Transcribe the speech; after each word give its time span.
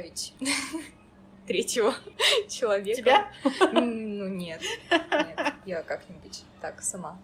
представить 0.00 0.34
третьего 1.46 1.94
человека. 2.48 3.00
Тебя? 3.00 3.28
Ну, 3.72 4.28
нет. 4.28 4.60
Нет, 4.90 5.54
я 5.64 5.82
как-нибудь 5.82 6.44
так 6.60 6.82
сама. 6.82 7.18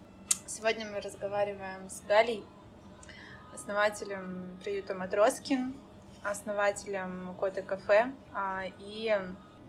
Сегодня 0.45 0.85
мы 0.89 0.99
разговариваем 1.01 1.89
с 1.89 2.01
Галей, 2.07 2.43
основателем 3.53 4.57
приюта 4.63 4.93
Матроскин, 4.95 5.73
основателем 6.23 7.35
Кота 7.39 7.61
Кафе. 7.61 8.11
а, 8.33 8.63
И 8.79 9.17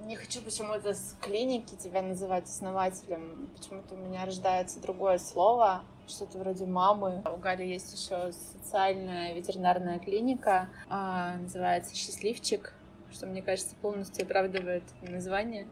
не 0.02 0.16
хочу 0.16 0.42
почему-то 0.42 0.94
с 0.94 1.16
клиники 1.20 1.74
тебя 1.76 2.02
называть 2.02 2.44
основателем. 2.44 3.48
Почему-то 3.56 3.94
у 3.94 3.98
меня 3.98 4.24
рождается 4.24 4.80
другое 4.80 5.18
слово, 5.18 5.82
что-то 6.06 6.38
вроде 6.38 6.66
мамы. 6.66 7.22
У 7.32 7.36
Гали 7.38 7.64
есть 7.64 7.92
еще 7.94 8.32
социальная 8.32 9.32
ветеринарная 9.34 9.98
клиника, 9.98 10.68
а, 10.88 11.36
называется 11.36 11.94
«Счастливчик», 11.94 12.74
что, 13.14 13.26
мне 13.26 13.42
кажется, 13.42 13.74
полностью 13.80 14.24
оправдывает 14.24 14.84
название, 15.02 15.66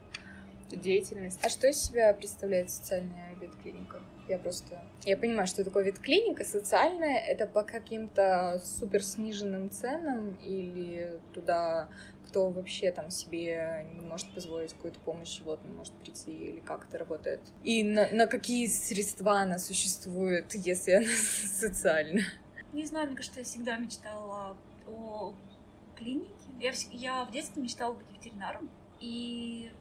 деятельность. 0.70 1.38
А 1.42 1.48
что 1.48 1.68
из 1.68 1.82
себя 1.82 2.14
представляет 2.14 2.70
социальная 2.70 3.34
ветклиника? 3.40 4.00
Я 4.28 4.38
просто... 4.38 4.80
Я 5.04 5.16
понимаю, 5.16 5.46
что 5.46 5.64
такое 5.64 5.84
ветклиника. 5.84 6.44
Социальная— 6.44 7.18
это 7.26 7.46
по 7.46 7.62
каким-то 7.62 8.62
супер 8.64 9.02
сниженным 9.02 9.70
ценам 9.70 10.38
или 10.42 11.20
туда 11.34 11.88
кто 12.28 12.48
вообще 12.48 12.90
там 12.92 13.10
себе 13.10 13.86
не 13.92 14.06
может 14.06 14.32
позволить 14.32 14.72
какую-то 14.72 14.98
помощь 15.00 15.36
животным 15.36 15.76
может 15.76 15.92
прийти 15.92 16.32
или 16.32 16.60
как 16.60 16.86
это 16.88 16.96
работает? 16.96 17.40
И 17.62 17.84
на, 17.84 18.08
на 18.10 18.26
какие 18.26 18.68
средства 18.68 19.40
она 19.40 19.58
существует, 19.58 20.54
если 20.54 20.92
она 20.92 21.06
социальна? 21.60 22.22
Не 22.72 22.86
знаю, 22.86 23.08
мне 23.08 23.16
кажется, 23.16 23.40
я 23.40 23.44
всегда 23.44 23.76
мечтала 23.76 24.56
о 24.86 25.34
клинике. 25.94 26.30
Я, 26.62 26.72
я 26.92 27.24
в 27.24 27.32
детстве 27.32 27.60
мечтала 27.60 27.92
быть 27.92 28.06
ветеринаром. 28.12 28.70
И 29.00 29.72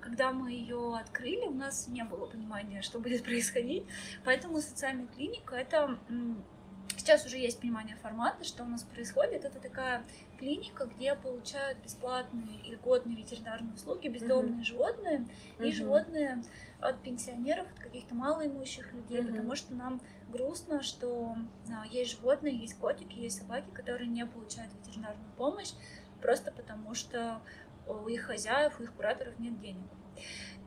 когда 0.00 0.32
мы 0.32 0.52
ее 0.52 0.96
открыли, 0.96 1.46
у 1.46 1.52
нас 1.52 1.86
не 1.88 2.02
было 2.02 2.26
понимания, 2.26 2.80
что 2.80 2.98
будет 2.98 3.24
происходить. 3.24 3.84
Поэтому 4.24 4.58
социальная 4.60 5.06
клиника 5.06 5.54
это 5.54 5.98
сейчас 6.96 7.26
уже 7.26 7.36
есть 7.36 7.60
понимание 7.60 7.96
формата, 7.96 8.44
что 8.44 8.62
у 8.62 8.66
нас 8.66 8.82
происходит. 8.82 9.44
Это 9.44 9.60
такая 9.60 10.02
клиника, 10.38 10.86
где 10.86 11.14
получают 11.14 11.78
бесплатные 11.80 12.58
и 12.64 12.72
льготные 12.72 13.16
ветеринарные 13.16 13.74
услуги 13.74 14.08
бездомные 14.08 14.64
животные 14.64 15.26
и 15.58 15.62
Мгм. 15.64 15.72
животные 15.72 16.42
от 16.80 17.02
пенсионеров, 17.02 17.66
от 17.72 17.78
каких-то 17.78 18.14
малоимущих 18.14 18.92
людей, 18.92 19.20
Мгм. 19.20 19.30
потому 19.32 19.54
что 19.56 19.74
нам 19.74 20.00
грустно, 20.28 20.82
что 20.82 21.36
а, 21.70 21.86
есть 21.86 22.12
животные, 22.12 22.56
есть 22.56 22.78
котики, 22.78 23.18
есть 23.18 23.38
собаки, 23.38 23.68
которые 23.72 24.08
не 24.08 24.24
получают 24.26 24.72
ветеринарную 24.74 25.30
помощь 25.36 25.72
просто 26.24 26.50
потому, 26.50 26.94
что 26.94 27.42
у 27.86 28.08
их 28.08 28.22
хозяев, 28.22 28.80
у 28.80 28.82
их 28.82 28.94
кураторов 28.94 29.38
нет 29.38 29.60
денег. 29.60 29.90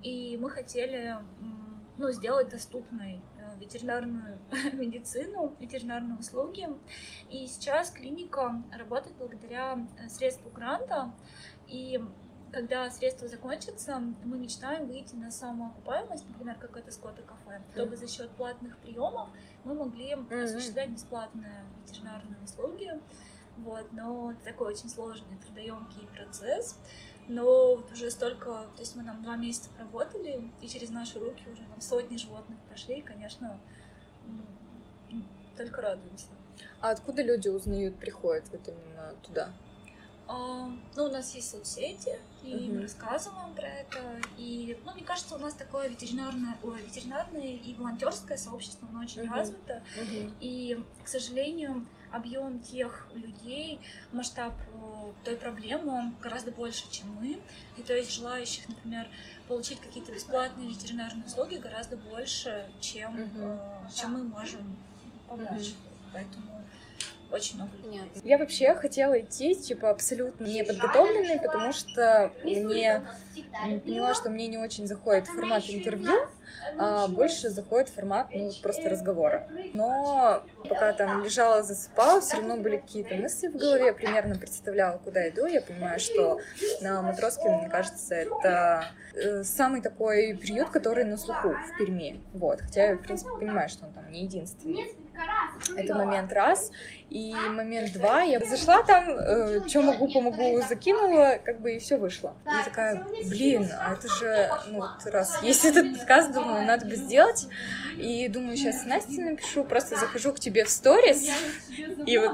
И 0.04 0.38
мы 0.38 0.52
хотели 0.52 1.18
ну, 1.98 2.12
сделать 2.12 2.50
доступной 2.50 3.24
э, 3.40 3.60
ветеринарную 3.60 4.38
медицину, 4.74 5.56
ветеринарные 5.60 6.20
услуги. 6.20 6.68
И 7.32 7.48
сейчас 7.48 7.90
клиника 7.90 8.62
работает 8.72 9.16
благодаря 9.18 9.80
э, 9.98 10.10
средству 10.10 10.52
гранта. 10.52 11.12
И 11.66 12.00
когда 12.52 12.88
средства 12.92 13.28
закончатся, 13.28 14.00
мы 14.24 14.38
мечтаем 14.38 14.86
выйти 14.86 15.16
на 15.16 15.32
самоокупаемость, 15.32 16.30
например, 16.30 16.58
как 16.60 16.78
это 16.78 16.92
скотто 16.92 17.24
кафе, 17.24 17.64
чтобы 17.74 17.98
за 17.98 18.08
счет 18.08 18.30
платных 18.32 18.78
приемов 18.78 19.30
мы 19.64 19.74
могли 19.74 20.14
осуществлять 20.14 20.90
бесплатные 20.90 21.66
ветеринарные 21.82 22.40
услуги. 22.44 22.94
Вот, 23.58 23.92
но 23.92 24.32
это 24.32 24.44
такой 24.44 24.74
очень 24.74 24.90
сложный, 24.90 25.38
трудоемкий 25.46 26.08
процесс. 26.16 26.78
Но 27.28 27.76
вот 27.76 27.92
уже 27.92 28.10
столько, 28.10 28.46
то 28.46 28.80
есть 28.80 28.96
мы 28.96 29.04
там 29.04 29.22
два 29.22 29.36
месяца 29.36 29.70
проработали, 29.76 30.50
и 30.62 30.68
через 30.68 30.90
наши 30.90 31.20
руки 31.20 31.44
уже 31.52 31.64
там 31.64 31.82
сотни 31.82 32.16
животных 32.18 32.58
прошли, 32.70 33.00
и, 33.00 33.02
конечно, 33.02 33.60
только 35.58 35.82
радуемся. 35.82 36.28
А 36.80 36.92
откуда 36.92 37.24
люди 37.24 37.50
узнают, 37.50 37.98
приходят 37.98 38.46
вот 38.52 38.68
именно 38.68 39.14
туда? 39.24 39.52
А, 40.28 40.70
ну, 40.96 41.06
у 41.06 41.10
нас 41.12 41.34
есть 41.36 41.52
соцсети, 41.52 42.20
и 42.44 42.54
Мгм. 42.54 42.76
мы 42.76 42.82
рассказываем 42.82 43.54
про 43.56 43.68
это. 43.68 44.22
И, 44.38 44.78
ну, 44.86 44.94
мне 44.94 45.04
кажется, 45.04 45.36
у 45.36 45.40
нас 45.40 45.54
такое 45.54 45.88
ветеринарное, 45.88 46.58
ой, 46.64 46.82
ветеринарное 46.82 47.56
и 47.56 47.74
волонтерское 47.76 48.38
сообщество, 48.38 48.88
оно 48.90 49.02
очень 49.02 49.24
Мгм. 49.24 49.34
развито. 49.34 49.84
И, 50.40 50.84
к 51.04 51.08
сожалению, 51.08 51.86
объем 52.12 52.60
тех 52.60 53.08
людей, 53.14 53.80
масштаб 54.12 54.54
э, 54.74 55.12
той 55.24 55.36
проблемы 55.36 55.92
он 55.94 56.16
гораздо 56.22 56.52
больше, 56.52 56.90
чем 56.92 57.12
мы. 57.14 57.40
И 57.78 57.84
то 57.84 57.96
есть 57.96 58.14
желающих, 58.14 58.68
например, 58.70 59.08
получить 59.48 59.80
какие-то 59.80 60.12
бесплатные 60.12 60.70
ветеринарные 60.70 61.26
услуги 61.26 61.56
гораздо 61.56 61.98
больше, 61.98 62.70
чем, 62.80 63.16
э, 63.18 63.90
чем 63.96 64.14
мы 64.14 64.24
можем 64.24 64.78
помочь. 65.28 65.74
Поэтому 66.14 66.64
очень 67.32 67.56
много. 67.58 67.72
Я 68.24 68.38
вообще 68.38 68.74
хотела 68.76 69.20
идти, 69.20 69.56
типа, 69.56 69.90
абсолютно 69.90 70.46
неподготовленной, 70.46 71.40
потому 71.40 71.74
что 71.74 72.32
мне 72.44 73.04
поняла, 73.84 74.14
что 74.14 74.30
мне 74.30 74.48
не 74.48 74.58
очень 74.58 74.88
заходит 74.88 75.28
формат 75.28 75.64
интервью, 75.68 76.14
а 76.78 77.08
больше 77.08 77.50
заходит 77.50 77.90
формат, 77.90 78.28
ну, 78.34 78.52
просто 78.62 78.90
разговора. 78.90 79.48
Но 79.74 80.44
пока 80.68 80.94
там 80.94 81.24
лежала, 81.24 81.64
засыпала, 81.64 82.22
все 82.22 82.38
равно 82.38 82.58
были 82.58 82.78
какие-то 82.78 83.16
мысли 83.16 83.48
в 83.48 83.58
голове, 83.58 83.88
я 83.88 83.94
примерно 83.94 84.36
представляла, 84.36 84.98
куда 84.98 85.28
иду. 85.30 85.46
Я 85.46 85.62
понимаю, 85.62 86.00
что 86.00 86.40
на 86.82 87.02
Матроске, 87.02 87.50
мне 87.50 87.70
кажется, 87.70 88.16
это 88.16 88.86
э, 89.14 89.44
самый 89.44 89.82
такой 89.82 90.38
приют, 90.40 90.70
который 90.70 91.04
на 91.04 91.18
слуху 91.18 91.50
в 91.50 91.78
Перми. 91.78 92.22
Вот. 92.34 92.62
Хотя 92.62 92.90
я, 92.90 92.96
в 92.96 93.02
принципе, 93.02 93.32
понимаю, 93.32 93.70
что 93.70 93.86
он 93.86 93.94
там 93.94 94.12
не 94.12 94.24
единственный. 94.24 94.96
Это 95.76 95.96
момент 95.96 96.34
раз. 96.34 96.72
И 97.10 97.34
момент 97.34 97.94
два, 97.94 98.22
я 98.22 98.40
зашла 98.40 98.84
там, 98.84 99.06
что 99.68 99.82
могу, 99.82 100.12
помогу, 100.12 100.62
закинула, 100.68 101.40
как 101.44 101.62
бы 101.62 101.76
и 101.76 101.80
все 101.80 101.98
вышло. 101.98 102.36
И 102.46 102.66
такая, 102.66 103.06
блин, 103.30 103.70
а 103.80 103.94
это 103.94 104.08
же, 104.10 104.50
ну 104.68 104.82
вот 104.82 105.06
раз 105.06 105.42
есть 105.42 105.64
этот 105.64 105.98
подкаст, 105.98 106.34
думаю, 106.34 106.66
надо 106.66 106.86
бы 106.86 106.96
сделать. 106.96 107.48
И 107.98 108.28
думаю, 108.28 108.58
сейчас 108.58 108.86
Насте 108.86 109.22
напишу, 109.22 109.64
просто 109.64 109.96
захожу 109.96 110.34
к 110.34 110.40
тебе 110.40 110.66
в 110.66 110.70
сторис, 110.70 111.30
и 112.06 112.18
вот 112.18 112.34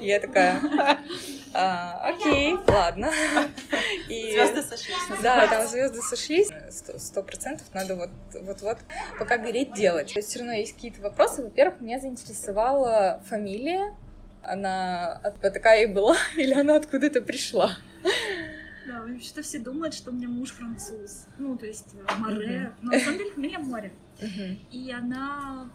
я 0.00 0.20
такая, 0.20 0.60
«А, 1.52 2.08
окей, 2.08 2.56
ладно. 2.66 3.10
И- 4.08 4.32
Звезды 4.32 4.62
сошлись. 4.62 4.96
да, 5.22 5.46
там 5.46 5.66
звезды 5.68 6.00
сошлись. 6.02 6.48
Сто- 6.98 7.22
процентов 7.22 7.66
надо 7.72 7.94
вот 7.96 8.10
вот 8.42 8.60
вот 8.60 8.78
пока 9.18 9.38
гореть 9.38 9.72
делать. 9.74 10.12
То 10.12 10.18
есть 10.18 10.30
все 10.30 10.40
равно 10.40 10.54
есть 10.54 10.74
какие-то 10.74 11.00
вопросы. 11.00 11.42
Во-первых, 11.44 11.80
меня 11.80 12.00
заинтересовала 12.00 13.22
фамилия. 13.28 13.94
Она 14.42 15.20
такая 15.40 15.84
и 15.84 15.86
была, 15.86 16.16
или 16.36 16.52
она 16.52 16.76
откуда-то 16.76 17.22
пришла? 17.22 17.76
Да, 18.86 19.00
вообще-то 19.00 19.42
все 19.42 19.58
думают, 19.58 19.94
что 19.94 20.10
у 20.10 20.14
меня 20.14 20.28
муж 20.28 20.50
француз. 20.50 21.26
Ну, 21.38 21.56
то 21.56 21.64
есть 21.66 21.86
э, 21.94 22.14
море. 22.18 22.72
Но 22.82 22.92
на 22.92 23.00
самом 23.00 23.18
деле 23.18 23.30
фамилия 23.30 23.58
море. 23.58 23.92
И 24.70 24.92
она, 24.92 25.70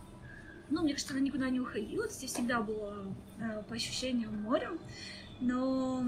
ну, 0.70 0.84
мне 0.84 0.94
кажется, 0.94 1.14
она 1.14 1.22
никуда 1.22 1.50
не 1.50 1.60
уходила, 1.60 2.04
то 2.04 2.10
есть 2.10 2.22
я 2.22 2.28
всегда 2.28 2.62
была 2.62 2.96
э, 3.40 3.64
по 3.68 3.76
ощущениям 3.76 4.42
морем, 4.42 4.80
но 5.40 6.04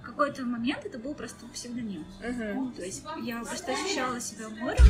в 0.00 0.04
какой-то 0.04 0.44
момент 0.44 0.84
это 0.84 0.98
был 0.98 1.14
просто 1.14 1.46
псевдоним. 1.46 2.04
Ну, 2.54 2.72
то 2.72 2.84
есть 2.84 3.04
я 3.22 3.42
просто 3.42 3.72
ощущала 3.72 4.20
себя 4.20 4.48
морем, 4.48 4.84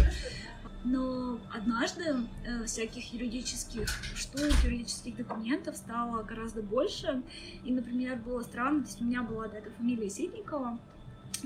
но 0.84 1.38
однажды 1.54 2.26
э, 2.44 2.64
всяких 2.64 3.12
юридических 3.12 3.88
штук, 4.16 4.50
юридических 4.64 5.16
документов 5.16 5.76
стало 5.76 6.22
гораздо 6.22 6.62
больше. 6.62 7.22
И, 7.64 7.72
например, 7.72 8.16
было 8.16 8.42
странно, 8.42 8.80
то 8.80 8.88
есть 8.88 9.00
у 9.00 9.04
меня 9.04 9.22
была 9.22 9.48
до 9.48 9.58
этого 9.58 9.74
фамилия 9.76 10.10
Ситникова, 10.10 10.80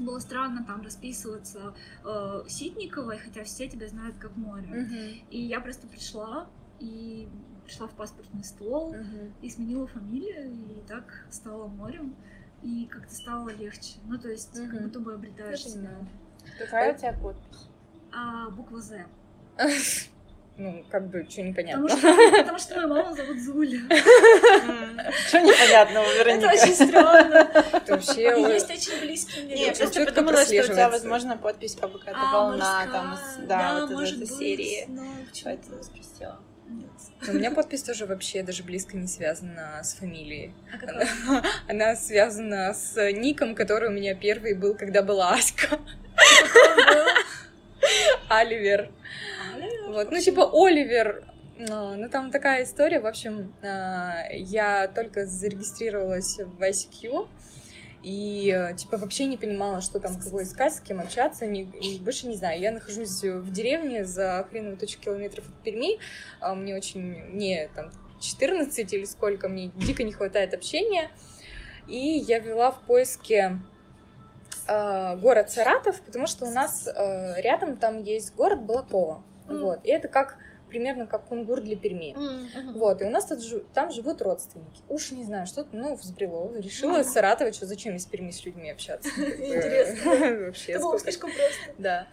было 0.04 0.18
странно 0.18 0.64
там 0.64 0.82
расписываться 0.82 1.74
э, 2.04 2.42
Ситниковой, 2.48 3.18
хотя 3.18 3.44
все 3.44 3.68
тебя 3.68 3.88
знают 3.88 4.16
как 4.18 4.36
море. 4.36 5.22
И 5.30 5.40
я 5.40 5.60
просто 5.60 5.86
пришла 5.86 6.48
и 6.80 7.28
пришла 7.64 7.86
в 7.88 7.92
паспортный 7.92 8.44
стол 8.44 8.94
и 9.42 9.50
сменила 9.50 9.86
фамилию, 9.86 10.52
и 10.70 10.82
так 10.86 11.26
стала 11.30 11.66
морем. 11.68 12.14
И 12.62 12.86
как-то 12.86 13.14
стало 13.14 13.50
легче. 13.50 13.98
Ну, 14.06 14.18
то 14.18 14.28
есть, 14.28 14.54
как 14.54 14.72
Мгм. 14.72 14.84
будто 14.84 15.00
бы 15.00 15.14
обретаешь 15.14 15.62
себя. 15.64 15.90
Какая 16.58 16.94
у 16.94 16.98
тебя 16.98 17.12
подпись? 17.12 17.68
А, 18.12 18.50
буква 18.50 18.80
З. 18.80 19.04
Ну, 20.58 20.82
как 20.90 21.08
бы, 21.10 21.26
что 21.28 21.42
непонятно. 21.42 21.86
Потому 21.86 22.00
что, 22.00 22.30
потому 22.38 22.58
что 22.58 22.74
мою 22.76 22.88
маму 22.88 23.14
зовут 23.14 23.38
Зуля. 23.38 23.78
Что 25.28 25.40
непонятного, 25.42 26.06
Это 26.06 26.18
Вероника? 26.18 26.46
очень 26.54 26.74
странно. 26.74 27.50
Это 27.74 27.92
вообще... 27.92 28.22
И 28.22 28.26
ой, 28.44 28.52
есть 28.54 28.70
очень 28.70 29.00
близкие 29.00 29.44
мне 29.44 29.54
Не, 29.54 29.60
я 29.60 29.66
люди. 29.68 29.80
просто 29.80 30.04
подумала, 30.06 30.42
что 30.44 30.60
у 30.60 30.64
тебя, 30.64 30.88
возможно, 30.88 31.36
подпись 31.36 31.76
как 31.78 31.92
какая-то 31.92 32.18
А, 32.20 32.32
волна, 32.32 32.86
там, 32.90 33.18
да, 33.46 33.80
вот 33.82 33.90
из 33.90 33.96
может 33.96 34.14
этой 34.16 34.20
быть, 34.28 34.38
серии. 34.38 34.88
почему-то- 35.28 35.44
Поэтому 35.44 35.82
спросила. 35.82 36.40
Нет. 36.68 36.90
У 37.28 37.32
меня 37.32 37.50
подпись 37.50 37.82
тоже 37.82 38.06
вообще 38.06 38.42
даже 38.42 38.62
близко 38.62 38.96
не 38.96 39.08
связана 39.08 39.80
с 39.84 39.92
фамилией. 39.94 40.54
А? 40.72 40.88
Она, 40.88 41.42
она 41.68 41.96
связана 41.96 42.72
с 42.72 42.96
ником, 43.12 43.54
который 43.54 43.90
у 43.90 43.92
меня 43.92 44.14
первый 44.14 44.54
был, 44.54 44.74
когда 44.74 45.02
была 45.02 45.34
Аська. 45.34 45.78
Оливер. 48.28 48.90
Вот, 49.86 50.10
ну 50.10 50.20
типа 50.20 50.50
Оливер. 50.52 51.24
Ну, 51.58 51.94
ну, 51.94 52.10
там 52.10 52.30
такая 52.30 52.64
история, 52.64 53.00
в 53.00 53.06
общем, 53.06 53.54
а, 53.62 54.26
я 54.30 54.88
только 54.88 55.24
зарегистрировалась 55.24 56.38
в 56.38 56.60
ICQ, 56.60 57.28
и 58.02 58.54
э, 58.54 58.76
типа 58.76 58.98
вообще 58.98 59.24
не 59.24 59.38
понимала, 59.38 59.80
что 59.80 59.98
там 59.98 60.20
кого 60.20 60.42
искать, 60.42 60.74
с 60.74 60.80
кем 60.80 61.00
общаться, 61.00 61.46
не, 61.46 61.64
больше 62.00 62.26
не 62.28 62.36
знаю. 62.36 62.60
Я 62.60 62.72
нахожусь 62.72 63.22
в 63.22 63.50
деревне 63.50 64.04
за 64.04 64.46
хреновую 64.50 64.76
тысячу 64.76 65.00
километров 65.00 65.48
от 65.48 65.54
Перми, 65.64 65.98
а 66.40 66.54
мне 66.54 66.76
очень, 66.76 67.24
мне 67.24 67.68
там 67.74 67.90
14 68.20 68.92
или 68.92 69.04
сколько, 69.06 69.48
мне 69.48 69.68
дико 69.74 70.04
не 70.04 70.12
хватает 70.12 70.52
общения, 70.52 71.10
и 71.88 71.96
я 71.96 72.38
вела 72.38 72.70
в 72.70 72.80
поиске 72.82 73.58
э, 74.68 75.16
город 75.16 75.50
Саратов, 75.50 76.00
потому 76.02 76.26
что 76.26 76.44
у 76.44 76.50
нас 76.50 76.86
э, 76.86 77.40
рядом 77.40 77.76
там 77.76 78.02
есть 78.02 78.34
город 78.34 78.62
Балакова, 78.62 79.24
Мгм. 79.48 79.60
вот, 79.62 79.80
и 79.84 79.88
это 79.90 80.08
как 80.08 80.36
примерно 80.68 81.06
как 81.06 81.26
Кунгур 81.26 81.60
для 81.60 81.76
Перми. 81.76 82.14
Вот, 82.74 83.00
и 83.00 83.04
у 83.04 83.10
нас 83.10 83.26
тут 83.26 83.72
там 83.72 83.90
живут 83.92 84.20
родственники. 84.20 84.82
Уж 84.88 85.12
не 85.12 85.24
знаю, 85.24 85.46
что-то, 85.46 85.68
ну, 85.76 85.94
взбрело. 85.94 86.52
Решила 86.56 87.00
из 87.00 87.12
Саратова, 87.12 87.52
что 87.52 87.66
зачем 87.66 87.94
из 87.96 88.04
Перми 88.06 88.30
с 88.32 88.44
людьми 88.44 88.70
общаться. 88.70 89.08
Интересно. 89.16 90.10
Вообще, 90.46 90.72
Это 90.72 90.80
было 90.82 90.98
слишком 90.98 91.30
просто. 91.30 91.74
Да. 91.78 92.06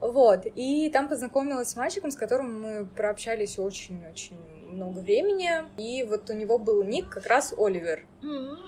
Вот, 0.00 0.46
и 0.54 0.90
там 0.90 1.08
познакомилась 1.08 1.68
с 1.68 1.76
мальчиком, 1.76 2.10
с 2.10 2.16
которым 2.16 2.60
мы 2.62 2.86
прообщались 2.86 3.58
очень-очень 3.58 4.38
много 4.68 4.98
времени. 5.00 5.50
И 5.78 6.02
вот 6.04 6.28
у 6.30 6.32
него 6.32 6.58
был 6.58 6.82
ник 6.84 7.08
как 7.10 7.26
раз 7.26 7.54
Оливер. 7.56 8.04
М, 8.22 8.58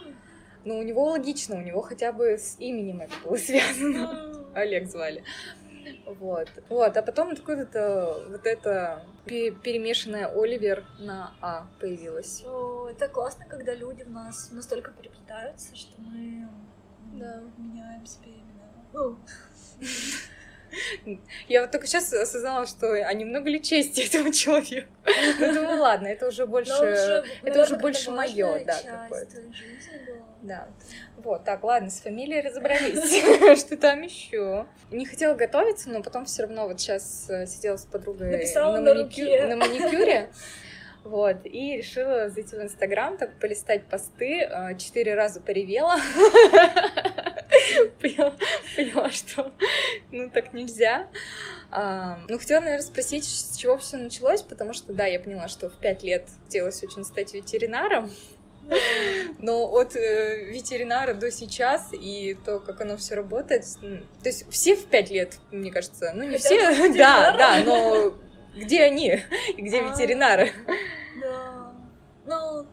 Ну, 0.65 0.79
у 0.79 0.83
него 0.83 1.05
логично, 1.05 1.57
у 1.57 1.61
него 1.63 1.81
хотя 1.81 2.13
бы 2.13 2.33
с 2.39 2.57
именем 2.59 3.01
это 3.01 3.13
было 3.25 3.37
связано. 3.39 4.51
Олег 4.55 4.89
звали. 4.89 5.23
Вот. 6.07 6.49
Вот, 6.69 6.97
а 6.97 7.03
потом 7.03 7.31
откуда-то 7.31 8.25
вот 8.29 8.47
это 8.47 9.05
пе- 9.25 9.51
перемешанное 9.53 10.27
Оливер 10.27 10.85
на 10.99 11.33
А 11.41 11.67
появилось. 11.81 12.43
О, 12.47 12.89
Это 12.91 13.09
классно, 13.09 13.45
когда 13.47 13.75
люди 13.75 14.03
у 14.03 14.11
нас 14.11 14.51
настолько 14.53 14.91
переплетаются, 14.93 15.75
что 15.77 15.93
мы 16.01 16.49
Да. 17.15 17.43
меняем 17.59 18.05
себе 18.07 18.31
имена. 18.33 19.17
Я 21.49 21.63
вот 21.63 21.71
только 21.71 21.87
сейчас 21.87 22.13
осознала, 22.13 22.67
что 22.67 22.93
а 22.93 23.13
немного 23.13 23.49
ли 23.49 23.63
чести 23.63 24.03
этого 24.03 24.33
человека. 24.33 24.89
Ну, 25.39 25.55
думаю, 25.55 25.81
ладно, 25.81 26.07
это 26.07 26.29
уже 26.29 26.47
больше... 26.47 26.73
уже, 26.73 27.25
это 27.43 27.63
уже 27.63 27.77
больше 27.77 28.11
важная 28.11 28.65
да, 28.65 28.77
какое-то. 29.03 29.37
Да. 30.43 30.69
Вот, 31.17 31.45
так, 31.45 31.65
ладно, 31.65 31.91
с 31.91 32.01
фамилией 32.01 32.41
разобрались. 32.41 33.59
Что 33.61 33.77
там 33.77 34.03
еще? 34.03 34.67
Не 34.91 35.07
хотела 35.07 35.35
готовиться, 35.35 35.91
но 35.91 36.03
потом 36.03 36.25
все 36.27 36.43
равно 36.43 36.69
вот 36.69 36.81
сейчас 36.81 37.27
сидела 37.47 37.77
с 37.77 37.85
подругой 37.85 38.31
на, 38.55 38.81
на 38.81 38.91
маникю- 38.93 39.03
руке. 39.03 39.47
на 39.47 39.57
маникюре. 39.57 40.29
Вот, 41.07 41.37
и 41.45 41.77
решила 41.77 42.29
зайти 42.29 42.57
в 42.57 42.63
Инстаграм, 42.63 43.17
так 43.17 43.39
полистать 43.39 43.85
посты, 43.85 44.43
а, 44.43 44.75
четыре 44.75 45.15
раза 45.15 45.41
поревела. 45.41 45.97
Поняла, 48.01 48.35
поняла, 48.77 49.11
что 49.11 49.53
ну 50.11 50.31
так 50.31 50.53
нельзя. 50.53 51.09
А, 51.71 52.19
ну, 52.29 52.39
хотела, 52.39 52.61
наверное, 52.61 52.87
спросить, 52.87 53.25
с 53.25 53.57
чего 53.57 53.77
все 53.77 53.97
началось, 53.97 54.43
потому 54.43 54.73
что, 54.73 54.93
да, 54.93 55.07
я 55.07 55.19
поняла, 55.19 55.49
что 55.49 55.69
в 55.69 55.75
пять 55.75 56.03
лет 56.03 56.29
хотелось 56.45 56.83
очень 56.83 57.05
стать 57.05 57.35
ветеринаром, 57.35 58.11
но 59.39 59.71
от 59.73 59.97
э, 59.97 60.45
ветеринара 60.45 61.15
до 61.15 61.31
сейчас 61.31 61.89
и 61.93 62.37
то, 62.45 62.61
как 62.61 62.81
оно 62.81 62.97
все 62.97 63.15
работает, 63.15 63.65
то 63.81 64.29
есть 64.29 64.49
все 64.51 64.77
в 64.77 64.87
пять 64.87 65.11
лет, 65.11 65.39
мне 65.51 65.71
кажется, 65.71 66.13
ну 66.15 66.25
не 66.25 66.39
все, 66.39 66.89
да, 66.97 67.37
да, 67.37 67.63
но 67.65 68.15
где 68.57 68.83
они 68.83 69.23
и 69.57 69.63
где 69.63 69.81
А. 69.81 69.91
ветеринары? 69.91 70.53
Да. 71.21 71.73
Ну, 72.27 72.67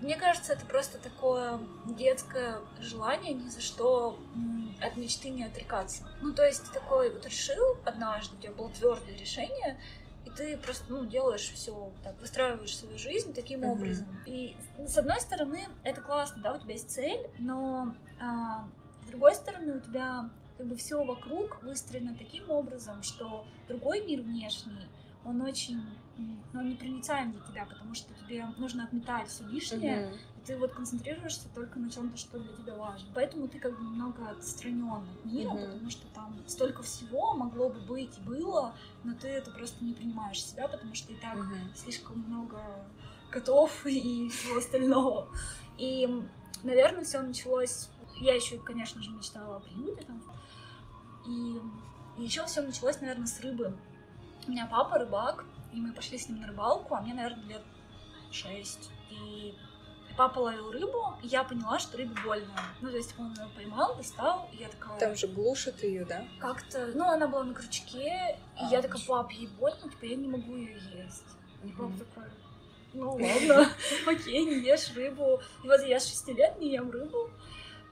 мне 0.00 0.16
кажется, 0.16 0.52
это 0.54 0.64
просто 0.66 0.98
такое 0.98 1.60
детское 1.84 2.60
желание 2.80 3.34
ни 3.34 3.48
за 3.48 3.60
что 3.60 4.18
от 4.80 4.96
мечты 4.96 5.28
не 5.28 5.44
отрекаться. 5.44 6.04
Ну, 6.22 6.32
то 6.32 6.44
есть 6.44 6.64
ты 6.64 6.72
такой 6.72 7.12
вот 7.12 7.26
решил 7.26 7.76
однажды, 7.84 8.36
у 8.36 8.40
тебя 8.40 8.52
было 8.52 8.70
твердое 8.70 9.16
решение, 9.16 9.78
и 10.24 10.30
ты 10.30 10.56
просто, 10.56 10.84
ну, 10.88 11.04
делаешь 11.04 11.50
все, 11.54 11.92
так, 12.02 12.18
выстраиваешь 12.20 12.76
свою 12.76 12.98
жизнь 12.98 13.34
таким 13.34 13.60
Мгм. 13.60 13.70
образом. 13.70 14.22
И 14.26 14.56
ну, 14.78 14.86
с 14.86 14.96
одной 14.96 15.20
стороны, 15.20 15.66
это 15.82 16.00
классно, 16.00 16.42
да, 16.42 16.54
у 16.54 16.58
тебя 16.58 16.72
есть 16.74 16.90
цель, 16.90 17.28
но 17.38 17.94
а, 18.20 18.66
с 19.02 19.06
другой 19.06 19.34
стороны, 19.34 19.76
у 19.76 19.80
тебя 19.80 20.30
как 20.56 20.66
бы 20.66 20.76
все 20.76 21.02
вокруг 21.04 21.62
выстроено 21.62 22.14
таким 22.14 22.50
образом, 22.50 23.02
что 23.02 23.46
другой 23.68 24.04
мир 24.04 24.20
внешний, 24.22 24.88
он 25.24 25.40
очень 25.42 25.82
он 26.54 26.68
непроницаем 26.68 27.32
для 27.32 27.40
тебя, 27.40 27.66
потому 27.66 27.94
что 27.94 28.12
тебе 28.14 28.46
нужно 28.56 28.84
отметать 28.84 29.28
все 29.28 29.44
лишнее, 29.44 30.00
Мгм. 30.00 30.14
и 30.36 30.46
ты 30.46 30.58
вот 30.58 30.72
концентрируешься 30.72 31.48
только 31.54 31.78
на 31.78 31.90
чем-то, 31.90 32.16
что 32.16 32.38
для 32.38 32.52
тебя 32.54 32.74
важно. 32.74 33.08
Поэтому 33.14 33.48
ты 33.48 33.58
как 33.58 33.76
бы 33.78 33.84
немного 33.84 34.28
отстранен 34.30 34.90
от 34.90 35.24
мира, 35.24 35.50
Мгм. 35.50 35.66
потому 35.66 35.90
что 35.90 36.06
там 36.08 36.36
столько 36.48 36.82
всего 36.82 37.34
могло 37.34 37.68
бы 37.70 37.80
быть 37.80 38.18
и 38.18 38.20
было, 38.22 38.74
но 39.04 39.14
ты 39.14 39.28
это 39.28 39.50
просто 39.50 39.84
не 39.84 39.94
принимаешь 39.94 40.44
себя, 40.44 40.68
потому 40.68 40.94
что 40.94 41.12
и 41.12 41.16
так 41.16 41.36
Мгм. 41.36 41.74
слишком 41.74 42.18
много 42.20 42.60
котов 43.30 43.86
и 43.86 44.28
всего 44.28 44.58
остального. 44.58 45.28
И, 45.78 46.08
наверное, 46.62 47.04
все 47.04 47.20
началось. 47.22 47.88
Я 48.20 48.34
еще, 48.34 48.58
конечно 48.58 49.02
же, 49.02 49.10
мечтала 49.10 49.56
о 49.56 49.60
приюте 49.60 50.04
там. 50.04 50.22
И, 51.26 51.60
еще 52.18 52.44
все 52.44 52.60
началось, 52.60 53.00
наверное, 53.00 53.26
с 53.26 53.40
рыбы. 53.40 53.76
У 54.46 54.50
меня 54.50 54.66
папа 54.66 54.98
рыбак, 54.98 55.44
и 55.72 55.80
мы 55.80 55.92
пошли 55.92 56.18
с 56.18 56.28
ним 56.28 56.40
на 56.40 56.48
рыбалку, 56.48 56.94
а 56.94 57.00
мне, 57.00 57.14
наверное, 57.14 57.44
лет 57.44 57.62
шесть. 58.30 58.90
И 59.10 59.54
папа 60.16 60.40
ловил 60.40 60.70
рыбу, 60.70 61.14
и 61.22 61.28
я 61.28 61.44
поняла, 61.44 61.78
что 61.78 61.96
рыбе 61.96 62.14
больно. 62.24 62.52
Ну, 62.80 62.90
то 62.90 62.96
есть 62.96 63.14
он 63.18 63.32
ее 63.32 63.48
поймал, 63.54 63.96
достал, 63.96 64.48
и 64.52 64.56
я 64.58 64.68
такая... 64.68 64.98
Там 64.98 65.16
же 65.16 65.26
глушат 65.28 65.82
ее, 65.82 66.04
да? 66.04 66.24
Как-то, 66.38 66.90
ну, 66.94 67.04
она 67.04 67.26
была 67.26 67.44
на 67.44 67.54
крючке, 67.54 68.36
и 68.56 68.64
А, 68.64 68.68
я 68.70 68.82
такая, 68.82 69.02
пап, 69.06 69.30
ей 69.32 69.46
больно, 69.46 69.90
типа, 69.90 70.04
я 70.04 70.16
не 70.16 70.28
могу 70.28 70.56
ее 70.56 70.80
есть. 71.04 71.24
И 71.64 71.68
папа 71.68 71.92
такой, 71.98 72.30
ну 72.92 73.12
ладно, 73.12 73.70
окей, 74.06 74.44
не 74.44 74.66
ешь 74.66 74.92
рыбу. 74.94 75.40
И 75.62 75.66
вот 75.66 75.80
я 75.82 76.00
с 76.00 76.08
6 76.08 76.28
лет 76.28 76.58
не 76.58 76.72
ем 76.72 76.90
рыбу. 76.90 77.30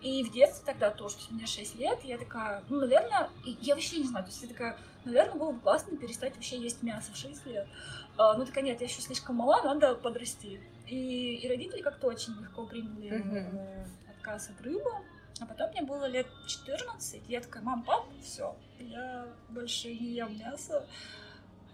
И 0.00 0.23
в 0.23 0.31
детстве 0.31 0.64
тогда 0.64 0.91
тоже, 0.91 1.17
то 1.17 1.21
есть 1.21 1.31
мне 1.33 1.47
6 1.47 1.75
лет, 1.76 1.99
и 2.05 2.09
я 2.09 2.19
такая, 2.19 2.62
ну, 2.69 2.81
наверное, 2.81 3.31
и 3.45 3.57
я 3.61 3.75
вообще 3.75 3.99
не 3.99 4.05
знаю, 4.05 4.25
то 4.25 4.31
есть 4.31 4.43
я 4.43 4.49
такая, 4.49 4.79
наверное, 5.09 5.38
было 5.38 5.53
бы 5.53 5.61
классно 5.61 5.97
перестать 5.97 6.35
вообще 6.35 6.59
есть 6.59 6.83
мясо 6.83 7.12
в 7.12 7.17
6 7.17 7.47
лет. 7.47 7.67
А, 8.17 8.35
ну, 8.37 8.45
такая, 8.45 8.65
нет, 8.65 8.81
я 8.81 8.87
еще 8.87 9.00
слишком 9.00 9.37
мала, 9.37 9.62
надо 9.62 9.95
подрасти. 9.95 10.61
И, 10.87 11.35
и 11.37 11.49
родители 11.49 11.83
как-то 11.83 12.09
очень 12.09 12.35
легко 12.41 12.67
приняли 12.67 13.11
э, 13.11 13.87
отказ 14.11 14.50
от 14.50 14.61
рыбы. 14.62 14.91
А 15.41 15.47
потом 15.47 15.71
мне 15.71 15.83
было 15.83 16.07
лет 16.07 16.27
14, 16.47 17.23
и 17.29 17.33
я 17.33 17.41
такая, 17.41 17.62
мам, 17.62 17.85
пап, 17.85 18.07
все, 18.23 18.57
я 18.81 19.27
больше 19.50 19.88
не 19.88 20.17
ем 20.17 20.37
мясо. 20.37 20.85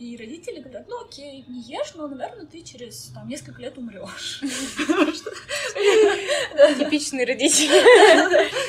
И 0.00 0.16
родители 0.16 0.58
говорят, 0.58 0.88
ну 0.88 1.04
окей, 1.04 1.44
не 1.46 1.60
ешь, 1.62 1.94
но, 1.94 2.08
наверное, 2.08 2.46
ты 2.46 2.62
через 2.62 3.12
там, 3.14 3.28
несколько 3.28 3.62
лет 3.62 3.78
умрешь. 3.78 4.40
Типичный 6.78 7.24
родитель. 7.24 7.68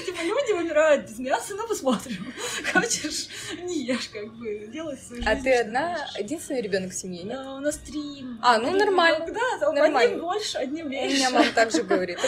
Типа 0.06 0.22
люди 0.22 0.52
умирают 0.52 1.10
без 1.10 1.18
мяса, 1.18 1.56
ну 1.56 1.68
посмотрим. 1.68 2.32
Хочешь, 2.72 3.28
не 3.64 3.86
ешь, 3.86 4.08
как 4.10 4.32
бы, 4.36 4.68
делай 4.72 4.98
свою 4.98 5.24
жизнь. 5.24 5.28
А 5.28 5.36
ты 5.42 5.56
одна, 5.56 6.08
единственный 6.20 6.62
ребенок 6.62 6.92
в 6.92 6.96
семье, 6.96 7.24
нет? 7.24 7.40
У 7.40 7.60
нас 7.60 7.78
три. 7.78 8.24
А, 8.42 8.60
ну, 8.60 8.78
нормально. 8.78 9.26
Да, 9.28 9.68
одним 9.84 10.20
больше, 10.20 10.60
одним 10.60 10.86
У 10.86 10.90
меньше. 10.90 11.16
меня 11.16 11.32
мама 11.32 11.52
также 11.54 11.82
говорит. 11.82 12.20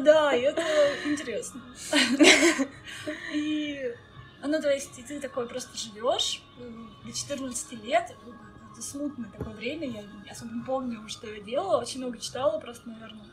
Да, 0.00 0.32
это 0.32 0.62
интересно. 1.06 1.60
И, 3.34 3.92
ну, 4.42 4.60
то 4.60 4.70
есть, 4.70 5.04
ты 5.06 5.20
такой 5.20 5.48
просто 5.48 5.76
живешь 5.76 6.42
до 7.04 7.12
14 7.12 7.72
лет, 7.84 8.14
это 8.72 8.82
смутное 8.82 9.30
такое 9.30 9.54
время, 9.54 9.88
я 9.88 10.04
особо 10.30 10.52
не 10.52 10.62
помню, 10.62 11.08
что 11.08 11.26
я 11.26 11.40
делала, 11.40 11.80
очень 11.80 12.00
много 12.00 12.18
читала 12.18 12.60
просто, 12.60 12.88
наверное. 12.88 13.26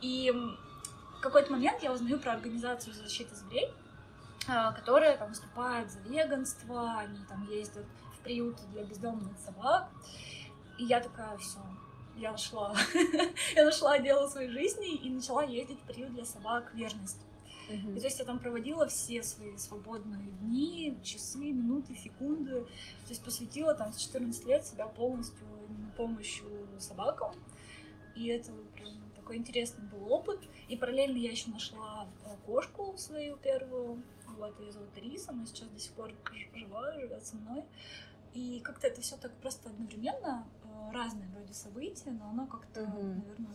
И 0.00 0.30
в 0.30 1.20
какой-то 1.20 1.50
момент 1.52 1.82
я 1.82 1.92
узнаю 1.92 2.20
про 2.20 2.32
организацию 2.32 2.94
защиты 2.94 3.34
зверей, 3.34 3.72
а, 4.46 4.72
которая 4.72 5.16
там 5.16 5.30
выступает 5.30 5.90
за 5.90 5.98
веганство, 6.00 6.98
они 6.98 7.18
там 7.28 7.48
ездят 7.50 7.84
в 8.14 8.22
приюты 8.22 8.62
для 8.72 8.84
бездомных 8.84 9.36
собак. 9.44 9.88
И 10.78 10.84
я 10.84 11.00
такая, 11.00 11.36
все, 11.38 11.58
я 12.16 12.32
нашла. 12.32 12.74
я 13.56 13.64
нашла 13.64 13.98
дело 13.98 14.28
своей 14.28 14.50
жизни 14.50 14.94
и 14.94 15.10
начала 15.10 15.42
ездить 15.42 15.80
в 15.80 15.86
приют 15.86 16.14
для 16.14 16.24
собак 16.24 16.72
верность. 16.74 17.18
И 17.68 17.98
то 18.00 18.04
есть 18.06 18.18
я 18.18 18.24
там 18.24 18.38
проводила 18.38 18.86
все 18.88 19.22
свои 19.22 19.56
свободные 19.56 20.30
дни, 20.40 20.98
часы, 21.02 21.38
минуты, 21.52 21.94
секунды. 21.96 22.62
То 22.62 23.08
есть 23.10 23.22
посвятила 23.22 23.74
там 23.74 23.92
с 23.92 23.96
14 23.98 24.44
лет 24.46 24.66
себя 24.66 24.86
полностью 24.86 25.46
именно 25.68 25.90
помощью 25.96 26.48
собакам. 26.78 27.34
И 28.16 28.26
это 28.28 28.52
прям 28.74 28.92
такой 29.14 29.36
интересный 29.36 29.84
был 29.84 30.10
опыт. 30.12 30.40
И 30.68 30.76
параллельно 30.76 31.16
я 31.18 31.30
еще 31.30 31.50
нашла 31.50 32.08
э, 32.24 32.30
кошку 32.46 32.96
свою 32.96 33.36
первую. 33.36 34.02
Вот, 34.38 34.58
ее 34.60 34.72
зовут 34.72 34.96
Риса, 34.96 35.30
она 35.32 35.46
сейчас 35.46 35.68
до 35.68 35.78
сих 35.78 35.92
пор 35.92 36.12
жива, 36.54 36.92
живет 36.92 37.24
со 37.26 37.36
мной. 37.36 37.64
И 38.34 38.60
как-то 38.60 38.86
это 38.86 39.00
все 39.00 39.16
так 39.16 39.32
просто 39.40 39.68
одновременно, 39.70 40.46
э, 40.64 40.92
разные 40.92 41.28
вроде 41.28 41.54
события, 41.54 42.10
но 42.10 42.30
оно 42.30 42.46
как-то, 42.46 42.82
Мгм. 42.82 43.18
наверное, 43.20 43.54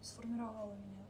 сформировало 0.00 0.72
меня. 0.74 1.04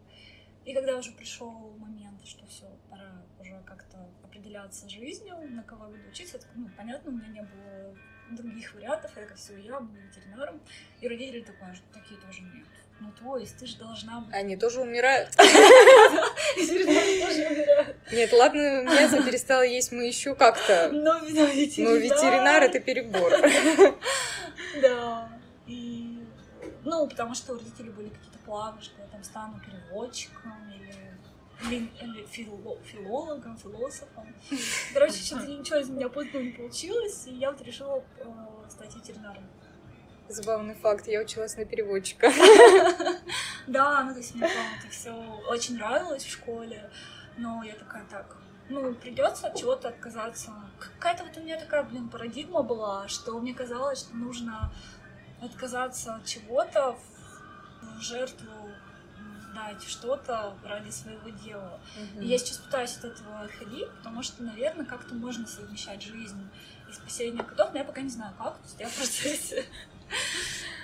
И 0.68 0.74
когда 0.74 0.98
уже 0.98 1.12
пришел 1.12 1.50
момент, 1.78 2.20
что 2.26 2.44
все, 2.44 2.66
пора 2.90 3.24
уже 3.40 3.58
как-то 3.64 4.06
определяться 4.22 4.86
жизнью, 4.86 5.34
на 5.48 5.62
кого 5.62 5.86
я 5.86 5.92
буду 5.92 6.02
учиться, 6.10 6.36
это, 6.36 6.46
ну, 6.56 6.68
понятно, 6.76 7.10
у 7.10 7.14
меня 7.14 7.28
не 7.28 7.40
было 7.40 7.96
других 8.32 8.74
вариантов, 8.74 9.10
я 9.16 9.24
как 9.24 9.38
все, 9.38 9.56
я 9.56 9.80
буду 9.80 9.98
ветеринаром. 9.98 10.60
И 11.00 11.08
родители 11.08 11.40
такое, 11.40 11.72
что 11.72 11.84
такие 11.94 12.20
тоже 12.20 12.42
нет. 12.42 12.66
Ну, 13.00 13.10
то 13.18 13.38
есть 13.38 13.56
ты 13.56 13.64
же 13.64 13.78
должна 13.78 14.20
быть... 14.20 14.34
Они 14.34 14.58
тоже 14.58 14.82
умирают. 14.82 15.30
Нет, 18.12 18.30
ладно, 18.34 18.82
мясо 18.82 19.22
перестала 19.22 19.62
есть 19.62 19.90
мы 19.90 20.06
еще 20.06 20.34
как-то. 20.34 20.90
Но 20.92 21.20
ветеринар... 21.20 21.94
Но 21.94 21.96
ветеринар 21.96 22.62
это 22.64 22.78
перебор. 22.80 23.32
Да. 24.82 25.30
И... 25.66 26.18
Ну, 26.84 27.08
потому 27.08 27.34
что 27.34 27.54
у 27.54 27.58
родителей 27.58 27.88
были 27.88 28.10
какие-то 28.10 28.27
планы, 28.48 28.80
что 28.80 29.00
я 29.02 29.08
там 29.08 29.22
стану 29.22 29.60
переводчиком 29.60 30.52
или, 30.70 31.14
или, 31.64 31.90
или 32.00 32.26
фило- 32.26 32.82
филологом, 32.82 33.58
философом. 33.58 34.34
Короче, 34.94 35.22
что-то 35.22 35.46
ничего 35.58 35.76
из 35.78 35.90
меня 35.90 36.08
путного 36.08 36.42
не 36.42 36.52
получилось, 36.52 37.26
и 37.26 37.34
я 37.34 37.52
вот 37.52 37.60
решила 37.60 38.02
э, 38.16 38.24
стать 38.70 38.94
ветеринаром. 38.96 39.44
Забавный 40.28 40.74
факт, 40.74 41.06
я 41.08 41.20
училась 41.20 41.56
на 41.56 41.64
переводчика. 41.66 42.32
Да, 43.66 44.02
ну 44.04 44.12
то 44.12 44.18
есть 44.18 44.34
мне 44.34 44.48
прям 44.48 44.66
это 44.78 44.90
все 44.90 45.12
очень 45.46 45.76
нравилось 45.76 46.24
в 46.24 46.30
школе, 46.30 46.90
но 47.36 47.62
я 47.62 47.74
такая 47.74 48.04
так, 48.10 48.38
ну 48.70 48.94
придется 48.94 49.48
от 49.48 49.56
чего-то 49.56 49.88
отказаться. 49.88 50.52
Какая-то 50.78 51.24
вот 51.24 51.36
у 51.36 51.40
меня 51.40 51.60
такая, 51.60 51.82
блин, 51.82 52.08
парадигма 52.08 52.62
была, 52.62 53.08
что 53.08 53.38
мне 53.38 53.52
казалось, 53.52 53.98
что 54.00 54.16
нужно 54.16 54.72
отказаться 55.42 56.14
от 56.14 56.24
чего-то 56.24 56.92
в 56.92 57.17
в 57.98 58.02
жертву 58.02 58.70
дать 59.54 59.82
что-то 59.82 60.54
ради 60.64 60.90
своего 60.90 61.28
дела. 61.30 61.80
И 62.20 62.26
я 62.26 62.38
сейчас 62.38 62.58
пытаюсь 62.58 62.96
от 62.96 63.04
этого 63.06 63.40
отходить, 63.40 63.90
потому 63.98 64.22
что, 64.22 64.42
наверное, 64.42 64.86
как-то 64.86 65.14
можно 65.14 65.46
совмещать 65.46 66.02
жизнь 66.02 66.48
и 66.88 66.92
спасение 66.92 67.42
котов, 67.42 67.72
но 67.72 67.78
я 67.78 67.84
пока 67.84 68.00
не 68.00 68.10
знаю 68.10 68.34
как, 68.38 68.56
то 68.58 68.64
есть 68.64 68.80
я 68.80 68.88
в 68.88 68.96
процессе. 68.96 69.64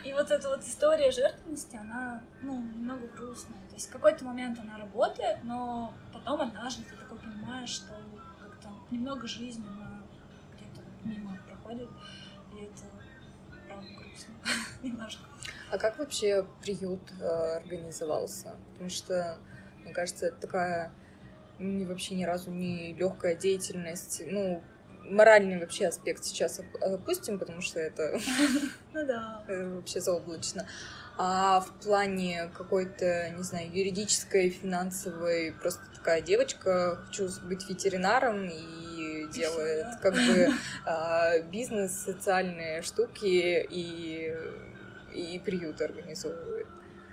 И 0.04 0.12
вот 0.12 0.30
эта 0.30 0.48
вот 0.50 0.62
история 0.62 1.10
жертвенности, 1.10 1.76
она, 1.76 2.22
ну, 2.42 2.60
немного 2.60 3.06
грустная. 3.08 3.58
То 3.68 3.74
есть 3.74 3.88
в 3.88 3.92
какой-то 3.92 4.24
момент 4.24 4.58
она 4.58 4.76
работает, 4.76 5.42
но 5.44 5.94
потом 6.12 6.42
однажды 6.42 6.82
ты 6.82 6.94
такой 6.96 7.18
понимаешь, 7.18 7.70
что 7.70 7.94
как-то 8.38 8.68
немного 8.90 9.26
жизни 9.26 9.66
она 9.66 10.02
где-то 10.54 10.82
мимо 11.04 11.38
проходит, 11.48 11.88
и 12.52 12.64
это 12.64 12.82
правда 13.66 13.88
грустно 13.94 14.34
немножко. 14.82 15.22
А 15.74 15.78
как 15.78 15.98
вообще 15.98 16.46
приют 16.62 17.00
э, 17.20 17.56
организовался? 17.56 18.54
Потому 18.74 18.90
что, 18.90 19.38
мне 19.82 19.92
кажется, 19.92 20.26
это 20.26 20.36
такая 20.36 20.92
не 21.58 21.84
вообще 21.84 22.14
ни 22.14 22.22
разу 22.22 22.52
не 22.52 22.92
легкая 22.94 23.34
деятельность. 23.34 24.22
Ну, 24.24 24.62
моральный 25.00 25.58
вообще 25.58 25.88
аспект 25.88 26.24
сейчас 26.24 26.60
оп- 26.60 26.80
опустим, 26.80 27.40
потому 27.40 27.60
что 27.60 27.80
это 27.80 28.20
Ну 28.92 29.04
да. 29.04 29.42
э, 29.48 29.74
вообще 29.74 30.00
заоблачно. 30.00 30.64
А 31.18 31.58
в 31.58 31.72
плане 31.82 32.52
какой-то, 32.56 33.30
не 33.30 33.42
знаю, 33.42 33.68
юридической, 33.68 34.50
финансовой, 34.50 35.52
просто 35.60 35.82
такая 35.92 36.20
девочка, 36.20 37.02
хочу 37.04 37.28
быть 37.42 37.68
ветеринаром 37.68 38.48
и 38.48 39.26
делает 39.32 39.86
как 40.00 40.14
бы 40.14 40.48
а, 40.86 41.40
бизнес, 41.40 41.92
социальные 41.92 42.82
штуки 42.82 43.66
и, 43.68 44.34
и 45.14 45.38
приют 45.38 45.80
организовывает. 45.80 46.66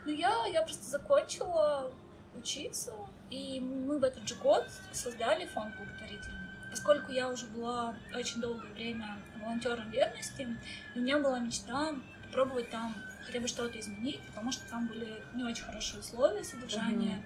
Ну, 0.06 0.12
я, 0.12 0.46
я 0.48 0.64
просто 0.64 0.84
закончила 0.90 1.92
учиться, 2.36 2.94
и 3.30 3.60
мы 3.60 4.00
в 4.00 4.04
этот 4.04 4.28
же 4.28 4.36
год 4.36 4.68
создали 4.92 5.46
фонд 5.46 5.76
благотворительный. 5.78 6.50
Поскольку 6.70 7.12
я 7.12 7.30
уже 7.30 7.46
была 7.48 7.96
очень 8.16 8.42
долгое 8.42 8.72
время 8.74 9.18
волонтером 9.40 9.92
верности, 9.92 10.48
у 10.96 11.00
меня 11.00 11.20
была 11.20 11.40
мечта 11.40 11.94
попробовать 12.24 12.70
там 12.70 12.96
хотя 13.26 13.40
бы 13.40 13.48
что-то 13.48 13.80
изменить, 13.80 14.22
потому 14.28 14.52
что 14.52 14.68
там 14.70 14.88
были 14.88 15.22
не 15.36 15.44
очень 15.44 15.66
хорошие 15.66 16.00
условия 16.00 16.44
содержания. 16.44 17.24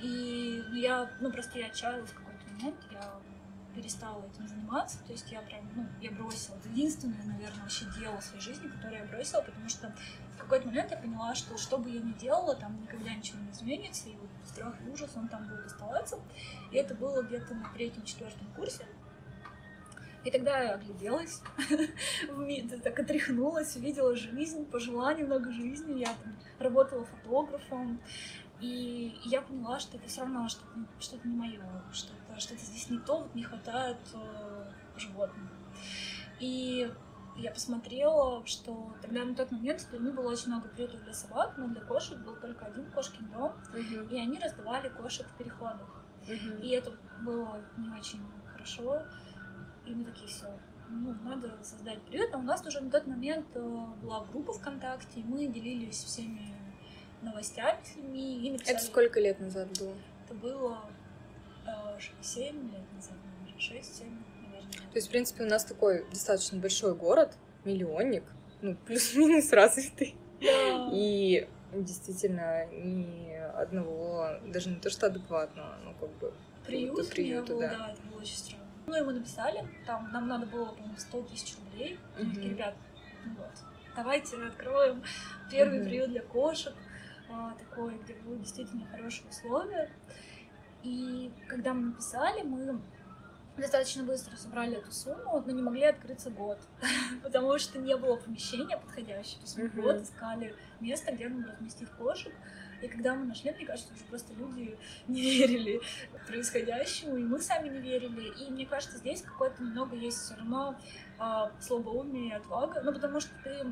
И 0.00 0.64
ну, 0.68 0.74
я, 0.74 1.10
ну 1.20 1.30
просто 1.30 1.60
я 1.60 1.66
отчаялась 1.66 2.10
в 2.10 2.14
какой-то 2.14 2.44
момент, 2.52 2.76
я 2.90 3.12
перестала 3.74 4.24
этим 4.24 4.48
заниматься, 4.48 4.98
то 5.04 5.12
есть 5.12 5.30
я 5.30 5.40
прям, 5.42 5.68
ну, 5.74 5.86
я 6.00 6.10
бросила. 6.10 6.56
Это 6.56 6.68
единственное, 6.68 7.22
наверное, 7.24 7.62
вообще 7.62 7.86
дело 7.98 8.18
в 8.18 8.24
своей 8.24 8.42
жизни, 8.42 8.68
которое 8.68 9.00
я 9.00 9.04
бросила, 9.04 9.40
потому 9.42 9.68
что 9.68 9.94
в 10.34 10.38
какой-то 10.38 10.66
момент 10.66 10.90
я 10.90 10.96
поняла, 10.96 11.34
что 11.34 11.56
что 11.58 11.78
бы 11.78 11.90
я 11.90 12.00
ни 12.00 12.12
делала, 12.12 12.54
там 12.54 12.80
никогда 12.80 13.14
ничего 13.14 13.38
не 13.40 13.50
изменится, 13.50 14.08
и 14.08 14.16
вот 14.16 14.28
страх 14.44 14.74
и 14.84 14.90
ужас, 14.90 15.10
он 15.16 15.28
там 15.28 15.46
будет 15.46 15.66
оставаться. 15.66 16.18
И 16.70 16.76
это 16.76 16.94
было 16.94 17.22
где-то 17.22 17.54
на 17.54 17.68
третьем-четвертом 17.70 18.46
курсе. 18.54 18.86
И 20.24 20.30
тогда 20.30 20.62
я 20.62 20.74
огляделась, 20.74 21.40
так 22.84 22.98
отряхнулась, 22.98 23.74
увидела 23.74 24.14
жизнь, 24.14 24.64
пожила 24.66 25.12
немного 25.14 25.50
жизни. 25.50 25.98
Я 25.98 26.14
там 26.22 26.36
работала 26.60 27.04
фотографом, 27.04 28.00
и 28.60 29.18
я 29.24 29.42
поняла, 29.42 29.80
что 29.80 29.96
это 29.96 30.08
все 30.08 30.20
равно 30.20 30.48
что-то, 30.48 30.86
что-то 31.00 31.26
не 31.26 31.36
мое, 31.36 31.60
что-то, 31.92 32.21
что-то 32.40 32.60
здесь 32.60 32.90
не 32.90 32.98
то, 32.98 33.20
вот 33.20 33.34
не 33.34 33.42
хватает 33.42 33.98
э, 34.14 34.64
животных. 34.96 35.50
И 36.40 36.90
я 37.36 37.50
посмотрела, 37.50 38.44
что 38.46 38.94
тогда 39.00 39.24
на 39.24 39.34
тот 39.34 39.50
момент 39.52 39.80
в 39.80 39.90
Перми 39.90 40.10
было 40.10 40.32
очень 40.32 40.48
много 40.48 40.68
приютов 40.68 41.02
для 41.02 41.14
собак, 41.14 41.54
но 41.56 41.68
для 41.68 41.80
кошек 41.80 42.18
был 42.18 42.36
только 42.36 42.66
один 42.66 42.90
кошкин 42.90 43.30
дом, 43.30 43.52
и 44.10 44.18
они 44.18 44.38
раздавали 44.38 44.88
кошек 44.88 45.26
в 45.26 45.36
переходах. 45.38 46.04
И 46.62 46.68
это 46.70 46.92
было 47.22 47.60
не 47.78 47.88
очень 47.90 48.20
хорошо. 48.52 49.02
И 49.86 49.94
мы 49.94 50.04
такие, 50.04 50.28
все, 50.28 50.46
ну, 50.88 51.14
надо 51.24 51.52
создать 51.62 52.00
приют. 52.02 52.32
А 52.34 52.38
у 52.38 52.42
нас 52.42 52.64
уже 52.64 52.80
на 52.80 52.90
тот 52.90 53.06
момент 53.06 53.46
э, 53.54 53.86
была 54.02 54.24
группа 54.26 54.52
ВКонтакте, 54.52 55.20
и 55.20 55.24
мы 55.24 55.46
делились 55.46 56.04
всеми 56.04 56.54
новостями 57.22 57.78
с 57.82 57.96
людьми. 57.96 58.46
И 58.46 58.50
написали... 58.52 58.76
Это 58.76 58.86
сколько 58.86 59.20
лет 59.20 59.40
назад 59.40 59.68
было? 59.78 59.94
Это 60.24 60.34
было 60.34 60.78
7 62.22 62.72
лет 62.72 62.92
назад, 62.94 63.16
наверное, 63.40 63.60
6-7, 63.60 64.04
наверное. 64.42 64.72
То 64.72 64.96
есть, 64.96 65.08
в 65.08 65.10
принципе, 65.10 65.44
у 65.44 65.48
нас 65.48 65.64
такой 65.64 66.04
достаточно 66.10 66.58
большой 66.58 66.94
город, 66.94 67.36
миллионник, 67.64 68.24
ну, 68.62 68.76
плюс-минус 68.86 69.52
развитый. 69.52 70.14
Да. 70.40 70.90
И 70.92 71.48
действительно 71.74 72.66
ни 72.66 73.32
одного, 73.34 74.38
даже 74.46 74.70
не 74.70 74.76
то 74.76 74.90
что 74.90 75.06
адекватного, 75.06 75.76
ну, 75.84 75.94
как 76.00 76.10
бы, 76.18 76.32
приют, 76.66 77.10
приюта, 77.10 77.52
был, 77.52 77.60
да. 77.60 77.68
да. 77.76 77.92
это 77.92 78.02
было 78.02 78.20
очень 78.20 78.36
странно. 78.36 78.62
Ну, 78.86 79.04
мы 79.04 79.12
написали, 79.12 79.64
там 79.86 80.10
нам 80.12 80.28
надо 80.28 80.46
было, 80.46 80.66
по-моему, 80.66 80.96
100 80.96 81.22
тысяч 81.22 81.54
рублей. 81.56 81.98
Такие, 82.16 82.50
ребят, 82.50 82.74
ну 83.24 83.34
вот, 83.38 83.52
давайте 83.94 84.36
откроем 84.36 85.02
первый 85.50 85.78
Мгм. 85.78 85.88
приют 85.88 86.10
для 86.10 86.22
кошек, 86.22 86.74
а, 87.30 87.54
такой, 87.54 87.96
где 87.98 88.14
будут 88.14 88.42
действительно 88.42 88.86
хорошие 88.86 89.28
условия. 89.28 89.90
И 90.82 91.32
когда 91.48 91.74
мы 91.74 91.90
написали, 91.90 92.42
мы 92.42 92.80
достаточно 93.56 94.02
быстро 94.02 94.36
собрали 94.36 94.78
эту 94.78 94.90
сумму, 94.92 95.42
но 95.44 95.52
не 95.52 95.62
могли 95.62 95.84
открыться 95.84 96.30
год, 96.30 96.58
потому 97.22 97.58
что 97.58 97.78
не 97.78 97.96
было 97.96 98.16
помещения 98.16 98.76
подходящего. 98.76 99.40
Мы 99.56 99.64
Мгм. 99.64 99.82
год 99.82 100.02
искали 100.02 100.56
место, 100.80 101.12
где 101.12 101.28
нам 101.28 101.44
разместить 101.44 101.90
кошек. 101.90 102.32
И 102.80 102.88
когда 102.88 103.14
мы 103.14 103.26
нашли, 103.26 103.52
мне 103.52 103.64
кажется, 103.64 103.94
уже 103.94 104.02
просто 104.04 104.34
люди 104.34 104.76
не 105.06 105.20
верили 105.22 105.80
происходящему, 106.26 107.16
и 107.16 107.22
мы 107.22 107.40
сами 107.40 107.68
не 107.68 107.78
верили. 107.78 108.32
И 108.42 108.50
мне 108.50 108.66
кажется, 108.66 108.98
здесь 108.98 109.22
какое-то 109.22 109.62
немного 109.62 109.94
есть 109.94 110.18
все 110.18 110.34
равно 110.34 110.76
а, 111.18 111.52
слабоумие 111.60 112.30
и 112.30 112.32
отвага, 112.32 112.80
ну 112.82 112.92
потому 112.92 113.20
что 113.20 113.30
ты 113.44 113.64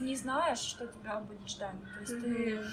не 0.00 0.16
знаешь, 0.16 0.58
что 0.58 0.86
тебя 0.86 1.20
будет 1.20 1.48
ждать. 1.48 1.76
То 1.94 2.00
есть 2.00 2.20
ты 2.20 2.26
Мгм. 2.28 2.58
Э, 2.58 2.64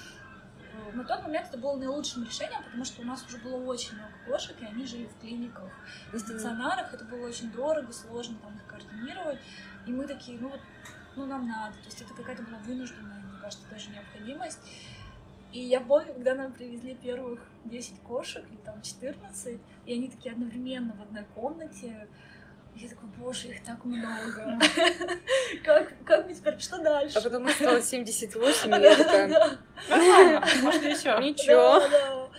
На 0.92 1.04
тот 1.04 1.22
момент 1.22 1.48
это 1.48 1.58
было 1.58 1.76
наилучшим 1.76 2.24
решением, 2.24 2.62
потому 2.64 2.84
что 2.84 3.02
у 3.02 3.04
нас 3.04 3.24
уже 3.26 3.38
было 3.38 3.56
очень 3.64 3.94
много 3.94 4.12
кошек, 4.26 4.56
и 4.60 4.64
они 4.64 4.86
жили 4.86 5.06
в 5.06 5.20
клиниках, 5.20 5.70
в 6.12 6.18
стационарах. 6.18 6.92
Это 6.94 7.04
было 7.04 7.26
очень 7.26 7.50
дорого, 7.50 7.92
сложно 7.92 8.36
там 8.42 8.56
их 8.56 8.66
координировать. 8.66 9.38
И 9.86 9.90
мы 9.90 10.06
такие, 10.06 10.38
ну 10.38 10.48
вот, 10.48 10.60
ну 11.16 11.26
нам 11.26 11.46
надо. 11.46 11.74
То 11.74 11.86
есть 11.86 12.00
это 12.00 12.14
какая-то 12.14 12.42
была 12.42 12.58
вынужденная, 12.58 13.20
мне 13.20 13.40
кажется, 13.40 13.66
даже 13.70 13.90
необходимость. 13.90 14.60
И 15.52 15.60
я 15.60 15.80
помню, 15.80 16.12
когда 16.12 16.34
нам 16.34 16.52
привезли 16.52 16.94
первых 16.94 17.40
10 17.64 18.00
кошек, 18.00 18.44
или 18.50 18.58
там 18.58 18.82
14, 18.82 19.60
и 19.86 19.92
они 19.94 20.08
такие 20.08 20.32
одновременно 20.32 20.92
в 20.94 21.02
одной 21.02 21.24
комнате. 21.34 22.08
Я 22.80 22.88
такой, 22.88 23.08
боже, 23.18 23.48
их 23.48 23.64
так 23.64 23.84
много. 23.84 24.58
Как, 25.64 26.04
как 26.04 26.26
мне 26.26 26.34
теперь, 26.34 26.58
что 26.58 26.78
дальше? 26.78 27.18
А 27.18 27.22
потом 27.22 27.46
осталось 27.48 27.84
78, 27.88 28.74
и 28.74 28.80
я 28.80 28.96
такая, 28.96 29.58
можно 30.62 30.86
еще. 30.86 31.18
ничего. 31.22 32.30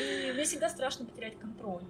И 0.00 0.32
мне 0.32 0.44
всегда 0.44 0.68
страшно 0.68 1.06
потерять 1.06 1.38
контроль. 1.38 1.84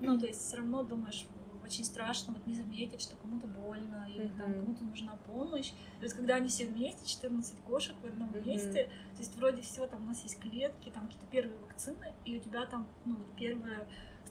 Ну, 0.00 0.18
то 0.18 0.26
есть 0.26 0.40
все 0.46 0.56
равно 0.56 0.82
думаешь, 0.82 1.26
очень 1.62 1.84
страшно 1.84 2.32
вот 2.34 2.46
не 2.46 2.54
заметить, 2.54 3.00
что 3.02 3.16
кому-то 3.16 3.46
больно 3.46 4.06
или 4.08 4.28
там 4.28 4.50
Мгм. 4.50 4.60
кому-то 4.64 4.84
нужна 4.84 5.16
помощь. 5.26 5.70
То 5.98 6.04
есть 6.04 6.14
когда 6.14 6.36
они 6.36 6.48
все 6.48 6.66
вместе, 6.66 7.06
14 7.06 7.60
кошек 7.60 7.94
в 8.02 8.06
одном 8.06 8.30
Мгм. 8.30 8.44
месте, 8.46 8.84
то 9.14 9.18
есть 9.18 9.36
вроде 9.36 9.62
всего 9.62 9.86
там 9.86 10.02
у 10.04 10.06
нас 10.06 10.22
есть 10.22 10.38
клетки, 10.40 10.90
там 10.90 11.06
какие-то 11.06 11.26
первые 11.30 11.58
вакцины, 11.58 12.14
и 12.24 12.36
у 12.36 12.40
тебя 12.40 12.66
там, 12.66 12.88
ну, 13.04 13.16
вот 13.16 13.34
первое 13.36 13.86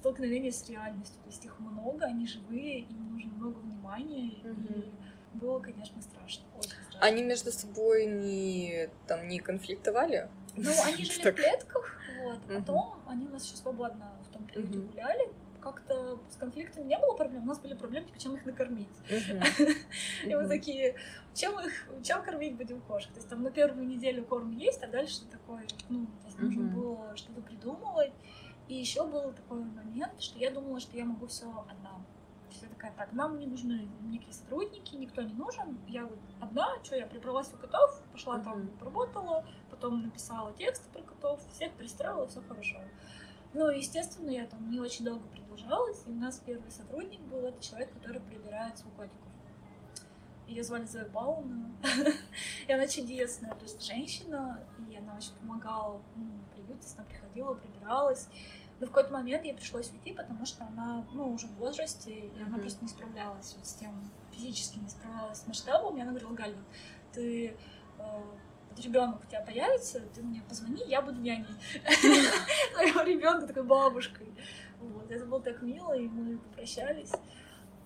столкновение 0.05 0.51
с 0.51 0.69
реальностью. 0.69 1.19
То 1.23 1.29
есть 1.29 1.43
их 1.45 1.59
много, 1.59 2.05
они 2.05 2.27
живые, 2.27 2.81
им 2.81 3.13
нужно 3.13 3.31
много 3.33 3.57
внимания. 3.57 4.37
Мгм. 4.43 4.81
И 4.81 4.91
было, 5.33 5.59
конечно, 5.59 5.99
страшно. 6.01 6.45
Очень 6.57 6.69
страшно. 6.69 6.99
Они 7.01 7.23
между 7.23 7.51
собой 7.51 8.05
не, 8.05 8.89
там, 9.07 9.27
не 9.27 9.39
конфликтовали? 9.39 10.29
Ну, 10.55 10.69
они 10.85 11.03
жили 11.05 11.23
Так. 11.23 11.33
в 11.33 11.37
клетках, 11.37 11.97
вот. 12.23 12.39
Мгм. 12.47 12.59
Потом 12.59 12.93
они 13.07 13.25
у 13.25 13.31
нас 13.31 13.45
еще 13.45 13.57
свободно 13.57 14.11
в 14.29 14.33
том 14.33 14.45
периоде 14.45 14.77
Мгм. 14.77 14.87
гуляли. 14.89 15.29
Как-то 15.59 16.19
с 16.29 16.35
конфликтами 16.35 16.85
не 16.85 16.99
было 16.99 17.15
проблем. 17.15 17.41
У 17.41 17.47
нас 17.47 17.57
были 17.57 17.73
проблемы, 17.73 18.05
типа, 18.05 18.19
чем 18.19 18.35
их 18.35 18.45
накормить. 18.45 18.87
И 20.23 20.35
мы 20.35 20.47
такие, 20.47 20.95
чем 21.33 21.59
их, 21.59 21.89
чем 22.03 22.21
кормить 22.21 22.55
будем 22.55 22.79
кошек? 22.81 23.09
То 23.11 23.17
есть 23.17 23.29
там 23.29 23.41
на 23.41 23.49
первую 23.49 23.87
неделю 23.87 24.23
корм 24.23 24.51
есть, 24.51 24.83
а 24.83 24.87
дальше 24.87 25.25
такой, 25.31 25.61
ну, 25.89 26.05
то 26.05 26.27
есть 26.27 26.37
нужно 26.37 26.63
было 26.65 27.17
что-то 27.17 27.41
придумывать. 27.41 28.13
И 28.67 28.75
еще 28.75 29.05
был 29.05 29.31
такой 29.33 29.63
момент, 29.63 30.19
что 30.21 30.39
я 30.39 30.51
думала, 30.51 30.79
что 30.79 30.97
я 30.97 31.05
могу 31.05 31.27
все 31.27 31.45
одна. 31.69 31.91
То 32.45 32.51
есть 32.51 32.63
я 32.63 32.69
такая, 32.69 32.93
так, 32.93 33.13
нам 33.13 33.37
не 33.39 33.45
нужны 33.47 33.87
никакие 34.03 34.33
сотрудники, 34.33 34.95
никто 34.95 35.21
не 35.21 35.33
нужен. 35.33 35.77
Я 35.87 36.05
вот 36.05 36.19
одна, 36.39 36.69
что 36.83 36.95
я 36.95 37.05
прибралась 37.05 37.51
у 37.53 37.57
котов, 37.57 38.01
пошла 38.11 38.39
там, 38.39 38.59
Мгм. 38.59 38.77
поработала, 38.77 39.45
потом 39.69 40.01
написала 40.01 40.53
текст 40.53 40.89
про 40.89 41.01
котов, 41.01 41.39
всех 41.51 41.73
пристроила, 41.73 42.27
все 42.27 42.41
хорошо. 42.41 42.77
Ну, 43.53 43.69
естественно, 43.69 44.29
я 44.29 44.45
там 44.47 44.69
не 44.69 44.79
очень 44.79 45.05
долго 45.05 45.25
продолжалась, 45.27 46.03
и 46.05 46.09
у 46.09 46.15
нас 46.15 46.41
первый 46.45 46.69
сотрудник 46.71 47.21
был 47.21 47.39
это 47.45 47.61
человек, 47.63 47.93
который 47.93 48.21
прибирает 48.21 48.75
у 48.85 48.89
котиков. 48.97 49.19
Ее 50.47 50.63
звали 50.63 50.85
Зоя 50.85 51.05
Павловна, 51.05 51.71
и 52.67 52.71
она 52.71 52.85
чудесная, 52.87 53.51
то 53.55 53.63
есть 53.63 53.81
женщина, 53.83 54.59
и 54.91 54.95
она 54.95 55.15
очень 55.15 55.33
помогала 55.39 56.01
ну, 56.15 56.27
приюту, 56.65 56.85
она 56.97 57.05
приходила, 57.05 57.53
прибиралась. 57.53 58.27
Но 58.79 58.87
в 58.87 58.89
какой-то 58.89 59.13
момент 59.13 59.45
ей 59.45 59.53
пришлось 59.53 59.89
уйти, 59.91 60.11
потому 60.11 60.45
что 60.45 60.65
она, 60.65 61.05
ну, 61.13 61.31
уже 61.31 61.47
в 61.47 61.55
возрасте, 61.55 62.11
и 62.11 62.31
она 62.41 62.57
Мгм. 62.57 62.61
просто 62.61 62.83
не 62.83 62.89
справлялась 62.89 63.53
вот 63.55 63.65
с 63.65 63.73
тем, 63.75 64.11
физически 64.33 64.79
не 64.79 64.89
справлялась 64.89 65.39
с 65.39 65.47
масштабом, 65.47 65.97
и 65.97 66.01
она 66.01 66.11
говорила, 66.11 66.33
Галя, 66.33 66.55
вот 66.55 66.65
ты 67.13 67.47
э, 67.47 67.53
вот 68.69 68.79
ребенок 68.85 69.21
у 69.23 69.27
тебя 69.27 69.39
появится, 69.41 70.01
ты 70.13 70.21
мне 70.21 70.41
позвони, 70.49 70.83
я 70.87 71.01
буду 71.01 71.21
няней. 71.21 71.45
Своего 72.73 73.01
ребенка 73.01 73.47
такой 73.47 73.63
бабушкой. 73.63 74.27
Вот, 74.81 75.09
это 75.09 75.25
было 75.25 75.41
так 75.41 75.61
мило, 75.61 75.93
и 75.97 76.07
мы 76.07 76.37
попрощались. 76.37 77.11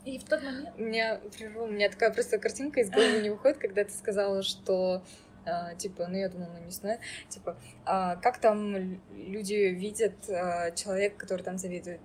И 0.05 0.17
в 0.17 0.23
тот 0.23 0.41
момент 0.41 0.69
У 0.77 0.81
меня 0.81 1.19
прерву, 1.37 1.65
у 1.65 1.67
меня 1.67 1.89
такая 1.89 2.11
просто 2.11 2.39
картинка 2.39 2.79
из 2.79 2.89
головы 2.89 3.21
не 3.21 3.29
выходит, 3.29 3.59
когда 3.59 3.83
ты 3.83 3.91
сказала, 3.91 4.41
что 4.41 5.03
а, 5.45 5.75
типа, 5.75 6.07
ну 6.07 6.17
я 6.17 6.29
думала, 6.29 6.49
ну 6.59 6.65
не 6.65 6.71
знаю, 6.71 6.99
типа, 7.29 7.57
а, 7.85 8.15
как 8.17 8.39
там 8.39 8.99
люди 9.11 9.53
видят 9.53 10.29
а, 10.29 10.71
человека, 10.71 11.17
который 11.17 11.41
там 11.41 11.57
завидует? 11.57 11.99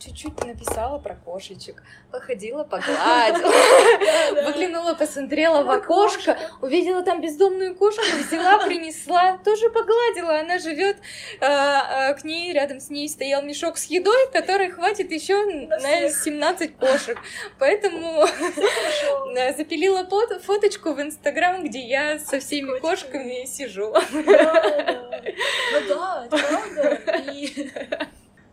Чуть-чуть 0.00 0.44
написала 0.46 0.98
про 0.98 1.14
кошечек, 1.14 1.82
походила, 2.10 2.64
погладила, 2.70 3.52
выглянула, 4.46 4.94
посмотрела 4.94 5.62
в 5.62 5.70
окошко, 5.70 6.38
увидела 6.62 7.02
там 7.02 7.20
бездомную 7.20 7.74
кошку, 7.74 8.02
взяла, 8.26 8.64
принесла, 8.64 9.36
тоже 9.44 9.68
погладила. 9.68 10.38
Она 10.40 10.58
живет, 10.58 10.96
к 11.38 12.24
ней 12.24 12.52
рядом 12.54 12.80
с 12.80 12.88
ней 12.88 13.08
стоял 13.10 13.42
мешок 13.42 13.76
с 13.76 13.84
едой, 13.86 14.30
который 14.32 14.70
хватит 14.70 15.10
еще 15.10 15.44
На 15.44 15.76
на 15.78 15.78
всех. 15.78 16.16
17 16.24 16.76
кошек. 16.78 17.18
Поэтому 17.58 18.26
запилила 19.56 20.04
фото- 20.04 20.40
фоточку 20.40 20.94
в 20.94 21.02
Инстаграм, 21.02 21.62
где 21.62 21.80
я 21.80 22.18
со 22.18 22.40
всеми 22.40 22.78
кошками 22.78 23.44
сижу. 23.44 23.94
Ну 24.12 24.24
да, 25.88 26.26
правда. 26.30 28.08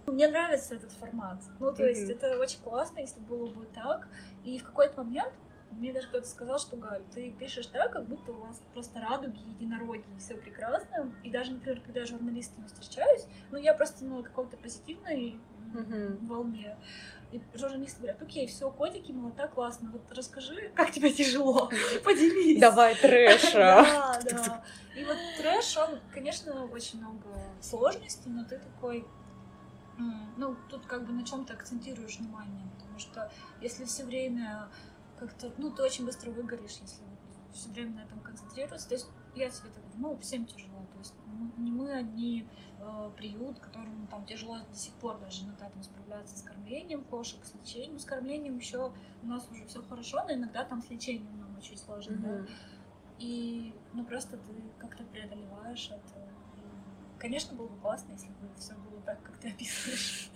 И 0.07 0.11
мне 0.11 0.27
нравится 0.27 0.75
этот 0.75 0.91
формат. 0.93 1.37
Ну, 1.59 1.73
то 1.73 1.85
есть 1.85 2.09
это 2.09 2.39
очень 2.39 2.59
классно, 2.59 2.99
если 2.99 3.19
было 3.19 3.47
бы 3.47 3.65
так. 3.65 4.07
И 4.45 4.57
в 4.57 4.63
какой-то 4.63 5.03
момент 5.03 5.33
мне 5.71 5.91
даже 5.91 6.07
кто-то 6.07 6.27
сказал, 6.27 6.59
что 6.59 6.77
Галь, 6.77 7.03
ты 7.13 7.29
пишешь 7.31 7.67
так, 7.67 7.91
как 7.91 8.05
будто 8.05 8.31
у 8.31 8.35
вас 8.35 8.61
просто 8.73 9.01
радуги, 9.01 9.37
единороги, 9.49 10.05
все 10.17 10.35
прекрасно. 10.35 11.13
И 11.23 11.29
даже, 11.29 11.51
например, 11.51 11.81
когда 11.81 11.99
я 11.99 12.05
с 12.05 12.09
журналистами 12.09 12.65
встречаюсь, 12.67 13.25
ну, 13.51 13.57
я 13.57 13.73
просто 13.73 14.05
на 14.05 14.23
какой-то 14.23 14.55
позитивной 14.57 15.39
Мгм. 15.73 16.25
волне. 16.25 16.77
И 17.33 17.41
журналисты 17.53 17.99
говорят, 17.99 18.21
окей, 18.21 18.47
все, 18.47 18.71
котики, 18.71 19.11
молота, 19.11 19.49
классно. 19.49 19.91
Вот 19.91 20.09
расскажи, 20.17 20.71
как 20.73 20.91
тебе 20.91 21.11
тяжело, 21.11 21.69
поделись. 22.05 22.61
Давай 22.61 22.95
трэша. 22.95 23.85
Да, 23.85 24.21
да. 24.23 24.63
И 24.95 25.03
вот 25.03 25.17
трэш, 25.37 25.75
он, 25.77 25.99
конечно, 26.13 26.63
очень 26.67 26.99
много 26.99 27.27
сложностей, 27.59 28.31
но 28.31 28.45
ты 28.45 28.57
такой, 28.57 29.05
ну, 29.97 30.55
тут 30.69 30.85
как 30.85 31.05
бы 31.05 31.13
на 31.13 31.25
чем 31.25 31.45
ты 31.45 31.53
акцентируешь 31.53 32.17
внимание, 32.17 32.67
потому 32.75 32.99
что 32.99 33.31
если 33.61 33.85
все 33.85 34.05
время 34.05 34.69
как-то, 35.17 35.51
ну, 35.57 35.71
ты 35.71 35.83
очень 35.83 36.05
быстро 36.05 36.31
выгоришь, 36.31 36.77
если 36.81 37.03
все 37.53 37.69
время 37.69 37.95
на 37.95 38.03
этом 38.03 38.19
концентрируешься. 38.19 38.87
То 38.87 38.95
есть 38.95 39.07
я 39.35 39.49
тебе 39.49 39.69
так 39.69 39.83
говорю, 39.83 39.99
ну, 39.99 40.17
всем 40.17 40.45
тяжело. 40.45 40.85
То 40.93 40.99
есть 40.99 41.13
не 41.57 41.71
мы 41.71 41.93
одни 41.93 42.47
э, 42.79 43.11
приют, 43.15 43.59
которым 43.59 44.07
там 44.07 44.25
тяжело 44.25 44.59
до 44.59 44.75
сих 44.75 44.93
пор 44.93 45.19
даже 45.19 45.43
иногда 45.43 45.69
там 45.69 45.83
справляться 45.83 46.37
с 46.37 46.41
кормлением 46.41 47.03
кошек, 47.03 47.43
с 47.43 47.53
лечением. 47.55 47.99
С 47.99 48.05
кормлением 48.05 48.57
еще 48.57 48.91
у 49.23 49.25
нас 49.25 49.47
уже 49.51 49.65
все 49.65 49.81
хорошо, 49.83 50.23
но 50.23 50.33
иногда 50.33 50.63
там 50.63 50.81
с 50.81 50.89
лечением 50.89 51.39
нам 51.39 51.57
очень 51.57 51.77
сложно. 51.77 52.17
да. 52.17 52.27
Мгм. 52.29 52.47
И 53.19 53.73
ну 53.93 54.05
просто 54.05 54.37
ты 54.37 54.53
как-то 54.77 55.03
преодолеваешь 55.03 55.89
это. 55.89 56.26
Конечно, 57.19 57.55
было 57.55 57.67
бы 57.67 57.77
классно, 57.79 58.11
если 58.11 58.27
бы 58.27 58.49
все 58.57 58.73
было 58.75 59.01
так, 59.01 59.21
как 59.23 59.37
ты 59.37 59.49
описываешь. 59.49 60.29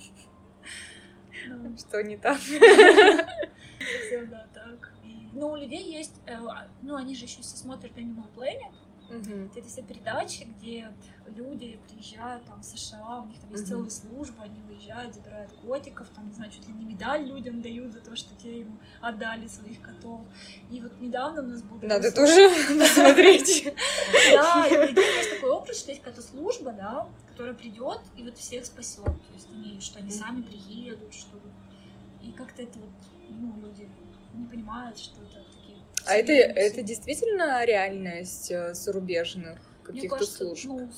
Что 1.77 2.01
не 2.03 2.17
так? 2.17 2.37
совсем, 2.39 4.29
да, 4.29 4.47
так. 4.53 4.93
И, 5.03 5.29
Ну, 5.33 5.51
у 5.51 5.55
людей 5.55 5.91
есть, 5.91 6.21
э, 6.27 6.37
ну, 6.81 6.95
они 6.95 7.15
же 7.15 7.25
еще 7.25 7.41
все 7.41 7.55
смотрят 7.57 7.97
Animal 7.97 8.31
Planet, 8.35 8.73
Мгм. 9.17 9.51
это 9.55 9.67
все 9.67 9.81
передачи, 9.83 10.43
где 10.57 10.91
люди 11.27 11.79
приезжают 11.87 12.43
там 12.45 12.61
в 12.61 12.65
США, 12.65 13.21
у 13.21 13.27
них 13.27 13.39
там 13.39 13.49
есть 13.51 13.63
Мгм. 13.63 13.69
целая 13.69 13.89
служба, 13.89 14.43
они 14.43 14.61
выезжают, 14.67 15.13
забирают 15.13 15.51
котиков, 15.53 16.07
там, 16.09 16.27
не 16.27 16.33
знаю, 16.33 16.51
чуть 16.51 16.67
ли 16.67 16.73
не 16.73 16.85
медаль 16.85 17.25
людям 17.25 17.61
дают 17.61 17.91
за 17.93 17.99
то, 17.99 18.15
что 18.15 18.33
те 18.35 18.61
им 18.61 18.79
отдали 19.01 19.47
своих 19.47 19.81
котов. 19.81 20.21
И 20.69 20.79
вот 20.81 20.99
недавно 20.99 21.41
у 21.41 21.45
нас 21.47 21.61
был... 21.61 21.79
Надо 21.81 22.11
тоже 22.11 22.49
посмотреть. 22.79 23.73
Да, 24.33 24.67
и 24.67 24.93
есть 24.95 25.29
такой 25.35 25.49
опыт, 25.51 25.75
что 25.75 25.91
есть 25.91 26.01
какая-то 26.01 26.21
служба, 26.21 26.71
да, 26.73 27.07
которая 27.29 27.53
придет 27.53 28.01
и 28.17 28.23
вот 28.23 28.37
всех 28.37 28.65
спасет. 28.65 29.05
То 29.05 29.33
есть 29.33 29.47
они, 29.51 29.79
что 29.79 29.99
они 29.99 30.11
сами 30.11 30.41
приедут, 30.41 31.13
что 31.13 31.37
и 32.21 32.31
как-то 32.31 32.61
это 32.61 32.77
вот, 32.79 32.89
ну, 33.29 33.53
люди 33.61 33.89
не 34.33 34.45
понимают, 34.45 34.97
что 34.97 35.21
это. 35.23 35.43
А 36.05 36.13
это, 36.15 36.31
это 36.31 36.81
действительно 36.81 37.63
реальность 37.65 38.51
э, 38.51 38.73
зарубежных 38.73 39.59
каких-то 39.83 40.25
служб? 40.25 40.65
Ну, 40.65 40.89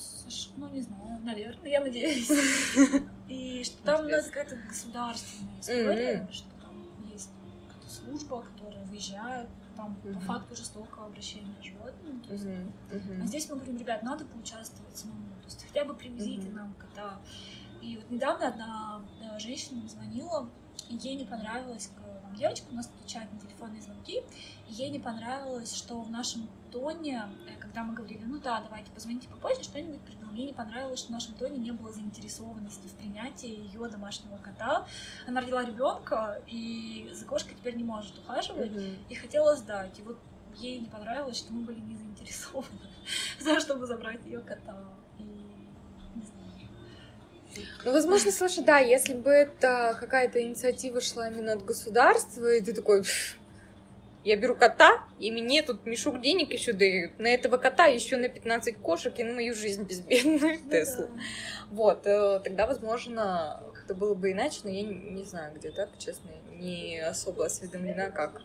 ну, 0.57 0.69
не 0.69 0.81
знаю, 0.81 1.19
наверное, 1.23 1.69
я 1.69 1.81
надеюсь. 1.81 2.29
И 3.27 3.63
что 3.63 3.83
там 3.83 4.05
у 4.05 4.09
нас 4.09 4.25
какая-то 4.25 4.55
государственная 4.67 5.59
история, 5.59 6.27
что 6.31 6.47
там 6.61 6.87
есть 7.11 7.29
какая-то 7.67 7.89
служба, 7.89 8.43
которая 8.43 8.83
выезжает, 8.85 9.47
там 9.75 9.95
по 10.03 10.19
факту 10.19 10.55
жестокого 10.55 11.07
обращения 11.07 11.55
с 11.61 11.65
животными. 11.65 12.71
А 13.21 13.25
здесь 13.25 13.49
мы 13.49 13.55
говорим, 13.55 13.77
ребят, 13.77 14.03
надо 14.03 14.25
поучаствовать 14.25 14.95
самому, 14.95 15.33
то 15.41 15.45
есть 15.45 15.65
хотя 15.67 15.85
бы 15.85 15.93
привезите 15.93 16.49
нам 16.49 16.73
кота. 16.75 17.19
И 17.81 17.97
вот 17.97 18.09
недавно 18.09 18.47
одна 18.47 19.01
женщина 19.39 19.79
мне 19.79 19.89
звонила, 19.89 20.49
и 20.89 20.95
ей 20.95 21.15
не 21.15 21.25
понравилось, 21.25 21.89
девочка 22.34 22.65
у 22.72 22.76
нас 22.76 22.88
отвечает 22.88 23.32
на 23.34 23.39
телефонные 23.39 23.82
звонки, 23.82 24.22
и 24.67 24.74
ей 24.74 24.89
не 24.89 25.00
понравилось, 25.00 25.74
что 25.76 26.02
в 26.02 26.12
нашем 26.12 26.48
тоне, 26.72 27.24
э, 27.48 27.60
когда 27.60 27.84
мы 27.84 27.93
говорили, 27.93 28.24
ну 28.26 28.39
да, 28.39 28.62
давайте 28.62 28.91
позвоните 28.91 29.28
попозже, 29.30 29.63
что-нибудь 29.63 30.02
придумаем. 30.02 30.36
Ей 30.36 30.48
не 30.48 30.54
понравилось, 30.54 31.00
что 31.00 31.10
в 31.10 31.12
нашем 31.12 31.36
тоне 31.36 31.58
не 31.58 31.72
было 31.72 31.91
заинтересованности 31.91 32.88
в 32.88 32.93
принятии 32.93 33.50
ее 33.50 33.88
домашнего 33.88 34.38
кота. 34.38 34.88
Она 35.28 35.41
родила 35.41 35.63
ребенка, 35.63 36.41
и 36.48 37.12
за 37.13 37.26
кошкой 37.26 37.56
теперь 37.56 37.76
не 37.76 37.84
может 37.84 38.17
ухаживать 38.17 38.72
Мгм. 38.72 38.98
и 39.10 39.15
хотела 39.15 39.56
сдать. 39.56 39.98
И 40.00 40.02
вот 40.02 40.17
ей 40.56 40.80
не 40.80 40.88
понравилось, 40.88 41.38
что 41.38 41.54
мы 41.54 41.63
были 41.65 41.80
не 41.80 41.96
заинтересованы 41.96 42.67
в 43.39 43.43
том, 43.43 43.60
чтобы 43.60 43.86
забрать 43.86 44.26
ее 44.26 44.39
кота. 44.39 44.76
Ну, 47.85 47.91
возможно, 47.91 48.31
слушай, 48.31 48.63
да, 48.63 48.79
если 48.79 49.13
бы 49.13 49.29
это 49.29 49.97
какая-то 49.99 50.41
инициатива 50.41 51.01
шла 51.01 51.29
именно 51.29 51.53
от 51.53 51.65
государства, 51.65 52.53
и 52.53 52.61
ты 52.61 52.73
такой, 52.73 53.03
я 54.23 54.37
беру 54.37 54.55
кота, 54.55 55.03
и 55.19 55.31
мне 55.31 55.61
тут 55.63 55.85
мешок 55.85 56.21
денег 56.21 56.53
еще 56.53 56.73
дают. 56.73 57.19
На 57.19 57.27
этого 57.27 57.57
кота 57.57 57.85
еще 57.85 58.17
на 58.17 58.29
15 58.29 58.77
кошек 58.77 59.13
и 59.17 59.23
на 59.23 59.33
мою 59.33 59.53
жизнь 59.53 59.83
безбедную 59.83 60.59
Ну 60.63 60.69
Теслу. 60.69 61.09
Вот, 61.71 62.07
э, 62.07 62.39
тогда, 62.43 62.67
возможно, 62.67 63.61
как-то 63.73 63.95
было 63.95 64.13
бы 64.13 64.31
иначе, 64.31 64.61
но 64.63 64.69
я 64.69 64.81
не, 64.81 64.95
не 64.95 65.23
знаю, 65.23 65.53
где 65.55 65.71
так, 65.71 65.89
честно, 65.97 66.29
не 66.53 66.99
особо 66.99 67.45
осведомлена, 67.45 68.11
как 68.11 68.41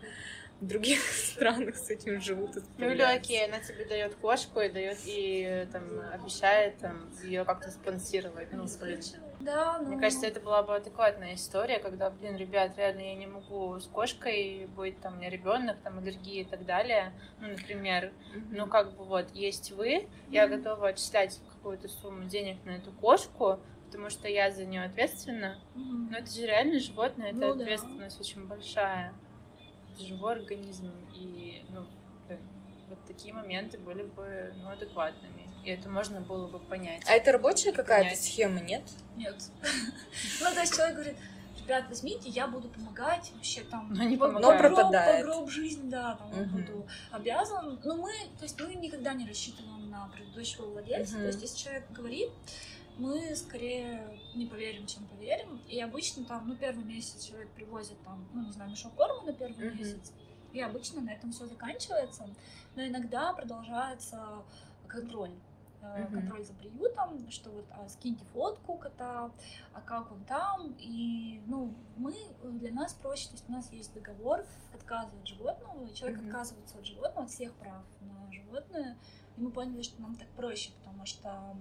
в 0.59 0.65
других 0.67 1.01
странах 1.11 1.75
с 1.75 1.89
этим 1.89 2.19
живут. 2.21 2.51
Ну 2.77 2.89
или 2.89 3.01
окей, 3.01 3.45
она 3.45 3.59
тебе 3.59 3.85
дает 3.85 4.15
кошку 4.15 4.59
и 4.59 4.69
дает 4.69 4.97
и 5.05 5.67
там 5.71 5.83
обещает 6.11 6.77
там 6.79 7.09
ее 7.23 7.45
как-то 7.45 7.71
спонсировать. 7.71 8.51
Ну, 8.51 8.65
блин. 8.79 9.01
Да, 9.39 9.79
ну... 9.79 9.87
Мне 9.87 9.99
кажется, 10.01 10.27
это 10.27 10.41
была 10.41 10.63
бы 10.63 10.75
адекватная 10.75 11.35
история, 11.35 11.79
когда, 11.79 12.09
блин, 12.09 12.35
ребят, 12.35 12.77
реально 12.77 12.99
я 13.01 13.15
не 13.15 13.25
могу 13.25 13.79
с 13.79 13.85
кошкой 13.85 14.67
быть, 14.75 14.99
там, 14.99 15.13
у 15.13 15.17
меня 15.17 15.29
ребенок, 15.29 15.77
там, 15.81 15.97
аллергии 15.99 16.41
и 16.41 16.45
так 16.45 16.65
далее, 16.65 17.13
ну, 17.39 17.47
например, 17.47 18.11
ну, 18.51 18.67
как 18.67 18.97
бы 18.97 19.05
вот, 19.05 19.33
есть 19.33 19.71
вы, 19.71 20.09
я 20.29 20.45
Мгм. 20.45 20.57
готова 20.57 20.89
отчислять 20.89 21.39
какую-то 21.47 21.87
сумму 21.87 22.25
денег 22.25 22.57
на 22.65 22.71
эту 22.71 22.91
кошку, 22.91 23.61
потому 23.85 24.09
что 24.09 24.27
я 24.27 24.51
за 24.51 24.65
нее 24.65 24.83
ответственна, 24.83 25.57
Мгм. 25.73 26.09
но 26.11 26.17
это 26.17 26.29
же 26.29 26.45
реально 26.45 26.79
животное, 26.79 27.29
это 27.29 27.37
Ну 27.37 27.55
да. 27.55 27.63
ответственность 27.63 28.19
очень 28.19 28.45
большая, 28.45 29.13
живой 29.99 30.33
организм, 30.33 30.91
и, 31.15 31.63
ну, 31.69 31.85
блин, 32.27 32.39
вот 32.89 32.99
такие 33.05 33.33
моменты 33.33 33.77
были 33.77 34.03
бы, 34.03 34.53
ну, 34.57 34.69
адекватными, 34.69 35.49
и 35.63 35.69
это 35.71 35.89
можно 35.89 36.21
было 36.21 36.47
бы 36.47 36.59
понять. 36.59 37.03
А 37.07 37.13
это 37.13 37.31
рабочая 37.31 37.71
какая-то 37.71 38.15
схема, 38.15 38.59
нет? 38.61 38.83
Нет. 39.15 39.35
Ну, 40.41 40.53
то 40.53 40.59
есть 40.61 40.73
человек 40.75 40.95
говорит, 40.95 41.15
ребят, 41.61 41.85
возьмите, 41.89 42.29
я 42.29 42.47
буду 42.47 42.67
помогать, 42.69 43.31
вообще 43.35 43.61
там... 43.61 43.93
Но 43.93 44.03
не 44.03 44.17
по- 44.17 44.27
помогает. 44.27 44.59
по 44.61 44.65
гроб- 44.67 44.75
пропадает. 44.75 45.25
По 45.25 45.31
гроб 45.31 45.49
жизнь, 45.49 45.89
да, 45.89 46.15
там 46.15 46.29
Мгм. 46.29 46.49
буду 46.61 46.87
обязан. 47.11 47.79
Но 47.83 47.95
мы, 47.97 48.11
то 48.39 48.43
есть 48.43 48.59
мы 48.59 48.73
никогда 48.75 49.13
не 49.13 49.27
рассчитываем 49.27 49.89
на 49.89 50.07
предыдущего 50.07 50.65
владельца. 50.65 51.13
Мгм. 51.15 51.21
То 51.23 51.27
есть 51.27 51.41
если 51.41 51.57
человек 51.57 51.83
говорит, 51.91 52.29
мы 52.99 53.35
скорее 53.35 54.19
не 54.35 54.45
поверим, 54.45 54.85
чем 54.85 55.05
поверим. 55.07 55.61
И 55.67 55.79
обычно 55.79 56.25
там, 56.25 56.47
ну, 56.47 56.55
первый 56.55 56.83
месяц 56.83 57.23
человек 57.23 57.49
привозит 57.51 57.97
там, 58.03 58.27
ну, 58.33 58.43
не 58.45 58.51
знаю, 58.51 58.71
мешок 58.71 58.93
корма 58.95 59.23
на 59.23 59.33
первый 59.33 59.69
Мгм. 59.69 59.77
месяц. 59.77 60.11
И 60.53 60.61
обычно 60.61 61.01
на 61.01 61.11
этом 61.11 61.31
все 61.31 61.45
заканчивается. 61.45 62.27
Но 62.75 62.85
иногда 62.85 63.33
продолжается 63.33 64.43
контроль. 64.87 65.31
Мгм. 65.81 66.11
Контроль 66.13 66.43
за 66.43 66.53
приютом, 66.53 67.31
что 67.31 67.51
вот 67.51 67.65
а, 67.71 67.87
скиньте 67.87 68.25
фотку 68.33 68.75
кота, 68.75 69.31
а 69.73 69.79
как 69.79 70.11
он 70.11 70.21
там. 70.25 70.75
И, 70.77 71.41
ну, 71.47 71.73
мы, 71.95 72.13
для 72.43 72.73
нас 72.73 72.93
проще, 72.93 73.27
то 73.27 73.33
есть 73.35 73.45
у 73.47 73.51
нас 73.53 73.71
есть 73.71 73.93
договор 73.93 74.45
отказа 74.73 75.15
от 75.17 75.25
животного, 75.25 75.89
человек 75.93 76.19
Мгм. 76.19 76.27
отказывается 76.27 76.77
от 76.77 76.85
животного, 76.85 77.23
от 77.23 77.29
всех 77.29 77.53
прав 77.53 77.83
на 78.01 78.29
животное. 78.31 78.97
И 79.39 79.41
мы 79.41 79.51
поняли, 79.51 79.81
что 79.81 80.01
нам 80.01 80.15
так 80.15 80.27
проще, 80.31 80.71
потому 80.83 81.05
что 81.05 81.55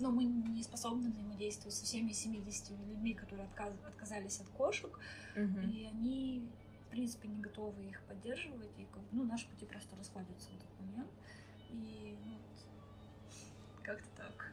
ну, 0.00 0.10
мы 0.10 0.24
не 0.24 0.62
способны 0.62 1.10
взаимодействовать 1.10 1.74
со 1.74 1.84
всеми 1.84 2.12
70 2.12 2.70
людьми, 2.70 3.12
которые 3.14 3.46
отказ- 3.46 3.86
отказались 3.86 4.40
от 4.40 4.48
кошек, 4.48 4.98
Мгм. 5.36 5.60
и 5.60 5.84
они, 5.86 6.48
в 6.86 6.90
принципе, 6.90 7.28
не 7.28 7.40
готовы 7.40 7.84
их 7.84 8.02
поддерживать, 8.08 8.70
и 8.78 8.84
как 8.86 9.02
бы, 9.02 9.08
ну, 9.12 9.24
наши 9.24 9.46
пути 9.48 9.66
просто 9.66 9.94
расходятся 9.96 10.48
в 10.50 10.54
этот 10.54 10.80
момент. 10.80 11.10
И 11.70 12.16
ну, 12.24 12.32
вот, 12.32 13.82
как-то 13.82 14.08
так. 14.16 14.52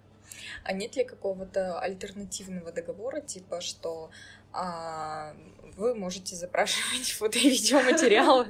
А 0.63 0.73
нет 0.73 0.95
ли 0.97 1.03
какого-то 1.05 1.79
альтернативного 1.79 2.71
договора, 2.71 3.21
типа, 3.21 3.61
что 3.61 4.11
вы 5.79 5.95
можете 5.95 6.35
запрашивать 6.35 7.09
фото 7.17 7.39
и 7.39 7.49
видеоматериалы 7.49 8.47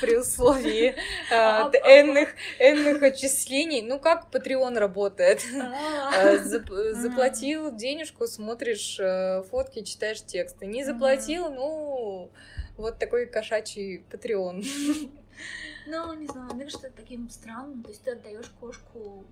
при 0.00 0.16
условии 0.16 0.94
а, 1.30 1.66
А, 1.66 1.70
а, 1.70 2.02
энных, 2.02 3.02
отчислений? 3.02 3.82
Ну, 3.82 3.98
как 4.00 4.28
Patreon 4.32 4.78
работает? 4.78 5.42
Э, 6.12 6.38
зап- 6.38 6.92
Заплатил 6.94 7.74
денежку, 7.74 8.26
смотришь 8.26 8.98
э, 8.98 9.42
фотки, 9.44 9.82
читаешь 9.82 10.22
тексты. 10.22 10.66
Не 10.66 10.84
заплатил, 10.84 11.50
ну, 11.50 12.30
вот 12.76 12.98
такой 12.98 13.26
кошачий 13.26 14.04
Patreon. 14.10 14.64
Ну, 15.86 16.12
не 16.14 16.26
знаю, 16.26 16.54
мне 16.54 16.64
кажется, 16.64 16.88
это 16.88 16.96
таким 16.96 17.28
странным. 17.30 17.82
То 17.82 17.90
есть 17.90 18.02
ты 18.02 18.12
отдаешь 18.12 18.50
кошку, 18.60 19.24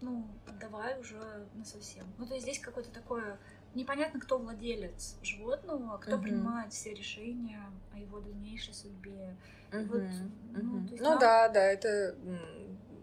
ну, 0.00 0.26
отдавай 0.46 0.98
уже 0.98 1.16
на 1.54 1.64
совсем. 1.64 2.04
Ну, 2.18 2.26
то 2.26 2.34
есть 2.34 2.44
здесь 2.46 2.58
какое-то 2.58 2.90
такое 2.90 3.38
непонятно, 3.76 4.20
кто 4.20 4.38
владелец 4.38 5.16
животного, 5.22 5.98
кто 5.98 6.12
Мгм. 6.16 6.22
принимает 6.24 6.72
все 6.72 6.94
решения 6.94 7.62
о 7.92 7.98
его 7.98 8.20
дальнейшей 8.20 8.74
судьбе. 8.74 9.36
Мгм, 9.72 9.88
Вот, 9.88 10.02
ну, 10.54 10.86
то 10.86 10.92
есть 10.92 11.02
Ну 11.02 11.10
нам- 11.10 11.18
да, 11.20 11.48
да, 11.48 11.60
это 11.62 12.16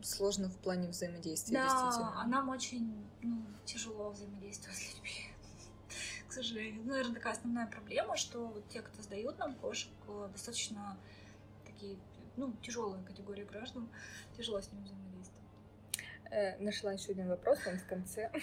сложно 0.02 0.50
в 0.50 0.58
плане 0.58 0.90
взаимодействия, 0.90 1.58
Да, 1.58 1.64
действительно. 1.64 2.22
а 2.22 2.28
нам 2.28 2.50
очень 2.50 3.06
ну, 3.22 3.46
тяжело 3.66 4.10
взаимодействовать 4.12 4.78
с 4.78 4.94
людьми. 4.96 5.10
К 6.28 6.34
сожалению. 6.34 6.82
Ну, 6.84 6.90
наверное, 6.92 7.16
такая 7.16 7.34
основная 7.34 7.68
проблема, 7.68 8.18
что 8.18 8.48
вот 8.48 8.68
те, 8.70 8.82
кто 8.82 9.02
сдают 9.02 9.38
нам 9.40 9.54
кошек, 9.56 9.92
э, 10.08 10.30
достаточно 10.34 10.98
такие, 11.66 11.96
ну, 12.36 12.52
тяжелые 12.62 13.04
категории 13.04 13.44
граждан, 13.46 13.88
тяжело 14.36 14.60
с 14.62 14.72
ними 14.72 14.84
взаимодействовать. 14.84 15.13
Э, 16.34 16.58
Нашла 16.58 16.94
еще 16.94 17.12
один 17.12 17.28
вопрос, 17.30 17.60
он 17.68 17.78
в 17.78 17.86
конце. 17.86 18.32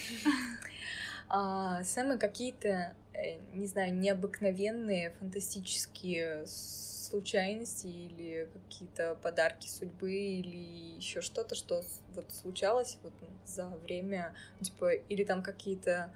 А, 1.32 1.84
Самые 1.84 2.18
какие-то, 2.18 2.92
э, 3.12 3.38
не 3.52 3.68
знаю, 3.68 3.94
необыкновенные, 3.94 5.10
фантастические 5.20 6.44
случайности 6.48 7.86
или 7.86 8.48
какие-то 8.52 9.14
подарки 9.14 9.68
судьбы 9.68 10.12
или 10.12 10.96
еще 10.96 11.20
что-то, 11.20 11.54
что 11.54 11.84
вот 12.16 12.32
случалось 12.32 12.98
вот 13.04 13.12
за 13.46 13.68
время, 13.84 14.34
типа, 14.60 14.90
или 14.94 15.22
там 15.22 15.44
какие-то 15.44 16.12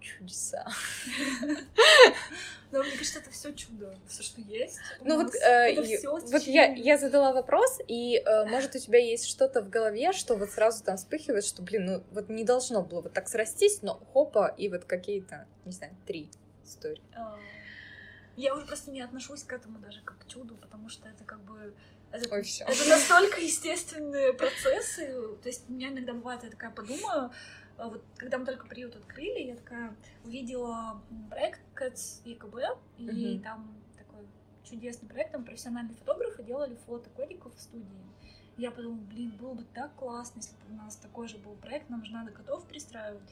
чудеса. 0.00 0.66
Но 2.72 2.82
мне 2.82 2.92
кажется, 2.92 3.20
это 3.20 3.30
все 3.30 3.52
чудо, 3.52 3.94
все, 4.08 4.22
что 4.22 4.40
есть. 4.40 4.78
Ну 5.00 5.22
вот, 5.22 5.34
э, 5.34 6.02
вот 6.04 6.42
я, 6.42 6.66
я 6.74 6.98
задала 6.98 7.32
вопрос, 7.32 7.78
и 7.86 8.16
э, 8.16 8.44
может 8.46 8.74
у 8.74 8.78
тебя 8.78 8.98
есть 8.98 9.28
что-то 9.28 9.62
в 9.62 9.70
голове, 9.70 10.12
что 10.12 10.34
вот 10.36 10.50
сразу 10.50 10.82
там 10.82 10.96
вспыхивает, 10.96 11.44
что, 11.44 11.62
блин, 11.62 11.84
ну 11.86 12.04
вот 12.10 12.28
не 12.28 12.44
должно 12.44 12.82
было 12.82 13.02
вот 13.02 13.12
так 13.12 13.28
срастись, 13.28 13.82
но 13.82 13.94
хопа, 14.12 14.52
и 14.58 14.68
вот 14.68 14.84
какие-то, 14.84 15.46
не 15.64 15.72
знаю, 15.72 15.94
три 16.06 16.28
истории. 16.64 17.02
А, 17.14 17.38
Я 18.36 18.54
уже 18.54 18.66
просто 18.66 18.90
не 18.90 19.00
отношусь 19.00 19.44
к 19.44 19.52
этому 19.52 19.78
даже 19.78 20.02
как 20.02 20.18
к 20.18 20.26
чуду, 20.26 20.56
потому 20.56 20.88
что 20.88 21.08
это 21.08 21.24
как 21.24 21.40
бы... 21.40 21.72
Это, 22.16 22.34
Ой, 22.34 22.42
всё. 22.42 22.64
это 22.64 22.88
настолько 22.88 23.40
естественные 23.40 24.32
процессы. 24.32 25.06
То 25.42 25.48
есть 25.48 25.68
у 25.68 25.72
меня 25.72 25.88
иногда 25.88 26.12
бывает, 26.14 26.42
я 26.44 26.50
такая 26.50 26.70
подумаю, 26.70 27.30
а 27.76 27.88
вот 27.88 28.02
когда 28.16 28.38
мы 28.38 28.46
только 28.46 28.66
приют 28.66 28.96
открыли, 28.96 29.40
я 29.40 29.56
такая 29.56 29.94
увидела 30.24 31.02
проект 31.30 31.60
Cats 31.74 32.22
ЕКБ, 32.24 32.78
и 32.98 33.10
Мгм. 33.10 33.42
там 33.42 33.82
такой 33.98 34.26
чудесный 34.64 35.08
проект, 35.08 35.32
там 35.32 35.44
профессиональные 35.44 35.94
фотографы 35.96 36.42
делали 36.42 36.76
фото 36.86 37.10
котиков 37.10 37.54
в 37.54 37.60
студии. 37.60 38.06
Я 38.56 38.70
подумала, 38.70 39.00
блин, 39.02 39.32
было 39.38 39.52
бы 39.52 39.64
так 39.74 39.94
классно, 39.96 40.38
если 40.38 40.56
бы 40.56 40.72
у 40.72 40.76
нас 40.76 40.96
такой 40.96 41.28
же 41.28 41.36
был 41.38 41.54
проект, 41.56 41.90
нам 41.90 42.04
же 42.04 42.12
надо 42.12 42.32
котов 42.32 42.66
пристраивать. 42.66 43.22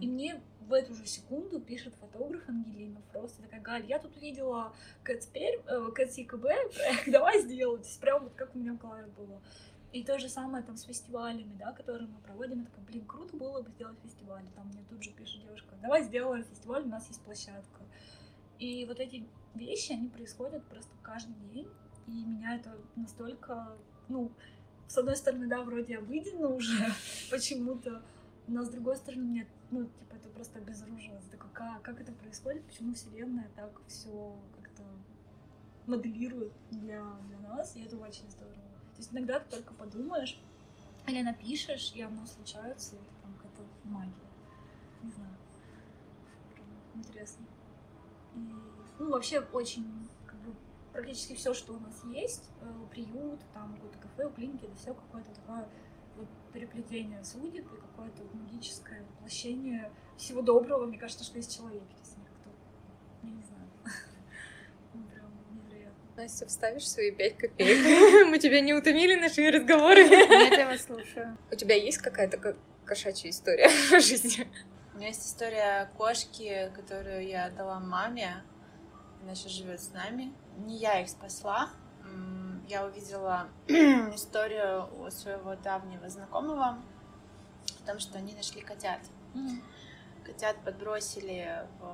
И 0.00 0.06
мне 0.08 0.40
в 0.60 0.72
эту 0.72 0.94
же 0.94 1.06
секунду 1.06 1.60
пишет 1.60 1.94
фотограф 1.94 2.48
Ангелина 2.48 3.00
просто 3.12 3.42
такая, 3.42 3.60
Галь, 3.60 3.86
я 3.86 3.98
тут 3.98 4.16
видела 4.20 4.74
Кэтс 5.04 5.26
Пермь, 5.26 5.60
э, 5.66 5.90
проект, 5.92 6.74
давай 7.06 7.40
сделать. 7.42 7.98
Прям 8.00 8.24
вот 8.24 8.34
как 8.34 8.54
у 8.54 8.58
меня 8.58 8.72
в 8.72 8.78
голове 8.78 9.06
было. 9.16 9.40
И 9.92 10.02
то 10.02 10.18
же 10.18 10.28
самое 10.28 10.64
там 10.64 10.76
с 10.76 10.82
фестивалями, 10.82 11.56
да, 11.58 11.72
которые 11.72 12.08
мы 12.08 12.18
проводим. 12.18 12.60
Я 12.60 12.66
такая, 12.66 12.84
блин, 12.84 13.06
круто 13.06 13.36
было 13.36 13.62
бы 13.62 13.70
сделать 13.70 13.96
фестиваль. 14.02 14.44
Там 14.54 14.66
мне 14.68 14.84
тут 14.90 15.02
же 15.02 15.10
пишет 15.12 15.42
девушка, 15.42 15.74
давай 15.80 16.02
сделаем 16.02 16.44
фестиваль, 16.44 16.82
у 16.82 16.88
нас 16.88 17.06
есть 17.08 17.22
площадка. 17.22 17.82
И 18.58 18.84
вот 18.86 19.00
эти 19.00 19.26
вещи, 19.54 19.92
они 19.92 20.08
происходят 20.08 20.64
просто 20.64 20.92
каждый 21.02 21.34
день. 21.52 21.68
И 22.06 22.10
меня 22.10 22.56
это 22.56 22.76
настолько, 22.94 23.76
ну, 24.08 24.30
с 24.88 24.98
одной 24.98 25.16
стороны, 25.16 25.46
да, 25.46 25.62
вроде 25.62 25.98
обыденно 25.98 26.48
уже 26.48 26.92
почему-то, 27.30 28.02
но 28.46 28.64
с 28.64 28.68
другой 28.68 28.96
стороны, 28.96 29.24
мне, 29.24 29.48
ну, 29.70 29.84
типа, 29.84 30.14
это 30.14 30.28
просто 30.28 30.58
обезоруживает. 30.58 31.22
Такой, 31.30 31.50
как, 31.52 31.82
как 31.82 32.00
это 32.00 32.12
происходит, 32.12 32.64
почему 32.64 32.94
Вселенная 32.94 33.50
так 33.56 33.80
все 33.86 34.36
как-то 34.54 34.82
моделирует 35.86 36.52
для, 36.70 37.04
для 37.28 37.38
нас, 37.48 37.76
и 37.76 37.84
это 37.84 37.96
очень 37.96 38.28
здорово. 38.30 38.54
То 38.54 38.98
есть 38.98 39.12
иногда 39.12 39.40
ты 39.40 39.56
только 39.56 39.74
подумаешь 39.74 40.38
или 41.06 41.22
напишешь, 41.22 41.92
и 41.94 42.02
оно 42.02 42.26
случается, 42.26 42.96
и 42.96 42.98
это 42.98 43.14
там 43.22 43.34
какая-то 43.34 43.62
магия. 43.84 44.12
Не 45.02 45.10
знаю. 45.10 45.36
Прям 46.54 46.66
Интересно. 46.94 47.46
И, 48.34 48.38
ну, 48.98 49.10
вообще 49.10 49.40
очень, 49.40 50.08
практически 50.96 51.34
все, 51.34 51.52
что 51.52 51.74
у 51.74 51.78
нас 51.78 52.02
есть, 52.04 52.50
э, 52.62 52.66
приют, 52.90 53.40
там 53.52 53.74
какое-то 53.74 53.98
кафе, 53.98 54.26
у 54.26 54.30
клиники, 54.30 54.64
это 54.64 54.74
все 54.76 54.94
какое-то 54.94 55.30
такое 55.34 55.68
вот 56.16 56.26
переплетение 56.52 57.22
судеб 57.22 57.66
и 57.72 57.76
какое-то 57.76 58.22
магическое 58.32 59.02
воплощение 59.10 59.90
всего 60.16 60.40
доброго, 60.40 60.86
мне 60.86 60.98
кажется, 60.98 61.24
что 61.24 61.36
есть 61.36 61.54
человек, 61.54 61.82
если 62.00 62.18
никто. 62.20 62.50
Я 63.22 63.30
не 63.30 63.42
знаю. 63.42 63.68
Ну, 64.94 65.02
прям 65.12 65.30
невероятно. 65.52 65.98
Настя, 66.16 66.46
вставишь 66.46 66.88
свои 66.88 67.10
пять 67.10 67.36
копеек? 67.36 68.26
Мы 68.30 68.38
тебя 68.38 68.62
не 68.62 68.72
утомили 68.72 69.14
нашими 69.14 69.48
разговорами? 69.48 70.08
Нет, 70.08 70.58
я 70.58 70.66
вас 70.66 70.84
слушаю. 70.84 71.36
У 71.52 71.54
тебя 71.56 71.74
есть 71.74 71.98
какая-то 71.98 72.38
ко- 72.38 72.56
кошачья 72.86 73.28
история 73.28 73.68
в 73.90 74.00
жизни? 74.00 74.48
У 74.94 74.96
меня 74.96 75.08
есть 75.08 75.26
история 75.26 75.90
кошки, 75.98 76.72
которую 76.74 77.26
я 77.28 77.50
дала 77.50 77.78
маме. 77.80 78.42
Она 79.22 79.34
сейчас 79.34 79.52
живет 79.52 79.82
с 79.82 79.92
нами. 79.92 80.32
Не 80.56 80.76
я 80.76 81.00
их 81.00 81.08
спасла. 81.08 81.68
Я 82.68 82.84
увидела 82.84 83.46
историю 83.68 84.88
у 84.98 85.08
своего 85.10 85.54
давнего 85.54 86.08
знакомого 86.08 86.78
о 87.82 87.86
том, 87.86 88.00
что 88.00 88.18
они 88.18 88.34
нашли 88.34 88.60
котят. 88.60 89.00
Котят 90.24 90.56
подбросили 90.64 91.64
в, 91.78 91.84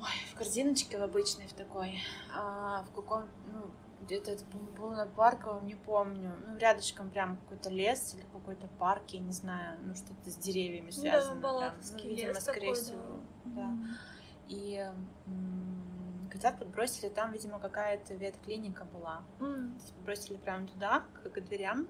ой, 0.00 0.32
в 0.32 0.38
корзиночке 0.38 0.98
в 0.98 1.02
обычной, 1.02 1.46
в 1.46 1.52
такой, 1.52 2.00
а, 2.34 2.82
в 2.84 2.94
каком, 2.94 3.24
ну, 3.52 3.70
где-то 4.00 4.30
это 4.30 4.44
было 4.78 4.94
на 4.94 5.06
парковом, 5.06 5.66
не 5.66 5.74
помню, 5.74 6.32
ну, 6.46 6.56
рядышком 6.56 7.10
прям 7.10 7.36
какой-то 7.36 7.68
лес 7.68 8.14
или 8.14 8.24
какой-то 8.32 8.66
парк, 8.78 9.02
я 9.08 9.20
не 9.20 9.32
знаю, 9.32 9.78
ну, 9.82 9.94
что-то 9.94 10.30
с 10.30 10.36
деревьями 10.36 10.90
связано. 10.90 11.32
прям. 11.32 11.42
Балаковский 11.42 12.04
ну, 12.04 12.10
видимо, 12.10 12.28
лес 12.32 12.42
скорее 12.42 12.74
такой, 12.74 12.74
да. 12.74 12.82
всего, 12.82 13.20
да. 13.44 13.62
Мгм. 13.66 13.88
И 14.48 14.90
котят 16.34 16.58
подбросили, 16.58 17.08
там, 17.08 17.32
видимо, 17.32 17.60
какая-то 17.60 18.14
ветклиника 18.14 18.84
была. 18.84 19.22
М. 19.40 19.74
То 19.76 19.82
есть 19.82 19.94
Бросили 20.04 20.36
прямо 20.36 20.66
туда, 20.66 21.04
к, 21.22 21.40
дверям. 21.40 21.86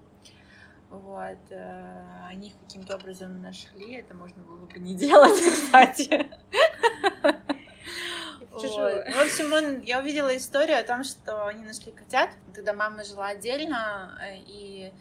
Вот. 0.90 1.38
э, 1.50 2.26
Они 2.28 2.48
их 2.48 2.54
каким-то 2.60 2.96
образом 2.96 3.40
нашли. 3.40 3.94
Это 3.94 4.14
можно 4.14 4.42
было 4.42 4.66
бы 4.66 4.78
не 4.78 4.94
делать, 5.04 5.40
кстати. 5.40 6.30
Вот. 8.52 8.60
В 8.62 9.20
общем, 9.20 9.52
он, 9.52 9.80
я 9.80 9.98
увидела 9.98 10.34
историю 10.36 10.78
о 10.78 10.84
том, 10.84 11.02
что 11.02 11.46
они 11.46 11.64
нашли 11.64 11.90
котят. 11.90 12.30
Тогда 12.54 12.72
мама 12.72 13.02
жила 13.02 13.26
отдельно, 13.28 14.16
э, 14.22 14.36
и 14.38 14.92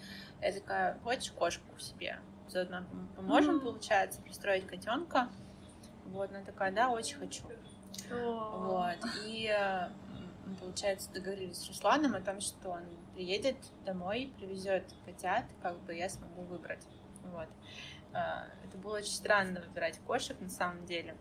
я 0.42 0.52
такая, 0.54 0.98
хочешь 1.04 1.32
кошку 1.32 1.78
себе? 1.80 2.18
Заодно 2.50 2.78
пом- 2.80 3.16
поможем, 3.16 3.56
Мгм. 3.58 3.66
получается, 3.66 4.22
пристроить 4.24 4.66
котенка. 4.66 5.30
Вот, 6.06 6.32
она 6.32 6.42
такая, 6.44 6.72
да, 6.72 6.90
очень 6.90 7.18
хочу. 7.18 7.44
Вот. 8.10 8.98
И, 9.26 9.48
э, 9.48 9.90
получается, 10.60 11.12
договорились 11.12 11.58
с 11.58 11.68
Русланом 11.68 12.16
о 12.16 12.22
том, 12.22 12.42
что 12.42 12.70
он 12.70 12.84
приедет 13.14 13.58
домой, 13.86 14.34
привезет 14.38 14.84
котят, 15.06 15.46
как 15.62 15.78
бы 15.82 15.96
я 15.96 16.10
смогу 16.10 16.42
выбрать. 16.44 16.86
Вот. 17.24 17.48
Э, 18.14 18.50
Это 18.66 18.78
было 18.78 18.98
очень 18.98 19.14
странно 19.14 19.62
выбирать 19.62 20.00
кошек 20.06 20.40
на 20.40 20.50
самом 20.50 20.86
деле. 20.86 21.16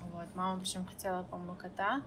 Вот. 0.00 0.34
Мама 0.34 0.60
причем 0.60 0.86
хотела, 0.86 1.22
по-моему, 1.24 1.56
кота. 1.56 2.02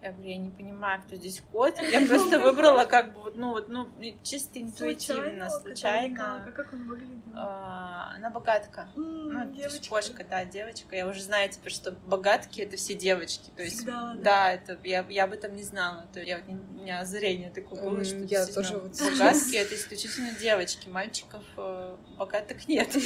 Я 0.00 0.12
говорю, 0.12 0.28
я 0.30 0.36
не 0.36 0.50
понимаю, 0.50 1.02
кто 1.02 1.16
здесь 1.16 1.42
кот. 1.50 1.74
Я 1.90 2.06
просто 2.06 2.38
выбрала 2.38 2.84
как 2.84 3.14
бы, 3.14 3.22
вот, 3.22 3.36
ну, 3.36 3.50
вот, 3.50 3.68
ну, 3.68 3.88
чисто 4.22 4.60
интуитивно, 4.60 5.50
Случайно, 5.50 6.52
Как 6.54 6.72
он 6.72 6.86
выглядит? 6.86 7.24
А, 7.34 8.12
Она 8.14 8.30
богатка. 8.30 8.88
Ну, 8.94 9.52
кошка, 9.88 10.24
да, 10.28 10.44
девочка. 10.44 10.94
Я 10.94 11.08
уже 11.08 11.22
знаю 11.22 11.50
теперь, 11.50 11.72
что 11.72 11.92
богатки 11.92 12.60
это 12.60 12.76
все 12.76 12.94
девочки. 12.94 13.50
То 13.56 13.62
есть, 13.62 13.84
да. 13.84 14.52
это 14.52 14.78
я, 14.84 15.04
я 15.08 15.24
об 15.24 15.32
этом 15.32 15.56
не 15.56 15.64
знала. 15.64 16.06
То 16.12 16.20
я, 16.20 16.40
у 16.46 16.52
меня 16.52 17.00
озарение 17.00 17.50
такое 17.50 17.82
было, 17.82 18.04
что 18.04 18.18
я 18.18 18.46
тоже 18.46 18.78
вот 18.78 18.92
богатки 19.00 19.56
это 19.56 19.74
исключительно 19.74 20.30
девочки. 20.32 20.88
Мальчиков 20.88 21.42
э, 21.56 21.96
богатых 22.16 22.68
нет. 22.68 22.88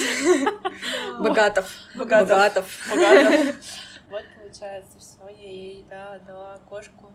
Богатов. 1.19 1.73
Богатов. 1.97 2.29
Богатов. 2.29 2.81
Богатых. 2.91 3.57
Вот, 4.11 4.25
получается, 4.53 4.99
все, 4.99 5.29
я 5.29 5.51
ей 5.51 5.87
да, 5.89 6.19
дала 6.21 6.59
кошку. 6.69 7.11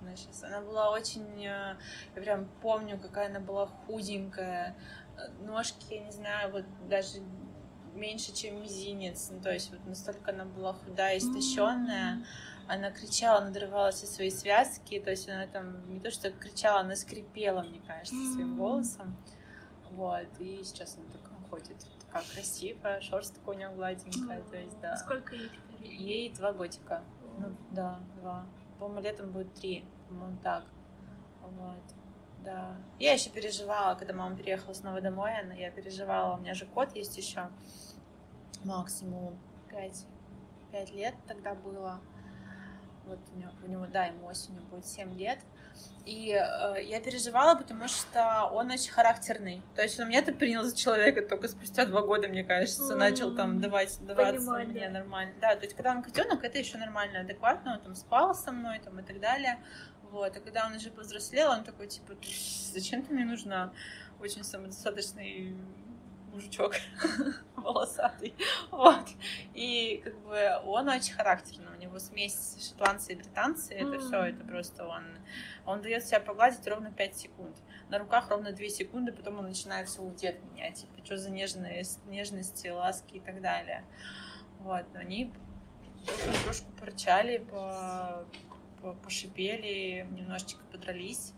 Она 0.00 0.14
сейчас, 0.14 0.44
она 0.44 0.60
была 0.60 0.90
очень, 0.90 1.44
э, 1.44 1.76
я 2.14 2.22
прям 2.22 2.48
помню, 2.62 2.98
какая 2.98 3.28
она 3.28 3.40
была 3.40 3.66
худенькая, 3.66 4.76
ножки, 5.40 5.94
я 5.94 6.00
не 6.04 6.12
знаю, 6.12 6.52
вот 6.52 6.64
даже 6.88 7.18
меньше, 7.94 8.32
чем 8.32 8.62
мизинец, 8.62 9.30
ну, 9.30 9.40
то 9.40 9.52
есть 9.52 9.70
вот 9.70 9.84
настолько 9.86 10.30
она 10.30 10.44
была 10.44 10.74
худая, 10.74 11.18
истощенная, 11.18 12.24
она 12.68 12.90
кричала, 12.90 13.40
надрывала 13.40 13.90
все 13.90 14.06
свои 14.06 14.30
связки, 14.30 15.00
то 15.00 15.10
есть 15.10 15.28
она 15.28 15.46
там 15.46 15.90
не 15.90 15.98
то 15.98 16.10
что 16.10 16.30
кричала, 16.30 16.80
она 16.80 16.94
скрипела, 16.94 17.62
мне 17.62 17.80
кажется, 17.86 18.32
своим 18.34 18.58
голосом, 18.58 19.16
вот, 19.90 20.28
и 20.38 20.62
сейчас 20.62 20.98
она 20.98 21.06
такая 21.10 21.36
ходит, 21.48 21.84
такая 22.06 22.22
красивая, 22.32 23.00
шерстка 23.00 23.48
у 23.48 23.54
нее 23.54 23.70
гладенькая, 23.70 24.42
то 24.42 24.56
есть, 24.56 24.78
да. 24.80 24.96
Сколько 24.98 25.34
ей? 25.34 25.50
Ей 25.86 26.32
два 26.32 26.52
годика. 26.52 27.02
Ну, 27.38 27.54
да, 27.70 28.00
два. 28.20 28.46
По-моему, 28.78 29.02
летом 29.02 29.30
будет 29.32 29.52
три. 29.54 29.84
По-моему, 30.08 30.38
так. 30.42 30.64
Вот. 31.42 31.82
Да. 32.44 32.76
Я 32.98 33.12
еще 33.12 33.30
переживала, 33.30 33.94
когда 33.96 34.14
мама 34.14 34.36
переехала 34.36 34.72
снова 34.72 35.00
домой, 35.00 35.32
она, 35.38 35.54
я 35.54 35.70
переживала. 35.70 36.36
У 36.36 36.40
меня 36.40 36.54
же 36.54 36.66
кот 36.66 36.94
есть 36.94 37.16
еще. 37.16 37.48
Максимум 38.64 39.38
пять, 39.68 40.06
пять 40.70 40.92
лет 40.92 41.14
тогда 41.26 41.54
было. 41.54 42.00
Вот 43.04 43.18
у 43.34 43.38
него, 43.38 43.50
у 43.64 43.68
него, 43.68 43.86
да, 43.86 44.06
ему 44.06 44.26
осенью 44.26 44.62
будет 44.70 44.86
семь 44.86 45.16
лет. 45.16 45.38
И 46.04 46.30
э, 46.30 46.84
я 46.84 47.00
переживала, 47.00 47.56
потому 47.56 47.88
что 47.88 48.48
он 48.52 48.70
очень 48.70 48.92
характерный. 48.92 49.60
То 49.74 49.82
есть 49.82 49.98
он 49.98 50.08
меня-то 50.08 50.32
принял 50.32 50.62
за 50.62 50.76
человека 50.76 51.22
только 51.22 51.48
спустя 51.48 51.84
два 51.84 52.02
года, 52.02 52.28
мне 52.28 52.44
кажется, 52.44 52.92
М, 52.92 52.98
начал 53.00 53.34
там 53.34 53.60
давать, 53.60 53.98
даваться 54.00 54.52
мне 54.52 54.88
нормально. 54.88 55.34
Да, 55.40 55.56
то 55.56 55.64
есть 55.64 55.74
когда 55.74 55.90
он 55.90 56.02
котенок, 56.04 56.44
это 56.44 56.58
еще 56.58 56.78
нормально, 56.78 57.20
адекватно, 57.20 57.72
он 57.74 57.80
там 57.80 57.94
спал 57.96 58.36
со 58.36 58.52
мной 58.52 58.78
там 58.78 59.00
и 59.00 59.02
так 59.02 59.18
далее. 59.18 59.58
Вот, 60.12 60.36
а 60.36 60.40
когда 60.40 60.66
он 60.66 60.76
уже 60.76 60.90
повзрослел, 60.90 61.50
он 61.50 61.64
такой, 61.64 61.88
типа, 61.88 62.14
«Ты 62.14 62.28
зачем 62.72 63.02
ты 63.02 63.12
мне 63.12 63.24
нужна? 63.24 63.72
Очень 64.20 64.44
самодостаточный 64.44 65.56
мужичок 66.36 66.74
волосатый. 67.56 68.34
Вот. 68.70 69.06
И 69.54 70.00
как 70.04 70.18
бы 70.20 70.60
он 70.64 70.88
очень 70.88 71.14
характерный. 71.14 71.72
У 71.76 71.80
него 71.80 71.98
смесь 71.98 72.56
шотландцы 72.68 73.12
и 73.14 73.16
британцы. 73.16 73.74
Это 73.74 73.94
М. 73.94 74.00
все, 74.00 74.22
это 74.24 74.44
просто 74.44 74.86
он... 74.86 75.04
Он 75.64 75.82
дает 75.82 76.04
себя 76.04 76.20
погладить 76.20 76.66
ровно 76.68 76.92
5 76.92 77.16
секунд. 77.16 77.56
На 77.88 77.98
руках 77.98 78.30
ровно 78.30 78.52
2 78.52 78.68
секунды, 78.68 79.12
потом 79.12 79.38
он 79.38 79.46
начинает 79.46 79.88
все 79.88 80.02
уйти 80.02 80.28
от 80.28 80.42
меня. 80.44 80.70
Типа, 80.70 81.04
что 81.04 81.16
за 81.16 81.30
нежность, 81.30 82.04
нежности, 82.06 82.68
ласки 82.68 83.16
и 83.16 83.20
так 83.20 83.40
далее. 83.40 83.84
Вот. 84.60 84.84
Но 84.94 85.00
они 85.00 85.32
друг 86.06 86.42
дружку 86.44 86.70
порычали, 86.78 87.38
по, 87.38 88.24
по- 88.80 88.92
пошипели, 88.94 90.06
немножечко 90.12 90.62
подрались. 90.70 91.32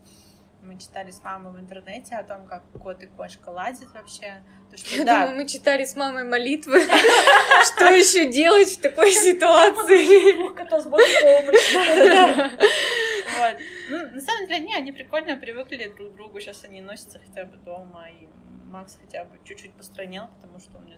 Мы 0.61 0.77
читали 0.77 1.09
с 1.09 1.23
мамой 1.23 1.53
в 1.53 1.59
интернете 1.59 2.15
о 2.15 2.23
том, 2.23 2.45
как 2.45 2.63
кот 2.73 3.01
и 3.01 3.07
кошка 3.07 3.49
ладят 3.49 3.91
вообще. 3.93 4.43
Что, 4.75 4.95
Я 4.95 5.05
да, 5.05 5.21
думаю, 5.21 5.37
мы 5.37 5.47
читали 5.47 5.85
с 5.85 5.95
мамой 5.95 6.23
молитвы. 6.23 6.81
Что 7.65 7.85
еще 7.85 8.31
делать 8.31 8.69
в 8.69 8.81
такой 8.81 9.11
ситуации? 9.11 10.53
Кота 10.53 10.79
с 10.79 10.85
Божьей 10.85 11.45
помощью. 11.45 12.59
Вот. 13.39 13.57
Ну, 13.89 13.97
на 14.15 14.21
самом 14.21 14.47
деле, 14.47 14.59
не, 14.59 14.75
они 14.75 14.91
прикольно 14.91 15.37
привыкли 15.37 15.87
друг 15.95 16.11
к 16.11 16.15
другу. 16.15 16.41
Сейчас 16.41 16.63
они 16.65 16.81
носятся 16.81 17.19
хотя 17.19 17.45
бы 17.45 17.57
дома. 17.57 18.09
И 18.09 18.27
Макс 18.65 18.97
хотя 18.99 19.23
бы 19.23 19.39
чуть-чуть 19.45 19.71
постранел, 19.73 20.29
потому 20.41 20.59
что 20.59 20.77
у 20.77 20.81
меня 20.81 20.97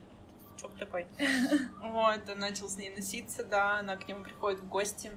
чок 0.60 0.76
такой. 0.80 1.06
Вот, 1.82 2.30
он 2.30 2.40
начал 2.40 2.68
с 2.68 2.78
ней 2.78 2.90
носиться, 2.90 3.44
да. 3.44 3.80
Она 3.80 3.96
к 3.96 4.08
нему 4.08 4.24
приходит 4.24 4.60
в 4.60 4.68
гости 4.68 5.12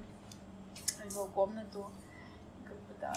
в 1.03 1.11
его 1.11 1.25
комнату. 1.25 1.89
Да. 3.01 3.13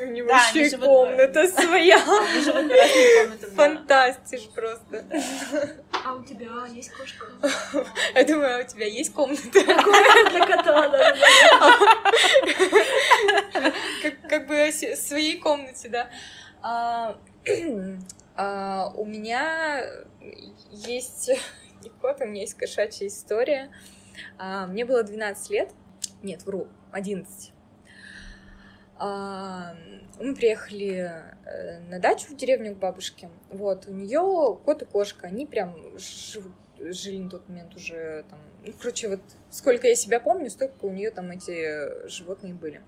У 0.00 0.06
него 0.06 0.28
Да, 0.28 0.38
еще 0.48 0.62
и 0.66 0.70
живут- 0.70 0.86
комната 0.86 1.46
своя. 1.48 1.98
Фантастиш 3.54 4.48
просто. 4.54 5.04
А 6.04 6.14
у 6.14 6.24
тебя 6.24 6.66
есть 6.66 6.90
кошка? 6.92 7.26
Я 8.14 8.24
думаю, 8.24 8.56
а 8.56 8.60
у 8.60 8.66
тебя 8.66 8.86
есть 8.86 9.12
комната? 9.12 9.42
Для 9.52 10.46
кота, 10.46 10.88
да. 10.88 11.14
Как, 14.28 14.46
бы 14.46 14.60
о 14.62 14.72
се- 14.72 14.96
своей 14.96 15.38
комнате, 15.38 15.88
да. 15.88 16.10
А, 16.62 17.16
а, 18.36 18.92
у 18.96 19.04
меня 19.04 19.84
есть 20.70 21.30
не 21.82 21.90
кот, 21.90 22.20
у 22.20 22.24
меня 22.26 22.40
есть 22.42 22.54
кошачья 22.54 23.06
история. 23.06 23.70
А, 24.38 24.66
мне 24.66 24.84
было 24.84 25.02
12 25.02 25.50
лет. 25.50 25.70
Нет, 26.22 26.42
вру, 26.44 26.68
11. 26.92 27.52
А, 29.04 29.74
мы 30.20 30.32
приехали 30.36 31.10
э, 31.44 31.80
на 31.90 31.98
дачу 31.98 32.26
в 32.28 32.36
деревню 32.36 32.76
к 32.76 32.78
бабушке. 32.78 33.30
Вот, 33.50 33.88
у 33.88 33.92
нее 33.92 34.56
кот 34.64 34.82
и 34.82 34.84
кошка, 34.84 35.26
они 35.26 35.44
прям 35.44 35.74
живут, 35.98 36.52
жили 36.78 37.18
на 37.18 37.28
тот 37.28 37.48
момент 37.48 37.74
уже 37.74 38.24
там. 38.30 38.38
Ну, 38.64 38.72
короче, 38.80 39.08
вот 39.08 39.20
сколько 39.50 39.88
я 39.88 39.96
себя 39.96 40.20
помню, 40.20 40.50
столько 40.50 40.84
у 40.84 40.92
нее 40.92 41.10
там 41.10 41.32
эти 41.32 42.06
животные 42.08 42.54
были. 42.54 42.80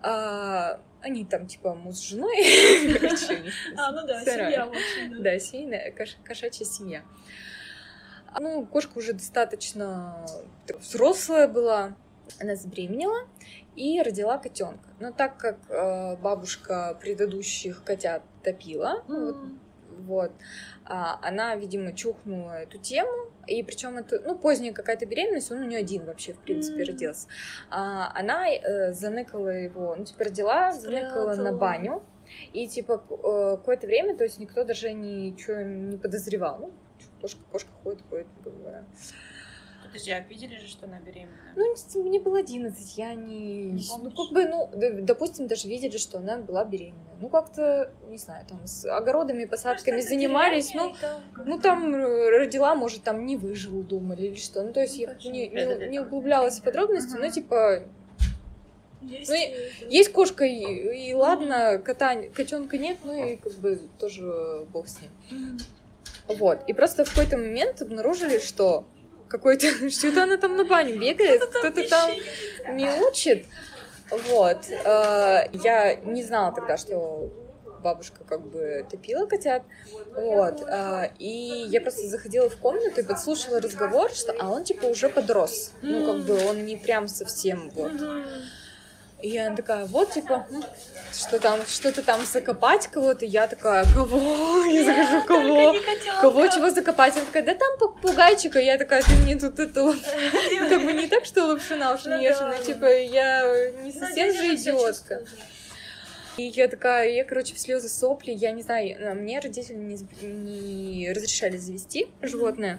А, 0.00 0.80
они 1.00 1.24
там, 1.24 1.46
типа, 1.46 1.76
муж 1.76 1.94
с 1.94 2.00
женой. 2.00 2.36
Короче, 2.98 3.44
А, 3.76 3.92
ну 3.92 4.04
да, 4.04 4.20
семья, 4.24 4.66
в 4.66 4.70
общем, 4.70 5.22
да. 5.22 5.38
Семейная, 5.38 5.92
кош- 5.92 6.16
кошачья 6.24 6.64
семья. 6.64 7.04
А, 8.32 8.40
Ну, 8.40 8.66
кошка 8.66 8.98
уже 8.98 9.12
достаточно 9.12 10.26
взрослая 10.80 11.46
была. 11.46 11.96
Она 12.40 12.56
забеременела 12.56 13.28
и 13.78 14.02
родила 14.02 14.38
котенка. 14.38 14.88
Но 15.00 15.12
так 15.12 15.36
как 15.36 15.56
э, 15.68 16.16
бабушка 16.16 16.96
предыдущих 17.00 17.84
котят 17.84 18.22
топила, 18.42 19.04
ну, 19.06 19.26
вот, 19.26 19.36
вот, 19.98 20.32
а, 20.84 21.18
она, 21.22 21.54
видимо, 21.54 21.92
чухнула 21.92 22.62
эту 22.62 22.78
тему. 22.78 23.30
И 23.46 23.62
причем 23.62 23.96
это, 23.96 24.20
ну, 24.20 24.36
поздняя 24.36 24.72
какая-то 24.72 25.06
беременность, 25.06 25.50
он 25.50 25.58
у 25.58 25.64
нее 25.64 25.78
один 25.78 26.04
вообще, 26.04 26.32
в 26.34 26.38
принципе, 26.38 26.82
М. 26.82 26.88
родился. 26.88 27.28
А, 27.70 28.12
она 28.14 28.48
э, 28.48 28.92
заныкала 28.92 29.48
его, 29.48 29.94
ну, 29.96 30.04
типа, 30.04 30.24
родила, 30.24 30.72
заныкала 30.72 31.28
на 31.28 31.34
Спрятала. 31.34 31.58
баню. 31.58 32.02
И, 32.52 32.68
типа, 32.68 33.02
э, 33.10 33.56
какое-то 33.56 33.86
время, 33.86 34.16
то 34.16 34.24
есть 34.24 34.38
никто 34.38 34.64
даже 34.64 34.92
ничего 34.92 35.62
не 35.62 35.96
подозревал. 35.96 36.58
Ну, 36.60 36.72
кошка, 37.20 37.40
кошка 37.50 37.70
ходит, 37.82 38.02
ходит, 38.10 38.26
говоря. 38.44 38.84
Подожди, 39.88 40.10
а 40.12 40.20
видели 40.20 40.58
же, 40.58 40.68
что 40.68 40.86
она 40.86 41.00
беременна? 41.00 41.32
Ну, 41.56 41.74
не- 41.74 42.02
мне 42.08 42.20
было 42.20 42.38
11, 42.38 42.98
я 42.98 43.14
не... 43.14 43.64
Не 43.72 43.84
Ну, 44.02 44.10
как 44.10 44.32
бы, 44.32 44.44
ну, 44.46 44.70
допустим, 45.02 45.46
даже 45.46 45.66
видели, 45.68 45.96
что 45.96 46.18
она 46.18 46.38
была 46.38 46.64
беременная. 46.64 47.16
Ну, 47.20 47.28
как-то, 47.28 47.90
не 48.08 48.18
знаю, 48.18 48.44
там, 48.46 48.60
с 48.66 48.84
огородами, 48.84 49.44
посадками 49.44 49.96
Просто 49.96 50.10
занимались, 50.10 50.72
ну, 50.74 50.90
и 50.90 50.94
там 51.00 51.22
ну, 51.46 51.58
там 51.58 51.94
э, 51.94 52.30
родила, 52.38 52.74
может, 52.74 53.02
там 53.02 53.26
не 53.26 53.36
выжил, 53.36 53.82
думали, 53.82 54.26
или 54.26 54.36
что. 54.36 54.62
Ну, 54.62 54.72
то 54.72 54.80
есть 54.80 54.94
Ну, 54.96 55.00
я 55.02 55.14
точно. 55.14 55.30
не, 55.30 55.48
не, 55.48 55.88
не 55.88 56.00
углублялась 56.00 56.60
в 56.60 56.62
подробности, 56.62 57.12
но, 57.14 57.20
Ага. 57.24 57.30
типа, 57.30 57.82
Есть, 59.00 59.30
Ну, 59.30 59.36
э, 59.36 59.70
есть 59.88 60.12
кошка, 60.12 60.44
и, 60.44 61.08
и 61.10 61.14
ладно, 61.14 61.78
кота, 61.78 62.16
котенка 62.34 62.76
нет, 62.78 62.98
ну, 63.04 63.24
и 63.26 63.36
как 63.36 63.54
бы 63.54 63.80
тоже 63.98 64.66
бог 64.72 64.86
с 64.88 64.98
ним. 65.00 65.58
Вот. 66.28 66.60
И 66.68 66.72
просто 66.74 67.04
в 67.04 67.08
какой-то 67.14 67.38
момент 67.38 67.80
обнаружили, 67.80 68.38
что 68.38 68.84
какой-то 69.28 69.90
что-то 69.90 70.24
она 70.24 70.36
там 70.36 70.56
на 70.56 70.64
баню 70.64 70.98
бегает, 70.98 71.44
кто-то 71.44 71.88
там 71.88 72.10
мяучит. 72.72 73.46
Вот. 74.28 74.58
Э, 74.70 75.48
Я 75.52 75.94
не 75.96 76.22
знала 76.24 76.52
тогда, 76.54 76.76
что 76.76 77.30
бабушка 77.82 78.24
как 78.24 78.40
бы 78.46 78.86
топила 78.90 79.26
котят. 79.26 79.62
Вот. 80.14 80.62
Э, 80.62 81.10
И 81.18 81.66
я 81.68 81.80
просто 81.80 82.06
заходила 82.08 82.48
в 82.48 82.56
комнату 82.56 83.00
и 83.00 83.04
подслушала 83.04 83.60
разговор, 83.60 84.10
что 84.10 84.34
а 84.40 84.50
он 84.50 84.64
типа 84.64 84.86
уже 84.86 85.08
подрос. 85.08 85.72
Ну, 85.82 86.06
как 86.06 86.24
бы 86.24 86.44
он 86.46 86.64
не 86.64 86.76
прям 86.76 87.06
совсем 87.08 87.70
вот. 87.70 87.92
И 89.20 89.30
я 89.30 89.54
такая, 89.54 89.84
вот, 89.86 90.12
типа, 90.12 90.46
что 91.12 91.40
там, 91.40 91.60
что-то 91.66 92.02
там 92.02 92.24
закопать 92.24 92.86
кого-то. 92.86 93.24
Я 93.24 93.48
такая, 93.48 93.84
кого? 93.92 94.64
Я 94.66 94.84
захожу, 94.84 95.22
кого? 95.26 95.74
Кого 96.20 96.46
чего 96.46 96.70
закопать? 96.70 97.16
Она 97.16 97.24
такая, 97.24 97.42
да 97.42 97.54
там 97.54 97.78
попугайчика. 97.78 98.60
Я 98.60 98.78
такая, 98.78 99.02
ты 99.02 99.12
мне 99.14 99.36
тут 99.36 99.58
это... 99.58 99.82
лап- 99.82 99.98
Как 100.68 100.84
бы 100.84 100.92
не 100.92 101.08
так, 101.08 101.24
что 101.24 101.46
лапшу 101.46 101.74
на 101.76 101.94
уши 101.94 102.08
Ну 102.08 102.18
не 102.18 102.26
ешь, 102.26 102.38
да, 102.38 102.46
но 102.46 102.58
да. 102.58 102.62
типа 102.62 102.84
я 102.86 103.70
не 103.82 103.92
Ну, 103.92 103.98
совсем 103.98 104.32
же 104.32 104.54
идиотка. 104.54 105.22
И 106.36 106.44
я 106.44 106.68
такая, 106.68 107.10
я, 107.10 107.24
короче, 107.24 107.56
в 107.56 107.58
слезы 107.58 107.88
сопли, 107.88 108.30
я 108.30 108.52
не 108.52 108.62
знаю, 108.62 108.96
э, 108.96 109.14
мне 109.14 109.40
родители 109.40 109.74
не, 109.74 109.98
не 110.22 111.12
разрешали 111.12 111.56
завести 111.56 112.06
животное. 112.22 112.78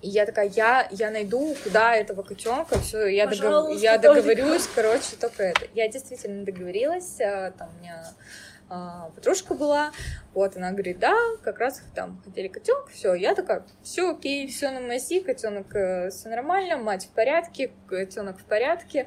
И 0.00 0.08
я 0.08 0.26
такая, 0.26 0.48
я, 0.48 0.88
я 0.90 1.10
найду, 1.10 1.56
куда 1.64 1.94
этого 1.94 2.22
котенка, 2.22 2.78
все, 2.78 3.06
я, 3.06 3.26
догов- 3.26 3.76
я 3.80 3.98
договорюсь, 3.98 4.68
короче, 4.74 5.16
только 5.20 5.42
это. 5.42 5.62
Я 5.74 5.88
действительно 5.88 6.44
договорилась, 6.44 7.20
а, 7.20 7.50
там 7.52 7.70
у 7.76 7.82
меня 7.82 8.04
а, 8.68 9.10
подружка 9.14 9.54
была, 9.54 9.92
вот, 10.34 10.56
она 10.56 10.70
говорит, 10.70 10.98
да, 10.98 11.16
как 11.42 11.58
раз 11.58 11.82
там 11.94 12.22
хотели 12.24 12.48
котенка, 12.48 12.88
все, 12.90 13.14
я 13.14 13.34
такая, 13.34 13.64
все 13.82 14.10
окей, 14.10 14.46
все 14.46 14.70
на 14.70 14.80
мази, 14.80 15.20
котенок 15.20 15.68
все 15.70 16.28
нормально, 16.28 16.76
мать 16.76 17.06
в 17.06 17.10
порядке, 17.10 17.72
котенок 17.88 18.38
в 18.38 18.44
порядке. 18.44 19.06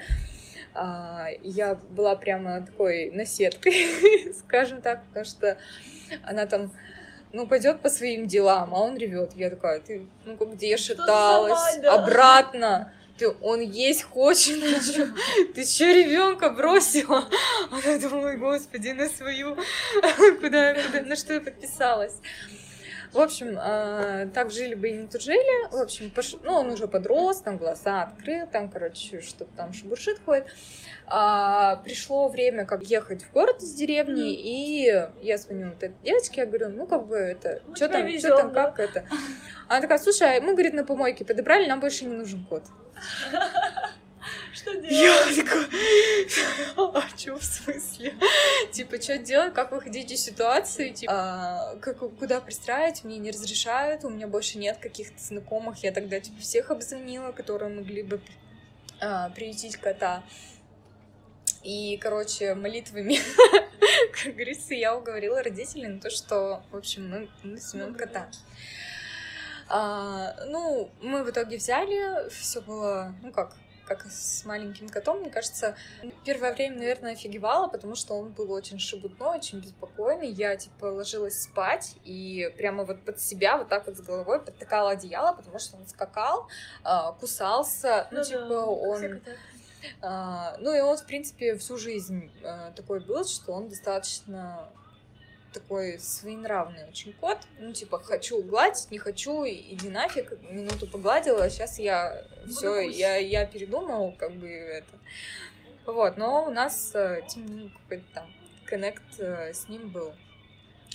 А, 0.74 1.28
я 1.44 1.76
была 1.76 2.16
прямо 2.16 2.66
такой 2.66 3.12
наседкой, 3.12 4.34
скажем 4.40 4.82
так, 4.82 5.04
потому 5.08 5.26
что 5.26 5.58
она 6.24 6.46
там, 6.46 6.72
ну, 7.34 7.48
пойдет 7.48 7.82
по 7.82 7.90
своим 7.90 8.28
делам, 8.28 8.74
а 8.74 8.80
он 8.80 8.98
ревет. 8.98 9.32
Я 9.36 9.50
такая, 9.50 9.80
ты, 9.80 10.06
ну, 10.26 10.36
где 10.36 10.78
шаталась, 10.78 11.78
да? 11.78 11.94
обратно. 11.94 12.94
Ты, 13.18 13.30
он 13.42 13.62
есть 13.62 14.04
хочет, 14.04 14.60
ты 15.54 15.66
чё 15.66 15.94
ребенка 15.94 16.50
бросила? 16.50 17.30
Она 17.70 18.00
думала, 18.00 18.34
господи, 18.34 18.90
на 18.90 19.08
свою, 19.10 19.58
куда, 20.42 20.74
куда, 20.74 21.02
на 21.04 21.16
что 21.16 21.34
я 21.34 21.42
подписалась. 21.42 22.16
В 23.12 23.20
общем, 23.20 23.58
а, 23.60 24.28
так 24.34 24.52
жили 24.52 24.74
бы 24.74 24.90
и 24.90 24.94
не 24.94 25.08
тужили. 25.08 25.68
В 25.72 25.82
общем, 25.82 26.12
пош- 26.16 26.40
ну, 26.44 26.54
он 26.54 26.70
уже 26.70 26.88
подрос, 26.88 27.42
там 27.42 27.58
глаза 27.58 28.04
открыл, 28.04 28.48
там, 28.48 28.70
короче, 28.70 29.22
что-то 29.22 29.52
там 29.58 29.74
шебуршит 29.74 30.20
ходит. 30.24 30.48
А, 31.08 31.76
пришло 31.78 32.30
время, 32.30 32.66
как 32.66 32.84
ехать 32.84 33.24
в 33.24 33.34
город 33.34 33.62
из 33.62 33.74
деревни, 33.74 34.34
и 34.34 35.08
я 35.22 35.38
звоню 35.38 35.70
вот 35.70 35.84
этой 35.84 35.96
девочке, 36.04 36.42
я 36.42 36.48
говорю, 36.48 36.70
ну, 36.70 36.88
как 36.88 37.06
бы 37.06 37.18
это, 37.18 37.62
Мы 37.68 37.76
что 37.76 37.90
там, 37.90 38.10
что 38.18 38.38
там, 38.38 38.54
да. 38.54 38.72
как 38.72 38.80
это? 38.80 39.06
Она 39.68 39.82
такая, 39.82 39.98
слушай, 40.00 40.38
а 40.38 40.42
мы, 40.42 40.54
говорит, 40.54 40.74
на 40.74 40.86
помойке 40.86 41.26
подобрали, 41.26 41.68
нам 41.68 41.82
больше 41.82 42.06
не 42.06 42.16
нужен 42.16 42.46
кот. 42.50 42.64
Что 44.54 44.76
делать? 44.76 44.92
Я 44.92 45.44
такая, 45.44 45.68
а 46.78 47.18
что 47.18 47.38
в 47.38 47.44
смысле? 47.44 48.16
Типа, 48.72 49.02
что 49.02 49.18
делать, 49.18 49.54
как 49.54 49.72
выходить 49.72 50.12
из 50.12 50.22
ситуации, 50.22 50.90
типа, 50.90 51.14
а, 51.14 51.76
как, 51.78 52.00
куда 52.18 52.42
пристраивать, 52.42 53.04
мне 53.04 53.18
не 53.18 53.32
разрешают, 53.32 54.04
у 54.04 54.10
меня 54.10 54.28
больше 54.28 54.58
нет 54.58 54.78
каких-то 54.78 55.22
знакомых, 55.22 55.84
я 55.84 55.92
тогда, 55.92 56.20
типа, 56.20 56.40
всех 56.42 56.72
обзвонила, 56.72 57.32
которые 57.32 57.74
могли 57.74 58.04
бы 58.04 58.20
а, 59.00 59.30
приютить 59.30 59.78
кота. 59.78 60.24
И, 61.64 61.98
короче, 61.98 62.56
молитвами, 62.56 63.20
как 64.24 64.34
говорится, 64.34 64.74
я 64.74 64.98
уговорила 64.98 65.42
родителей 65.44 65.88
на 65.88 66.00
то, 66.02 66.10
что, 66.10 66.64
в 66.72 66.76
общем, 66.76 67.10
мы, 67.10 67.30
мы 67.44 67.52
возьмем 67.54 67.94
кота. 67.94 68.30
А, 69.70 70.36
ну, 70.48 70.90
мы 71.02 71.24
в 71.24 71.30
итоге 71.30 71.58
взяли, 71.58 72.30
все 72.30 72.62
было, 72.62 73.16
ну 73.22 73.32
как, 73.32 73.56
как 73.96 74.12
с 74.12 74.46
маленьким 74.46 74.90
котом, 74.90 75.20
мне 75.20 75.30
кажется, 75.30 75.76
первое 76.26 76.54
время, 76.54 76.78
наверное, 76.78 77.14
офигевала, 77.14 77.68
потому 77.68 77.96
что 77.96 78.14
он 78.16 78.32
был 78.32 78.52
очень 78.52 78.80
шебутной, 78.80 79.38
очень 79.38 79.60
беспокойный. 79.60 80.30
Я, 80.30 80.56
типа, 80.56 80.86
ложилась 80.86 81.42
спать 81.42 81.96
и 82.04 82.54
прямо 82.58 82.84
вот 82.84 83.04
под 83.04 83.20
себя 83.20 83.58
вот 83.58 83.70
так 83.70 83.88
вот 83.88 83.98
с 83.98 84.02
головой 84.02 84.42
подтыкала 84.42 84.92
одеяло, 84.92 85.34
потому 85.34 85.60
что 85.60 85.78
он 85.78 85.88
скакал, 85.88 86.48
а, 86.84 87.12
кусался, 87.14 88.08
ну, 88.12 88.20
Ну 88.20 88.24
типа, 88.24 88.48
да, 88.48 88.66
он... 88.66 89.22
А, 90.02 90.56
ну 90.60 90.74
и 90.76 90.80
он, 90.80 90.96
в 90.96 91.06
принципе, 91.06 91.58
всю 91.58 91.78
жизнь 91.78 92.32
а, 92.44 92.72
такой 92.72 93.00
был, 93.00 93.26
что 93.26 93.52
он 93.54 93.68
достаточно 93.68 94.70
такой 95.54 96.00
своенравный 96.00 96.88
очень 96.88 97.14
кот. 97.14 97.40
Ну, 97.60 97.74
типа, 97.74 98.00
хочу 98.00 98.42
гладить, 98.44 98.90
не 98.92 98.98
хочу, 98.98 99.46
иди 99.46 99.90
нафиг. 99.90 100.34
Минуту 100.50 100.88
погладила, 100.88 101.44
а 101.44 101.50
сейчас 101.50 101.80
я 101.80 102.26
все, 102.48 102.72
Выкусь. 102.72 102.98
я, 102.98 103.18
я 103.18 103.46
передумал, 103.46 104.14
как 104.18 104.32
бы 104.34 104.48
это. 104.48 104.98
Вот, 105.86 106.18
но 106.18 106.46
у 106.46 106.52
нас, 106.52 106.92
э, 106.94 107.22
тем 107.28 107.46
не 107.46 107.54
менее, 107.54 107.72
какой-то 107.84 108.06
там 108.14 108.26
коннект 108.66 109.20
э, 109.20 109.54
с 109.54 109.68
ним 109.68 109.90
был. 109.90 110.14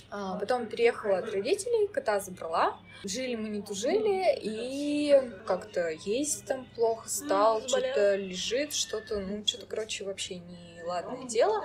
А, 0.09 0.39
потом 0.39 0.67
переехала 0.67 1.17
от 1.17 1.31
родителей, 1.33 1.87
кота 1.87 2.19
забрала. 2.19 2.77
Жили 3.03 3.35
мы 3.35 3.49
не 3.49 3.61
тужили, 3.61 4.37
и 4.41 5.21
как-то 5.45 5.89
есть 5.89 6.45
там 6.45 6.65
плохо 6.75 7.07
стал, 7.09 7.61
что-то 7.67 8.15
лежит, 8.15 8.73
что-то, 8.73 9.19
ну, 9.19 9.45
что-то, 9.45 9.65
короче, 9.67 10.03
вообще 10.03 10.39
не 10.39 10.83
ладное 10.83 11.27
дело. 11.27 11.63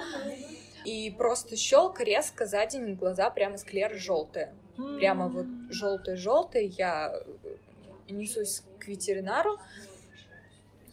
И 0.85 1.11
просто 1.11 1.57
щелка 1.57 2.05
резко 2.05 2.47
за 2.47 2.67
день 2.67 2.95
глаза 2.95 3.31
прямо 3.31 3.59
склер 3.59 3.95
желтые. 3.97 4.55
Прямо 4.77 5.29
вот 5.29 5.47
желтые-желтые. 5.71 6.67
Я 6.67 7.13
э, 7.15 7.57
несусь 8.09 8.63
к 8.79 8.89
ветеринару. 8.89 9.59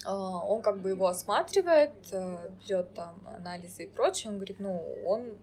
А, 0.05 0.45
Он 0.45 0.61
как 0.61 0.79
бы 0.79 0.89
его 0.89 1.07
осматривает, 1.07 1.93
э, 2.11 2.49
берет 2.67 2.93
там 2.93 3.21
анализы 3.25 3.83
и 3.83 3.87
прочее. 3.87 4.31
Он 4.31 4.35
говорит, 4.37 4.59
ну, 4.59 4.83
он 5.05 5.37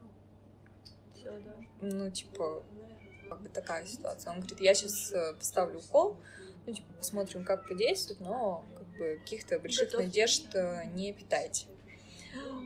ну, 1.81 2.11
типа, 2.11 2.63
как 3.29 3.41
бы 3.43 3.49
такая 3.49 3.85
ситуация. 3.87 4.33
Он 4.33 4.41
говорит, 4.41 4.61
я 4.61 4.75
сейчас 4.75 5.13
поставлю 5.39 5.79
укол, 5.81 6.17
ну, 6.67 6.73
типа, 6.73 6.93
посмотрим, 6.99 7.45
как 7.45 7.69
подействует, 7.69 8.21
но 8.21 8.65
как 8.77 8.87
бы 8.99 9.19
каких-то 9.23 9.59
больших 9.59 9.93
надежд 9.95 10.55
э, 10.55 10.85
не 10.95 11.13
питайте. 11.13 11.67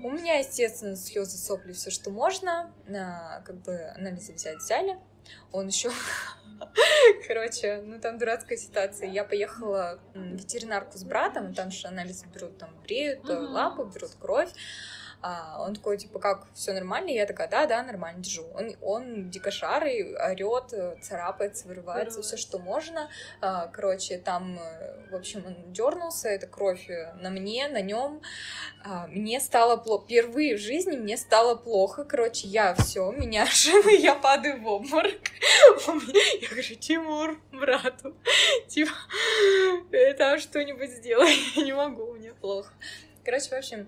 У 0.03 0.11
меня, 0.11 0.39
естественно, 0.39 0.97
слезы, 0.97 1.37
сопли, 1.37 1.73
все, 1.73 1.91
что 1.91 2.11
можно. 2.11 2.73
А, 2.89 3.41
как 3.43 3.57
бы 3.63 3.79
анализы 3.97 4.33
взять 4.33 4.59
взяли. 4.59 4.99
Он 5.53 5.67
еще, 5.69 5.91
короче, 7.29 7.83
ну 7.85 8.01
там 8.01 8.19
дурацкая 8.19 8.57
ситуация. 8.57 9.09
Я 9.09 9.25
поехала 9.25 10.01
в 10.15 10.19
ветеринарку 10.19 10.97
с 10.97 11.05
братом, 11.05 11.55
там 11.55 11.71
же 11.71 11.87
анализы 11.87 12.27
берут, 12.35 12.59
там 12.59 12.71
бреют 12.85 13.29
э, 13.29 13.35
лапы, 13.35 13.85
берут 13.95 14.13
кровь. 14.19 14.51
А 15.23 15.63
он 15.63 15.75
такой, 15.75 15.99
типа, 15.99 16.19
как, 16.19 16.47
все 16.55 16.73
нормально? 16.73 17.11
Я 17.11 17.27
такая, 17.27 17.49
да, 17.49 17.67
да, 17.67 17.83
нормально, 17.83 18.23
держу. 18.23 18.45
Он, 18.55 18.75
он 18.81 19.31
дико 19.31 19.51
шарый, 19.51 20.15
орет, 20.17 21.03
царапается, 21.03 21.69
вырывается, 21.69 22.23
все, 22.23 22.39
что 22.39 22.59
можно. 22.59 23.11
А, 23.43 23.67
короче, 23.67 24.17
там, 24.17 24.59
э, 24.59 25.11
в 25.11 25.15
общем, 25.15 25.45
он 25.47 25.73
дернулся, 25.73 26.29
это 26.29 26.47
кровь 26.47 26.89
э, 26.89 27.13
на 27.21 27.29
мне, 27.29 27.69
на 27.69 27.83
нем. 27.83 28.23
А, 28.83 29.07
мне 29.09 29.41
стало 29.41 29.77
плохо. 29.77 30.05
Впервые 30.07 30.57
в 30.57 30.61
жизни 30.61 30.97
мне 30.97 31.19
стало 31.19 31.55
плохо. 31.55 32.05
Короче, 32.05 32.49
я 32.49 32.75
все, 32.75 33.11
меня 33.13 33.45
шины, 33.51 33.97
я 33.97 34.15
падаю 34.15 34.63
в 34.63 34.67
обморок. 34.67 35.21
Я 36.41 36.49
говорю, 36.49 36.75
Тимур, 36.77 37.41
брату, 37.53 38.17
типа, 38.69 38.93
там 40.17 40.39
что-нибудь 40.39 40.91
сделай. 40.91 41.35
Я 41.57 41.63
не 41.63 41.73
могу, 41.75 42.13
мне 42.15 42.33
плохо. 42.33 42.73
Короче, 43.23 43.51
в 43.51 43.53
общем, 43.53 43.87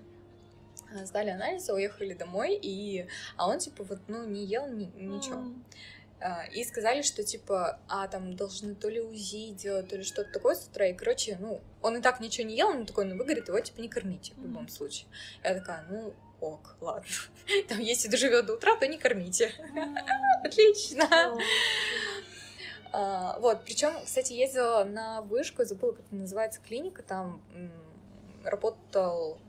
сдали 1.05 1.29
анализы, 1.29 1.73
уехали 1.73 2.13
домой, 2.13 2.59
и... 2.61 3.07
а 3.37 3.47
он, 3.47 3.59
типа, 3.59 3.83
вот, 3.83 3.99
ну, 4.07 4.25
не 4.25 4.45
ел 4.45 4.67
ни... 4.67 4.85
ничего. 4.95 5.39
Mm. 5.39 6.51
И 6.53 6.63
сказали, 6.63 7.01
что, 7.01 7.23
типа, 7.23 7.79
а, 7.89 8.07
там, 8.07 8.35
должны 8.35 8.75
то 8.75 8.87
ли 8.87 9.01
УЗИ 9.01 9.51
делать, 9.51 9.89
то 9.89 9.97
ли 9.97 10.03
что-то 10.03 10.31
такое 10.31 10.55
с 10.55 10.65
утра, 10.65 10.87
и, 10.87 10.93
короче, 10.93 11.37
ну, 11.39 11.61
он 11.81 11.97
и 11.97 12.01
так 12.01 12.21
ничего 12.21 12.47
не 12.47 12.55
ел, 12.55 12.69
он 12.69 12.85
такой, 12.85 13.05
ну, 13.05 13.17
выгорит, 13.17 13.49
его, 13.49 13.59
типа, 13.59 13.81
не 13.81 13.89
кормите, 13.89 14.33
в 14.37 14.41
любом 14.41 14.69
случае. 14.69 15.07
Я 15.43 15.55
такая, 15.55 15.85
ну, 15.89 16.13
ок, 16.39 16.77
ладно. 16.79 17.09
Там, 17.67 17.79
если 17.79 18.07
доживет 18.07 18.45
до 18.45 18.53
утра, 18.53 18.77
то 18.77 18.87
не 18.87 18.97
кормите. 18.97 19.51
Отлично. 20.43 21.09
А, 22.93 23.39
вот, 23.39 23.65
причем, 23.65 23.93
кстати, 24.05 24.33
ездила 24.33 24.83
на 24.83 25.21
вышку, 25.23 25.65
забыла, 25.65 25.93
как 25.93 26.05
это 26.05 26.15
называется, 26.15 26.61
клиника, 26.61 27.01
там 27.03 27.41
работал 28.43 29.39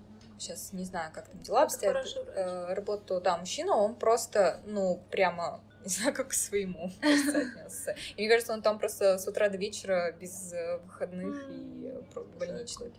сейчас 0.45 0.73
не 0.73 0.85
знаю, 0.85 1.11
как 1.13 1.29
там 1.29 1.41
дела 1.43 1.63
обстоят, 1.63 2.07
э, 2.35 2.75
работал, 2.75 3.21
да, 3.21 3.37
мужчина, 3.39 3.77
он 3.77 3.95
просто, 3.95 4.61
ну, 4.67 5.03
прямо, 5.11 5.61
не 5.85 5.89
знаю, 5.89 6.15
как 6.15 6.29
к 6.29 6.33
своему 6.33 6.91
отнесся. 7.01 7.97
И 8.17 8.23
мне 8.23 8.29
кажется, 8.29 8.53
он 8.53 8.63
там 8.63 8.79
просто 8.79 9.19
с 9.19 9.27
утра 9.27 9.49
до 9.49 9.57
вечера 9.57 10.13
без 10.13 10.53
э, 10.53 10.79
выходных 10.79 11.49
и 11.49 11.93
больничных. 12.39 12.93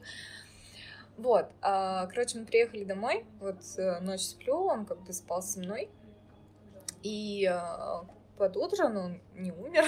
Вот, 1.18 1.50
а, 1.62 2.08
короче, 2.08 2.38
мы 2.40 2.46
приехали 2.46 2.84
домой, 2.84 3.26
вот 3.40 3.62
э, 3.78 4.00
ночь 4.02 4.24
сплю, 4.24 4.66
он 4.66 4.86
как 4.86 5.02
бы 5.02 5.14
спал 5.14 5.42
со 5.42 5.60
мной, 5.60 5.90
и 7.04 7.46
а, 7.46 8.06
под 8.38 8.58
утро, 8.58 8.88
ну, 8.90 9.20
не 9.36 9.52
умер. 9.52 9.86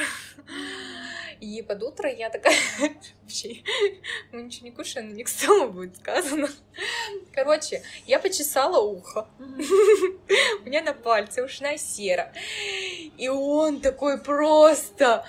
И 1.39 1.61
под 1.61 1.83
утро 1.83 2.09
я 2.09 2.29
такая, 2.29 2.55
вообще, 3.21 3.63
мы 4.31 4.43
ничего 4.43 4.65
не 4.65 4.71
кушаем, 4.71 5.09
но 5.09 5.15
не 5.15 5.23
к 5.23 5.29
столу 5.29 5.69
будет 5.69 5.97
сказано. 5.97 6.49
Короче, 7.33 7.83
я 8.05 8.19
почесала 8.19 8.79
ухо. 8.79 9.27
У 9.47 10.65
меня 10.65 10.81
на 10.81 10.93
пальце 10.93 11.43
ушная 11.43 11.77
сера. 11.77 12.33
И 13.17 13.29
он 13.29 13.81
такой 13.81 14.19
просто, 14.19 15.25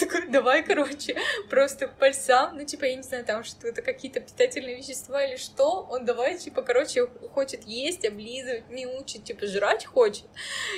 такой, 0.00 0.28
давай, 0.28 0.62
короче, 0.62 1.16
просто 1.48 1.88
пальцам, 1.88 2.56
ну, 2.56 2.64
типа, 2.64 2.84
я 2.84 2.96
не 2.96 3.02
знаю, 3.02 3.24
там 3.24 3.44
что-то, 3.44 3.82
какие-то 3.82 4.20
питательные 4.20 4.76
вещества 4.76 5.24
или 5.24 5.36
что, 5.36 5.86
он 5.90 6.04
давай, 6.04 6.38
типа, 6.38 6.62
короче, 6.62 7.06
хочет 7.32 7.64
есть, 7.64 8.04
облизывать, 8.04 8.68
не 8.70 8.86
учит, 8.86 9.24
типа, 9.24 9.46
жрать 9.46 9.84
хочет. 9.86 10.24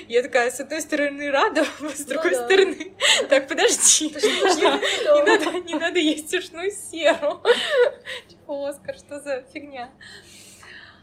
Я 0.08 0.22
такая, 0.22 0.50
с 0.50 0.60
одной 0.60 0.80
стороны, 0.80 1.30
рада, 1.34 1.64
с 1.94 2.04
другой 2.04 2.30
ну, 2.30 2.44
стороны, 2.44 2.94
так, 3.28 3.48
подожди, 3.48 4.08
не 4.08 5.22
надо, 5.26 5.60
не 5.60 5.74
надо 5.74 5.98
есть 5.98 6.32
ушную 6.32 6.70
серу. 6.70 7.42
Типа, 8.28 8.68
Оскар, 8.68 8.96
что 8.96 9.20
за 9.20 9.42
фигня? 9.52 9.90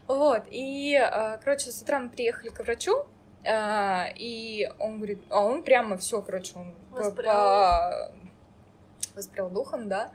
Вот, 0.08 0.44
и, 0.50 0.96
а, 0.96 1.38
короче, 1.38 1.70
с 1.70 1.80
утра 1.82 2.00
мы 2.00 2.08
приехали 2.08 2.48
к 2.48 2.58
врачу, 2.60 3.06
а, 3.44 4.08
и 4.16 4.68
он 4.78 4.96
говорит, 4.96 5.22
а 5.28 5.44
он 5.44 5.62
прямо 5.62 5.96
все, 5.96 6.20
короче, 6.22 6.52
он 6.56 6.74
воспрял. 6.90 8.12
воспрял 9.14 9.50
духом, 9.50 9.88
да. 9.88 10.10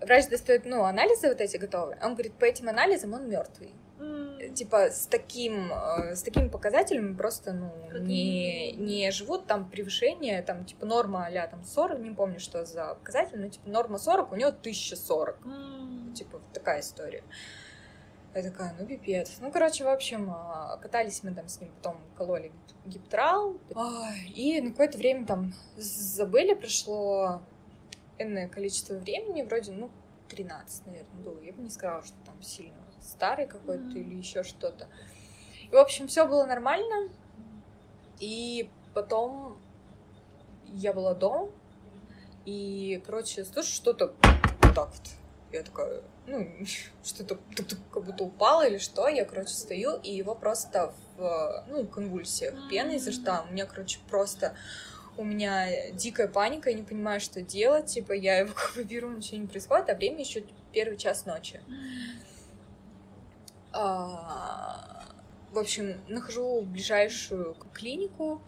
Врач 0.00 0.28
достает, 0.28 0.64
ну, 0.64 0.84
анализы 0.84 1.28
вот 1.28 1.40
эти 1.40 1.56
готовые. 1.58 1.98
Он 2.02 2.14
говорит, 2.14 2.32
по 2.34 2.44
этим 2.46 2.68
анализам 2.68 3.12
он 3.12 3.28
мертвый. 3.28 3.74
Mm. 4.00 4.54
Типа 4.54 4.90
с 4.90 5.06
таким, 5.06 5.70
э, 5.72 6.16
с 6.16 6.22
такими 6.22 6.48
показателями 6.48 7.14
просто, 7.14 7.52
ну, 7.52 7.70
не, 8.00 8.72
не 8.72 9.10
живут, 9.10 9.46
там 9.46 9.68
превышение, 9.68 10.42
там, 10.42 10.64
типа, 10.64 10.86
норма 10.86 11.26
а 11.26 11.46
там 11.46 11.62
40, 11.62 12.00
не 12.00 12.10
помню, 12.12 12.40
что 12.40 12.64
за 12.64 12.94
показатель, 12.94 13.38
но, 13.38 13.48
типа, 13.48 13.68
норма 13.68 13.98
40, 13.98 14.32
у 14.32 14.36
него 14.36 14.48
1040. 14.48 15.38
Mm. 15.44 16.14
Типа, 16.14 16.40
такая 16.54 16.80
история. 16.80 17.22
Я 18.34 18.42
такая, 18.42 18.74
ну, 18.78 18.86
пипец. 18.86 19.38
Ну, 19.40 19.50
короче, 19.52 19.84
в 19.84 19.88
общем, 19.88 20.30
а, 20.30 20.78
катались 20.80 21.22
мы 21.22 21.34
там 21.34 21.48
с 21.48 21.60
ним, 21.60 21.70
потом 21.76 21.96
кололи 22.16 22.52
гиптрал. 22.86 23.56
И 24.34 24.60
на 24.62 24.70
какое-то 24.70 24.96
время 24.98 25.26
там 25.26 25.52
забыли, 25.76 26.54
прошло 26.54 27.42
энное 28.18 28.48
количество 28.48 28.94
времени, 28.94 29.42
вроде, 29.42 29.72
ну, 29.72 29.90
13, 30.28 30.86
наверное, 30.86 31.22
было. 31.24 31.40
Я 31.40 31.52
бы 31.52 31.62
не 31.62 31.70
сказала, 31.70 32.02
что 32.04 32.14
там 32.24 32.40
сильно 32.40 32.79
старый 33.02 33.46
какой-то 33.46 33.82
mm-hmm. 33.82 34.00
или 34.00 34.14
еще 34.16 34.42
что-то. 34.42 34.88
И, 35.70 35.74
в 35.74 35.78
общем, 35.78 36.08
все 36.08 36.26
было 36.26 36.44
нормально. 36.44 37.10
И 38.18 38.70
потом 38.94 39.58
я 40.66 40.92
была 40.92 41.14
дома, 41.14 41.50
и, 42.44 43.02
короче, 43.06 43.44
слышу 43.44 43.72
что-то 43.72 44.14
вот 44.62 44.74
так 44.74 44.90
вот. 44.90 45.10
Я 45.52 45.62
такая, 45.62 46.02
ну, 46.26 46.48
что-то 47.04 47.38
как 47.92 48.04
будто 48.04 48.24
упало 48.24 48.66
или 48.66 48.78
что. 48.78 49.08
Я, 49.08 49.24
короче, 49.24 49.54
стою, 49.54 49.96
и 49.96 50.12
его 50.12 50.34
просто 50.34 50.94
в, 51.16 51.64
ну, 51.68 51.86
конвульсиях 51.86 52.54
пена 52.68 52.92
изо 52.92 53.10
рта. 53.10 53.44
У 53.48 53.52
меня, 53.52 53.66
короче, 53.66 53.98
просто 54.08 54.54
у 55.16 55.24
меня 55.24 55.90
дикая 55.92 56.28
паника, 56.28 56.70
я 56.70 56.76
не 56.76 56.82
понимаю, 56.82 57.20
что 57.20 57.42
делать, 57.42 57.86
типа, 57.86 58.12
я 58.12 58.38
его 58.38 58.52
как 58.54 58.74
бы 58.76 58.84
беру, 58.84 59.10
ничего 59.10 59.38
не 59.38 59.46
происходит, 59.46 59.90
а 59.90 59.94
время 59.94 60.20
еще 60.20 60.44
первый 60.72 60.96
час 60.96 61.26
ночи. 61.26 61.60
А, 61.68 62.29
в 63.72 65.58
общем, 65.58 66.00
нахожу 66.08 66.62
ближайшую 66.62 67.56
клинику, 67.72 68.42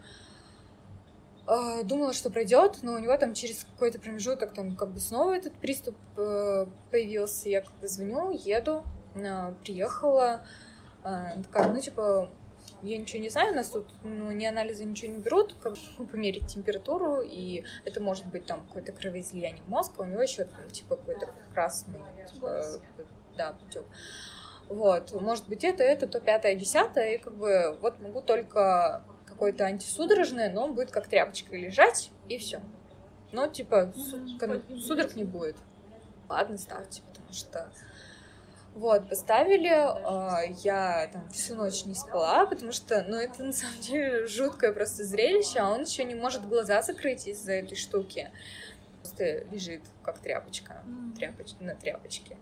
а, 1.45 1.83
думала, 1.83 2.13
что 2.13 2.29
пройдет, 2.29 2.79
но 2.83 2.93
у 2.93 2.99
него 2.99 3.17
там 3.17 3.33
через 3.33 3.65
какой-то 3.65 3.99
промежуток 3.99 4.53
там 4.53 4.75
как 4.75 4.91
бы 4.91 4.99
снова 4.99 5.35
этот 5.35 5.53
приступ 5.53 5.95
э, 6.15 6.65
появился. 6.89 7.49
Я 7.49 7.61
как 7.61 7.73
бы 7.79 7.87
звоню, 7.87 8.31
еду, 8.31 8.83
а, 9.15 9.53
приехала, 9.63 10.45
такая, 11.01 11.73
ну 11.73 11.81
типа 11.81 12.29
я 12.81 12.97
ничего 12.97 13.21
не 13.21 13.29
знаю, 13.29 13.51
у 13.51 13.55
нас 13.55 13.69
тут 13.69 13.87
ну, 14.03 14.31
ни 14.31 14.45
анализы 14.45 14.85
ничего 14.85 15.11
не 15.11 15.19
берут, 15.19 15.55
как 15.61 15.73
бы 15.97 16.05
померить 16.05 16.47
температуру, 16.47 17.21
и 17.21 17.63
это 17.83 18.01
может 18.01 18.25
быть 18.27 18.45
там 18.45 18.65
какое-то 18.67 18.93
кровоизлияние 18.93 19.63
в 19.63 19.69
мозг, 19.69 19.93
а 19.97 20.03
у 20.03 20.05
него 20.05 20.21
еще 20.21 20.47
типа 20.71 20.95
какой-то 20.95 21.29
красный, 21.53 21.99
типа, 22.33 22.63
да, 23.37 23.53
путек. 23.53 23.83
Вот, 24.73 25.13
может 25.21 25.47
быть 25.47 25.63
это, 25.63 25.83
это, 25.83 26.07
то 26.07 26.19
пятое, 26.19 26.55
десятое, 26.55 27.15
и 27.15 27.17
как 27.19 27.35
бы 27.35 27.77
вот 27.79 27.99
могу 27.99 28.21
только 28.21 29.03
какое-то 29.25 29.65
антисудорожное, 29.65 30.51
но 30.51 30.63
он 30.63 30.73
будет 30.73 30.89
как 30.89 31.07
тряпочка 31.07 31.55
лежать, 31.55 32.09
и 32.27 32.39
все. 32.39 32.59
Но, 33.31 33.47
типа, 33.47 33.93
судорог 34.79 35.15
не 35.15 35.23
будет. 35.23 35.57
Ладно, 36.27 36.57
ставьте, 36.57 37.03
потому 37.03 37.33
что 37.33 37.69
вот, 38.73 39.07
поставили, 39.07 39.69
а, 39.69 40.41
я 40.63 41.07
там 41.13 41.29
всю 41.29 41.53
ночь 41.53 41.85
не 41.85 41.93
спала, 41.93 42.47
потому 42.47 42.71
что, 42.71 43.05
ну, 43.07 43.17
это 43.17 43.43
на 43.43 43.53
самом 43.53 43.79
деле 43.79 44.25
жуткое 44.25 44.73
просто 44.73 45.03
зрелище, 45.03 45.59
а 45.59 45.69
он 45.69 45.83
еще 45.83 46.03
не 46.03 46.15
может 46.15 46.47
глаза 46.47 46.81
закрыть 46.81 47.27
из-за 47.27 47.53
этой 47.53 47.75
штуки. 47.75 48.31
Просто 49.01 49.43
лежит, 49.51 49.83
как 50.01 50.17
тряпочка, 50.17 50.83
тряпоч... 51.15 51.51
на 51.59 51.75
тряпочке. 51.75 52.37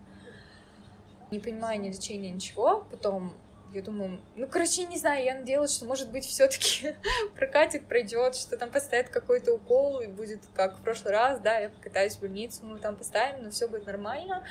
Не 1.32 1.40
понимаю 1.40 1.80
ни 1.80 1.88
лечения, 1.88 2.30
ничего, 2.30 2.86
потом 2.90 3.32
я 3.72 3.80
думаю, 3.80 4.20
ну, 4.36 4.46
короче, 4.46 4.84
не 4.84 4.98
знаю, 4.98 5.24
я 5.24 5.34
надеялась, 5.34 5.74
что, 5.74 5.86
может 5.86 6.10
быть, 6.10 6.24
все-таки 6.26 6.94
прокатит, 7.34 7.86
пройдет, 7.86 8.36
что 8.36 8.58
там 8.58 8.70
поставят 8.70 9.08
какой-то 9.08 9.54
укол, 9.54 10.00
и 10.00 10.08
будет 10.08 10.40
как 10.54 10.76
в 10.78 10.82
прошлый 10.82 11.14
раз, 11.14 11.40
да, 11.40 11.58
я 11.58 11.70
покатаюсь 11.70 12.16
в 12.16 12.20
больницу, 12.20 12.66
мы 12.66 12.78
там 12.78 12.96
поставим, 12.96 13.44
но 13.44 13.50
все 13.50 13.66
будет 13.66 13.86
нормально. 13.86 14.44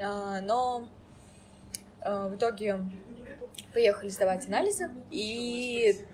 А, 0.00 0.40
но 0.40 0.88
а, 2.00 2.26
в 2.26 2.34
итоге 2.34 2.80
поехали 3.72 4.08
сдавать 4.08 4.48
анализы, 4.48 4.90
и 5.12 6.04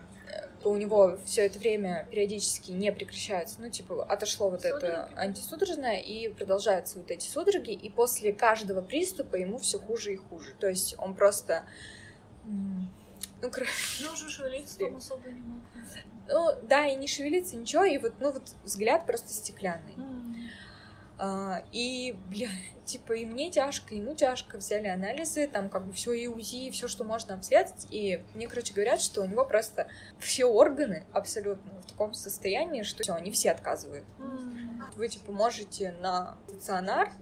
э, 0.65 0.69
у 0.69 0.77
него 0.77 1.19
все 1.25 1.47
это 1.47 1.59
время 1.59 2.07
периодически 2.11 2.71
не 2.71 2.93
прекращается, 2.93 3.57
ну, 3.59 3.71
типа, 3.71 4.05
отошло 4.05 4.51
вот 4.51 4.65
это 4.65 5.09
антисудорожное, 5.17 5.99
и 5.99 6.29
продолжаются 6.29 6.99
вот 6.99 7.11
эти 7.11 7.27
судороги, 7.27 7.73
и 7.73 7.91
после 7.91 8.33
каждого 8.33 8.81
приступа 8.81 9.37
ему 9.37 9.59
все 9.59 9.79
хуже 9.79 10.15
и 10.15 10.17
хуже. 10.17 10.55
То 10.59 10.69
есть 10.69 10.95
он 10.99 11.15
просто... 11.15 11.65
Ну, 12.45 13.51
короче... 13.51 13.73
Ну, 14.01 14.13
уже 14.13 14.29
шевелиться 14.31 14.79
там 14.79 14.97
особо 14.97 15.29
не 15.29 15.41
мог. 15.41 15.63
Ну, 16.31 16.51
да, 16.63 16.87
и 16.87 16.97
не 16.97 17.07
шевелиться, 17.07 17.57
ничего, 17.57 17.85
и 17.85 17.99
вот, 17.99 18.15
ну, 18.21 18.33
вот 18.33 18.43
взгляд 18.65 19.07
просто 19.07 19.33
стеклянный. 19.33 19.95
Mm. 19.97 20.28
А, 21.19 21.63
и, 21.73 22.17
бля, 22.29 22.49
типа, 22.85 23.13
и 23.13 23.25
мне 23.25 23.51
тяжко, 23.51 23.95
ему 23.95 24.15
тяжко, 24.15 24.59
взяли 24.59 24.87
анализы, 24.87 25.47
там 25.49 25.69
как 25.69 25.87
бы 25.87 25.93
все 25.93 26.13
и 26.13 26.27
УЗИ, 26.27 26.71
все, 26.71 26.89
что 26.89 27.05
можно 27.05 27.35
обследовать, 27.35 27.87
и 27.91 28.25
мне, 28.35 28.49
короче, 28.49 28.73
говорят, 28.73 29.01
что 29.01 29.23
у 29.23 29.27
него 29.27 29.45
просто 29.45 29.89
все 30.19 30.47
органы 30.47 31.05
абсолютно 31.13 31.81
в 31.83 31.87
таком 31.87 32.15
состоянии, 32.15 32.83
что 32.83 33.03
все, 33.03 33.15
они 33.15 33.31
все 33.31 33.51
отказывают. 33.51 34.05
Вы, 34.97 35.09
типа, 35.09 35.33
можете 35.33 35.93
на 36.01 36.39
стационар, 36.49 37.13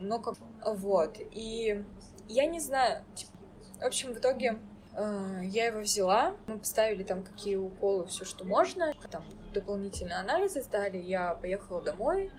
но 0.00 0.18
как... 0.18 0.36
Вот, 0.64 1.16
и 1.18 1.84
я 2.28 2.46
не 2.46 2.60
знаю, 2.60 3.04
типа, 3.14 3.32
в 3.80 3.84
общем, 3.84 4.12
в 4.12 4.18
итоге 4.18 4.58
я 5.00 5.66
его 5.66 5.80
взяла, 5.80 6.34
мы 6.46 6.58
поставили 6.58 7.02
там 7.04 7.22
какие 7.22 7.56
уколы, 7.56 8.06
все, 8.06 8.24
что 8.24 8.44
можно, 8.44 8.92
там 9.10 9.24
дополнительные 9.52 10.16
анализы 10.16 10.62
сдали, 10.62 10.98
я 10.98 11.34
поехала 11.34 11.80
домой, 11.80 12.32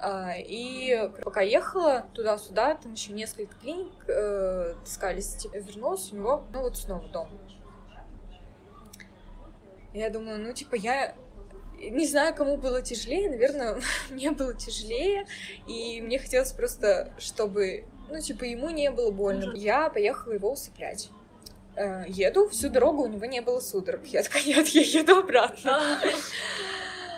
э, 0.00 0.40
и 0.40 1.10
пока 1.22 1.40
ехала 1.40 2.06
туда-сюда, 2.14 2.74
там 2.76 2.92
еще 2.92 3.12
несколько 3.12 3.54
клиник 3.56 3.92
э, 4.08 4.74
таскались, 4.84 5.36
типа, 5.36 5.56
вернулась 5.56 6.12
у 6.12 6.16
него, 6.16 6.44
ну 6.52 6.62
вот 6.62 6.76
снова 6.76 7.08
дом. 7.08 7.28
Я 9.92 10.10
думаю, 10.10 10.40
ну, 10.40 10.52
типа, 10.52 10.74
я 10.74 11.14
не 11.78 12.06
знаю, 12.06 12.34
кому 12.34 12.56
было 12.56 12.82
тяжелее, 12.82 13.30
наверное, 13.30 13.80
мне 14.10 14.30
было 14.32 14.54
тяжелее, 14.54 15.26
и 15.68 16.00
мне 16.02 16.18
хотелось 16.18 16.52
просто, 16.52 17.12
чтобы, 17.18 17.84
ну, 18.08 18.20
типа, 18.20 18.44
ему 18.44 18.70
не 18.70 18.90
было 18.90 19.10
больно. 19.10 19.54
Я 19.54 19.90
поехала 19.90 20.32
его 20.32 20.52
усыплять. 20.52 21.10
Э, 21.76 22.04
еду, 22.06 22.48
всю 22.48 22.68
дорогу 22.68 23.02
у 23.02 23.06
него 23.06 23.26
не 23.26 23.40
было 23.40 23.60
судорог. 23.60 24.04
Я 24.06 24.22
такая, 24.22 24.44
нет, 24.44 24.68
я 24.68 24.82
еду 24.82 25.18
обратно. 25.18 26.00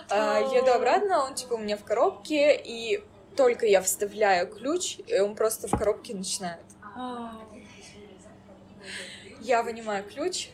А, 0.09 0.39
еду 0.39 0.71
обратно, 0.71 1.25
он, 1.25 1.35
типа, 1.35 1.55
у 1.55 1.59
меня 1.59 1.77
в 1.77 1.83
коробке, 1.83 2.55
и 2.55 3.03
только 3.37 3.67
я 3.67 3.83
вставляю 3.83 4.47
ключ, 4.47 4.99
и 5.05 5.19
он 5.19 5.35
просто 5.35 5.67
в 5.67 5.73
коробке 5.73 6.15
начинает. 6.15 6.61
Я 9.41 9.65
вынимаю 9.65 10.05
ключ, 10.05 10.51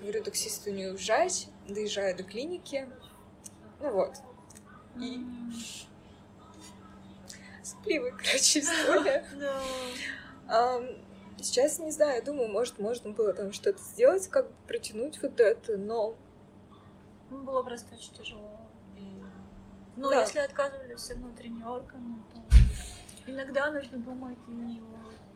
говорю 0.00 0.24
таксисту 0.24 0.72
не 0.72 0.86
уезжать, 0.86 1.46
доезжаю 1.68 2.16
до 2.16 2.24
клиники, 2.24 2.88
ну 3.78 3.92
вот. 3.92 4.14
И... 5.00 5.24
Сопливая, 7.62 8.10
короче, 8.10 8.58
история. 8.58 9.24
Сейчас 11.40 11.78
не 11.78 11.90
знаю, 11.90 12.24
думаю, 12.24 12.48
может, 12.50 12.78
можно 12.78 13.12
было 13.12 13.32
там 13.32 13.52
что-то 13.52 13.78
сделать, 13.78 14.26
как 14.28 14.48
бы 14.48 14.54
протянуть 14.66 15.22
вот 15.22 15.38
это, 15.38 15.76
но... 15.76 16.16
Ну, 17.30 17.42
было 17.42 17.62
просто 17.62 17.94
очень 17.94 18.12
тяжело. 18.14 18.60
Ну, 19.96 20.10
да. 20.10 20.20
если 20.20 20.38
отказывались 20.38 21.00
все 21.00 21.14
внутренние 21.14 21.66
органы, 21.66 22.22
то 22.32 23.30
иногда 23.30 23.70
нужно 23.70 23.98
думать 23.98 24.38
и 24.48 24.80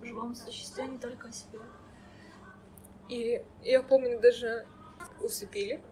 о 0.02 0.06
живом 0.06 0.34
существе, 0.34 0.86
не 0.86 0.98
только 0.98 1.28
о 1.28 1.32
себе. 1.32 1.58
И 3.08 3.44
я 3.62 3.82
помню, 3.82 4.20
даже 4.20 4.66
усыпили 5.20 5.82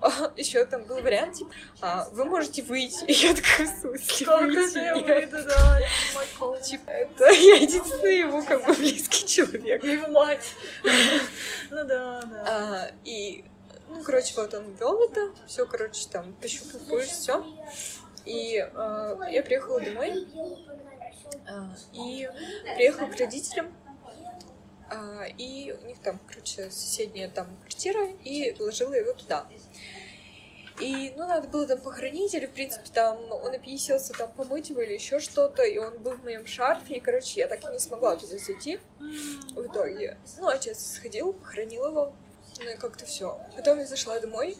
еще 0.36 0.64
там 0.64 0.84
был 0.84 1.00
вариант, 1.00 1.34
типа, 1.34 1.50
а, 1.80 2.08
вы 2.12 2.24
можете 2.24 2.62
выйти. 2.62 3.04
И 3.06 3.12
я 3.12 3.34
такая, 3.34 3.66
в 3.66 3.80
смысле 3.80 4.26
выйти? 4.26 4.78
Я 4.78 4.94
выйду, 4.94 5.36
да, 5.44 5.80
Типа, 6.62 6.90
это 6.90 7.24
я 7.30 7.56
единственный 7.56 8.18
его 8.18 8.42
как 8.42 8.64
бы 8.66 8.72
близкий 8.74 9.26
человек. 9.26 9.82
Его 9.84 10.08
мать. 10.08 10.54
Ну 11.70 11.84
да, 11.84 12.22
да. 12.22 12.44
А, 12.46 12.90
и, 13.04 13.44
ну, 13.88 14.02
короче, 14.02 14.34
вот 14.36 14.52
он 14.54 14.74
вел 14.74 15.02
это, 15.02 15.32
все, 15.46 15.66
короче, 15.66 16.08
там, 16.10 16.32
пощупал 16.34 16.80
пульс, 16.88 17.08
все. 17.08 17.44
И 18.24 18.58
а, 18.58 19.18
я 19.30 19.42
приехала 19.42 19.80
домой, 19.80 20.26
и 21.92 22.28
приехала 22.76 23.08
к 23.08 23.16
родителям, 23.16 23.72
и 25.38 25.76
у 25.80 25.86
них 25.86 25.98
там, 26.00 26.18
короче, 26.26 26.70
соседняя 26.70 27.28
там 27.28 27.46
квартира, 27.62 28.06
и 28.24 28.52
положила 28.52 28.94
его 28.94 29.12
туда. 29.12 29.46
И, 30.80 31.12
ну, 31.16 31.28
надо 31.28 31.46
было 31.48 31.66
там 31.66 31.78
похоронить, 31.80 32.34
или, 32.34 32.46
в 32.46 32.52
принципе, 32.52 32.88
там 32.92 33.18
он 33.30 33.54
описался, 33.54 34.14
там 34.14 34.32
помыть 34.32 34.70
его 34.70 34.80
или 34.80 34.94
еще 34.94 35.20
что-то, 35.20 35.62
и 35.62 35.76
он 35.76 35.98
был 35.98 36.12
в 36.12 36.24
моем 36.24 36.46
шарфе, 36.46 36.94
и, 36.94 37.00
короче, 37.00 37.40
я 37.40 37.48
так 37.48 37.62
и 37.62 37.72
не 37.72 37.78
смогла 37.78 38.16
туда 38.16 38.38
зайти 38.38 38.80
в 38.98 39.66
итоге. 39.66 40.16
Ну, 40.38 40.48
отец 40.48 40.94
сходил, 40.94 41.34
похоронил 41.34 41.86
его, 41.86 42.14
ну 42.58 42.70
и 42.70 42.76
как-то 42.76 43.04
все. 43.04 43.38
Потом 43.54 43.78
я 43.78 43.86
зашла 43.86 44.18
домой, 44.20 44.56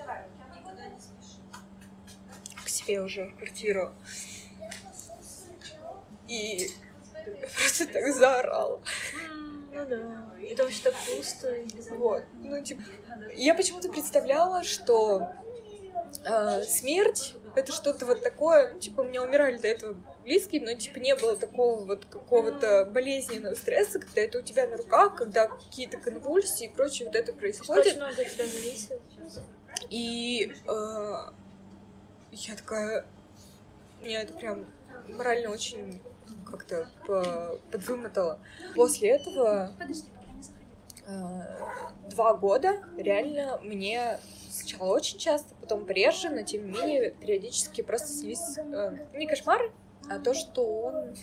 к 2.62 2.68
себе 2.68 3.00
уже 3.00 3.24
в 3.24 3.36
квартиру, 3.36 3.94
и 6.28 6.70
просто 7.56 7.86
так 7.86 8.12
заорала. 8.12 8.80
Ну 9.72 9.86
да. 9.86 10.36
И 10.40 10.54
там 10.54 10.68
все 10.68 10.90
так 10.90 10.94
пусто. 11.06 11.52
И 11.52 11.66
вот. 11.90 12.24
Ну, 12.40 12.62
типа, 12.62 12.82
я 13.34 13.54
почему-то 13.54 13.88
представляла, 13.88 14.64
что 14.64 15.28
э, 16.24 16.62
смерть 16.64 17.34
это 17.54 17.72
что-то 17.72 18.06
вот 18.06 18.22
такое, 18.22 18.72
ну, 18.72 18.78
типа, 18.78 19.00
у 19.00 19.04
меня 19.04 19.22
умирали 19.22 19.58
до 19.58 19.68
этого 19.68 19.96
близкие, 20.24 20.62
но, 20.62 20.74
типа, 20.74 20.98
не 20.98 21.14
было 21.16 21.36
такого 21.36 21.84
вот 21.84 22.04
какого-то 22.04 22.84
болезненного 22.84 23.54
стресса, 23.54 23.98
когда 23.98 24.22
это 24.22 24.38
у 24.38 24.42
тебя 24.42 24.66
на 24.66 24.76
руках, 24.76 25.16
когда 25.16 25.48
какие-то 25.48 25.98
конвульсии 25.98 26.66
и 26.66 26.68
прочее 26.68 27.06
вот 27.06 27.16
это 27.16 27.32
происходит. 27.32 27.86
Очень 27.86 27.96
много 27.96 28.24
тебя 28.24 28.46
зависит. 28.46 29.00
И 29.88 30.52
э, 30.66 31.14
я 32.32 32.56
такая, 32.56 33.06
меня 34.00 34.22
это 34.22 34.32
прям 34.34 34.66
морально 35.08 35.50
очень 35.50 36.00
как-то 36.50 36.88
подвымотала. 37.70 38.38
После 38.74 39.10
этого 39.10 39.72
э, 41.06 41.42
два 42.10 42.34
года 42.34 42.82
реально 42.96 43.58
мне 43.62 44.18
сначала 44.50 44.94
очень 44.94 45.18
часто, 45.18 45.54
потом 45.60 45.86
реже, 45.86 46.28
но 46.30 46.42
тем 46.42 46.66
не 46.66 46.72
менее 46.72 47.10
периодически 47.12 47.82
просто 47.82 48.08
снились 48.08 48.58
э, 48.58 49.06
не 49.14 49.26
кошмары, 49.26 49.72
а 50.08 50.18
то, 50.18 50.34
что 50.34 50.64
он 50.64 51.16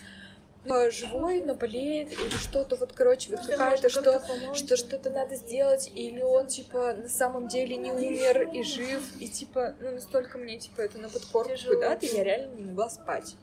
э, 0.65 0.91
живой, 0.91 1.41
но 1.41 1.55
болеет, 1.55 2.11
или 2.11 2.29
что-то 2.29 2.75
вот, 2.75 2.93
короче, 2.93 3.35
вот 3.35 3.45
какая-то, 3.45 3.89
что, 3.89 4.21
что 4.53 4.77
что-то 4.77 5.09
надо 5.09 5.35
сделать, 5.35 5.91
или 5.93 6.21
он, 6.21 6.47
типа, 6.47 6.93
на 6.93 7.09
самом 7.09 7.47
деле 7.47 7.75
не 7.77 7.91
умер 7.91 8.49
и 8.53 8.63
жив, 8.63 9.03
и, 9.19 9.27
типа, 9.27 9.75
ну, 9.79 9.91
настолько 9.91 10.37
мне, 10.37 10.57
типа, 10.57 10.81
это 10.81 10.97
на 10.97 11.09
подкорку 11.09 11.53
куда-то, 11.67 12.05
я 12.05 12.23
реально 12.23 12.55
не 12.55 12.63
могла 12.63 12.89
спать. 12.89 13.35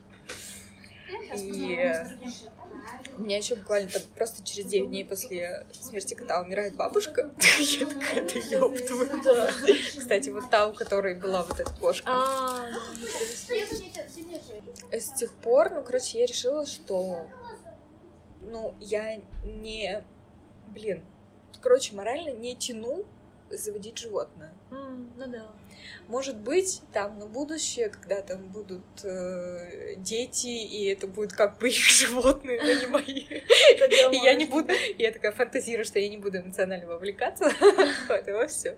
И 1.36 2.04
у 3.16 3.22
меня 3.22 3.36
еще 3.36 3.54
буквально 3.54 3.90
там 3.90 4.02
просто 4.16 4.44
через 4.44 4.66
9 4.70 4.88
дней 4.88 5.04
после 5.04 5.66
смерти 5.72 6.14
кота 6.14 6.40
умирает 6.40 6.74
бабушка. 6.74 7.30
Я 7.58 7.86
такая, 7.86 8.24
да 8.24 8.56
ёб 8.56 8.76
твою 8.86 9.78
Кстати, 9.98 10.30
вот 10.30 10.50
та, 10.50 10.66
у 10.68 10.72
которой 10.72 11.14
была 11.14 11.42
вот 11.44 11.60
эта 11.60 11.72
кошка. 11.74 12.10
А, 12.10 12.66
С 14.90 15.12
тех 15.12 15.32
пор, 15.34 15.70
ну, 15.70 15.82
короче, 15.82 16.18
я 16.20 16.26
решила, 16.26 16.66
что, 16.66 17.26
ну, 18.42 18.74
я 18.80 19.20
не, 19.44 20.02
блин, 20.68 21.02
короче, 21.60 21.94
морально 21.94 22.30
не 22.30 22.56
тяну 22.56 23.04
заводить 23.50 23.98
животное. 23.98 24.52
ну 24.70 25.26
да. 25.26 25.46
Может 26.08 26.36
быть, 26.36 26.82
там 26.92 27.18
на 27.18 27.26
будущее, 27.26 27.88
когда 27.88 28.22
там 28.22 28.48
будут 28.48 28.84
э, 29.04 29.94
дети, 29.96 30.46
и 30.46 30.86
это 30.86 31.06
будет 31.06 31.32
как 31.32 31.58
бы 31.58 31.68
их 31.68 31.76
животные, 31.76 32.60
но 32.62 32.72
не 32.72 32.86
мои. 32.86 33.24
И 33.24 34.16
я 34.24 34.34
не 34.34 34.44
буду... 34.44 34.72
Я 34.98 35.12
такая 35.12 35.32
фантазирую, 35.32 35.84
что 35.84 35.98
я 35.98 36.08
не 36.08 36.18
буду 36.18 36.38
эмоционально 36.38 36.86
вовлекаться. 36.86 37.50
Вот, 38.08 38.28
и 38.28 38.46
все. 38.48 38.76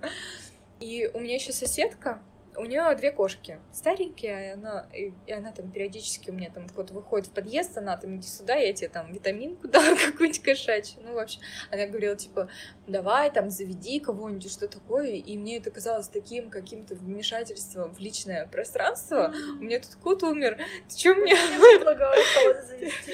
И 0.81 1.11
у 1.13 1.21
меня 1.21 1.35
еще 1.35 1.53
соседка, 1.53 2.21
у 2.59 2.65
нее 2.65 2.95
две 2.97 3.11
кошки 3.11 3.59
старенькие, 3.73 4.49
и 4.49 4.51
она, 4.53 4.87
и, 4.93 5.13
и 5.27 5.33
она 5.33 5.53
там 5.53 5.71
периодически 5.71 6.31
у 6.31 6.33
меня 6.33 6.51
там 6.51 6.69
кто-то 6.69 6.95
выходит 6.95 7.29
в 7.29 7.31
подъезд, 7.31 7.77
она 7.77 7.97
там 7.97 8.17
иди 8.17 8.27
сюда, 8.27 8.55
я 8.55 8.73
тебе 8.73 8.89
там 8.89 9.13
витаминку 9.13 9.69
дам 9.69 9.97
какую-нибудь 9.97 10.43
кошачью. 10.43 11.01
Ну, 11.03 11.15
вообще, 11.15 11.41
она 11.71 11.87
говорила, 11.87 12.17
типа, 12.17 12.49
давай 12.87 13.31
там 13.31 13.51
заведи 13.51 14.01
кого-нибудь, 14.01 14.51
что 14.51 14.69
такое. 14.69 15.15
И 15.15 15.37
мне 15.37 15.59
это 15.59 15.71
казалось 15.71 16.09
таким 16.09 16.51
каким-то 16.51 16.95
вмешательством 16.95 17.95
в 17.95 17.99
личное 17.99 18.47
пространство. 18.47 19.33
У 19.59 19.63
меня 19.63 19.81
тут 19.81 19.95
кот 19.97 20.23
умер. 20.23 20.59
Ты 20.89 20.99
что 20.99 21.15
мне... 21.15 21.33
Я 21.33 21.77
предлагала 21.79 22.15
кого-то 22.35 22.63
завести, 22.67 23.13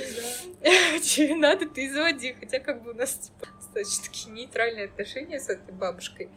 да. 0.62 0.98
Тебе 1.00 1.34
надо, 1.34 1.68
ты 1.68 1.92
заводи. 1.92 2.34
Хотя 2.38 2.58
как 2.58 2.82
бы 2.82 2.92
у 2.92 2.94
нас 2.94 3.14
типа, 3.14 3.46
достаточно 3.56 4.04
такие 4.04 4.32
нейтральные 4.32 4.86
отношения 4.86 5.40
с 5.40 5.48
этой 5.48 5.72
бабушкой. 5.72 6.28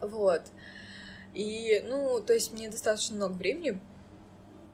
Вот. 0.00 0.42
И, 1.38 1.84
ну, 1.86 2.20
то 2.20 2.32
есть 2.32 2.52
мне 2.52 2.68
достаточно 2.68 3.14
много 3.14 3.34
времени 3.34 3.80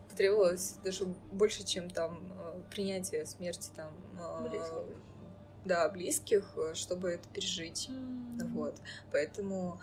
потребовалось, 0.08 0.76
даже 0.82 1.04
больше, 1.30 1.62
чем 1.62 1.90
там 1.90 2.32
э, 2.38 2.62
принятие 2.70 3.26
смерти 3.26 3.68
там 3.76 3.92
э, 4.18 4.48
да, 5.64 5.88
близких, 5.88 6.44
э, 6.56 6.74
чтобы 6.74 7.10
это 7.10 7.28
пережить. 7.28 7.88
Вот. 8.52 8.76
Поэтому, 9.12 9.80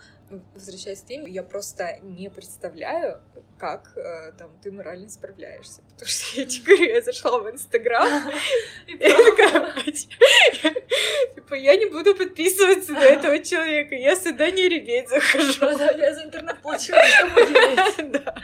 возвращаясь 0.54 1.00
к 1.00 1.06
теме, 1.06 1.30
я 1.30 1.42
просто 1.42 1.98
не 2.02 2.30
представляю, 2.30 3.20
как 3.58 3.96
э, 3.96 4.32
там 4.38 4.50
ты 4.62 4.72
морально 4.72 5.08
справляешься. 5.08 5.82
Потому 5.92 6.08
что 6.08 6.40
я 6.40 6.46
тебе 6.46 6.76
говорю, 6.76 6.94
я 6.94 7.02
зашла 7.02 7.38
в 7.38 7.50
Инстаграм, 7.50 8.30
и 8.86 8.96
такая, 8.96 9.82
типа, 11.34 11.54
я 11.54 11.76
не 11.76 11.86
буду 11.86 12.14
подписываться 12.14 12.92
на 12.92 13.04
этого 13.04 13.38
человека, 13.38 13.94
я 13.94 14.16
сюда 14.16 14.50
не 14.50 14.68
реветь 14.68 15.08
захожу. 15.08 15.64
Я 15.64 16.14
за 16.14 16.24
интернет 16.24 16.60
получила, 16.60 16.98
что. 17.02 18.02
Да, 18.04 18.34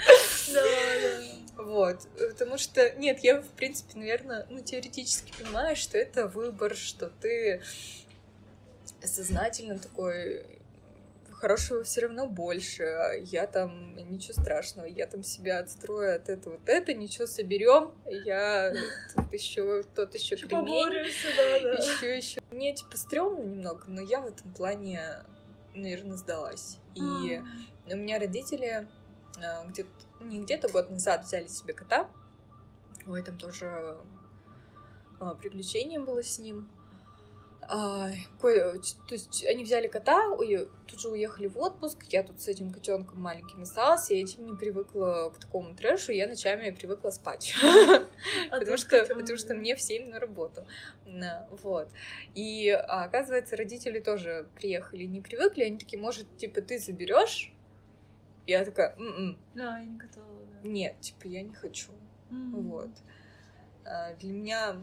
да. 0.52 1.27
Вот, 1.58 2.06
потому 2.16 2.56
что, 2.56 2.90
нет, 2.92 3.18
я, 3.20 3.42
в 3.42 3.48
принципе, 3.48 3.98
наверное, 3.98 4.46
ну, 4.48 4.60
теоретически 4.60 5.32
понимаю, 5.36 5.74
что 5.74 5.98
это 5.98 6.28
выбор, 6.28 6.76
что 6.76 7.10
ты 7.20 7.60
сознательно 9.02 9.78
такой 9.78 10.46
хорошего 11.32 11.84
все 11.84 12.02
равно 12.02 12.26
больше. 12.26 12.84
Я 13.24 13.46
там 13.46 13.96
ничего 14.10 14.40
страшного, 14.40 14.86
я 14.86 15.06
там 15.06 15.22
себя 15.22 15.58
отстрою 15.58 16.16
от 16.16 16.28
этого 16.28 16.54
вот 16.54 16.68
это, 16.68 16.94
ничего 16.94 17.26
соберем. 17.26 17.92
Я 18.06 18.72
тут 19.14 19.32
еще 19.32 19.82
тот 19.94 20.14
еще 20.14 20.36
кремень. 20.36 21.06
Еще 21.06 22.16
еще. 22.16 22.40
Мне 22.50 22.74
типа 22.74 22.96
стрёмно 22.96 23.42
немного, 23.42 23.84
но 23.86 24.00
я 24.00 24.20
в 24.20 24.26
этом 24.26 24.52
плане, 24.52 25.00
наверное, 25.74 26.16
сдалась. 26.16 26.78
И 26.94 27.42
у 27.90 27.96
меня 27.96 28.18
родители 28.18 28.86
а, 29.42 29.64
где-то 29.66 29.88
не 30.20 30.40
где-то 30.40 30.68
год 30.68 30.90
назад 30.90 31.24
взяли 31.24 31.46
себе 31.46 31.74
кота. 31.74 32.08
Ой, 33.06 33.22
там 33.22 33.38
тоже 33.38 33.98
а, 35.20 35.34
приключение 35.34 36.00
было 36.00 36.22
с 36.22 36.38
ним. 36.38 36.68
А, 37.70 38.08
то 38.40 38.48
есть 39.10 39.44
они 39.44 39.62
взяли 39.62 39.88
кота, 39.88 40.34
тут 40.86 41.00
же 41.00 41.08
уехали 41.10 41.48
в 41.48 41.58
отпуск, 41.58 42.02
я 42.08 42.22
тут 42.22 42.40
с 42.40 42.48
этим 42.48 42.72
котенком 42.72 43.20
маленьким 43.20 43.60
осталась, 43.60 44.10
я 44.10 44.22
этим 44.22 44.46
не 44.46 44.56
привыкла 44.56 45.30
к 45.34 45.38
такому 45.38 45.74
трэшу, 45.76 46.12
я 46.12 46.26
ночами 46.26 46.70
привыкла 46.70 47.10
спать. 47.10 47.54
А 47.62 48.58
Потому 48.58 48.78
что, 48.78 49.04
потому 49.04 49.36
что 49.36 49.54
мне 49.54 49.76
в 49.76 49.82
7 49.82 50.08
на 50.08 50.18
работу. 50.18 50.66
Вот. 51.62 51.90
И 52.34 52.70
оказывается, 52.70 53.54
родители 53.54 54.00
тоже 54.00 54.48
приехали, 54.54 55.04
не 55.04 55.20
привыкли, 55.20 55.64
они 55.64 55.76
такие, 55.76 56.00
может, 56.00 56.38
типа, 56.38 56.62
ты 56.62 56.78
заберешь? 56.78 57.52
Я 58.48 58.64
такая, 58.64 58.94
м-м. 58.96 59.38
Да, 59.54 59.78
я 59.78 59.84
не 59.84 59.98
готова. 59.98 60.26
Да. 60.62 60.68
Нет, 60.68 60.98
типа, 61.00 61.26
я 61.26 61.42
не 61.42 61.54
хочу. 61.54 61.92
Вот. 62.30 62.90
А, 63.84 64.14
для 64.14 64.32
меня 64.32 64.76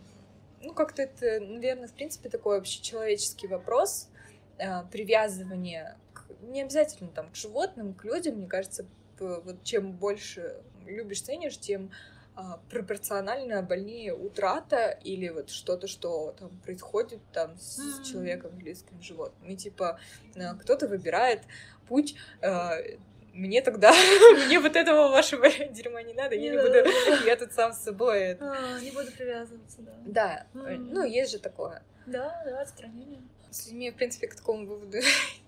ну, 0.61 0.73
как-то 0.73 1.01
это, 1.01 1.39
наверное, 1.39 1.87
в 1.87 1.93
принципе, 1.93 2.29
такой 2.29 2.59
общечеловеческий 2.59 3.47
вопрос 3.47 4.09
э, 4.57 4.83
привязывания 4.91 5.97
к, 6.13 6.25
не 6.41 6.61
обязательно 6.61 7.09
там 7.09 7.31
к 7.31 7.35
животным, 7.35 7.95
к 7.95 8.03
людям, 8.05 8.35
мне 8.35 8.47
кажется, 8.47 8.85
вот 9.19 9.63
чем 9.63 9.93
больше 9.93 10.61
любишь, 10.85 11.21
ценишь, 11.21 11.57
тем 11.57 11.91
а, 12.35 12.59
пропорционально 12.69 13.63
больнее 13.63 14.13
утрата 14.13 14.89
или 14.89 15.29
вот 15.29 15.49
что-то, 15.49 15.87
что 15.87 16.35
там 16.37 16.49
происходит 16.59 17.21
там 17.31 17.57
с 17.57 17.79
mm-hmm. 17.79 18.03
человеком 18.03 18.57
близким 18.57 19.01
животным. 19.01 19.49
И 19.49 19.55
типа 19.55 19.99
э, 20.35 20.53
кто-то 20.55 20.87
выбирает 20.87 21.43
путь 21.87 22.15
э, 22.41 22.97
мне 23.35 23.61
тогда, 23.61 23.91
мне 24.45 24.59
вот 24.59 24.75
этого 24.75 25.09
вашего 25.09 25.49
дерьма 25.69 26.01
не 26.01 26.13
надо, 26.13 26.35
я 26.35 26.51
не 26.51 26.57
буду, 26.57 27.25
я 27.25 27.35
тут 27.35 27.51
сам 27.51 27.73
с 27.73 27.79
собой. 27.79 28.37
А, 28.39 28.79
не 28.79 28.91
буду 28.91 29.11
привязываться, 29.11 29.81
да. 29.81 29.93
Да, 30.05 30.47
ну, 30.53 31.03
есть 31.03 31.31
же 31.31 31.39
такое. 31.39 31.83
Да, 32.05 32.41
да, 32.45 32.61
отстранение. 32.61 33.21
С 33.51 33.67
людьми, 33.67 33.91
в 33.91 33.95
принципе, 33.95 34.27
к 34.27 34.35
такому 34.35 34.65
выводу 34.65 34.97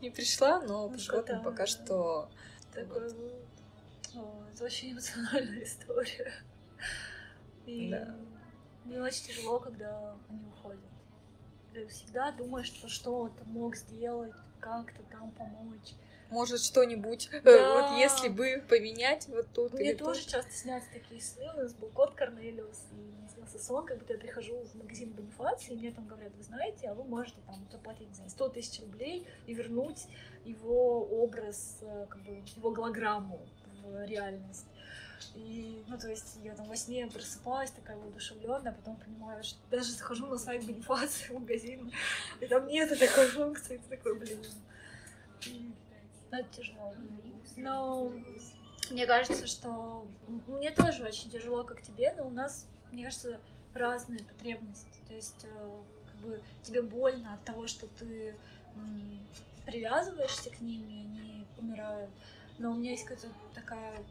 не 0.02 0.10
пришла, 0.10 0.62
но 0.62 0.90
по 0.90 0.98
животным 0.98 1.44
пока 1.44 1.66
что... 1.66 2.30
Такой 2.74 3.08
Это 4.54 4.64
очень 4.64 4.94
эмоциональная 4.94 5.64
история. 5.64 6.32
И 7.66 7.94
мне 8.86 9.02
очень 9.02 9.26
тяжело, 9.26 9.60
когда 9.60 10.16
они 10.30 10.46
уходят. 10.48 10.80
Ты 11.74 11.88
всегда 11.88 12.32
думаешь, 12.32 12.68
что 12.68 12.88
что-то 12.88 13.44
мог 13.46 13.76
сделать, 13.76 14.34
как-то 14.60 15.02
там 15.12 15.32
помочь 15.32 15.94
может 16.30 16.62
что-нибудь, 16.62 17.30
э, 17.32 17.42
да. 17.42 17.74
вот 17.74 17.98
если 17.98 18.30
бы 18.30 18.64
поменять 18.68 19.28
вот 19.28 19.48
тут 19.54 19.74
Мне 19.74 19.96
тоже 19.96 20.22
тут. 20.22 20.32
часто 20.32 20.52
снятся 20.52 20.90
такие 20.94 21.22
сны, 21.22 21.44
у 21.56 21.58
нас 21.58 21.74
был 21.74 21.90
кот 21.90 22.16
Корнелиус, 22.16 22.86
и 22.92 22.96
мне 22.96 23.30
снился 23.34 23.60
сон, 23.60 23.86
как 23.86 24.00
будто 24.00 24.14
я 24.14 24.20
прихожу 24.20 24.56
в 24.64 24.76
магазин 24.76 25.12
Бонифации, 25.12 25.74
и 25.74 25.78
мне 25.78 25.92
там 25.92 26.08
говорят, 26.08 26.34
вы 26.36 26.44
знаете, 26.44 26.90
а 26.90 26.94
вы 26.94 27.04
можете 27.04 27.38
там 27.46 27.68
заплатить, 27.72 28.10
не 28.10 28.16
знаю, 28.16 28.30
100 28.30 28.50
тысяч 28.50 28.82
рублей 28.82 29.28
и 29.46 29.54
вернуть 29.54 30.08
его 30.46 31.06
образ, 31.06 31.80
э, 31.82 32.06
как 32.10 32.22
бы, 32.22 32.44
его 32.56 32.72
голограмму 32.72 33.40
в 33.84 34.06
реальность. 34.06 34.66
И, 35.36 35.84
ну, 35.88 35.98
то 35.98 36.10
есть, 36.10 36.38
я 36.44 36.54
там 36.56 36.68
во 36.68 36.76
сне 36.76 37.08
просыпалась 37.08 37.72
такая 37.72 37.98
воодушевленная, 37.98 38.72
а 38.72 38.76
потом 38.76 38.98
понимаю, 38.98 39.44
что 39.44 39.60
даже 39.70 39.92
захожу 39.92 40.28
на 40.28 40.38
сайт 40.38 40.66
Бонифации 40.66 41.28
в 41.28 41.40
магазин, 41.40 41.92
и 42.40 42.46
там 42.48 42.68
нет 42.68 42.98
такой 42.98 43.28
функции, 43.28 43.78
ты 43.78 43.98
такой, 43.98 44.18
блин. 44.20 44.44
Это 46.32 46.50
тяжело. 46.56 46.94
Но 47.56 48.12
мне 48.90 49.06
кажется, 49.06 49.48
что 49.48 50.06
мне 50.48 50.72
тоже 50.72 51.04
очень 51.04 51.30
тяжело, 51.30 51.64
как 51.64 51.82
тебе, 51.82 52.14
но 52.18 52.28
у 52.28 52.30
нас, 52.30 52.68
мне 52.92 53.04
кажется, 53.04 53.40
разные 53.74 54.24
потребности. 54.24 55.00
То 55.08 55.14
есть, 55.14 55.46
э, 55.46 55.82
как 56.12 56.22
бы 56.22 56.42
тебе 56.64 56.82
больно 56.82 57.34
от 57.34 57.44
того, 57.44 57.68
что 57.68 57.88
ты 57.88 58.36
привязываешься 59.66 60.50
к 60.50 60.62
ним, 60.62 60.88
и 60.88 61.00
они 61.00 61.46
умирают. 61.58 62.10
Но 62.58 62.72
у 62.72 62.76
меня 62.76 62.92
есть 62.92 63.06
какая-то 63.06 63.30
такая 63.54 64.04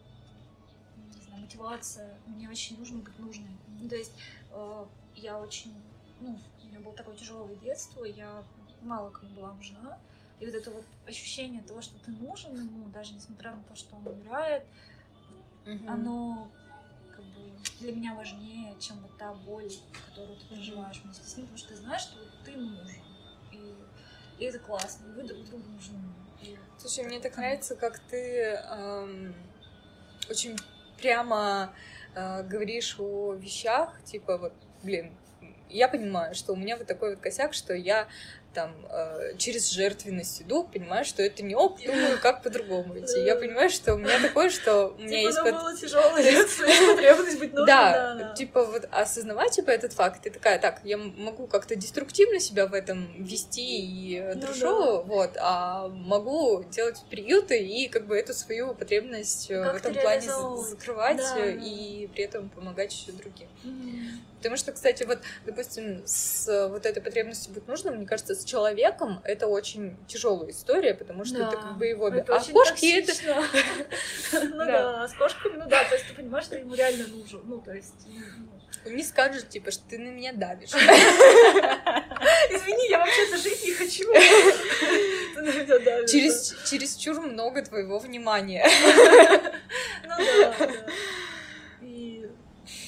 не 0.96 1.22
знаю, 1.22 1.42
мотивация. 1.42 2.14
Мне 2.26 2.48
очень 2.48 2.78
нужно 2.78 2.98
быть 2.98 3.18
нужной. 3.18 3.50
Ну, 3.80 3.88
то 3.88 3.96
есть 3.96 4.12
э, 4.52 4.86
я 5.14 5.38
очень, 5.38 5.74
ну, 6.20 6.38
у 6.62 6.66
меня 6.66 6.80
было 6.80 6.94
такое 6.94 7.16
тяжелое 7.16 7.56
детство, 7.56 8.04
я 8.04 8.44
мало 8.82 9.10
кому 9.10 9.30
была 9.34 9.52
нужна. 9.54 9.98
И 10.40 10.46
вот 10.46 10.54
это 10.54 10.70
вот 10.70 10.84
ощущение 11.06 11.62
того, 11.62 11.80
что 11.80 11.98
ты 12.04 12.10
нужен 12.10 12.54
ему, 12.54 12.88
даже 12.88 13.14
несмотря 13.14 13.52
на 13.52 13.62
то, 13.62 13.74
что 13.74 13.96
он 13.96 14.06
умирает, 14.06 14.64
угу. 15.64 15.88
оно 15.88 16.50
как 17.10 17.24
бы 17.24 17.50
для 17.80 17.92
меня 17.92 18.14
важнее, 18.14 18.74
чем 18.78 18.98
вот 19.00 19.16
та 19.16 19.32
боль, 19.32 19.70
которую 20.10 20.38
ты 20.38 20.46
переживаешь 20.46 21.00
вместе 21.02 21.24
с 21.24 21.36
ним, 21.36 21.46
потому 21.46 21.58
что 21.58 21.68
ты 21.68 21.76
знаешь, 21.76 22.02
что 22.02 22.18
ты 22.44 22.50
ему 22.50 22.68
нужен. 22.70 23.02
И, 23.52 23.74
и 24.38 24.44
это 24.44 24.58
классно, 24.58 25.06
и 25.06 25.12
вы 25.12 25.22
друг 25.22 25.44
другу 25.44 25.64
нужны. 25.70 25.98
И 26.42 26.58
Слушай, 26.78 27.04
мне 27.04 27.18
так 27.20 27.36
нравится, 27.36 27.74
как 27.74 27.98
ты 27.98 28.42
эм, 28.52 29.34
очень 30.28 30.56
прямо 30.98 31.72
э, 32.14 32.42
говоришь 32.42 32.96
о 32.98 33.34
вещах, 33.34 34.02
типа 34.04 34.36
вот, 34.36 34.52
блин, 34.82 35.16
я 35.68 35.88
понимаю, 35.88 36.34
что 36.34 36.52
у 36.52 36.56
меня 36.56 36.76
вот 36.76 36.86
такой 36.86 37.14
вот 37.14 37.20
косяк, 37.20 37.54
что 37.54 37.74
я 37.74 38.08
там 38.56 38.74
э, 38.88 39.36
через 39.36 39.70
жертвенность 39.70 40.40
иду, 40.40 40.64
понимаю, 40.64 41.04
что 41.04 41.22
это 41.22 41.42
не 41.42 41.54
ок, 41.54 41.78
думаю, 41.84 42.18
как 42.22 42.42
по-другому 42.42 42.98
идти. 42.98 43.20
Я 43.20 43.36
понимаю, 43.36 43.68
что 43.68 43.94
у 43.94 43.98
меня 43.98 44.18
такое, 44.18 44.48
что 44.48 44.94
у 44.98 45.02
меня 45.02 45.18
типа, 45.18 45.28
есть... 45.28 45.42
было 45.42 45.76
тяжелое 45.76 46.46
потребность 46.96 47.38
быть 47.38 47.52
нужной. 47.52 47.66
Да, 47.66 48.34
типа 48.34 48.64
вот 48.64 48.88
осознавать 48.90 49.52
типа 49.52 49.70
этот 49.70 49.92
факт, 49.92 50.26
и 50.26 50.30
такая, 50.30 50.58
так, 50.58 50.80
я 50.84 50.96
могу 50.96 51.46
как-то 51.46 51.76
деструктивно 51.76 52.40
себя 52.40 52.66
в 52.66 52.72
этом 52.72 53.22
вести 53.22 53.60
и 53.60 54.22
ну 54.22 54.40
дружу, 54.40 55.02
вот, 55.02 55.36
а 55.38 55.88
могу 55.88 56.64
делать 56.70 57.04
приюты 57.10 57.62
и 57.62 57.88
как 57.88 58.06
бы 58.06 58.16
эту 58.16 58.32
свою 58.32 58.74
потребность 58.74 59.50
э, 59.50 59.70
в 59.70 59.76
этом 59.76 59.92
плане 59.92 60.30
закрывать 60.62 61.20
и 61.62 62.08
при 62.14 62.24
этом 62.24 62.48
помогать 62.48 62.94
еще 62.94 63.12
другим. 63.12 63.48
Потому 64.38 64.56
что, 64.56 64.72
кстати, 64.72 65.02
вот, 65.02 65.18
допустим, 65.44 66.02
с 66.04 66.68
вот 66.68 66.86
этой 66.86 67.02
потребностью 67.02 67.52
быть 67.52 67.66
нужным, 67.66 67.96
мне 67.96 68.06
кажется, 68.06 68.34
с 68.34 68.44
человеком 68.46 69.20
это 69.24 69.46
очень 69.46 69.96
тяжелая 70.06 70.50
история, 70.50 70.94
потому 70.94 71.24
что 71.24 71.38
да, 71.38 71.48
это 71.48 71.56
как 71.58 71.76
бы 71.76 71.86
его... 71.86 72.08
Это 72.08 72.36
а 72.36 72.40
кошки 72.40 72.98
это... 72.98 73.12
Ну 74.48 74.56
да, 74.56 75.06
с 75.06 75.12
кошками, 75.14 75.56
ну 75.56 75.68
да, 75.68 75.84
то 75.84 75.94
есть 75.94 76.08
ты 76.08 76.14
понимаешь, 76.14 76.46
что 76.46 76.56
ему 76.56 76.74
реально 76.74 77.06
нужен, 77.08 77.42
ну 77.44 77.60
то 77.60 77.72
есть... 77.72 78.06
Он 78.86 78.94
не 78.94 79.02
скажет, 79.02 79.48
типа, 79.48 79.72
что 79.72 79.82
ты 79.88 79.98
на 79.98 80.10
меня 80.10 80.32
давишь. 80.32 80.70
Извини, 82.50 82.88
я 82.88 83.00
вообще-то 83.00 83.36
жить 83.36 83.64
не 83.64 83.72
хочу. 83.72 84.04
Через, 86.06 86.54
через 86.68 86.96
чур 86.96 87.20
много 87.20 87.62
твоего 87.62 87.98
внимания. 87.98 88.64
Ну 90.04 90.14
да, 90.16 90.54
да. 90.58 90.68
И, 91.82 92.30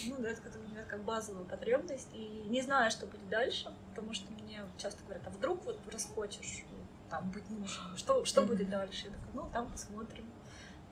ну 0.07 0.17
да, 0.19 0.31
это 0.31 0.58
как 0.89 1.05
базовую 1.05 1.45
потребность, 1.47 2.09
и 2.13 2.45
не 2.49 2.63
знаю, 2.63 2.91
что 2.91 3.07
будет 3.07 3.29
дальше, 3.29 3.73
потому 3.91 4.15
что 4.15 4.31
мне 4.33 4.61
часто 4.77 5.03
говорят, 5.05 5.27
а 5.27 5.31
вдруг 5.31 5.65
вот 5.65 5.79
расхочешь 5.93 6.65
там 7.11 7.31
быть 7.31 7.49
нужным, 7.51 7.97
что, 7.97 8.25
что 8.25 8.43
mm-hmm. 8.43 8.47
будет 8.47 8.71
дальше? 8.71 9.07
Я 9.07 9.13
такая, 9.13 9.31
ну, 9.35 9.51
там 9.53 9.71
посмотрим. 9.71 10.25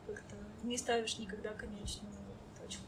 Как-то 0.06 0.36
не 0.62 0.78
ставишь 0.78 1.18
никогда 1.18 1.50
конечную 1.50 2.12
точку. 2.60 2.84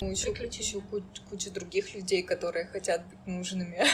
Ну, 0.00 0.10
еще, 0.10 0.30
еще 0.30 0.80
куча, 0.80 1.22
куча 1.30 1.50
других 1.50 1.94
людей, 1.94 2.22
которые 2.22 2.66
хотят 2.66 3.06
быть 3.06 3.26
нужными. 3.26 3.84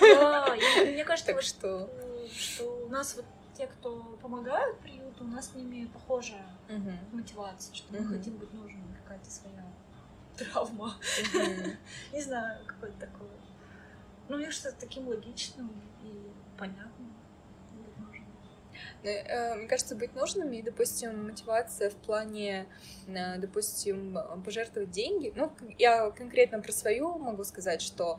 Да, 0.00 0.54
и 0.56 0.92
мне 0.92 1.04
кажется, 1.04 1.26
так 1.26 1.36
вот, 1.36 1.44
что... 1.44 1.90
что 2.36 2.86
у 2.86 2.88
нас 2.88 3.16
вот 3.16 3.24
те, 3.56 3.66
кто 3.66 4.18
помогают 4.22 4.78
приюту, 4.80 5.24
у 5.24 5.28
нас 5.28 5.50
с 5.50 5.54
ними 5.54 5.86
похожая 5.86 6.46
Угу. 6.68 7.18
мотивация, 7.18 7.74
что 7.74 7.92
Мгм. 7.92 8.02
мы 8.02 8.18
хотим 8.18 8.36
быть 8.36 8.52
нужными, 8.52 8.96
какая-то 9.02 9.30
своя 9.30 9.64
травма. 10.36 10.94
Не 12.12 12.20
знаю, 12.20 12.58
какое-то 12.66 12.98
такое. 13.00 13.28
Ну, 14.28 14.36
мне 14.36 14.46
кажется, 14.46 14.72
таким 14.78 15.08
логичным 15.08 15.70
и 16.02 16.30
понятным. 16.58 17.12
нужным. 17.98 18.26
Э, 19.04 19.54
Мне 19.54 19.68
кажется, 19.68 19.94
быть 19.94 20.14
нужными, 20.14 20.56
и, 20.56 20.62
допустим, 20.62 21.26
мотивация 21.26 21.90
в 21.90 21.94
плане, 21.94 22.66
э, 23.06 23.38
допустим, 23.38 24.18
пожертвовать 24.44 24.90
деньги. 24.90 25.32
Ну, 25.36 25.52
я 25.78 26.10
конкретно 26.10 26.60
про 26.60 26.72
свою 26.72 27.18
могу 27.18 27.44
сказать, 27.44 27.82
что 27.82 28.18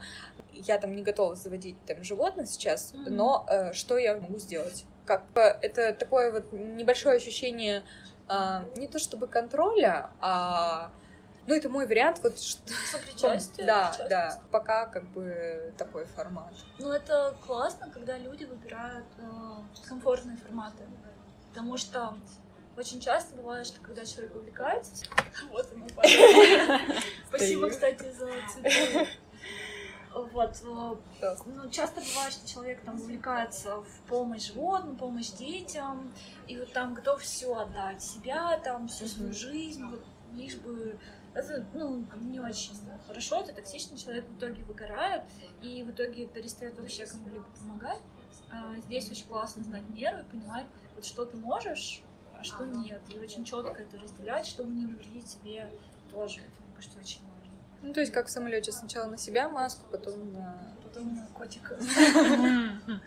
я 0.54 0.78
там 0.78 0.96
не 0.96 1.04
готова 1.04 1.36
заводить 1.36 1.76
там 1.86 2.04
животных 2.04 2.48
сейчас, 2.48 2.94
Мгм. 2.94 3.16
но 3.16 3.46
э, 3.50 3.74
что 3.74 3.98
я 3.98 4.18
могу 4.18 4.40
сделать? 4.40 4.86
Как 5.06 5.24
это 5.36 5.94
такое 5.94 6.32
вот 6.32 6.52
небольшое 6.52 7.16
ощущение 7.18 7.84
а, 8.30 8.66
не 8.76 8.88
то 8.90 9.00
чтобы 9.00 9.28
контроля, 9.28 10.10
а 10.20 10.92
ну 11.48 11.56
это 11.56 11.70
мой 11.70 11.88
вариант 11.88 12.20
вот 12.22 12.40
что- 12.40 12.62
Сопричастие. 12.92 13.66
да, 13.68 13.96
да, 14.10 14.42
пока 14.52 14.86
как 14.86 15.08
бы 15.10 15.74
такой 15.78 16.06
формат. 16.06 16.54
Ну, 16.78 16.92
это 16.92 17.36
классно, 17.46 17.90
когда 17.90 18.18
люди 18.18 18.44
выбирают 18.44 19.08
э, 19.18 19.88
комфортные 19.88 20.38
форматы. 20.38 20.84
Потому 21.50 21.78
что 21.78 22.18
очень 22.78 23.02
часто 23.02 23.36
бывает, 23.36 23.66
что 23.66 23.82
когда 23.82 24.06
человек 24.06 24.36
увлекается... 24.36 25.06
Вот 25.52 25.68
пожалуйста. 25.96 26.80
Спасибо, 27.28 27.70
кстати, 27.70 28.12
за 28.12 28.30
цветы. 28.54 29.08
Вот. 30.14 30.62
э. 31.22 31.36
Ну, 31.46 31.70
часто 31.70 32.02
бывает, 32.02 32.34
что 32.34 32.48
человек 32.48 32.82
там 32.82 32.96
увлекается 32.96 33.78
в 33.78 34.00
помощь 34.08 34.48
животным, 34.48 34.96
помощь 34.96 35.32
детям, 35.32 36.14
и 36.48 36.58
вот 36.58 36.72
там 36.74 36.94
готов 36.94 37.22
все 37.22 37.56
отдать, 37.56 38.02
себя, 38.02 38.58
там, 38.64 38.88
всю 38.88 39.08
свою 39.08 39.34
жизнь, 39.34 39.84
вот, 39.86 40.04
лишь 40.34 40.56
бы... 40.56 40.98
Это, 41.38 41.66
ну, 41.74 42.04
не 42.22 42.40
очень 42.40 42.74
хорошо, 43.06 43.42
это 43.42 43.54
токсичный 43.54 43.98
человек 43.98 44.26
в 44.26 44.38
итоге 44.38 44.64
выгорает, 44.64 45.22
и 45.62 45.84
в 45.84 45.92
итоге 45.92 46.26
перестает 46.26 46.80
вообще 46.80 47.06
кому-либо 47.06 47.46
помогать. 47.60 48.02
А 48.50 48.76
здесь 48.78 49.12
очень 49.12 49.28
классно 49.28 49.64
знать 49.64 49.84
меру 49.90 50.20
и 50.20 50.24
понимать, 50.24 50.66
вот 50.96 51.06
что 51.06 51.26
ты 51.26 51.38
можешь, 51.38 52.02
а 52.34 52.44
что 52.44 52.66
нет. 52.66 53.02
И 53.14 53.20
очень 53.20 53.46
четко 53.46 53.84
это 53.84 54.00
разделять, 54.00 54.48
чтобы 54.48 54.72
не 54.72 54.88
навредить 54.88 55.28
себе 55.30 55.70
тоже. 56.12 56.40
Мне 56.40 56.76
кажется, 56.76 57.00
очень 57.00 57.22
важно. 57.22 57.54
Ну, 57.84 57.94
то 57.94 58.00
есть 58.00 58.12
как 58.12 58.26
в 58.26 58.32
самолете 58.32 58.72
сначала 58.72 59.08
на 59.08 59.18
себя 59.18 59.48
маску, 59.48 59.86
потом 59.92 60.34
на 60.34 60.76
Потом 60.88 61.16
на 61.16 61.28
котика. 61.28 61.78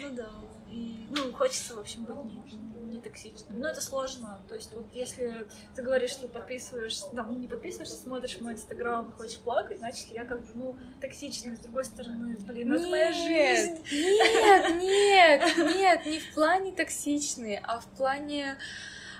Ну 0.00 0.10
да. 0.10 0.28
И, 0.70 1.06
ну, 1.10 1.32
хочется, 1.32 1.74
в 1.76 1.80
общем, 1.80 2.04
быть 2.04 2.52
не, 2.52 2.96
не 2.96 3.00
токсичным. 3.00 3.58
Но 3.60 3.68
это 3.68 3.80
сложно. 3.80 4.40
То 4.48 4.54
есть, 4.54 4.72
вот 4.72 4.86
если 4.92 5.46
ты 5.74 5.82
говоришь, 5.82 6.10
что 6.10 6.28
подписываешься, 6.28 7.06
там, 7.14 7.40
не 7.40 7.48
подписываешься, 7.48 7.96
смотришь 7.96 8.40
мой 8.40 8.54
инстаграм, 8.54 9.12
хочешь 9.12 9.38
плакать, 9.38 9.78
значит, 9.78 10.08
я 10.08 10.24
как 10.24 10.40
бы, 10.40 10.48
ну, 10.54 10.76
токсичная. 11.00 11.56
С 11.56 11.60
другой 11.60 11.84
стороны, 11.84 12.36
блин, 12.40 12.68
ну, 12.68 12.74
это 12.76 12.88
моя 12.88 13.12
жизнь. 13.12 13.82
Нет, 13.90 14.76
нет, 14.76 15.56
нет, 15.76 16.06
не 16.06 16.18
в 16.20 16.34
плане 16.34 16.72
токсичные, 16.72 17.60
а 17.64 17.80
в 17.80 17.86
плане... 17.96 18.58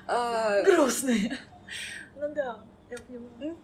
а, 0.07 0.63
Грустные. 0.63 1.39
Ну 2.17 2.35
да, 2.35 2.65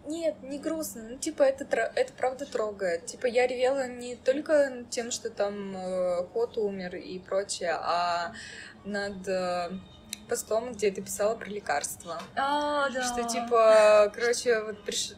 Нет, 0.06 0.36
не 0.42 0.58
грустно. 0.58 1.08
Ну, 1.10 1.18
типа, 1.18 1.42
это, 1.42 1.64
это 1.64 2.12
правда 2.12 2.46
трогает. 2.46 3.06
Типа, 3.06 3.26
я 3.26 3.46
ревела 3.46 3.86
не 3.86 4.16
только 4.16 4.84
тем, 4.90 5.10
что 5.10 5.30
там 5.30 5.76
э, 5.76 6.24
кот 6.32 6.58
умер 6.58 6.96
и 6.96 7.18
прочее, 7.18 7.78
а 7.80 8.34
над 8.84 9.26
э, 9.26 9.70
постом, 10.28 10.72
где 10.72 10.90
ты 10.90 11.02
писала 11.02 11.36
про 11.36 11.48
лекарства. 11.48 12.20
А, 12.36 12.90
да. 12.90 13.02
Что, 13.02 13.22
типа, 13.28 14.12
короче, 14.14 14.60
вот 14.62 14.82
приш... 14.84 15.14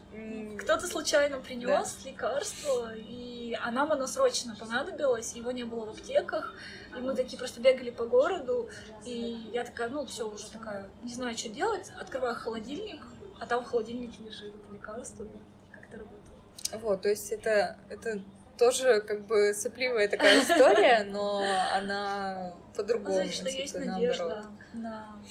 Кто-то 0.59 0.87
случайно 0.87 1.39
принес 1.39 1.97
лекарство, 2.05 2.93
и 2.95 3.37
а 3.61 3.71
нам 3.71 3.91
оно 3.91 4.07
срочно 4.07 4.55
понадобилось, 4.59 5.33
его 5.33 5.51
не 5.51 5.63
было 5.63 5.85
в 5.85 5.89
аптеках, 5.89 6.53
и 6.97 6.99
мы 6.99 7.15
такие 7.15 7.37
просто 7.37 7.61
бегали 7.61 7.91
по 7.91 8.05
городу, 8.05 8.69
и 9.05 9.49
я 9.53 9.63
такая, 9.63 9.89
ну 9.89 10.05
все, 10.05 10.27
уже 10.27 10.49
такая, 10.49 10.89
не 11.03 11.13
знаю, 11.13 11.37
что 11.37 11.49
делать, 11.49 11.91
открываю 11.99 12.35
холодильник, 12.35 13.01
а 13.39 13.45
там 13.45 13.63
в 13.63 13.67
холодильнике 13.67 14.23
лежит 14.23 14.53
это 14.55 14.73
лекарство, 14.73 15.25
как 15.71 15.83
это 15.87 15.97
работает. 15.97 16.81
Вот, 16.81 17.01
то 17.01 17.09
есть 17.09 17.31
это, 17.31 17.77
это 17.89 18.21
тоже 18.57 19.01
как 19.01 19.25
бы 19.25 19.53
сопливая 19.53 20.07
такая 20.07 20.41
история, 20.41 21.03
но 21.09 21.43
она 21.73 22.53
по-другому, 22.75 23.15
Значит, 23.15 23.33
что 23.35 23.45
типа, 23.49 23.61
есть 23.61 23.73
наоборот. 23.75 23.95
надежда 24.01 24.45
на, 24.73 25.21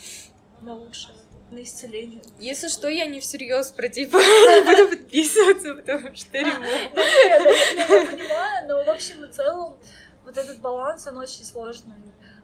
на 0.62 0.74
лучшее, 0.74 1.14
на 1.50 1.62
исцеление. 1.62 2.22
Если 2.38 2.68
что, 2.68 2.88
я 2.88 3.06
не 3.06 3.20
всерьез 3.20 3.70
про 3.70 3.88
типа 3.88 4.18
буду 4.64 4.88
подписываться, 4.88 5.74
потому 5.74 6.14
что 6.14 6.38
ремонт. 6.38 6.94
Я 6.94 7.36
я 7.36 7.86
понимаю, 8.06 8.68
но 8.68 8.84
в 8.84 8.88
общем 8.88 9.24
и 9.24 9.32
целом 9.32 9.76
вот 10.24 10.36
этот 10.36 10.58
баланс, 10.60 11.06
он 11.06 11.18
очень 11.18 11.44
сложный. 11.44 11.94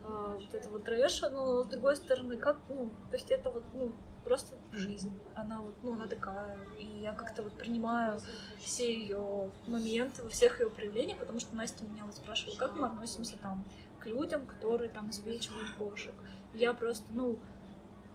А, 0.04 0.36
Вот 0.36 0.54
этого 0.54 0.78
трэша, 0.80 1.30
но 1.30 1.62
с 1.62 1.66
другой 1.66 1.96
стороны, 1.96 2.36
как, 2.36 2.58
ну, 2.68 2.90
то 3.10 3.16
есть 3.16 3.30
это 3.30 3.50
вот, 3.50 3.64
ну, 3.72 3.92
просто 4.24 4.56
жизнь. 4.72 5.12
Она 5.34 5.60
вот, 5.60 5.74
ну, 5.82 5.92
она 5.94 6.06
такая. 6.06 6.58
И 6.78 7.00
я 7.02 7.12
как-то 7.12 7.42
вот 7.42 7.52
принимаю 7.52 8.20
все 8.58 8.92
ее 8.92 9.50
моменты 9.66 10.22
во 10.22 10.28
всех 10.28 10.60
ее 10.60 10.70
проявлениях, 10.70 11.18
потому 11.18 11.40
что 11.40 11.54
Настя 11.56 11.84
меня 11.84 12.04
вот 12.04 12.14
спрашивала, 12.14 12.56
как 12.56 12.76
мы 12.76 12.86
относимся 12.86 13.36
там 13.38 13.64
к 14.00 14.06
людям, 14.06 14.46
которые 14.46 14.90
там 14.90 15.10
изувечивают 15.10 15.70
кошек. 15.78 16.14
И 16.54 16.58
Я 16.58 16.74
просто, 16.74 17.04
ну, 17.10 17.38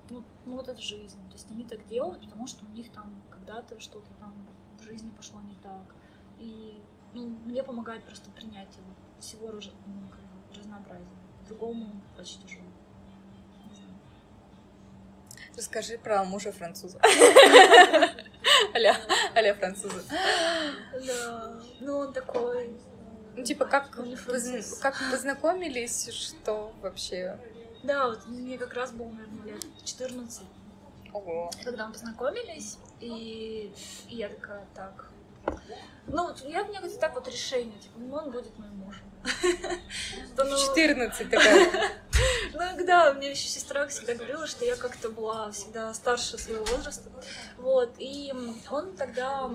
ну, 0.09 0.23
ну 0.45 0.55
вот 0.55 0.67
это 0.67 0.81
жизнь. 0.81 1.19
То 1.27 1.33
есть 1.33 1.49
они 1.51 1.63
так 1.63 1.85
делают, 1.87 2.21
потому 2.21 2.47
что 2.47 2.65
у 2.65 2.69
них 2.69 2.91
там 2.91 3.21
когда-то 3.29 3.79
что-то 3.79 4.07
там 4.19 4.33
в 4.79 4.83
жизни 4.83 5.09
пошло 5.15 5.39
не 5.41 5.55
так. 5.55 5.95
И 6.39 6.81
ну, 7.13 7.27
мне 7.45 7.63
помогает 7.63 8.03
просто 8.03 8.29
принятие 8.31 8.83
вот 8.85 9.23
всего 9.23 9.51
ну, 9.51 10.09
как 10.09 10.19
бы 10.19 10.55
разнообразия. 10.55 11.05
Другому 11.47 12.01
очень 12.17 12.41
тяжело. 12.43 12.65
Расскажи 15.57 15.97
про 15.97 16.23
мужа 16.23 16.51
француза. 16.51 16.99
Аля, 18.75 18.95
аля 19.35 19.55
француза. 19.55 20.03
Да, 21.05 21.59
ну 21.79 21.97
он 21.97 22.13
такой. 22.13 22.77
Ну, 23.35 23.43
типа, 23.43 23.65
как, 23.65 23.89
как 23.89 24.95
познакомились, 25.11 26.09
что 26.11 26.71
вообще? 26.81 27.39
Да, 27.83 28.07
вот 28.07 28.27
мне 28.27 28.57
как 28.57 28.73
раз 28.73 28.91
было, 28.91 29.09
наверное, 29.09 29.53
лет 29.53 29.65
14, 29.83 30.43
Ого. 31.13 31.49
когда 31.63 31.87
мы 31.87 31.93
познакомились, 31.93 32.77
и, 32.99 33.71
и 34.09 34.15
я 34.15 34.29
такая, 34.29 34.65
так. 34.75 35.11
Ну, 36.07 36.33
я 36.45 36.63
мне 36.63 36.79
как-то 36.79 36.99
так 36.99 37.15
вот 37.15 37.27
решение, 37.27 37.77
типа, 37.79 37.99
ну 37.99 38.15
он 38.15 38.31
будет 38.31 38.57
моим 38.57 38.75
мужем. 38.77 39.01
Да 40.35 40.43
ну- 40.43 40.57
14 40.57 41.29
такая. 41.29 41.91
Ну 42.53 42.85
да, 42.85 43.13
мне 43.13 43.31
еще 43.31 43.47
сестра 43.47 43.85
всегда 43.87 44.15
говорила, 44.15 44.47
что 44.47 44.65
я 44.65 44.75
как-то 44.75 45.09
была 45.09 45.51
всегда 45.51 45.93
старше 45.93 46.37
своего 46.37 46.65
возраста. 46.65 47.09
Вот, 47.57 47.93
и 47.99 48.33
он 48.69 48.95
тогда 48.95 49.51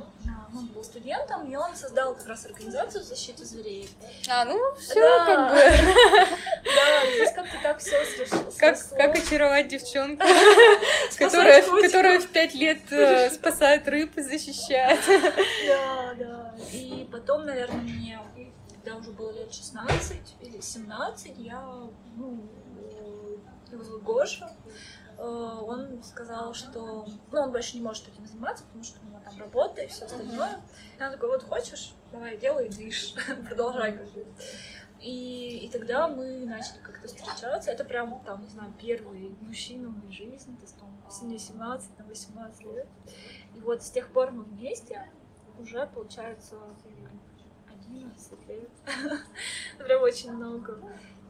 ну, 0.53 0.63
был 0.67 0.85
студентом, 0.85 1.51
и 1.51 1.57
он 1.57 1.75
создал 1.75 2.15
как 2.15 2.27
раз 2.27 2.45
организацию 2.47 3.03
защиты 3.03 3.45
зверей. 3.45 3.89
А, 4.29 4.45
ну, 4.45 4.59
все 4.79 5.01
Да. 5.01 5.27
как 5.27 5.51
бы. 5.51 5.57
Да, 6.65 7.01
то 7.03 7.07
есть 7.09 7.35
как-то 7.35 7.57
так 7.63 7.79
все 7.79 7.97
Как, 8.59 8.79
как 8.97 9.17
очаровать 9.17 9.69
девчонку, 9.69 10.23
которая, 11.19 11.63
которая 11.63 12.21
в 12.21 12.29
пять 12.29 12.55
лет 12.55 12.81
э, 12.91 13.31
спасает 13.35 13.89
рыб 13.89 14.17
и 14.17 14.23
защищает. 14.23 15.01
Да, 15.67 16.15
да. 16.19 16.55
И 16.73 17.09
потом, 17.11 17.47
наверное, 17.47 17.81
мне, 17.81 18.21
когда 18.71 18.99
уже 18.99 19.11
было 19.11 19.33
лет 19.33 19.53
16 19.53 20.19
или 20.43 20.61
17, 20.61 21.33
я, 21.39 21.61
ну, 22.17 22.49
его 23.71 23.83
зовут 23.83 24.03
Гоша, 24.03 24.51
он 25.19 26.03
сказал, 26.03 26.55
что, 26.55 27.07
ну, 27.31 27.41
он 27.41 27.53
больше 27.53 27.77
не 27.77 27.83
может 27.83 28.09
этим 28.09 28.27
заниматься, 28.27 28.65
потому 28.65 28.85
что 28.85 29.01
у 29.03 29.07
него 29.07 29.21
там 29.25 29.39
работа 29.39 29.83
и 29.83 29.87
все 29.87 30.05
остальное. 30.05 30.61
И 30.99 31.03
он 31.03 31.13
такой, 31.13 31.29
вот 31.29 31.43
хочешь, 31.43 31.95
давай, 32.11 32.37
делай, 32.37 32.69
движ, 32.69 33.15
продолжай 33.49 33.93
как. 33.97 34.09
И, 35.01 35.67
и 35.67 35.69
тогда 35.69 36.07
мы 36.07 36.47
начали 36.47 36.79
как-то 36.79 37.09
встречаться. 37.09 37.71
Это 37.71 37.85
прям, 37.85 38.23
там, 38.25 38.43
не 38.43 38.51
знаю, 38.51 38.73
первый 38.79 39.37
мужчина 39.41 39.89
в 39.89 39.99
моей 39.99 40.13
жизни, 40.13 40.55
то 40.55 40.63
есть 40.63 40.79
там, 40.79 41.03
мне 41.23 41.39
17, 41.39 41.99
на 41.99 42.05
18 42.05 42.65
лет. 42.67 42.87
И 43.55 43.61
вот 43.61 43.83
с 43.83 43.91
тех 43.91 44.09
пор 44.13 44.31
мы 44.31 44.45
вместе 44.45 45.11
уже, 45.59 45.87
получается, 45.89 46.57
11 47.69 48.49
лет. 48.49 48.71
Прям 49.79 50.03
очень 50.03 50.33
много. 50.33 50.79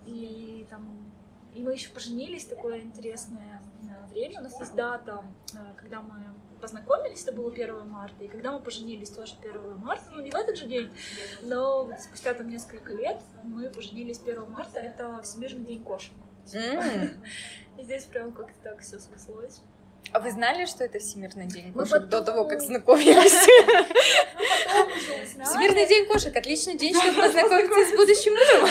И 0.05 0.67
там 0.69 1.12
И 1.55 1.63
мы 1.63 1.73
еще 1.73 1.91
поженились, 1.91 2.47
такое 2.47 2.81
интересное 2.81 3.63
э, 3.83 4.11
время. 4.13 4.41
У 4.41 4.43
нас 4.43 4.59
есть 4.59 4.75
дата, 4.75 5.23
э, 5.55 5.57
когда 5.77 6.01
мы 6.01 6.25
познакомились, 6.61 7.23
это 7.23 7.33
было 7.33 7.51
1 7.51 7.89
марта, 7.89 8.25
и 8.25 8.29
когда 8.29 8.53
мы 8.53 8.61
поженились, 8.61 9.11
тоже 9.11 9.35
1 9.43 9.79
марта, 9.79 10.05
ну 10.13 10.23
не 10.23 10.31
в 10.31 10.35
этот 10.35 10.57
же 10.57 10.67
день, 10.67 10.91
но 11.43 11.85
вот 11.85 12.01
спустя 12.01 12.33
там 12.35 12.49
несколько 12.49 12.93
лет 12.95 13.21
мы 13.43 13.69
поженились 13.69 14.21
1 14.21 14.51
марта, 14.51 14.79
это 14.79 15.21
Всемирный 15.23 15.65
день 15.65 15.83
кошек. 15.83 16.13
И 17.79 17.83
здесь 17.83 18.05
прям 18.05 18.33
как-то 18.33 18.55
так 18.63 18.81
все 18.81 18.99
срослось. 18.99 19.61
А 20.13 20.21
вы 20.21 20.31
знали, 20.31 20.67
что 20.67 20.85
это 20.85 20.99
Всемирный 20.99 21.47
день 21.47 21.73
кошек 21.73 22.03
до 22.07 22.19
потом- 22.19 22.25
того, 22.25 22.45
как 22.49 22.61
знакомились? 22.61 23.49
Всемирный 24.93 25.87
день 25.87 26.07
кошек. 26.07 26.35
Отличный 26.37 26.77
день, 26.77 26.95
чтобы 27.01 27.21
познакомиться 27.23 27.85
с 27.87 27.97
будущим 27.97 28.33
мужем. 28.33 28.69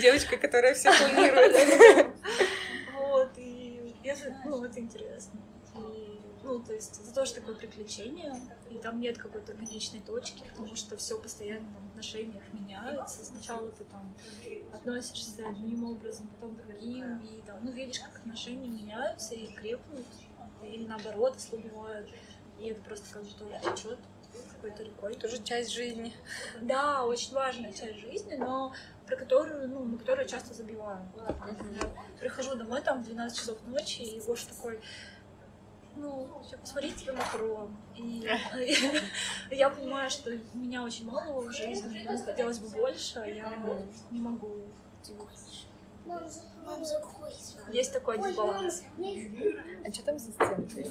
Девочка, 0.00 0.36
которая 0.36 0.74
все 0.74 0.90
планирует. 0.98 2.12
Вот, 2.94 3.30
и 3.36 3.94
это, 4.04 4.36
ну, 4.44 4.64
это 4.64 4.80
интересно. 4.80 5.40
И, 5.76 6.20
ну, 6.42 6.60
то 6.60 6.72
есть, 6.74 7.00
это 7.02 7.14
тоже 7.14 7.34
такое 7.34 7.54
приключение, 7.54 8.34
и 8.70 8.78
там 8.78 9.00
нет 9.00 9.18
какой-то 9.18 9.54
конечной 9.54 10.00
точки, 10.00 10.42
потому 10.50 10.76
что 10.76 10.96
все 10.96 11.18
постоянно 11.18 11.66
в 11.80 11.90
отношениях 11.90 12.42
меняется. 12.52 13.24
Сначала 13.24 13.70
ты 13.70 13.84
там 13.84 14.14
относишься 14.72 15.48
одним 15.48 15.84
образом, 15.90 16.28
потом 16.28 16.56
другим, 16.56 17.18
и 17.20 17.42
там, 17.46 17.58
ну, 17.62 17.70
видишь, 17.72 18.00
как 18.00 18.16
отношения 18.16 18.68
меняются 18.68 19.34
и 19.34 19.46
крепнут, 19.46 20.06
или 20.62 20.86
наоборот, 20.86 21.36
ослабевают. 21.36 22.08
И 22.64 22.68
это 22.68 22.80
просто 22.80 23.12
как 23.12 23.22
бы 23.22 23.30
тоже 23.30 23.60
течет 23.60 23.98
какой-то 24.54 24.82
рекой. 24.82 25.14
Тоже 25.14 25.42
часть 25.42 25.70
жизни. 25.70 26.14
Да, 26.62 27.04
очень 27.04 27.34
важная 27.34 27.72
часть 27.72 27.98
жизни, 27.98 28.36
но 28.36 28.72
про 29.06 29.16
которую, 29.16 29.68
ну, 29.68 29.84
на 29.84 29.98
которую 29.98 30.26
часто 30.26 30.54
забиваю. 30.54 31.06
Вот, 31.14 31.38
например, 31.46 31.90
Прихожу 32.18 32.54
домой 32.54 32.80
там 32.80 33.02
в 33.02 33.04
12 33.04 33.38
часов 33.38 33.58
ночи, 33.66 34.00
и 34.00 34.20
Гоша 34.20 34.48
такой, 34.48 34.80
ну, 35.96 36.42
сейчас 36.42 36.60
посмотреть 36.60 36.96
тебе 36.96 37.12
макарон. 37.12 37.76
И 37.96 38.26
я 39.50 39.68
понимаю, 39.68 40.08
что 40.08 40.30
меня 40.54 40.82
очень 40.82 41.04
мало 41.04 41.42
в 41.42 41.52
жизни, 41.52 41.98
мне 41.98 42.18
хотелось 42.18 42.60
бы 42.60 42.68
больше, 42.70 43.18
а 43.18 43.26
я 43.26 43.52
не 44.10 44.20
могу. 44.20 44.62
Есть 47.70 47.92
такой 47.92 48.16
дисбаланс. 48.18 48.82
А 49.86 49.92
что 49.92 50.04
там 50.04 50.18
за 50.18 50.32
стенкой? 50.32 50.86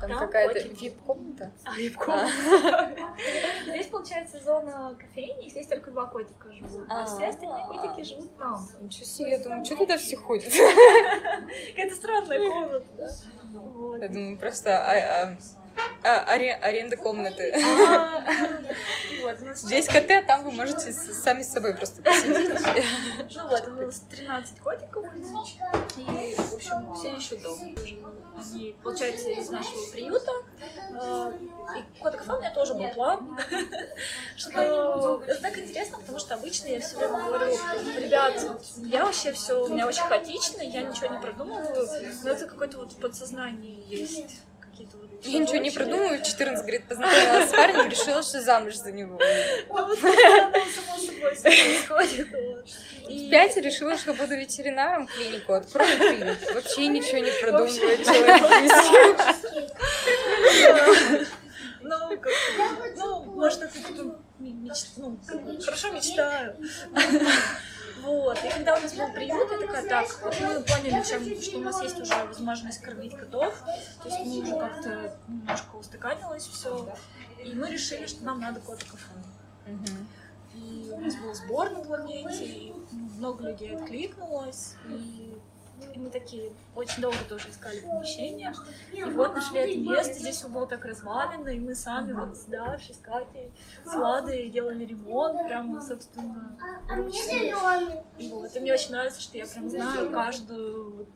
Там 0.00 0.10
Там 0.10 0.18
какая-то 0.18 0.54
котики. 0.54 0.84
вип-комната? 0.84 1.52
А, 1.64 1.74
Здесь, 3.66 3.86
получается, 3.88 4.40
зона 4.40 4.96
кофейни, 4.98 5.48
здесь 5.50 5.66
только 5.66 5.90
два 5.90 6.06
котика 6.06 6.50
живут. 6.52 6.86
А 6.88 7.02
А. 7.02 7.06
все 7.06 7.26
остальные 7.28 7.66
котики 7.66 8.02
живут 8.08 8.36
там. 8.38 8.66
Ничего 8.80 9.04
себе, 9.04 9.30
я 9.32 9.38
думаю, 9.38 9.64
что 9.64 9.76
туда 9.76 9.98
все 9.98 10.16
ходят? 10.16 10.50
Какая-то 10.52 11.94
странная 11.94 12.38
комната, 12.50 12.86
да. 12.96 13.08
Я 14.00 14.08
думаю, 14.08 14.38
просто 14.38 14.70
а- 16.02 16.24
аре- 16.34 16.54
аренда 16.54 16.96
комнаты. 16.96 17.52
А, 17.54 18.22
Здесь 19.54 19.86
коты, 19.86 20.14
а 20.14 20.22
там 20.22 20.44
вы 20.44 20.50
можете 20.52 20.92
сами 20.92 21.42
с 21.42 21.52
собой 21.52 21.74
просто 21.74 22.02
посидеть. 22.02 22.50
Ну 23.36 23.48
вот, 23.48 23.68
у 23.68 23.70
нас 23.86 24.02
13 24.10 24.58
котиков, 24.60 25.06
и, 25.96 26.34
в 26.36 26.54
общем, 26.54 26.94
все 26.94 27.16
ищут 27.16 27.42
дом. 27.42 27.58
Они, 28.36 28.74
получается, 28.82 29.28
из 29.28 29.50
нашего 29.50 29.90
приюта. 29.92 30.32
Э, 31.00 31.32
И 31.78 32.00
кот 32.02 32.16
кафе 32.16 32.32
у 32.32 32.38
меня 32.40 32.50
тоже 32.50 32.74
был 32.74 32.88
план, 32.88 33.38
что 34.36 35.22
это 35.26 35.40
так 35.42 35.58
интересно, 35.58 35.98
потому 35.98 36.18
что 36.18 36.34
обычно 36.34 36.68
я 36.68 36.80
все 36.80 36.96
время 36.96 37.24
говорю, 37.24 37.52
ребят, 37.98 38.34
я 38.78 39.04
вообще 39.04 39.32
все, 39.32 39.64
у 39.64 39.68
меня 39.68 39.86
очень 39.86 40.02
хаотично, 40.02 40.62
я 40.62 40.82
ничего 40.82 41.08
не 41.14 41.20
продумываю, 41.20 41.86
но 42.24 42.30
это 42.30 42.46
какое-то 42.46 42.78
вот 42.78 42.92
в 42.92 42.96
подсознании 42.96 43.84
есть 43.86 44.40
Я 45.22 45.38
ничего 45.38 45.58
не. 45.58 45.70
В 45.70 46.22
14, 46.22 46.62
говорит, 46.62 46.88
познакомилась 46.88 47.50
с 47.50 47.52
парнем, 47.52 47.90
решила, 47.90 48.22
что 48.22 48.40
замуж 48.40 48.74
за 48.74 48.92
него. 48.92 49.18
Ну, 49.68 49.86
вот 49.86 49.98
само 49.98 50.98
собой 50.98 51.36
происходит. 51.42 52.28
В 53.04 53.30
решила, 53.60 53.98
что 53.98 54.14
буду 54.14 54.34
ветеринаром 54.36 55.06
клинику, 55.06 55.52
открою 55.52 55.96
клинику. 55.98 56.54
Вообще 56.54 56.86
ничего 56.86 57.18
не 57.18 57.30
продумываю, 57.40 58.04
человек. 58.04 59.36
Ну, 61.82 61.96
ну, 62.96 63.24
может, 63.34 63.62
это 63.62 63.74
ну, 64.96 65.18
как 65.26 65.42
бы, 65.42 65.60
хорошо 65.60 65.90
мечтаю. 65.90 66.56
Вот. 68.02 68.38
И 68.44 68.48
когда 68.48 68.76
у 68.76 68.80
нас 68.80 68.94
был 68.94 69.12
приют, 69.12 69.50
я 69.50 69.58
такая, 69.58 69.88
так, 69.88 70.06
вот 70.22 70.40
мы 70.40 70.62
поняли, 70.62 71.02
чем, 71.02 71.42
что 71.42 71.58
у 71.58 71.60
нас 71.60 71.82
есть 71.82 72.00
уже 72.00 72.14
возможность 72.24 72.80
кормить 72.80 73.16
котов. 73.16 73.54
То 74.02 74.08
есть 74.08 74.20
мы 74.24 74.42
уже 74.42 74.58
как-то 74.58 75.16
немножко 75.28 75.76
устаканилось 75.76 76.46
все. 76.46 76.88
И 77.44 77.52
мы 77.54 77.70
решили, 77.70 78.06
что 78.06 78.24
нам 78.24 78.40
надо 78.40 78.60
кота-кафе. 78.60 79.12
Мгм. 79.66 80.08
И 80.54 80.90
у 80.92 81.00
нас 81.00 81.14
был 81.16 81.34
сбор 81.34 81.70
на 81.70 81.80
планете, 81.80 82.44
и 82.44 82.74
много 83.18 83.48
людей 83.48 83.76
откликнулось. 83.76 84.74
И, 84.88 85.29
и 85.94 85.98
мы 85.98 86.10
такие 86.10 86.52
очень 86.74 87.02
долго 87.02 87.18
тоже 87.28 87.50
искали 87.50 87.80
помещение. 87.80 88.52
И 88.92 89.02
вот 89.04 89.34
нашли 89.34 89.58
это 89.58 89.78
место, 89.78 90.14
здесь 90.14 90.42
было 90.42 90.66
так 90.66 90.84
развалено, 90.84 91.48
и 91.48 91.58
мы 91.58 91.74
сами 91.74 92.12
вот 92.12 92.36
с 92.36 92.44
Дашей, 92.44 92.94
с 92.94 92.98
Катей, 92.98 93.52
с 93.84 93.94
Ладой 93.94 94.48
делали 94.50 94.84
ремонт, 94.84 95.46
прямо, 95.46 95.80
собственно, 95.80 96.56
ручно. 96.88 97.96
И 98.18 98.28
вот, 98.28 98.54
и 98.54 98.60
мне 98.60 98.72
очень 98.72 98.92
нравится, 98.92 99.20
что 99.20 99.38
я 99.38 99.46
прям 99.46 99.68
знаю 99.68 100.10
каждую 100.10 100.96
вот 100.96 101.08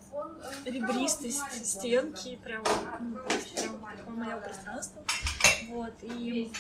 ребристость 0.64 1.66
стенки, 1.66 2.36
прям, 2.42 2.62
ну, 3.00 3.18
прям 3.56 3.96
такое 3.96 4.14
мое 4.14 4.36
пространство. 4.38 5.02
Вот, 5.70 5.92
и 6.02 6.50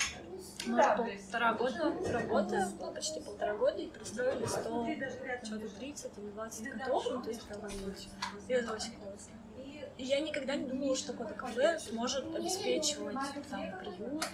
уже 0.66 0.82
полтора 0.82 1.54
года 1.54 1.92
работаем, 2.08 2.68
ну, 2.80 2.92
почти 2.92 3.20
полтора 3.20 3.54
года, 3.54 3.76
и 3.78 3.88
пристроили 3.88 4.46
100, 4.46 4.86
что-то 5.44 5.68
30 5.68 6.18
или 6.18 6.30
20 6.30 6.70
котов, 6.70 7.06
ну, 7.10 7.22
то 7.22 7.28
есть 7.28 7.42
прям 7.46 7.64
очень 7.64 8.92
классно. 8.96 9.34
И 10.04 10.06
я 10.06 10.20
никогда 10.20 10.54
не 10.54 10.66
думала, 10.66 10.94
что 10.94 11.14
кафе 11.14 11.78
сможет 11.78 12.26
обеспечивать 12.34 13.16
там 13.48 13.78
приют. 13.78 14.26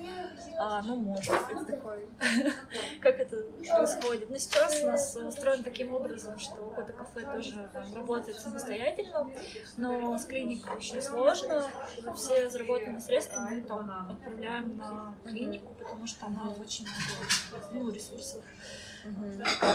А, 0.59 0.83
ну, 0.83 0.97
может. 0.97 1.33
Это 1.49 1.65
такой, 1.65 2.09
как 3.01 3.21
это 3.21 3.37
происходит. 3.37 4.31
Но 4.31 4.37
сейчас 4.37 4.83
у 4.83 4.87
нас 4.89 5.15
устроен 5.15 5.63
таким 5.63 5.95
образом, 5.95 6.37
что 6.41 6.57
кафе 6.75 7.21
тоже 7.21 7.71
там, 7.73 7.95
работает 7.95 8.37
самостоятельно, 8.41 9.31
но 9.77 10.19
с 10.19 10.25
клиникой 10.25 10.77
очень 10.77 11.01
сложно. 11.01 11.71
Все 12.17 12.51
заработанные 12.51 13.01
средства 13.01 13.43
мы 13.49 13.61
там 13.61 14.11
отправляем 14.11 14.77
на 14.77 15.15
клинику, 15.25 15.73
потому 15.75 16.05
что 16.05 16.27
она 16.27 16.51
очень 16.51 16.85
много 16.85 17.69
ну, 17.73 17.93
ресурсов 17.93 18.43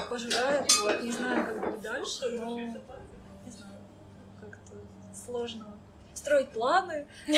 пожирает. 0.09 0.69
Вот. 0.81 1.03
Не 1.03 1.11
знаю, 1.13 1.45
как 1.45 1.71
будет 1.71 1.81
дальше, 1.81 2.31
но 2.31 2.59
сложно 5.13 5.74
строить 6.15 6.49
планы. 6.49 7.05
У 7.27 7.31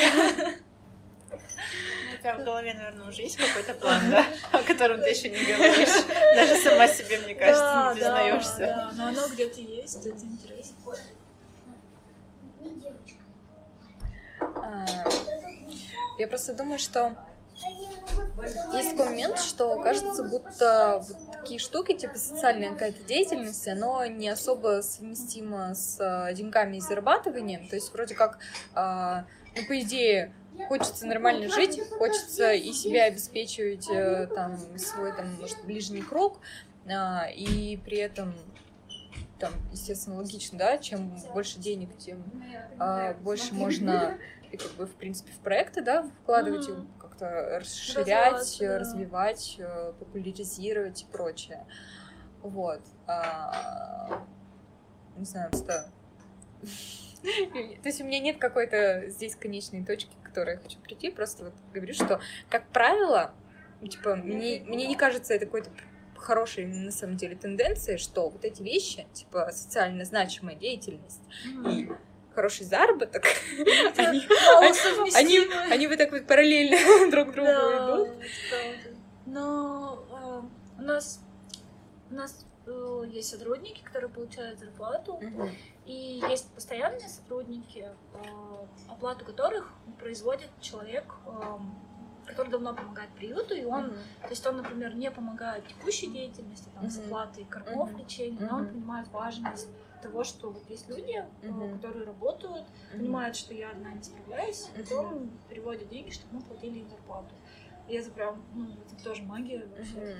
тебя 2.20 2.34
в 2.36 2.44
голове, 2.44 2.72
наверное, 2.74 3.08
уже 3.08 3.22
есть 3.22 3.36
какой-то 3.36 3.74
план, 3.74 4.10
да? 4.10 4.24
О 4.52 4.62
котором 4.62 5.00
ты 5.00 5.10
еще 5.10 5.28
не 5.28 5.36
говоришь. 5.44 6.04
Даже 6.34 6.56
сама 6.62 6.88
себе, 6.88 7.18
мне 7.18 7.34
кажется, 7.34 7.62
Да, 7.64 7.94
не 7.94 8.00
да, 8.00 8.14
признаешься. 8.16 8.58
да, 8.58 8.90
но 8.94 9.06
оно 9.08 9.28
где-то 9.28 9.60
есть, 9.60 10.06
это 10.06 10.24
интересно. 10.24 10.74
А, 14.40 14.84
Я 16.18 16.28
просто 16.28 16.54
думаю, 16.54 16.78
что 16.78 17.14
есть 18.72 18.90
такой 18.90 19.06
момент, 19.06 19.38
что 19.38 19.80
кажется, 19.80 20.22
будто 20.22 21.04
вот 21.06 21.16
такие 21.32 21.60
штуки, 21.60 21.96
типа 21.96 22.18
социальная 22.18 22.70
какая-то 22.70 23.02
деятельность, 23.04 23.66
оно 23.68 24.04
не 24.06 24.28
особо 24.28 24.82
совместимо 24.82 25.74
с 25.74 25.98
а, 26.00 26.32
деньгами 26.32 26.76
и 26.76 26.80
зарабатыванием. 26.80 27.68
То 27.68 27.76
есть 27.76 27.92
вроде 27.92 28.14
как, 28.14 28.38
а, 28.74 29.24
ну, 29.56 29.66
по 29.66 29.80
идее, 29.80 30.32
хочется 30.68 31.06
нормально 31.06 31.48
жить, 31.48 31.80
хочется 31.98 32.52
и 32.52 32.72
себя 32.72 33.04
обеспечивать, 33.04 33.88
э, 33.90 34.28
там, 34.34 34.78
свой, 34.78 35.12
там, 35.12 35.34
может, 35.40 35.64
ближний 35.64 36.02
круг, 36.02 36.40
а, 36.90 37.28
и 37.28 37.76
при 37.76 37.98
этом 37.98 38.34
там, 39.38 39.52
естественно, 39.72 40.16
логично, 40.16 40.58
да, 40.58 40.78
чем 40.78 41.16
больше 41.32 41.58
денег, 41.58 41.96
тем 41.98 42.24
а, 42.78 43.14
больше 43.14 43.54
можно 43.54 44.18
и 44.50 44.56
как 44.56 44.72
бы 44.72 44.86
в 44.86 44.94
принципе 44.94 45.32
в 45.32 45.38
проекты, 45.38 45.82
да, 45.82 46.10
вкладывать 46.22 46.68
Мгм. 46.68 46.88
Как-то 47.18 47.58
расширять, 47.58 48.56
да. 48.60 48.78
развивать, 48.78 49.56
э, 49.58 49.92
популяризировать 49.98 51.02
и 51.02 51.06
прочее. 51.06 51.66
Вот. 52.42 52.80
А, 53.06 54.24
Не 55.16 55.24
знаю, 55.24 55.50
просто... 55.50 55.90
То 57.22 57.88
есть 57.88 58.00
у 58.00 58.04
меня 58.04 58.20
нет 58.20 58.38
какой-то 58.38 59.08
здесь 59.08 59.34
конечной 59.34 59.84
точки, 59.84 60.12
к 60.22 60.26
которой 60.26 60.54
я 60.54 60.60
хочу 60.60 60.78
прийти. 60.78 61.10
Просто 61.10 61.46
вот 61.46 61.54
говорю, 61.74 61.92
что, 61.92 62.20
как 62.48 62.68
правило, 62.68 63.32
типа, 63.82 64.14
мне, 64.14 64.62
мне 64.64 64.86
не 64.86 64.94
кажется 64.94 65.34
это 65.34 65.46
какой-то 65.46 65.70
хорошей 66.16 66.66
на 66.66 66.92
самом 66.92 67.16
деле 67.16 67.36
тенденцией, 67.36 67.98
что 67.98 68.28
вот 68.28 68.44
эти 68.44 68.62
вещи, 68.62 69.06
типа 69.12 69.50
социально 69.52 70.04
значимая 70.04 70.56
деятельность 70.56 71.22
и 71.44 71.90
хороший 72.38 72.66
заработок, 72.66 73.24
они, 73.96 74.22
они, 75.14 75.38
они 75.72 75.88
вот 75.88 75.98
так 75.98 76.12
вот 76.12 76.24
параллельно 76.24 77.10
друг 77.10 77.34
другу 77.34 77.50
идут. 77.50 78.08
Но 79.26 80.04
э, 80.12 80.80
у 80.80 80.82
нас 80.82 81.20
у 82.12 82.14
нас 82.14 82.46
э, 82.66 83.02
есть 83.10 83.30
сотрудники, 83.30 83.82
которые 83.82 84.08
получают 84.08 84.60
зарплату, 84.60 85.20
и 85.84 86.22
есть 86.30 86.48
постоянные 86.52 87.08
сотрудники, 87.08 87.88
э, 87.88 88.28
оплату 88.88 89.24
которых 89.24 89.72
производит 89.98 90.50
человек, 90.60 91.06
который 92.24 92.50
давно 92.50 92.72
помогает 92.72 93.10
приюту, 93.16 93.54
и 93.54 93.64
он, 93.64 93.86
mm-hmm. 93.86 94.22
то 94.22 94.28
есть 94.30 94.46
он, 94.46 94.58
например, 94.58 94.94
не 94.94 95.10
помогает 95.10 95.66
текущей 95.66 96.06
деятельности, 96.06 96.68
там, 96.74 96.84
mm-hmm. 96.84 96.90
с 96.90 96.98
оплатой 96.98 97.44
кормов, 97.46 97.90
mm-hmm. 97.90 97.98
лечения, 97.98 98.46
но 98.48 98.58
он 98.58 98.68
понимает 98.68 99.08
важность 99.08 99.68
того, 100.00 100.24
что 100.24 100.50
вот 100.50 100.68
есть 100.68 100.88
люди, 100.88 101.24
mm-hmm. 101.42 101.76
которые 101.76 102.06
работают, 102.06 102.66
mm-hmm. 102.66 102.96
понимают, 102.96 103.36
что 103.36 103.54
я 103.54 103.70
одна 103.70 103.92
не 103.92 104.02
справляюсь, 104.02 104.68
mm-hmm. 104.74 104.82
потом 104.82 105.30
переводят 105.48 105.88
деньги, 105.88 106.10
чтобы 106.10 106.36
мы 106.36 106.42
платили 106.42 106.80
им 106.80 106.88
зарплату. 106.88 107.34
И 107.88 107.94
это 107.94 108.10
прям, 108.10 108.44
ну, 108.54 108.68
это 108.86 109.02
тоже 109.02 109.22
магия 109.22 109.66
вообще. 109.66 109.94
Mm-hmm. 109.94 110.16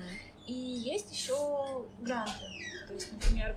И 0.47 0.53
есть 0.53 1.11
еще 1.11 1.85
гранты. 1.99 2.33
То 2.87 2.93
есть, 2.93 3.11
например, 3.11 3.55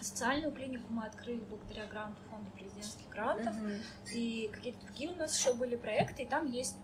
социальную 0.00 0.52
клинику 0.52 0.84
мы 0.90 1.06
открыли 1.06 1.40
благодаря 1.48 1.86
гранту 1.86 2.20
фонда 2.30 2.50
президентских 2.50 3.08
грантов. 3.08 3.54
Mm-hmm. 3.54 4.12
И 4.14 4.50
какие-то 4.52 4.84
другие 4.86 5.10
у 5.10 5.16
нас 5.16 5.38
еще 5.38 5.54
были 5.54 5.76
проекты, 5.76 6.22
и 6.22 6.26
там 6.26 6.50
есть 6.50 6.76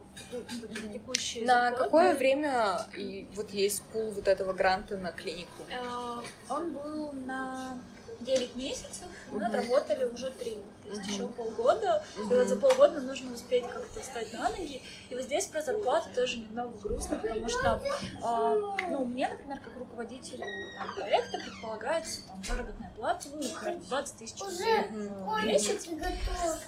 текущие 0.92 1.44
На 1.44 1.72
какое 1.72 2.14
время 2.14 2.86
и 2.96 3.28
вот 3.34 3.50
есть 3.50 3.82
пул 3.92 4.10
вот 4.10 4.28
этого 4.28 4.52
гранта 4.52 4.96
на 4.96 5.12
клинику? 5.12 5.62
Э, 5.70 6.22
он 6.48 6.72
был 6.72 7.12
на 7.12 7.78
9 8.20 8.56
месяцев, 8.56 9.06
мы 9.30 9.44
отработали 9.44 10.04
уже 10.04 10.30
3 10.30 10.58
то 10.86 10.92
есть 10.92 11.10
еще 11.10 11.26
полгода. 11.28 12.04
И 12.16 12.20
вот 12.22 12.46
за 12.46 12.56
полгода 12.56 13.00
нужно 13.00 13.34
успеть 13.34 13.64
как-то 13.66 14.00
встать 14.00 14.32
на 14.32 14.48
ноги. 14.50 14.82
И 15.10 15.14
вот 15.14 15.24
здесь 15.24 15.46
про 15.46 15.60
зарплату 15.60 16.08
тоже 16.14 16.38
немного 16.38 16.78
грустно, 16.78 17.16
потому 17.16 17.48
что, 17.48 17.82
э, 17.84 18.86
ну, 18.88 19.04
мне, 19.04 19.28
например, 19.28 19.58
как 19.60 19.76
руководителю 19.76 20.44
там, 20.78 20.94
проекта 20.94 21.38
предполагается 21.38 22.26
там, 22.28 22.44
заработная 22.44 22.92
плата, 22.96 23.28
ну, 23.32 23.42
например, 23.42 23.80
20 23.80 24.16
тысяч 24.16 24.40
в 24.40 25.44
месяц. 25.44 25.86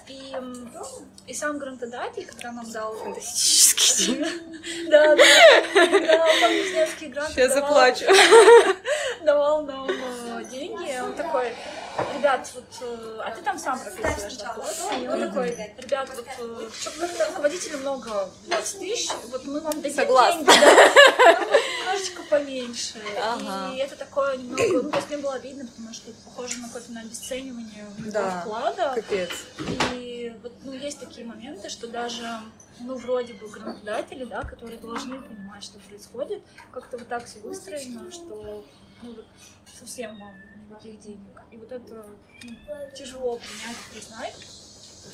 И, 0.07 0.35
и 1.27 1.33
сам 1.33 1.57
грантодатель, 1.57 2.25
когда 2.25 2.51
нам 2.51 2.69
дал... 2.71 2.93
Фантастический 2.93 4.19
Да, 4.89 5.15
да, 5.15 5.25
да, 5.75 6.25
президентский 6.47 7.07
грант. 7.07 7.29
Сейчас 7.29 7.53
заплачу. 7.53 8.05
Давал 9.23 9.63
нам 9.63 9.87
деньги, 10.49 10.99
он 11.01 11.13
такой, 11.13 11.53
ребят, 12.17 12.49
вот, 12.55 12.63
э, 12.81 13.19
а 13.23 13.31
ты 13.31 13.41
там 13.41 13.59
сам 13.59 13.79
прописываешь 13.79 14.37
и 15.01 15.07
он 15.07 15.19
такой, 15.19 15.49
ребят, 15.77 16.09
вот, 16.15 16.25
э, 16.39 16.69
что-то 16.79 17.27
руководителя 17.27 17.77
много, 17.77 18.29
20 18.47 18.79
тысяч, 18.79 19.09
вот 19.29 19.45
мы 19.45 19.59
вам 19.61 19.81
дадим 19.81 19.95
Согласна. 19.95 20.43
деньги, 20.43 20.59
да, 20.59 21.45
немножечко 21.79 22.21
поменьше. 22.29 23.01
Ага. 23.21 23.73
И 23.73 23.77
это 23.77 23.95
такое 23.95 24.37
немного, 24.37 24.83
ну, 24.83 24.89
то 24.89 24.97
есть 24.97 25.09
мне 25.09 25.17
было 25.17 25.33
обидно, 25.33 25.67
потому 25.67 25.93
что 25.93 26.11
это 26.11 26.19
похоже 26.25 26.57
на 26.59 26.67
какое-то 26.67 26.91
на 26.91 27.01
обесценивание 27.01 27.85
да. 27.99 28.41
вклада. 28.41 28.93
Капец. 28.95 29.31
И 29.93 30.33
вот, 30.41 30.53
ну, 30.63 30.73
есть 30.73 30.99
такие 30.99 31.25
моменты, 31.25 31.69
что 31.69 31.87
даже 31.87 32.25
ну, 32.79 32.95
вроде 32.95 33.33
бы 33.33 33.49
грантодатели, 33.49 34.23
да, 34.25 34.43
которые 34.43 34.79
должны 34.79 35.21
понимать, 35.21 35.63
что 35.63 35.79
происходит, 35.79 36.41
как-то 36.71 36.97
вот 36.97 37.07
так 37.07 37.25
все 37.25 37.39
выстроено, 37.39 38.11
что 38.11 38.63
ну, 39.01 39.15
совсем 39.77 40.17
мало 40.17 40.35
никаких 40.69 40.99
денег. 40.99 41.41
И 41.51 41.57
вот 41.57 41.71
это 41.71 42.05
ну, 42.43 42.55
тяжело 42.95 43.37
принять, 43.37 43.77
признать. 43.91 44.35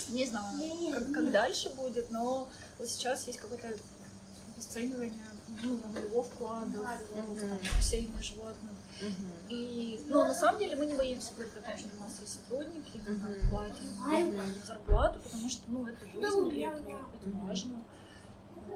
Не 0.10 0.26
знаю, 0.26 0.92
как, 0.92 1.12
как 1.14 1.32
дальше 1.32 1.70
будет, 1.70 2.12
но 2.12 2.50
вот 2.78 2.88
сейчас 2.88 3.28
есть 3.28 3.40
какое-то 3.40 3.70
обесценивание 4.56 5.24
ну, 5.64 5.80
моего 5.94 6.24
вклада 6.24 7.00
в 7.80 7.84
семейных 7.84 8.24
животных. 8.24 8.72
И, 9.50 10.02
ну, 10.08 10.24
на 10.24 10.34
самом 10.34 10.60
деле 10.60 10.76
мы 10.76 10.86
не 10.86 10.96
боимся 10.96 11.34
говорить 11.34 11.54
о 11.58 11.62
том, 11.62 11.78
что 11.78 11.90
у 11.98 12.00
нас 12.02 12.20
есть 12.22 12.34
сотрудники, 12.34 13.02
мы 13.08 13.14
uh-huh. 13.14 13.50
платим 13.50 14.66
зарплату, 14.66 15.20
потому 15.20 15.50
что, 15.50 15.62
ну, 15.68 15.86
это 15.86 16.06
жизнь, 16.06 16.62
это, 16.62 16.80
это 16.80 17.38
важно. 17.44 17.84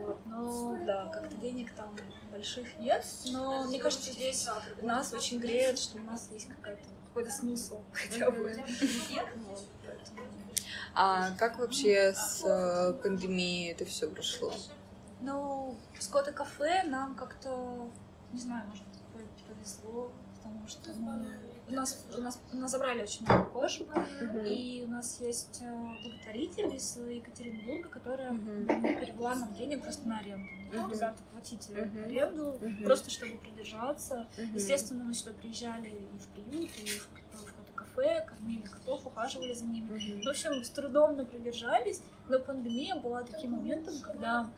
Вот. 0.06 0.20
Но, 0.26 0.78
да, 0.86 1.08
как-то 1.08 1.36
денег 1.36 1.72
там 1.74 1.96
больших 2.32 2.78
нет, 2.80 3.06
но 3.32 3.64
мне 3.66 3.80
кажется, 3.80 4.12
здесь 4.12 4.48
нас 4.82 5.14
очень 5.14 5.40
греет, 5.40 5.80
что 5.80 5.98
у 5.98 6.04
нас 6.04 6.30
есть 6.32 6.48
какая-то 6.48 6.84
какой-то 7.10 7.32
смысл 7.32 7.82
хотя 7.92 8.32
бы. 8.32 8.56
А 10.94 11.32
как 11.38 11.60
вообще 11.60 12.14
с 12.14 12.44
э, 12.44 12.94
пандемией 13.02 13.72
это 13.72 13.86
все 13.86 14.10
прошло? 14.10 14.54
Ну, 15.22 15.76
с 16.00 16.08
кота 16.08 16.32
кафе 16.32 16.84
нам 16.84 17.16
как-то, 17.16 17.90
не 18.32 18.40
знаю, 18.40 18.68
может, 18.70 18.84
повезло, 19.48 20.12
потому 20.36 20.68
что 20.68 20.94
мы 20.94 21.38
у 21.70 21.74
нас, 21.74 22.06
у 22.18 22.22
нас, 22.22 22.42
у 22.52 22.58
нас 22.58 22.72
забрали 22.72 23.04
очень 23.04 23.26
много 23.26 23.46
кошек, 23.46 23.88
uh-huh. 23.88 24.48
и 24.48 24.84
у 24.86 24.88
нас 24.88 25.20
есть 25.22 25.62
э, 25.62 25.88
благотворитель 26.04 26.76
из 26.76 26.98
Екатеринбурга, 26.98 27.90
которая 27.90 28.32
uh-huh. 28.32 29.00
перевела 29.00 29.36
нам 29.36 29.54
денег 29.54 29.84
просто 29.84 30.08
на 30.08 30.20
аренду. 30.20 30.48
Uh-huh. 30.72 30.94
Ребята 30.94 31.18
платить 31.32 31.70
uh-huh. 31.70 32.06
аренду, 32.06 32.58
uh-huh. 32.60 32.84
просто 32.84 33.10
чтобы 33.10 33.38
продержаться. 33.38 34.28
Uh-huh. 34.38 34.56
Естественно, 34.56 35.04
мы 35.04 35.14
сюда 35.14 35.32
приезжали 35.34 35.90
и 35.90 36.18
в 36.18 36.28
приют, 36.28 36.72
и 36.84 36.88
в, 36.88 37.10
в 37.70 37.74
кафе, 37.76 38.26
кормили 38.28 38.62
котов, 38.62 39.06
ухаживали 39.06 39.54
за 39.54 39.66
ними. 39.66 39.90
Uh-huh. 39.90 40.24
В 40.24 40.30
общем, 40.30 40.64
с 40.64 40.70
трудом 40.70 41.16
мы 41.16 41.26
продержались, 41.26 42.02
но 42.28 42.40
пандемия 42.40 42.96
была 42.96 43.24
таким 43.24 43.52
моментом, 43.52 43.94
когда 44.02 44.50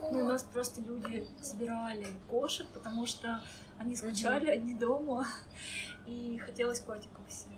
ну, 0.00 0.20
у 0.20 0.24
нас 0.24 0.42
просто 0.44 0.80
люди 0.80 1.26
собирали 1.42 2.06
кошек, 2.28 2.66
потому 2.68 3.06
что 3.06 3.42
они 3.78 3.96
скучали, 3.96 4.48
они 4.48 4.74
дома 4.74 5.26
и 6.06 6.38
хотелось 6.38 6.80
котиков 6.80 7.26
всем. 7.28 7.52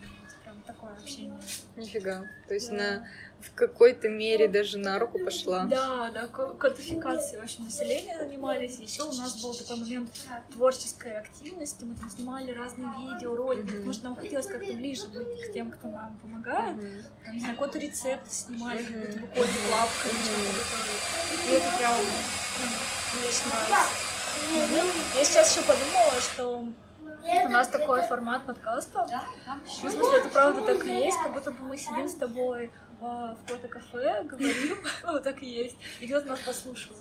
Такое 0.69 0.93
общение. 0.93 1.41
Нифига. 1.77 2.27
То 2.47 2.53
есть 2.53 2.69
да. 2.69 2.77
на 2.77 3.09
в 3.41 3.55
какой-то 3.55 4.11
мере 4.11 4.49
даже 4.49 4.77
на 4.77 4.99
руку 4.99 5.19
пошла. 5.19 5.65
Да, 5.65 6.11
да, 6.11 6.27
кодификацией 6.27 7.41
вообще 7.41 7.63
населения 7.63 8.19
занимались. 8.19 8.79
Еще 8.79 9.05
у 9.05 9.13
нас 9.13 9.41
был 9.43 9.55
такой 9.55 9.77
момент 9.77 10.11
творческой 10.53 11.17
активности. 11.17 11.85
Мы 11.85 11.95
там 11.95 12.11
снимали 12.11 12.53
разные 12.53 12.91
видео, 13.01 13.35
ролики, 13.35 13.67
mm-hmm. 13.67 13.77
потому 13.77 13.93
что 13.95 14.05
нам 14.05 14.17
хотелось 14.17 14.47
как-то 14.47 14.73
ближе 14.75 15.07
быть 15.09 15.49
к 15.49 15.53
тем, 15.55 15.71
кто 15.71 15.89
нам 15.89 16.19
помогает. 16.21 16.77
Mm-hmm. 16.77 17.03
Там, 17.25 17.35
не 17.35 17.41
знаю, 17.41 17.57
какой-то 17.57 17.79
рецепт 17.79 18.31
снимали, 18.31 18.81
mm-hmm. 18.81 18.93
как 18.93 19.05
будто 19.05 19.21
бы 19.21 19.27
котик 19.29 19.71
лапкой. 19.73 20.11
Mm-hmm. 20.11 21.51
И 21.51 21.55
это 21.55 21.79
прям 21.79 21.95
ну, 21.97 22.67
мне 24.51 24.67
нравится. 24.67 24.99
Я 25.17 25.25
сейчас 25.25 25.57
еще 25.57 25.67
подумала, 25.67 26.21
что 26.21 26.69
у 27.23 27.49
нас 27.49 27.69
такой 27.69 28.03
формат 28.03 28.45
подкаста. 28.45 29.07
В 29.65 29.71
смысле, 29.71 30.19
это 30.19 30.29
правда 30.29 30.63
так 30.63 30.85
и 30.87 30.91
есть, 30.91 31.19
как 31.23 31.33
будто 31.33 31.51
бы 31.51 31.65
мы 31.65 31.77
сидим 31.77 32.09
с 32.09 32.15
тобой 32.15 32.71
в 33.01 33.37
какое-то 33.47 33.69
кафе, 33.69 34.23
говорим, 34.25 34.79
ну, 35.05 35.21
так 35.21 35.43
и 35.43 35.47
есть, 35.47 35.77
и 36.01 36.07
кто-то 36.09 36.29
нас 36.29 36.41
послушает. 36.41 36.97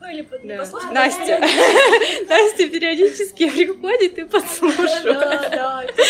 Ну, 0.00 0.08
или 0.08 0.22
да. 0.22 0.58
послушать. 0.58 0.92
Настя. 0.92 1.38
Настя 2.28 2.68
периодически 2.68 3.50
приходит 3.50 4.18
и 4.18 4.24
подслушивает. 4.24 5.04
Да, 5.04 5.48
да, 5.48 5.84
это 5.84 6.02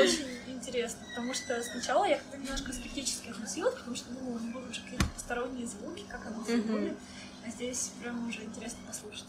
очень 0.00 0.26
интересно, 0.48 1.00
потому 1.08 1.34
что 1.34 1.62
сначала 1.62 2.04
я 2.04 2.16
как-то 2.16 2.38
немножко 2.38 2.72
скептически 2.72 3.30
относилась, 3.30 3.74
потому 3.74 3.96
что, 3.96 4.06
ну, 4.12 4.38
будут 4.52 4.74
же 4.74 4.82
какие-то 4.82 5.06
посторонние 5.14 5.66
звуки, 5.66 6.04
как 6.08 6.26
оно 6.26 6.40
будет, 6.40 6.96
а 7.46 7.50
здесь 7.50 7.92
прям 8.02 8.28
уже 8.28 8.42
интересно 8.42 8.78
послушать. 8.86 9.26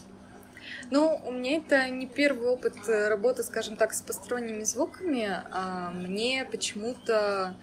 Ну, 0.94 1.18
у 1.24 1.32
меня 1.32 1.56
это 1.56 1.88
не 1.88 2.06
первый 2.06 2.48
опыт 2.48 2.74
э, 2.86 3.08
работы, 3.08 3.42
скажем 3.44 3.76
так, 3.76 3.94
с 3.94 4.02
посторонними 4.02 4.62
звуками. 4.62 5.26
А 5.50 5.90
мне 5.90 6.44
почему-то 6.44 7.56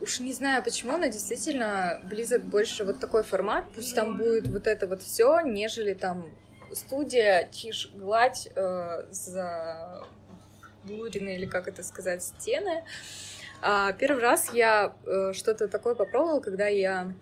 уж 0.00 0.20
не 0.20 0.32
знаю 0.32 0.64
почему, 0.64 0.96
но 0.96 1.04
действительно 1.04 2.00
близок 2.04 2.42
больше 2.44 2.84
вот 2.84 2.98
такой 2.98 3.24
формат. 3.24 3.66
Пусть 3.74 3.94
там 3.94 4.16
будет 4.16 4.48
вот 4.48 4.66
это 4.66 4.86
вот 4.86 5.02
все, 5.02 5.40
нежели 5.40 5.92
там 5.92 6.30
студия, 6.72 7.46
тишь, 7.52 7.90
гладь, 7.94 8.48
э, 8.56 9.04
за 9.10 10.06
блуренные 10.84 11.36
или 11.36 11.44
как 11.44 11.68
это 11.68 11.82
сказать, 11.82 12.22
стены. 12.22 12.84
А, 13.60 13.92
первый 13.92 14.22
раз 14.22 14.54
я 14.54 14.94
э, 15.04 15.34
что-то 15.34 15.68
такое 15.68 15.94
попробовала, 15.94 16.40
когда 16.40 16.68
я 16.68 17.12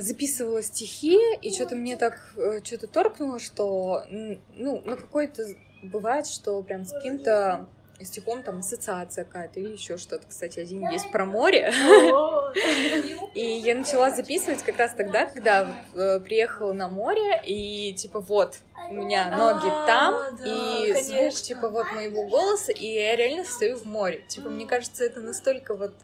записывала 0.00 0.62
стихи, 0.62 1.18
и 1.42 1.52
что-то 1.52 1.76
мне 1.76 1.96
так 1.96 2.20
э, 2.36 2.60
что-то 2.64 2.86
торкнуло, 2.86 3.38
что, 3.38 4.04
ну, 4.10 4.82
на 4.84 4.96
какой-то 4.96 5.46
бывает, 5.82 6.26
что 6.26 6.62
прям 6.62 6.84
с 6.84 6.92
каким-то 6.92 7.66
стихом 8.00 8.42
там 8.42 8.60
ассоциация 8.60 9.24
какая-то 9.24 9.60
или 9.60 9.72
еще 9.72 9.98
что-то. 9.98 10.26
Кстати, 10.28 10.60
один 10.60 10.88
есть 10.90 11.10
про 11.10 11.24
море. 11.24 11.72
И 13.34 13.44
я 13.44 13.74
начала 13.74 14.10
записывать 14.10 14.62
как 14.62 14.78
раз 14.78 14.92
тогда, 14.94 15.26
когда 15.26 15.84
э, 15.94 16.20
приехала 16.20 16.72
на 16.72 16.88
море, 16.88 17.40
и 17.44 17.92
типа 17.94 18.20
вот, 18.20 18.56
у 18.90 18.94
меня 18.94 19.28
А, 19.30 19.36
ноги 19.36 19.68
там, 19.86 20.36
и 20.44 20.94
звук, 21.02 21.34
типа, 21.34 21.68
вот 21.68 21.86
моего 21.92 22.26
голоса, 22.26 22.72
и 22.72 22.86
я 22.86 23.16
реально 23.16 23.44
стою 23.44 23.76
в 23.76 23.84
море. 23.84 24.24
Типа, 24.28 24.48
мне 24.48 24.66
кажется, 24.66 25.04
это 25.04 25.20
настолько 25.20 25.74
вот 25.74 25.94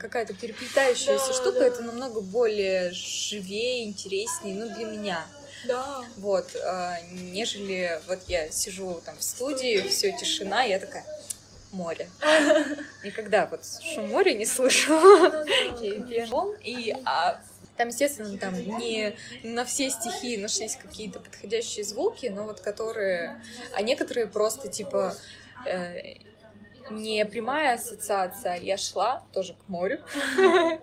какая-то 0.00 0.34
переплетающаяся 0.34 1.28
Да, 1.28 1.32
штука, 1.34 1.60
да. 1.60 1.66
это 1.66 1.82
намного 1.82 2.20
более 2.20 2.92
живее, 2.92 3.84
интереснее, 3.84 4.54
ну, 4.54 4.74
для 4.74 4.86
меня. 4.86 5.26
Да. 5.66 6.04
Вот, 6.16 6.56
а, 6.56 6.96
нежели 7.12 8.00
вот 8.08 8.18
я 8.26 8.50
сижу 8.50 9.00
там 9.04 9.16
в 9.16 9.22
студии, 9.22 9.80
все 9.88 10.12
тишина, 10.12 10.62
я 10.64 10.78
такая 10.78 11.04
море. 11.72 12.08
Никогда 13.04 13.46
вот 13.46 13.60
шум 13.82 14.08
моря 14.08 14.34
не 14.34 14.46
слышала. 14.46 15.44
И 15.80 16.00
пешком, 16.02 16.54
и 16.62 16.94
а, 17.04 17.40
там, 17.76 17.88
естественно, 17.88 18.36
там 18.38 18.54
не 18.78 19.14
на 19.42 19.64
все 19.64 19.90
стихи 19.90 20.36
нашлись 20.36 20.76
какие-то 20.76 21.20
подходящие 21.20 21.84
звуки, 21.84 22.26
но 22.26 22.44
вот 22.44 22.60
которые... 22.60 23.40
А 23.72 23.82
некоторые 23.82 24.26
просто, 24.26 24.68
типа, 24.68 25.16
э, 25.66 26.14
не 26.94 27.24
прямая 27.26 27.74
ассоциация, 27.74 28.56
я 28.56 28.76
шла 28.76 29.24
тоже 29.32 29.54
к 29.54 29.68
морю. 29.68 30.00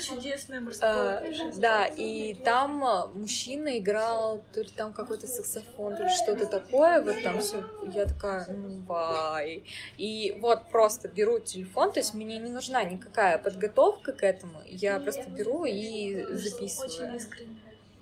Чудесное 0.00 0.60
морское 0.60 0.90
А. 0.90 1.52
Да, 1.56 1.86
и 1.86 2.34
там 2.34 3.10
мужчина 3.14 3.78
играл, 3.78 4.42
то 4.52 4.60
ли 4.62 4.68
там 4.68 4.92
какой-то 4.92 5.26
саксофон, 5.26 5.96
то 5.96 6.04
ли 6.04 6.08
что-то 6.10 6.46
такое, 6.46 7.02
вот 7.02 7.22
там 7.22 7.40
все, 7.40 7.64
я 7.92 8.06
такая, 8.06 8.46
ну, 8.48 8.80
вай. 8.86 9.64
И 9.98 10.36
вот 10.40 10.70
просто 10.70 11.08
беру 11.08 11.38
телефон, 11.38 11.92
то 11.92 12.00
есть 12.00 12.14
мне 12.14 12.38
не 12.38 12.50
нужна 12.50 12.82
никакая 12.84 13.38
подготовка 13.38 14.12
к 14.12 14.22
этому, 14.22 14.60
я 14.66 14.98
просто 15.00 15.28
беру 15.28 15.64
и 15.64 16.24
записываю. 16.34 17.20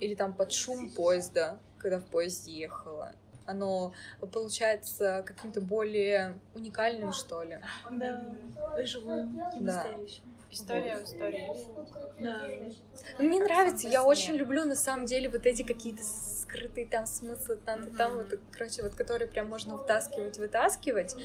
Или 0.00 0.14
там 0.14 0.32
под 0.32 0.52
шум 0.52 0.90
поезда, 0.90 1.58
когда 1.78 1.98
в 1.98 2.04
поезде 2.04 2.52
ехала. 2.52 3.12
Оно 3.48 3.94
получается 4.30 5.24
каким-то 5.26 5.62
более 5.62 6.38
уникальным, 6.54 7.14
что 7.14 7.42
ли. 7.42 7.58
Да. 7.90 8.22
Живым, 8.84 9.36
Да. 9.36 9.84
настоящим. 9.84 10.24
История 10.50 10.96
в 10.96 11.04
истории. 11.04 11.50
Да. 12.20 12.42
Мне 13.18 13.40
нравится, 13.42 13.88
я 13.88 14.04
очень 14.04 14.34
люблю 14.34 14.64
на 14.66 14.76
самом 14.76 15.06
деле 15.06 15.30
вот 15.30 15.46
эти 15.46 15.62
какие-то 15.62 16.02
скрытые 16.02 16.86
там 16.86 17.06
смыслы, 17.06 17.56
там, 17.56 17.90
там 17.96 18.16
вот, 18.16 18.38
короче, 18.52 18.82
вот 18.82 18.94
которые 18.94 19.28
прям 19.28 19.48
можно 19.48 19.78
втаскивать, 19.78 20.38
вытаскивать. 20.38 21.16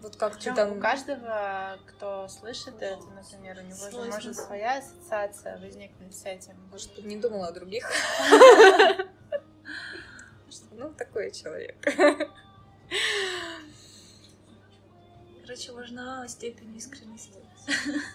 Вот 0.00 0.16
как 0.16 0.32
ты 0.32 0.38
Причем 0.38 0.54
там... 0.54 0.78
у 0.78 0.80
каждого, 0.80 1.78
кто 1.86 2.26
слышит 2.28 2.80
это, 2.80 3.04
например, 3.14 3.58
у 3.58 3.66
него 3.66 3.90
же 3.90 4.10
может 4.10 4.34
своя 4.34 4.78
ассоциация 4.78 5.58
возникнуть 5.58 6.16
с 6.16 6.24
этим. 6.24 6.54
Может, 6.70 7.04
не 7.04 7.16
думала 7.16 7.48
о 7.48 7.52
других. 7.52 7.90
Что, 10.50 10.64
Ну, 10.72 10.92
такой 10.94 11.30
человек. 11.30 11.76
Короче, 15.42 15.72
важна 15.72 16.26
степень 16.28 16.76
искренности. 16.76 17.34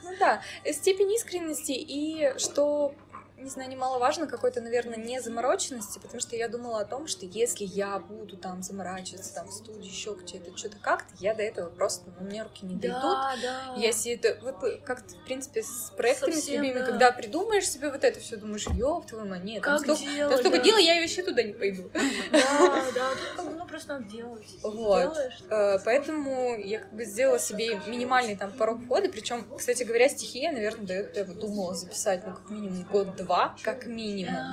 Ну 0.04 0.16
да, 0.20 0.42
степень 0.72 1.12
искренности 1.14 1.72
и 1.72 2.38
что, 2.38 2.94
не 3.38 3.50
знаю, 3.50 3.70
немаловажно, 3.70 4.28
какой-то, 4.28 4.62
наверное, 4.62 4.98
не 4.98 5.20
замороченности, 5.22 6.00
потому 6.00 6.20
что 6.20 6.36
я 6.36 6.48
думала 6.48 6.80
о 6.80 6.86
том, 6.86 7.08
что 7.08 7.26
если 7.26 7.64
я 7.66 8.00
буду 8.00 8.38
там 8.38 8.62
заморачиваться 8.64 9.34
там 9.34 9.48
в 9.48 9.52
студии, 9.54 9.88
еще 9.88 10.16
где-то, 10.20 10.56
что-то 10.58 10.78
как-то, 10.82 11.14
я 11.20 11.34
до 11.36 11.44
этого 11.44 11.70
просто, 11.70 12.10
ну, 12.20 12.26
мне 12.26 12.44
руки 12.44 12.66
не 12.66 12.76
дойдут. 12.76 13.02
да. 13.02 13.74
Если 13.78 14.14
это 14.14 14.38
вот 14.44 14.56
как-то, 14.84 15.16
в 15.16 15.26
принципе, 15.26 15.64
с 15.64 15.92
проектами 15.96 16.32
с 16.32 16.36
Совсем, 16.36 16.64
любыми, 16.64 16.80
да. 16.80 16.86
когда 16.86 17.12
придумаешь 17.12 17.70
себе 17.70 17.92
вот 17.92 18.04
это 18.04 18.20
все, 18.20 18.38
думаешь, 18.38 18.68
ёб 18.68 19.06
твою 19.06 19.26
мать, 19.26 19.44
нет, 19.44 19.62
там 19.64 19.74
Как 19.78 19.84
столько, 19.84 20.02
делать, 20.12 20.32
там 20.32 20.40
столько 20.40 20.58
да. 20.58 20.64
дела, 20.64 20.78
я 20.78 21.02
вообще 21.02 21.24
туда 21.24 21.44
не 21.44 21.54
пойду. 21.54 21.90
Да, 22.32 22.84
да, 22.96 23.10
тут 23.38 23.46
ну 23.58 23.66
просто 23.68 23.94
надо 23.94 24.06
делать. 24.06 24.48
Вот. 24.64 25.02
Делаешь. 25.14 25.40
Э, 25.50 25.78
Поэтому 25.84 26.58
я 26.58 26.80
как 26.80 26.94
бы 26.94 27.06
сделала 27.06 27.40
себе 27.40 27.80
минимальный 27.88 28.36
там 28.36 28.52
порог 28.52 28.82
входа. 28.84 29.10
Причем, 29.10 29.46
кстати 29.58 29.84
говоря, 29.84 30.10
стихи 30.10 30.40
я, 30.40 30.52
наверное, 30.52 30.86
до 30.86 30.94
этого 30.94 31.34
думала 31.34 31.74
записать, 31.76 32.26
ну, 32.26 32.34
как 32.34 32.50
минимум 32.50 32.84
год-два, 32.92 33.25
как 33.64 33.86
минимум. 33.86 34.44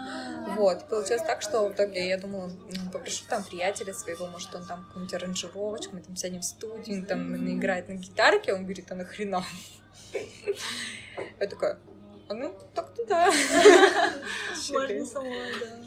Вот, 0.56 0.88
получилось 0.88 1.22
так, 1.22 1.42
что 1.42 1.68
в 1.68 1.72
итоге 1.72 2.08
я 2.08 2.18
думала, 2.18 2.46
м, 2.48 2.90
попрошу 2.92 3.24
там 3.28 3.44
приятеля 3.44 3.94
своего, 3.94 4.26
может, 4.26 4.54
он 4.54 4.66
там 4.66 4.84
какую-нибудь 4.84 5.14
аранжировочку, 5.14 5.96
мы 5.96 6.02
там 6.02 6.16
сядем 6.16 6.40
в 6.40 6.44
студию, 6.44 7.00
он 7.00 7.06
там 7.06 7.32
наиграет 7.32 7.88
на 7.88 7.94
гитарке, 7.94 8.52
он 8.52 8.64
говорит, 8.64 8.90
а 8.90 8.94
нахрена? 8.94 9.44
Я 10.12 11.46
такая, 11.46 11.78
а 12.28 12.34
ну, 12.34 12.54
так-то 12.74 13.04
да. 13.06 13.26
Можно 14.70 15.06
самой, 15.06 15.52
да. 15.60 15.84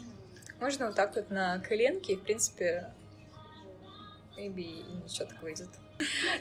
Можно 0.60 0.86
вот 0.86 0.96
так 0.96 1.14
вот 1.16 1.30
на 1.30 1.58
коленке, 1.60 2.14
и, 2.14 2.16
в 2.16 2.22
принципе, 2.22 2.92
maybe 4.36 4.62
и 4.62 5.02
ничего 5.04 5.26
так 5.26 5.42
выйдет. 5.42 5.68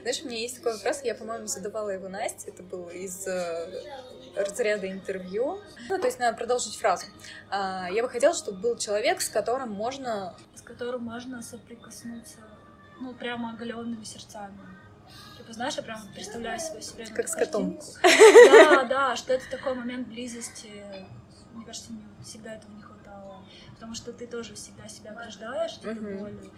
Знаешь, 0.01 0.21
у 0.23 0.27
меня 0.27 0.39
есть 0.39 0.57
такой 0.57 0.73
вопрос, 0.73 1.01
я, 1.03 1.15
по-моему, 1.15 1.47
задавала 1.47 1.89
его 1.89 2.09
Насте, 2.09 2.51
это 2.51 2.61
было 2.63 2.89
из 2.89 3.25
э, 3.27 3.83
разряда 4.35 4.91
интервью. 4.91 5.61
Ну, 5.89 5.97
то 5.97 6.07
есть 6.07 6.19
надо 6.19 6.37
продолжить 6.37 6.75
фразу. 6.75 7.05
А, 7.49 7.87
я 7.91 8.03
бы 8.03 8.09
хотела, 8.09 8.33
чтобы 8.33 8.59
был 8.59 8.77
человек, 8.77 9.21
с 9.21 9.29
которым 9.29 9.71
можно... 9.71 10.35
С 10.55 10.61
которым 10.61 11.03
можно 11.03 11.41
соприкоснуться, 11.41 12.37
ну, 12.99 13.13
прямо 13.13 13.51
оголенными 13.51 14.03
сердцами. 14.03 14.57
Типа, 15.37 15.53
знаешь, 15.53 15.75
я 15.75 15.83
прям 15.83 16.01
представляю 16.13 16.59
себе 16.59 16.79
все 16.79 16.95
время 16.95 17.15
Как 17.15 17.27
с 17.27 17.35
котом. 17.35 17.79
Да, 18.03 18.83
да, 18.83 19.15
что 19.15 19.33
это 19.33 19.49
такой 19.49 19.75
момент 19.75 20.07
близости. 20.07 20.83
Мне 21.53 21.65
кажется, 21.65 21.91
мне 21.91 22.03
всегда 22.23 22.55
этого 22.55 22.71
не 22.71 22.81
хватало. 22.81 23.45
Потому 23.75 23.93
что 23.93 24.11
ты 24.11 24.27
тоже 24.27 24.55
всегда 24.55 24.87
себя 24.87 25.11
ограждаешь 25.11 25.77
этой 25.77 25.93
болью. 25.93 26.51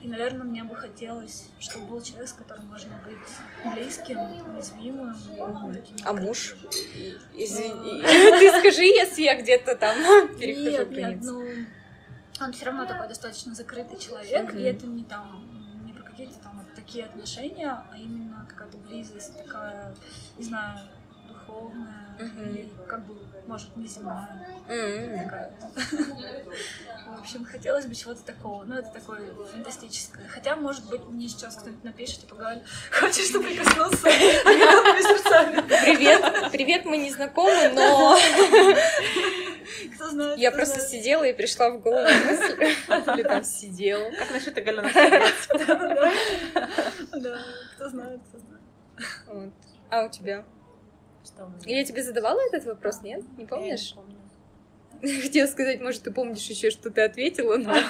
И, 0.00 0.08
наверное, 0.08 0.44
мне 0.44 0.64
бы 0.64 0.74
хотелось, 0.74 1.48
чтобы 1.58 1.86
был 1.86 2.02
человек, 2.02 2.28
с 2.28 2.32
которым 2.32 2.66
можно 2.68 2.90
быть 3.04 3.74
близким, 3.74 4.18
уязвимым. 4.18 5.14
таким 5.74 5.96
А 6.04 6.12
муж? 6.14 6.56
Извини. 7.34 8.02
Ты 8.38 8.60
скажи, 8.60 8.84
если 8.84 9.22
я 9.22 9.40
где-то 9.40 9.76
там 9.76 9.96
перехожу 10.38 10.90
Нет, 10.90 11.18
ну, 11.22 11.44
он 12.40 12.52
все 12.52 12.64
равно 12.64 12.86
такой 12.86 13.08
достаточно 13.08 13.54
закрытый 13.54 13.98
человек, 13.98 14.54
и 14.54 14.62
это 14.62 14.86
не 14.86 15.04
там, 15.04 15.46
не 15.84 15.92
про 15.92 16.02
какие-то 16.02 16.38
там 16.38 16.64
такие 16.74 17.04
отношения, 17.04 17.68
а 17.68 17.96
именно 17.98 18.46
какая-то 18.48 18.78
близость 18.78 19.36
такая, 19.36 19.94
не 20.38 20.44
знаю, 20.44 20.78
духовная, 21.28 22.16
как 22.88 23.04
бы, 23.06 23.18
может, 23.50 23.68
М. 24.68 25.18
такая. 25.24 25.50
В 27.16 27.20
общем, 27.20 27.44
хотелось 27.44 27.86
бы 27.86 27.94
чего-то 27.96 28.22
такого. 28.22 28.62
Ну, 28.64 28.76
это 28.76 28.88
такое 28.90 29.20
фантастическое. 29.52 30.26
Хотя, 30.28 30.54
может 30.54 30.88
быть, 30.88 31.04
мне 31.08 31.28
сейчас 31.28 31.56
кто-нибудь 31.56 31.82
напишет, 31.82 32.20
типа, 32.20 32.36
Галь, 32.36 32.62
хочешь 32.92 33.26
что 33.28 33.40
прикоснуться 33.40 34.06
оголенными 34.06 35.02
сердцами? 35.02 35.60
Привет, 35.68 36.50
привет, 36.52 36.84
мы 36.84 36.96
не 36.98 37.10
знакомы, 37.10 37.70
но 37.74 38.16
Кто 39.96 40.10
знает, 40.10 40.38
я 40.38 40.50
кто 40.50 40.56
просто 40.58 40.76
знает. 40.76 40.90
сидела 40.90 41.24
и 41.24 41.32
пришла 41.32 41.70
в 41.70 41.80
голову 41.80 42.06
мысль, 42.06 42.62
или 43.14 43.22
там 43.24 43.42
сидела. 43.42 44.10
Как 44.12 44.30
насчет 44.30 44.54
сердец? 44.54 45.48
Да, 47.12 47.38
кто 47.74 47.88
знает, 47.88 48.20
кто 48.28 48.38
знает. 48.38 49.52
А 49.90 50.04
у 50.04 50.08
тебя? 50.08 50.44
Меня? 51.48 51.78
Я 51.78 51.84
тебе 51.84 52.02
задавала 52.02 52.40
этот 52.48 52.64
вопрос, 52.66 53.02
нет? 53.02 53.22
Не 53.36 53.44
Я 53.44 53.48
помнишь? 53.48 53.90
не 53.90 53.94
помню. 53.96 54.16
Хотела 55.22 55.46
сказать, 55.46 55.80
может, 55.80 56.02
ты 56.02 56.10
помнишь 56.12 56.46
еще, 56.46 56.70
что 56.70 56.90
ты 56.90 57.00
ответила, 57.02 57.56
но... 57.56 57.74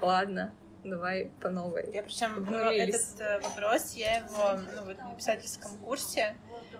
Ладно, 0.00 0.52
давай 0.84 1.30
по 1.40 1.50
новой. 1.50 1.90
Я 1.92 2.02
причем 2.02 2.36
Обнулились. 2.38 2.94
этот 3.14 3.20
э, 3.20 3.40
вопрос, 3.40 3.94
я 3.94 4.16
его 4.18 4.58
ну, 4.76 4.84
вот 4.86 4.98
на 4.98 5.14
писательском 5.14 5.76
курсе, 5.78 6.36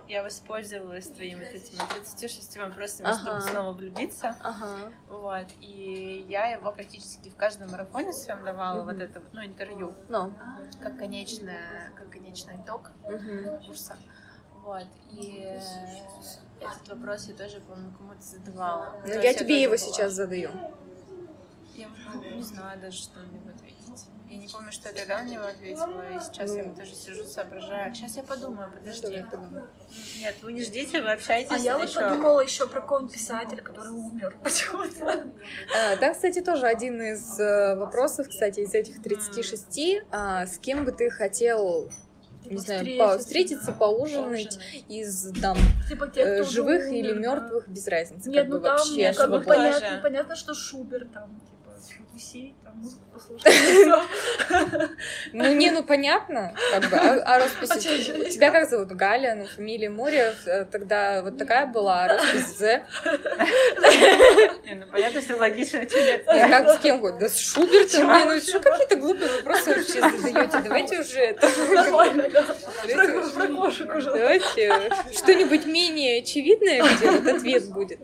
я 0.07 0.23
воспользовалась 0.23 1.07
твоими 1.07 1.39
вот 1.45 1.53
этими 1.53 1.79
36 1.93 2.57
вопросами, 2.57 3.07
Ага. 3.07 3.19
чтобы 3.19 3.41
снова 3.41 3.71
влюбиться. 3.73 4.35
Ага. 4.41 4.91
Вот, 5.07 5.47
и 5.61 6.25
я 6.27 6.47
его 6.47 6.71
практически 6.71 7.29
в 7.29 7.35
каждом 7.35 7.71
марафоне 7.71 8.11
своем 8.11 8.43
давала, 8.43 8.83
вот 8.83 8.99
это 9.01 9.21
ну, 9.31 9.45
интервью, 9.45 9.93
Ну. 10.09 10.33
как 10.81 10.97
конечное, 10.97 11.91
как 11.95 12.09
конечный 12.09 12.55
итог 12.57 12.91
Мгм. 13.07 13.61
курса. 13.65 13.95
Вот, 14.71 14.87
и 15.11 15.59
этот 16.61 16.87
вопрос 16.87 17.25
я 17.27 17.33
тоже, 17.33 17.59
по-моему, 17.59 17.91
кому-то 17.97 18.21
задавала. 18.21 18.95
Ну, 19.05 19.13
я 19.21 19.33
тебе 19.33 19.61
его 19.61 19.71
была. 19.71 19.77
сейчас 19.77 20.13
задаю. 20.13 20.49
Я 21.75 21.87
не 22.35 22.41
знаю 22.41 22.79
даже, 22.79 22.97
что 22.97 23.19
него 23.19 23.49
ответить. 23.53 24.05
Я 24.29 24.37
не 24.37 24.47
помню, 24.47 24.71
что 24.71 24.87
я 24.87 24.95
тогда 24.95 25.23
на 25.23 25.27
него 25.27 25.43
ответила, 25.43 26.15
и 26.15 26.19
сейчас 26.21 26.55
я 26.55 26.63
Ну. 26.63 26.69
вот 26.69 26.77
тоже 26.79 26.95
сижу, 26.95 27.25
соображаю. 27.25 27.93
Сейчас 27.93 28.15
я 28.15 28.23
подумаю, 28.23 28.71
подожди. 28.71 29.01
Давай 29.01 29.23
подумай. 29.25 29.63
Нет, 30.19 30.35
вы 30.41 30.53
не 30.53 30.61
ждите, 30.63 31.01
вы 31.01 31.11
общаетесь 31.11 31.51
А 31.51 31.57
я 31.57 31.77
вот 31.77 31.89
еще. 31.89 31.99
подумала 31.99 32.39
еще 32.39 32.65
про 32.65 32.79
какого-нибудь 32.79 33.13
писателя, 33.13 33.61
который 33.61 33.91
умер 33.91 34.37
почему-то. 34.43 35.27
А, 35.75 35.97
Там, 35.97 36.13
кстати, 36.13 36.39
тоже 36.41 36.65
один 36.67 37.01
из 37.01 37.37
э, 37.41 37.75
вопросов, 37.75 38.29
кстати, 38.29 38.61
из 38.61 38.73
этих 38.73 39.01
36. 39.03 40.01
а, 40.11 40.45
С 40.45 40.57
кем 40.59 40.85
бы 40.85 40.93
ты 40.93 41.09
хотел, 41.09 41.89
не 42.51 42.57
знаю, 42.57 42.97
по- 42.97 43.17
встретиться, 43.17 43.71
поужинать 43.71 44.59
из 44.87 45.31
там 45.41 45.57
Типа 45.89 46.07
те, 46.07 46.21
э, 46.21 46.43
живых 46.43 46.87
или 46.91 47.11
умер, 47.11 47.21
да. 47.21 47.35
мертвых, 47.35 47.67
без 47.69 47.87
разницы, 47.87 48.29
Нет, 48.29 48.41
как 48.43 48.49
ну 48.49 48.57
бы 48.59 48.63
там 48.63 48.77
вообще 48.77 49.13
как 49.13 49.29
бы 49.31 49.41
понятно, 49.41 49.99
понятно, 50.01 50.35
что 50.35 50.53
Шубер 50.53 51.07
там, 51.13 51.29
потусить, 52.21 52.55
там 52.63 52.77
музыку 52.77 53.03
послушать. 53.13 53.53
всё. 53.53 54.01
Ну, 55.33 55.53
не, 55.53 55.71
ну 55.71 55.83
понятно, 55.83 56.53
как 56.71 56.89
бы, 56.89 56.97
а, 56.97 57.21
а 57.25 57.39
роспись... 57.39 57.69
Тебя 58.33 58.51
как 58.51 58.69
зовут? 58.69 58.89
Галя, 58.89 59.35
ну, 59.35 59.45
фамилия 59.45 59.89
Морев, 59.89 60.35
э, 60.45 60.65
тогда 60.65 61.21
вот 61.21 61.37
такая 61.37 61.67
была, 61.67 62.05
а 62.05 62.07
роспись 62.09 62.57
З. 62.57 62.83
Не, 64.65 64.75
ну 64.75 64.85
понятно, 64.91 65.21
что 65.21 65.37
логично, 65.37 65.85
как 66.25 66.69
с 66.69 66.79
кем 66.79 67.01
вот? 67.01 67.17
Да 67.19 67.29
с 67.29 67.39
Шубертом? 67.39 68.07
Не, 68.07 68.25
ну 68.25 68.41
что 68.41 68.59
какие-то 68.59 68.95
глупые 68.97 69.31
вопросы 69.31 69.75
вообще 69.75 70.01
задаете? 70.01 70.59
Давайте 70.63 70.99
уже 70.99 71.19
это... 71.19 71.49
Нормально, 71.73 72.29
да. 72.29 72.45
Давайте 74.13 74.89
что-нибудь 75.13 75.65
менее 75.65 76.21
очевидное, 76.21 76.83
где 76.83 77.11
вот 77.11 77.27
ответ 77.27 77.69
будет. 77.69 77.99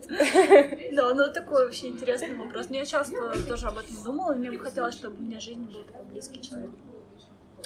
Да, 0.92 1.14
ну 1.14 1.32
такой 1.32 1.64
вообще 1.64 1.88
интересный 1.88 2.34
вопрос. 2.34 2.66
Но 2.70 2.76
я 2.76 2.86
часто 2.86 3.16
тоже 3.46 3.66
об 3.66 3.78
этом 3.78 3.96
думала, 4.08 4.32
и 4.34 4.38
мне 4.38 4.50
бы 4.50 4.58
хотелось, 4.58 4.94
чтобы 4.94 5.16
у 5.18 5.22
меня 5.22 5.38
в 5.38 5.42
жизни 5.42 5.66
был 5.66 5.84
такой 5.84 6.04
близкий 6.06 6.40
человек. 6.42 6.70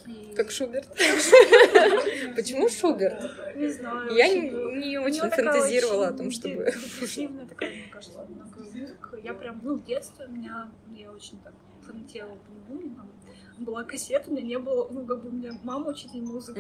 И- 0.07 0.35
Как 0.35 0.51
Шуберт. 0.51 0.89
Почему 2.37 2.69
Шуберт? 2.69 3.21
Не 3.57 3.69
знаю. 3.69 4.13
Я 4.15 4.29
не, 4.29 4.99
очень 4.99 5.31
фантазировала 5.31 6.09
о 6.09 6.13
том, 6.13 6.31
чтобы... 6.31 6.65
депрессивная 6.65 7.47
такая, 7.53 7.71
мне 7.71 7.89
кажется, 7.93 8.27
музыка. 8.59 9.17
Я 9.23 9.35
прям, 9.35 9.61
ну, 9.63 9.77
в 9.77 9.85
детстве 9.85 10.27
у 10.27 10.31
меня, 10.31 10.71
я 10.97 11.13
очень 11.13 11.39
так 11.45 11.53
фанатела 11.87 12.37
по 12.37 12.73
нему, 12.73 12.95
там 12.97 13.09
была 13.59 13.85
кассета, 13.85 14.31
у 14.31 14.33
меня 14.33 14.43
не 14.43 14.59
было, 14.59 14.89
ну, 14.91 15.05
как 15.07 15.23
бы 15.23 15.29
у 15.29 15.33
меня 15.33 15.53
мама 15.63 15.91
учитель 15.91 16.23
музыки, 16.23 16.59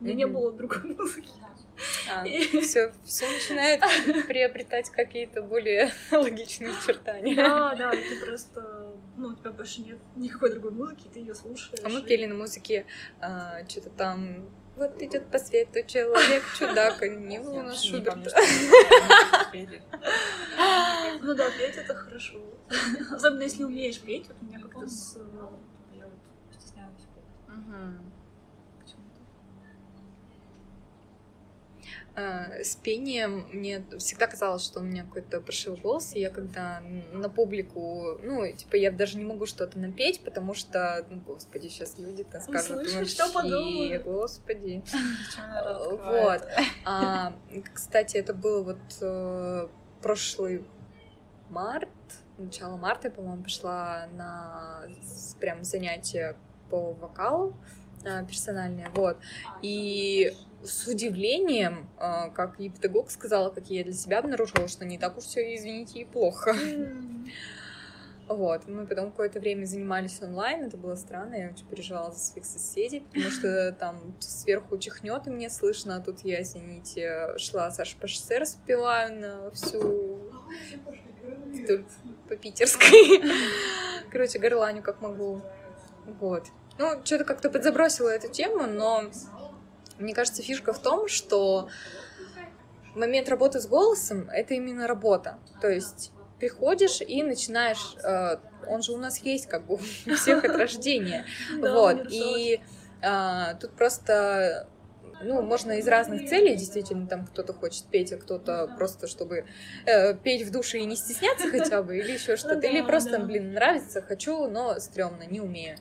у 0.00 0.04
меня 0.04 0.14
не 0.14 0.26
было 0.26 0.52
другой 0.52 0.82
музыки. 0.98 1.28
Все, 2.62 2.92
все 3.04 3.26
начинает 3.30 3.80
приобретать 4.26 4.90
какие-то 4.90 5.42
более 5.42 5.90
логичные 6.10 6.72
чертания. 6.86 7.36
Да, 7.36 7.74
да, 7.74 7.92
и 7.92 8.02
ты 8.08 8.24
просто, 8.26 8.81
ну, 9.16 9.28
у 9.28 9.34
тебя 9.34 9.50
больше 9.50 9.82
нет 9.82 9.98
никакой 10.16 10.50
другой 10.50 10.70
музыки, 10.72 11.08
ты 11.12 11.20
ее 11.20 11.34
слушаешь. 11.34 11.80
А 11.84 11.88
мы 11.88 12.02
пели 12.02 12.26
на 12.26 12.34
музыке 12.34 12.86
что-то 13.68 13.90
там 13.90 14.48
вот 14.76 15.00
идет 15.02 15.30
по 15.30 15.38
свету 15.38 15.84
человек, 15.86 16.42
чудак, 16.58 17.02
а 17.02 17.08
не 17.08 17.38
у 17.38 17.62
нас 17.62 17.84
пели. 19.52 19.82
Ну 21.24 21.34
да, 21.34 21.50
петь 21.50 21.76
это 21.76 21.94
хорошо. 21.94 22.40
Особенно 23.12 23.42
если 23.42 23.62
умеешь 23.62 24.00
петь, 24.00 24.26
вот 24.26 24.36
у 24.40 24.44
меня 24.44 24.58
как-то 24.58 24.88
с... 24.88 25.16
Я 25.94 26.04
вот 26.04 26.18
стесняюсь 26.58 27.06
петь 27.14 27.24
Мгм. 27.46 28.12
почему-то. 28.82 29.20
А, 31.84 32.00
С 32.14 32.76
пением 32.76 33.46
мне 33.52 33.84
всегда 33.98 34.26
казалось, 34.26 34.64
что 34.64 34.80
у 34.80 34.82
меня 34.82 35.04
какой-то 35.04 35.40
паршивый 35.40 35.80
голос, 35.80 36.14
и 36.14 36.20
я 36.20 36.28
когда 36.30 36.82
на 37.12 37.30
публику, 37.30 38.18
ну, 38.22 38.50
типа, 38.52 38.76
я 38.76 38.90
даже 38.90 39.16
не 39.16 39.24
могу 39.24 39.46
что-то 39.46 39.78
напеть, 39.78 40.22
потому 40.22 40.52
что, 40.52 41.06
ну, 41.08 41.20
господи, 41.20 41.68
сейчас 41.68 41.98
люди-то 41.98 42.40
скажут, 42.40 42.86
ну, 42.92 43.06
что 43.06 43.32
подумают. 43.32 44.04
господи. 44.04 44.84
Она 45.38 45.78
Вот. 45.78 46.48
А, 46.84 47.32
кстати, 47.72 48.18
это 48.18 48.34
было 48.34 48.62
вот 48.62 48.78
э, 49.00 49.68
прошлый 50.02 50.64
март, 51.48 51.88
начало 52.36 52.76
марта, 52.76 53.08
я, 53.08 53.14
по-моему, 53.14 53.42
пошла 53.42 54.06
на 54.12 54.82
прям 55.40 55.64
занятия 55.64 56.36
по 56.70 56.92
вокалу 56.92 57.56
а, 58.04 58.24
персональные, 58.24 58.90
вот. 58.94 59.18
И 59.62 60.34
с 60.64 60.86
удивлением, 60.86 61.88
а, 61.98 62.30
как 62.30 62.60
и 62.60 62.68
педагог 62.68 63.10
сказала, 63.10 63.50
как 63.50 63.68
я 63.70 63.84
для 63.84 63.92
себя 63.92 64.18
обнаружила, 64.18 64.68
что 64.68 64.84
не 64.84 64.98
так 64.98 65.18
уж 65.18 65.24
все, 65.24 65.54
извините, 65.56 66.00
и 66.00 66.04
плохо. 66.04 66.54
Вот, 68.28 68.66
мы 68.66 68.86
потом 68.86 69.10
какое-то 69.10 69.40
время 69.40 69.66
занимались 69.66 70.22
онлайн, 70.22 70.64
это 70.64 70.76
было 70.76 70.94
странно, 70.94 71.34
я 71.34 71.50
очень 71.50 71.66
переживала 71.66 72.12
за 72.12 72.18
своих 72.18 72.46
соседей, 72.46 73.00
потому 73.00 73.30
что 73.30 73.72
там 73.72 74.14
сверху 74.20 74.78
чихнет, 74.78 75.26
и 75.26 75.30
мне 75.30 75.50
слышно, 75.50 75.96
а 75.96 76.00
тут 76.00 76.20
я, 76.20 76.40
извините, 76.40 77.36
шла 77.36 77.70
Саша 77.70 77.96
по 77.98 78.06
шоссе 78.06 78.38
распеваю 78.38 79.20
на 79.20 79.50
всю 79.50 80.18
по 82.28 82.36
питерской. 82.36 83.22
Короче, 84.10 84.38
горланю 84.38 84.82
как 84.82 85.00
могу. 85.02 85.42
Вот. 86.20 86.44
Ну, 86.78 87.00
что-то 87.04 87.24
как-то 87.24 87.50
подзабросила 87.50 88.08
эту 88.08 88.28
тему, 88.28 88.66
но 88.66 89.10
мне 90.02 90.14
кажется, 90.14 90.42
фишка 90.42 90.72
в 90.72 90.78
том, 90.80 91.08
что 91.08 91.68
момент 92.94 93.28
работы 93.28 93.60
с 93.60 93.66
голосом— 93.66 94.28
это 94.32 94.54
именно 94.54 94.86
работа. 94.86 95.38
То 95.60 95.68
есть 95.70 96.12
приходишь 96.38 97.00
и 97.00 97.22
начинаешь... 97.22 97.96
э, 98.02 98.36
он 98.66 98.82
же 98.82 98.92
у 98.92 98.96
нас 98.96 99.18
есть 99.18 99.46
как 99.46 99.66
бы 99.66 99.74
у 100.06 100.14
всех 100.14 100.44
от 100.44 100.56
рождения. 100.56 101.24
Вот. 101.58 102.06
И 102.10 102.60
а, 103.02 103.54
тут 103.54 103.72
просто 103.72 104.68
ну, 105.22 105.42
можно 105.42 105.72
из 105.72 105.86
разных 105.86 106.28
целей, 106.28 106.56
действительно, 106.56 107.06
там 107.06 107.26
кто-то 107.26 107.52
хочет 107.52 107.84
петь, 107.86 108.12
а 108.12 108.16
кто-то 108.16 108.74
просто, 108.76 109.06
чтобы 109.06 109.44
э, 109.86 110.14
петь 110.14 110.42
в 110.42 110.50
душе 110.50 110.78
и 110.78 110.84
не 110.84 110.96
стесняться 110.96 111.48
хотя 111.48 111.82
бы, 111.82 111.98
или 111.98 112.12
еще 112.12 112.36
что-то. 112.36 112.56
да, 112.56 112.68
Или 112.68 112.82
просто, 112.82 113.18
да. 113.18 113.24
блин, 113.24 113.52
нравится, 113.52 114.02
хочу, 114.02 114.48
но 114.48 114.78
стрёмно, 114.80 115.22
не 115.24 115.40
умею. 115.40 115.78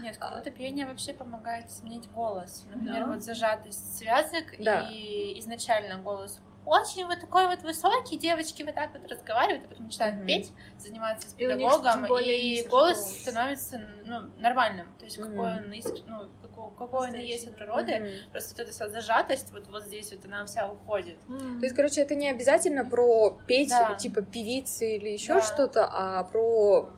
Нет, 0.00 0.16
какое-то 0.18 0.50
пение 0.50 0.86
вообще 0.86 1.12
помогает 1.12 1.70
сменить 1.70 2.10
голос. 2.10 2.64
Например, 2.72 3.04
Да. 3.06 3.12
вот 3.12 3.22
зажатость 3.22 3.98
связок, 3.98 4.44
Да. 4.58 4.88
и 4.90 5.38
изначально 5.40 5.96
голос 6.02 6.40
очень 6.66 7.06
вот 7.06 7.18
такой 7.18 7.46
вот 7.48 7.62
высокий, 7.62 8.18
девочки 8.18 8.62
вот 8.62 8.74
так 8.74 8.92
вот 8.92 9.10
разговаривают, 9.10 9.64
а 9.64 9.68
потом 9.68 9.86
начинают 9.86 10.16
Мгм. 10.16 10.26
петь, 10.26 10.52
заниматься 10.78 11.28
с 11.30 11.32
И 11.38 11.46
них 11.46 11.56
педагогом, 11.56 11.92
тем 11.94 12.06
более 12.06 12.38
и 12.38 12.68
голос 12.68 12.98
голос. 12.98 13.20
становится 13.22 13.80
ну, 14.04 14.20
нормальным. 14.38 14.86
То 14.98 15.06
есть 15.06 15.16
какой 15.16 15.32
Мгм. 15.32 15.40
он, 15.40 15.72
иск- 15.72 16.04
ну, 16.06 16.28
какой, 16.42 16.70
какой 16.78 17.08
он 17.08 17.14
и 17.14 17.24
есть 17.26 17.48
от 17.48 17.56
природы. 17.56 17.98
Мгм. 18.00 18.30
Просто 18.30 18.50
вот 18.54 18.60
эта 18.60 18.72
вся 18.72 18.88
зажатость, 18.90 19.50
вот, 19.52 19.68
вот 19.68 19.84
здесь 19.84 20.12
вот 20.12 20.24
она 20.26 20.44
вся 20.44 20.70
уходит. 20.70 21.16
М. 21.28 21.58
То 21.60 21.64
есть, 21.64 21.74
короче, 21.74 22.02
это 22.02 22.14
не 22.14 22.28
обязательно 22.28 22.84
про 22.84 23.30
петь, 23.46 23.70
Да. 23.70 23.94
типа 23.94 24.20
певицы 24.22 24.96
или 24.96 25.08
еще 25.08 25.34
Да. 25.36 25.40
что-то, 25.42 25.88
а 25.90 26.24
про 26.24 26.90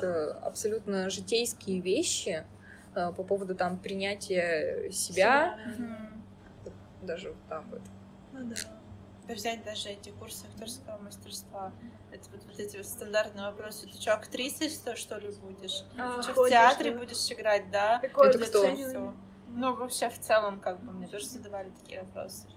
абсолютно 0.00 1.10
житейские 1.10 1.80
вещи 1.80 2.44
э, 2.94 3.12
по 3.12 3.22
поводу 3.22 3.54
там 3.54 3.78
принятия 3.78 4.90
себя, 4.90 5.58
Мгм. 5.66 6.24
даже 7.02 7.30
вот 7.30 7.38
так 7.48 7.64
вот. 7.70 7.82
Ну 8.32 8.44
да. 8.48 8.56
Да 9.26 9.34
взять 9.34 9.64
даже 9.64 9.88
эти 9.88 10.10
курсы 10.10 10.44
актерского 10.46 10.98
мастерства. 10.98 11.72
Это 12.10 12.28
вот, 12.30 12.44
вот 12.46 12.58
эти 12.60 12.76
вот 12.76 12.86
стандартные 12.86 13.46
вопросы. 13.46 13.86
Ты 13.86 13.98
что, 13.98 14.12
актрисой 14.14 14.68
что, 14.68 14.96
что 14.96 15.18
ли 15.18 15.30
будешь? 15.40 15.82
А, 15.98 16.22
Что 16.22 16.34
в 16.34 16.48
театре 16.48 16.90
да. 16.90 16.98
будешь 16.98 17.32
играть, 17.32 17.70
да? 17.70 18.00
Какое 18.00 18.28
Это 18.30 18.38
кто? 18.46 18.76
Ну, 19.46 19.74
вообще, 19.76 20.10
в 20.10 20.18
целом, 20.18 20.60
как 20.60 20.82
бы, 20.82 20.92
мне 20.92 21.06
тоже 21.06 21.26
задавали 21.26 21.70
такие 21.70 22.02
вопросы. 22.02 22.48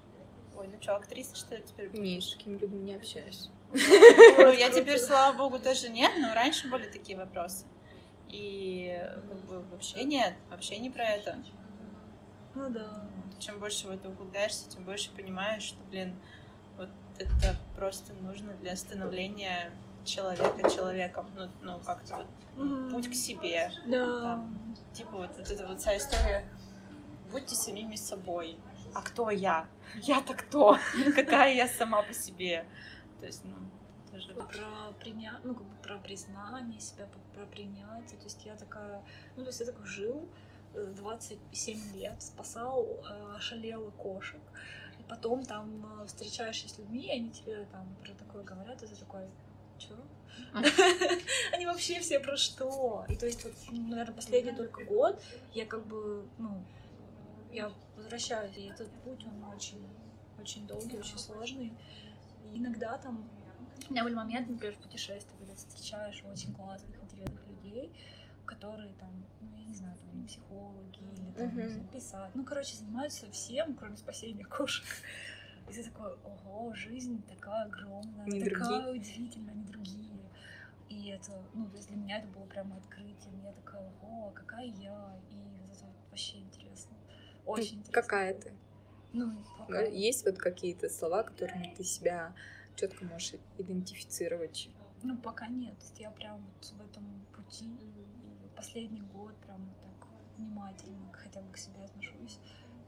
Ой, 0.57 0.67
ну 0.67 0.81
что, 0.81 0.95
актриса, 0.95 1.35
что 1.35 1.55
ли, 1.55 1.63
теперь 1.63 1.89
Не, 1.91 2.15
будешь? 2.15 2.29
с 2.29 2.35
такими 2.35 2.57
людьми 2.57 2.79
не 2.79 2.95
общаюсь. 2.95 3.49
Ну, 3.73 4.51
я 4.51 4.69
теперь, 4.69 4.99
слава 4.99 5.35
богу, 5.35 5.59
тоже 5.59 5.89
нет, 5.89 6.11
но 6.19 6.33
раньше 6.33 6.69
были 6.69 6.85
такие 6.85 7.17
вопросы. 7.17 7.65
И 8.29 8.97
как 9.29 9.37
бы 9.45 9.61
вообще 9.71 10.03
нет, 10.03 10.33
вообще 10.49 10.77
не 10.79 10.89
про 10.89 11.03
это. 11.03 11.37
Ну 12.55 12.69
да. 12.69 13.07
Чем 13.39 13.59
больше 13.59 13.87
в 13.87 13.91
это 13.91 14.09
углубляешься, 14.09 14.69
тем 14.69 14.83
больше 14.83 15.11
понимаешь, 15.11 15.63
что, 15.63 15.83
блин, 15.89 16.15
вот 16.77 16.89
это 17.19 17.55
просто 17.75 18.13
нужно 18.13 18.53
для 18.55 18.75
становления 18.75 19.71
человека 20.03 20.69
человеком. 20.69 21.29
Ну, 21.35 21.49
ну 21.61 21.79
как-то 21.79 22.15
вот 22.17 22.27
Мгм. 22.55 22.91
путь 22.91 23.09
к 23.09 23.13
себе. 23.13 23.71
Да. 23.85 24.21
Там, 24.21 24.75
типа 24.93 25.11
вот, 25.11 25.29
вот 25.37 25.51
эта 25.51 25.67
вот 25.67 25.79
вся 25.79 25.95
история. 25.97 26.49
Будьте 27.31 27.55
самими 27.55 27.95
собой. 27.95 28.57
А 28.95 29.01
кто 29.01 29.29
я? 29.29 29.67
Я-то 29.95 30.33
кто? 30.33 30.79
Какая 31.15 31.53
я 31.53 31.67
сама 31.67 32.01
по 32.01 32.13
себе? 32.13 32.65
То 33.19 33.25
есть, 33.25 33.43
ну, 33.43 33.55
тоже... 34.11 34.33
Про 34.33 34.93
приня... 34.99 35.39
ну, 35.43 35.55
как 35.55 35.65
бы 35.65 35.75
про 35.81 35.97
признание 35.97 36.79
себя, 36.79 37.07
про- 37.33 37.45
принятие. 37.45 38.17
То 38.17 38.23
есть 38.23 38.45
я 38.45 38.55
такая, 38.55 39.03
ну, 39.35 39.43
то 39.43 39.49
есть 39.49 39.59
я 39.59 39.65
такой 39.65 39.85
жил 39.85 40.27
э, 40.73 40.85
27 40.97 41.93
лет, 41.95 42.21
спасал 42.21 42.83
э, 42.85 43.35
ошалелых 43.35 43.93
кошек. 43.95 44.41
И 44.99 45.03
потом 45.03 45.45
там 45.45 46.01
э, 46.01 46.05
встречаешься 46.07 46.69
с 46.69 46.77
людьми, 46.77 47.07
и 47.07 47.11
они 47.11 47.31
тебе 47.31 47.65
там 47.71 47.87
про 48.03 48.13
такое 48.13 48.43
говорят, 48.43 48.81
и 48.83 48.87
ты 48.87 48.95
такой, 48.95 49.27
чё? 49.77 49.95
Они 51.53 51.65
вообще 51.65 51.99
все 51.99 52.19
про 52.19 52.37
что? 52.37 53.05
И 53.09 53.15
то 53.15 53.25
есть, 53.25 53.43
вот, 53.43 53.53
наверное, 53.71 54.13
последний 54.13 54.51
только 54.51 54.83
год 54.85 55.21
я 55.53 55.65
как 55.65 55.85
бы, 55.85 56.27
ну, 56.37 56.63
я 57.51 57.71
возвращаюсь, 57.95 58.55
и 58.57 58.67
этот 58.67 58.89
путь, 59.03 59.25
он 59.25 59.43
очень, 59.55 59.83
очень 60.39 60.67
долгий, 60.67 60.97
очень 60.99 61.17
сложный. 61.17 61.73
И 62.53 62.59
иногда 62.59 62.97
там 62.97 63.29
у 63.89 63.91
меня 63.91 64.03
были 64.03 64.13
моменты, 64.15 64.51
например, 64.51 64.75
в 64.75 64.79
путешествии, 64.79 65.35
когда 65.37 65.55
встречаешь 65.55 66.23
очень 66.25 66.53
классных, 66.53 67.01
интересных 67.03 67.47
людей, 67.47 67.93
которые 68.45 68.93
там, 68.95 69.25
ну, 69.41 69.55
я 69.55 69.65
не 69.65 69.73
знаю, 69.73 69.97
там, 69.97 70.25
психологи 70.25 70.99
или 70.99 71.31
там, 71.31 71.51
знаю, 71.53 71.87
писать. 71.91 72.31
Ну, 72.35 72.43
короче, 72.43 72.75
занимаются 72.75 73.29
всем, 73.31 73.75
кроме 73.75 73.97
спасения 73.97 74.45
кошек. 74.45 74.85
И 75.69 75.73
ты 75.73 75.83
такой, 75.83 76.13
ого, 76.23 76.73
жизнь 76.73 77.21
такая 77.27 77.65
огромная, 77.65 78.25
Не 78.25 78.41
такая 78.43 78.83
другие. 78.83 79.01
удивительная, 79.01 79.53
не 79.53 79.65
другие. 79.65 80.31
И 80.89 81.09
это, 81.09 81.43
ну, 81.53 81.69
то 81.69 81.75
есть 81.75 81.89
для 81.89 81.97
меня 81.97 82.19
это 82.19 82.27
было 82.27 82.45
прямо 82.45 82.77
открытием. 82.77 83.41
Я 83.43 83.51
такая, 83.51 83.91
о, 84.01 84.31
какая 84.31 84.65
я. 84.65 85.19
И 85.29 85.71
это 85.71 85.85
вообще 86.09 86.39
интересно. 86.39 86.95
Очень 87.45 87.79
интересно. 87.79 88.01
Какая 88.01 88.33
ты? 88.33 88.53
Ну, 89.13 89.31
пока. 89.57 89.81
Есть 89.81 90.25
вот 90.25 90.37
какие-то 90.37 90.89
слова, 90.89 91.23
которыми 91.23 91.73
ты 91.75 91.83
себя 91.83 92.35
четко 92.75 93.05
можешь 93.05 93.33
идентифицировать? 93.57 94.69
Ну, 95.03 95.17
пока 95.17 95.47
нет. 95.47 95.75
Я 95.97 96.11
прям 96.11 96.45
вот 96.45 96.65
в 96.65 96.81
этом 96.89 97.25
пути. 97.35 97.65
И 97.65 98.55
последний 98.55 99.01
год 99.01 99.35
прям 99.45 99.73
так 99.81 100.07
внимательно 100.37 101.11
хотя 101.13 101.41
бы 101.41 101.51
к 101.51 101.57
себе 101.57 101.83
отношусь. 101.83 102.39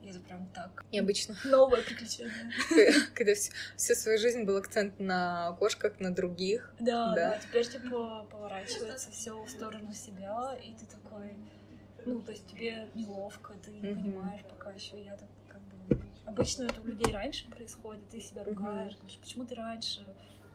И 0.02 0.10
это 0.10 0.20
прям 0.22 0.48
так. 0.54 0.86
Необычно. 0.92 1.36
Новое 1.44 1.82
приключение. 1.82 2.52
Когда 3.16 3.34
всю, 3.34 3.96
свою 3.96 4.18
жизнь 4.18 4.44
был 4.44 4.58
акцент 4.58 5.00
на 5.00 5.54
кошках, 5.60 6.00
на 6.00 6.14
других. 6.14 6.74
Да, 6.80 7.14
Да. 7.14 7.40
Теперь 7.40 7.68
типа 7.68 8.26
поворачивается 8.32 9.12
все 9.12 9.42
в 9.44 9.50
сторону 9.50 9.94
себя, 9.94 10.58
и 10.64 10.74
ты 10.74 10.86
такой, 10.86 11.36
ну, 12.06 12.22
то 12.22 12.32
есть 12.32 12.48
тебе 12.48 12.88
неловко, 12.96 13.54
ты 13.64 13.72
не 13.72 13.82
понимаешь 13.82 14.44
пока 14.50 14.72
еще. 14.72 15.04
Я 15.04 15.18
так 15.18 15.28
обычно 16.30 16.64
это 16.64 16.82
у 16.82 16.86
людей 16.86 17.14
раньше 17.14 17.50
происходит, 17.50 18.08
ты 18.10 18.22
себя 18.22 18.44
ругаешь, 18.44 18.96
говоришь, 18.96 19.20
почему 19.20 19.46
ты 19.46 19.56
раньше? 19.56 20.06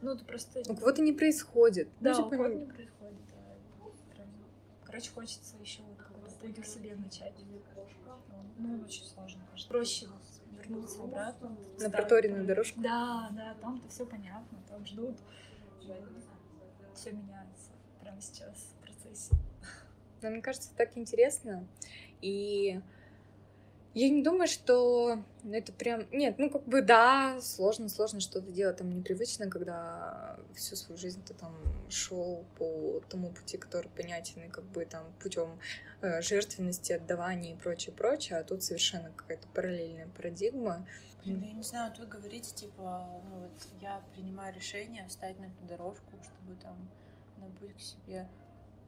Ну, 0.01 0.17
ты 0.17 0.25
просто. 0.25 0.61
У 0.69 0.75
кого-то 0.77 1.03
не 1.03 1.13
происходит. 1.13 1.89
Да, 2.01 2.15
же 2.15 2.23
у 2.23 2.31
кого-то 2.31 2.55
не 2.55 2.67
происходит, 2.67 3.19
да. 3.31 3.87
Короче, 4.85 5.11
хочется 5.11 5.57
еще 5.57 5.83
вот 5.83 5.99
какой-то 5.99 6.63
к 6.63 6.67
себе 6.67 6.95
начать. 6.95 7.35
Ну, 8.59 8.83
очень 8.83 9.05
сложно, 9.05 9.43
кажется. 9.51 9.69
Проще 9.69 10.07
вернуться 10.53 11.03
обратно. 11.03 11.57
На 11.81 11.91
проторенную 11.91 12.47
дорожку. 12.47 12.81
Да, 12.81 13.31
да, 13.33 13.55
там-то 13.61 13.89
все 13.89 14.07
понятно, 14.07 14.59
там 14.69 14.87
ждут. 14.87 15.17
Все 16.95 17.11
меняется 17.11 17.71
прямо 18.01 18.21
сейчас 18.21 18.75
в 18.79 18.83
процессе. 18.83 19.35
Но 20.23 20.31
мне 20.31 20.41
кажется, 20.41 20.71
так 20.77 20.97
интересно. 20.97 21.67
И 22.21 22.81
я 23.95 24.11
не 24.11 24.23
думаю, 24.23 24.49
что 24.49 25.23
это 25.45 25.73
прям... 25.73 26.07
Нет, 26.11 26.39
ну 26.39 26.51
как 26.51 26.65
бы 26.65 26.83
да, 26.83 27.41
сложно, 27.41 27.89
сложно 27.89 28.21
что-то 28.21 28.51
делать 28.51 28.79
там 28.79 28.91
непривычно, 28.91 29.49
когда 29.49 30.37
всю 30.55 30.75
свою 30.75 30.99
жизнь 30.99 31.23
ты 31.25 31.33
там 31.33 31.55
шел 31.89 32.45
по 32.59 33.01
тому 33.09 33.31
пути, 33.31 33.57
который 33.57 33.89
понятен, 33.91 34.43
и 34.43 34.49
как 34.49 34.65
бы 34.65 34.85
там 34.85 35.05
путем 35.23 35.61
э, 36.01 36.21
жертвенности, 36.23 36.93
отдавания 36.93 37.53
и 37.53 37.57
прочее, 37.57 37.95
прочее, 37.95 38.39
а 38.41 38.45
тут 38.45 38.65
совершенно 38.65 39.13
какая-то 39.13 39.47
параллельная 39.55 40.09
парадигма. 40.09 40.87
Блин, 41.25 41.43
я 41.43 41.53
не 41.53 41.63
знаю, 41.63 41.91
вот 41.91 42.01
вы 42.01 42.07
говорите, 42.07 42.53
типа, 42.53 43.09
ну 43.31 43.41
вот 43.43 43.69
я 43.81 44.03
принимаю 44.13 44.55
решение 44.55 45.07
встать 45.09 45.39
на 45.39 45.45
эту 45.45 45.65
дорожку, 45.69 46.11
чтобы 46.23 46.61
там 46.61 46.77
на 47.39 47.47
путь 47.61 47.75
к 47.77 47.81
себе. 47.81 48.27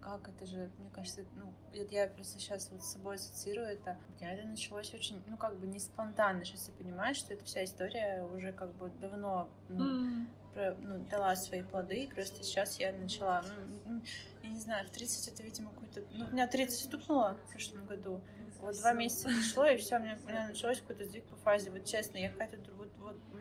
Как 0.07 0.29
это 0.29 0.47
же, 0.47 0.71
мне 0.79 0.89
кажется, 0.91 1.25
ну, 1.35 1.53
я 1.73 2.07
просто 2.07 2.39
сейчас 2.39 2.71
вот 2.71 2.81
с 2.81 2.93
собой 2.93 3.17
ассоциирую 3.17 3.67
это. 3.67 3.99
У 4.09 4.23
меня 4.23 4.35
это 4.35 4.47
началось 4.47 4.95
очень, 4.95 5.21
ну, 5.27 5.37
как 5.37 5.59
бы 5.59 5.67
не 5.67 5.81
спонтанно. 5.81 6.45
Сейчас 6.45 6.69
я 6.69 6.75
понимаю, 6.75 7.13
что 7.17 7.35
эта 7.35 7.45
вся 7.45 7.65
история 7.65 8.23
уже 8.23 8.53
как 8.53 8.73
бы 8.77 8.89
давно 9.01 9.49
ну, 9.69 10.27
про- 10.55 10.77
ну, 10.77 11.05
дала 11.11 11.35
свои 11.35 11.63
плоды, 11.65 12.09
просто 12.15 12.45
сейчас 12.45 12.79
я 12.79 12.93
начала, 12.93 13.43
ну, 13.85 14.01
я 14.45 14.49
не 14.49 14.61
знаю, 14.61 14.87
в 14.87 14.91
30 14.93 15.27
это, 15.27 15.43
видимо, 15.43 15.71
какой-то... 15.71 16.05
Ну, 16.13 16.27
у 16.27 16.31
меня 16.31 16.47
30 16.47 16.85
стукнуло 16.85 17.37
в 17.49 17.51
прошлом 17.51 17.85
году, 17.87 18.21
вот 18.61 18.77
два 18.79 18.93
месяца 18.93 19.25
прошло, 19.29 19.67
и 19.67 19.77
все, 19.77 19.97
у 19.97 19.99
меня, 19.99 20.17
у 20.25 20.29
меня 20.29 20.47
началось 20.47 20.81
какой-то 20.81 21.05
сдвиг 21.05 21.25
по 21.25 21.37
фазе, 21.37 21.71
вот 21.73 21.85
честно, 21.85 22.19
я 22.19 22.31
какая-то, 22.31 22.59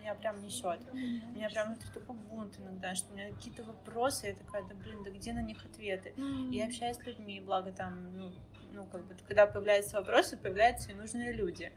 меня 0.06 0.16
прям 0.16 0.42
несет. 0.42 0.80
Меня 0.94 1.50
прям 1.50 1.76
такой 1.94 2.16
бунт 2.16 2.60
иногда, 2.60 2.94
что 2.94 3.12
у 3.12 3.16
меня 3.16 3.34
какие-то 3.34 3.64
вопросы, 3.64 4.28
я 4.28 4.36
такая, 4.36 4.64
да 4.64 4.76
блин, 4.76 5.04
да 5.04 5.10
где 5.10 5.34
на 5.34 5.42
них 5.42 5.66
ответы? 5.66 6.14
И 6.52 6.58
я 6.58 6.68
общаюсь 6.68 6.98
с 6.98 7.06
людьми, 7.06 7.42
благо 7.42 7.72
там, 7.72 8.16
ну, 8.18 8.32
ну, 8.72 8.86
как 8.86 9.06
бы, 9.06 9.16
когда 9.28 9.48
появляются 9.48 9.98
вопросы, 9.98 10.38
появляются 10.38 10.92
и 10.92 10.94
нужные 10.94 11.34
люди, 11.34 11.72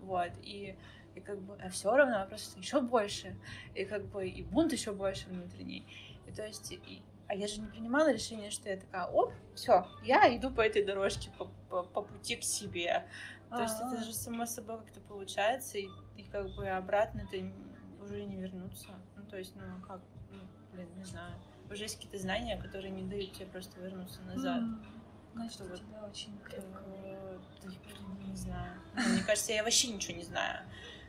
вот, 0.00 0.30
и, 0.42 0.76
и 1.14 1.20
как 1.20 1.40
бы, 1.40 1.58
а 1.60 1.68
все 1.68 1.94
равно 1.94 2.20
вопросов 2.20 2.56
еще 2.56 2.80
больше, 2.80 3.36
и 3.74 3.84
как 3.84 4.06
бы, 4.06 4.28
и 4.28 4.42
бунт 4.42 4.72
еще 4.72 4.92
больше 4.92 5.28
внутренний, 5.28 5.84
и 6.26 6.32
то 6.32 6.46
есть, 6.46 6.72
и, 6.72 7.02
а 7.26 7.34
я 7.34 7.48
же 7.48 7.60
не 7.60 7.66
принимала 7.66 8.12
решение, 8.12 8.50
что 8.50 8.68
я 8.68 8.76
такая, 8.76 9.06
оп, 9.06 9.32
все, 9.54 9.88
я 10.04 10.34
иду 10.36 10.50
по 10.50 10.60
этой 10.60 10.84
дорожке, 10.84 11.30
по, 11.36 11.46
по, 11.68 11.82
по 11.82 12.02
пути 12.02 12.36
к 12.36 12.44
себе, 12.44 13.04
то 13.50 13.62
есть 13.62 13.76
это 13.80 14.02
же 14.02 14.12
само 14.12 14.46
собой 14.46 14.78
как-то 14.78 15.00
получается, 15.00 15.78
и, 15.78 15.88
и 16.16 16.24
как 16.24 16.54
бы 16.54 16.68
обратно 16.68 17.20
это 17.20 17.36
уже 18.04 18.24
не 18.24 18.36
вернуться, 18.36 18.88
ну, 19.16 19.24
то 19.26 19.38
есть, 19.38 19.54
ну, 19.56 19.62
как, 19.86 20.00
ну, 20.30 20.38
блин, 20.72 20.88
не 20.96 21.04
знаю, 21.04 21.34
уже 21.70 21.84
есть 21.84 21.96
какие-то 21.96 22.18
знания, 22.18 22.56
которые 22.60 22.90
не 22.90 23.02
дают 23.02 23.32
тебе 23.32 23.46
просто 23.46 23.80
вернуться 23.80 24.20
назад. 24.22 24.62
Значит, 25.34 25.58
Как-то 25.58 25.64
у 25.64 25.68
вот 25.68 25.78
тебя 25.80 26.04
очень 26.04 26.38
крепко. 26.38 26.82
да, 26.94 27.38
блин, 27.62 28.30
не 28.30 28.36
знаю. 28.36 28.80
Ну, 28.94 29.02
Мне 29.14 29.22
кажется, 29.24 29.52
я 29.52 29.64
вообще 29.64 29.88
ничего 29.88 30.16
не 30.16 30.22
знаю. 30.22 30.60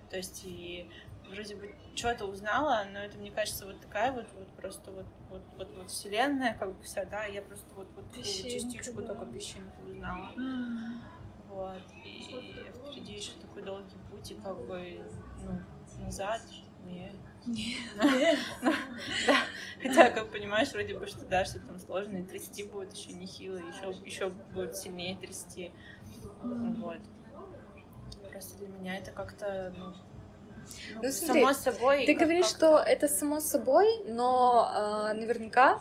То 0.09 0.17
есть 0.17 0.41
и 0.45 0.89
вроде 1.30 1.55
бы 1.55 1.76
что-то 1.95 2.26
узнала, 2.26 2.85
но 2.91 2.99
это, 2.99 3.17
мне 3.17 3.31
кажется, 3.31 3.65
вот 3.65 3.80
такая 3.81 4.11
вот, 4.11 4.26
вот 4.34 4.47
просто 4.55 4.91
вот, 4.91 5.05
вот, 5.30 5.43
вот, 5.57 5.76
вот 5.77 5.91
вселенная, 5.91 6.55
как 6.57 6.76
бы 6.76 6.84
вся, 6.84 7.05
да, 7.05 7.26
я 7.26 7.41
просто 7.41 7.67
вот, 7.76 7.88
вот 7.95 8.11
Песчинка, 8.13 8.49
частичку 8.49 9.01
да. 9.01 9.07
только 9.13 9.26
песчинку 9.27 9.84
узнала. 9.88 10.31
Вот. 11.49 11.81
И 12.03 12.23
впереди 12.23 13.13
еще 13.13 13.31
такой 13.39 13.61
долгий 13.63 13.97
путь, 14.09 14.31
и 14.31 14.35
как 14.35 14.57
бы, 14.67 15.01
ну, 15.43 15.61
назад, 16.03 16.41
не. 16.86 17.12
Нет. 17.45 18.40
Хотя, 19.82 20.10
как 20.10 20.32
понимаешь, 20.32 20.72
вроде 20.72 20.98
бы, 20.98 21.06
что 21.07 21.26
да, 21.26 21.45
что 21.45 21.60
там 21.60 21.80
сложно, 21.80 22.18
и 22.18 22.24
трясти 22.24 22.64
будет 22.64 22.94
еще 22.94 23.14
нехило, 23.14 23.57
еще, 23.57 23.95
еще 24.06 24.30
будет 24.30 24.76
сильнее 24.78 25.16
трясти. 25.18 25.72
Вот. 26.41 26.98
Просто 28.32 28.57
для 28.57 28.68
меня 28.68 28.98
это 28.98 29.12
как-то, 29.12 29.74
ну, 29.78 29.94
ну, 30.95 31.02
Ну, 31.03 31.12
смотри, 31.12 31.41
само 31.41 31.53
собой. 31.53 32.06
Ты 32.06 32.16
как- 32.16 32.24
говоришь, 32.24 32.48
как-то- 32.48 32.57
что 32.57 32.78
это 32.80 33.07
само 33.07 33.40
собой, 33.40 33.88
но 34.07 34.68
а, 34.74 35.14
наверняка 35.14 35.80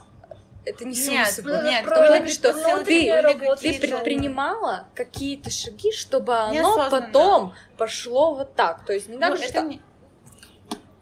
это 0.67 0.85
не 0.85 0.95
само 0.95 1.17
Нет, 1.19 1.29
собой. 1.29 1.53
ну, 1.57 1.63
нет, 1.65 1.85
Ты 1.85 1.91
кто-то 1.91 2.07
говоришь, 2.09 2.33
что 2.35 2.53
ты, 2.53 2.85
ты 2.85 3.23
какие-то- 3.33 3.87
предпринимала 3.87 4.87
какие-то 4.95 5.51
шаги, 5.51 5.93
чтобы 5.93 6.37
оно 6.37 6.89
потом 6.91 7.55
пошло 7.77 8.35
вот 8.35 8.55
так. 8.55 8.85
То 8.85 8.93
есть 8.93 9.09
не 9.09 9.19
так, 9.19 9.31
Ну, 9.31 9.37
что 9.37 9.63
не- 9.63 9.81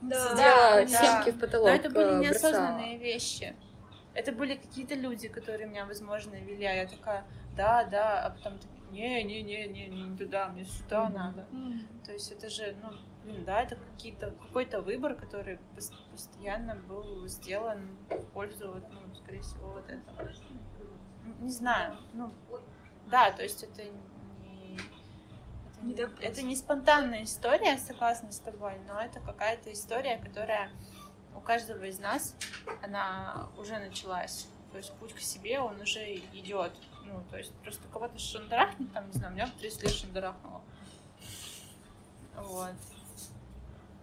Да, 0.03 0.81
да. 0.81 0.87
семки 0.87 1.31
в 1.31 1.39
потолок 1.39 1.69
Но 1.69 1.74
это 1.74 1.91
были 1.91 2.16
э, 2.16 2.20
неосознанные 2.20 2.99
вещи. 2.99 3.55
Это 4.15 4.33
были 4.33 4.57
какие-то 4.57 4.95
люди, 4.95 5.29
которые 5.29 5.66
меня, 5.69 5.87
возможно, 5.87 6.35
вели, 6.35 6.65
а 6.66 6.74
я 6.74 6.87
такая, 6.87 7.24
да, 7.57 7.85
да, 7.85 8.27
а 8.27 8.31
потом 8.31 8.59
такая, 8.59 8.91
не, 8.91 9.23
не, 9.24 9.43
не, 9.43 9.66
не, 9.69 9.87
не 9.89 10.16
туда, 10.19 10.49
мне 10.49 10.65
сюда 10.65 11.05
Мгм. 11.05 11.15
надо. 11.15 11.47
М. 11.53 11.89
То 12.05 12.12
есть 12.12 12.31
это 12.31 12.51
же, 12.51 12.77
ну, 12.83 12.91
блин, 13.24 13.45
да, 13.45 13.62
это 13.62 13.77
какие-то, 13.77 14.33
какой-то 14.33 14.83
выбор, 14.83 15.15
который 15.15 15.59
пос- 15.77 15.93
постоянно 16.11 16.74
был 16.74 17.27
сделан 17.27 17.97
в 18.11 18.27
пользу, 18.33 18.73
вот, 18.73 18.85
ну, 18.91 19.15
скорее 19.15 19.41
всего, 19.41 19.69
вот 19.69 19.85
этого. 19.89 20.31
Не 21.41 21.51
знаю, 21.51 21.97
ну, 22.12 22.31
да, 23.07 23.31
то 23.31 23.43
есть 23.43 23.62
это. 23.62 23.83
Это 25.91 26.11
это 26.21 26.43
не 26.43 26.57
спонтанная 26.57 27.25
история, 27.25 27.77
согласна 27.79 28.31
с 28.31 28.39
тобой, 28.39 28.75
но 28.87 29.01
это 29.01 29.21
какая-то 29.21 29.73
история, 29.73 30.19
которая 30.19 30.71
у 31.35 31.41
каждого 31.41 31.85
из 31.85 31.99
нас, 31.99 32.37
она 32.83 33.49
уже 33.59 33.79
началась. 33.79 34.47
То 34.71 34.79
есть 34.79 34.93
путь 34.95 35.13
к 35.13 35.21
себе, 35.21 35.61
он 35.61 35.81
уже 35.81 36.15
идет. 36.33 36.73
Ну, 37.05 37.23
то 37.31 37.37
есть 37.37 37.53
просто 37.57 37.83
кого-то 37.93 38.19
шандарахнет, 38.19 38.93
там, 38.93 39.07
не 39.09 39.13
знаю, 39.13 39.35
меня 39.35 39.47
в 39.47 39.53
30 39.53 39.83
лет 39.83 39.93
шандарахнуло. 39.93 40.63
Вот. 42.37 42.75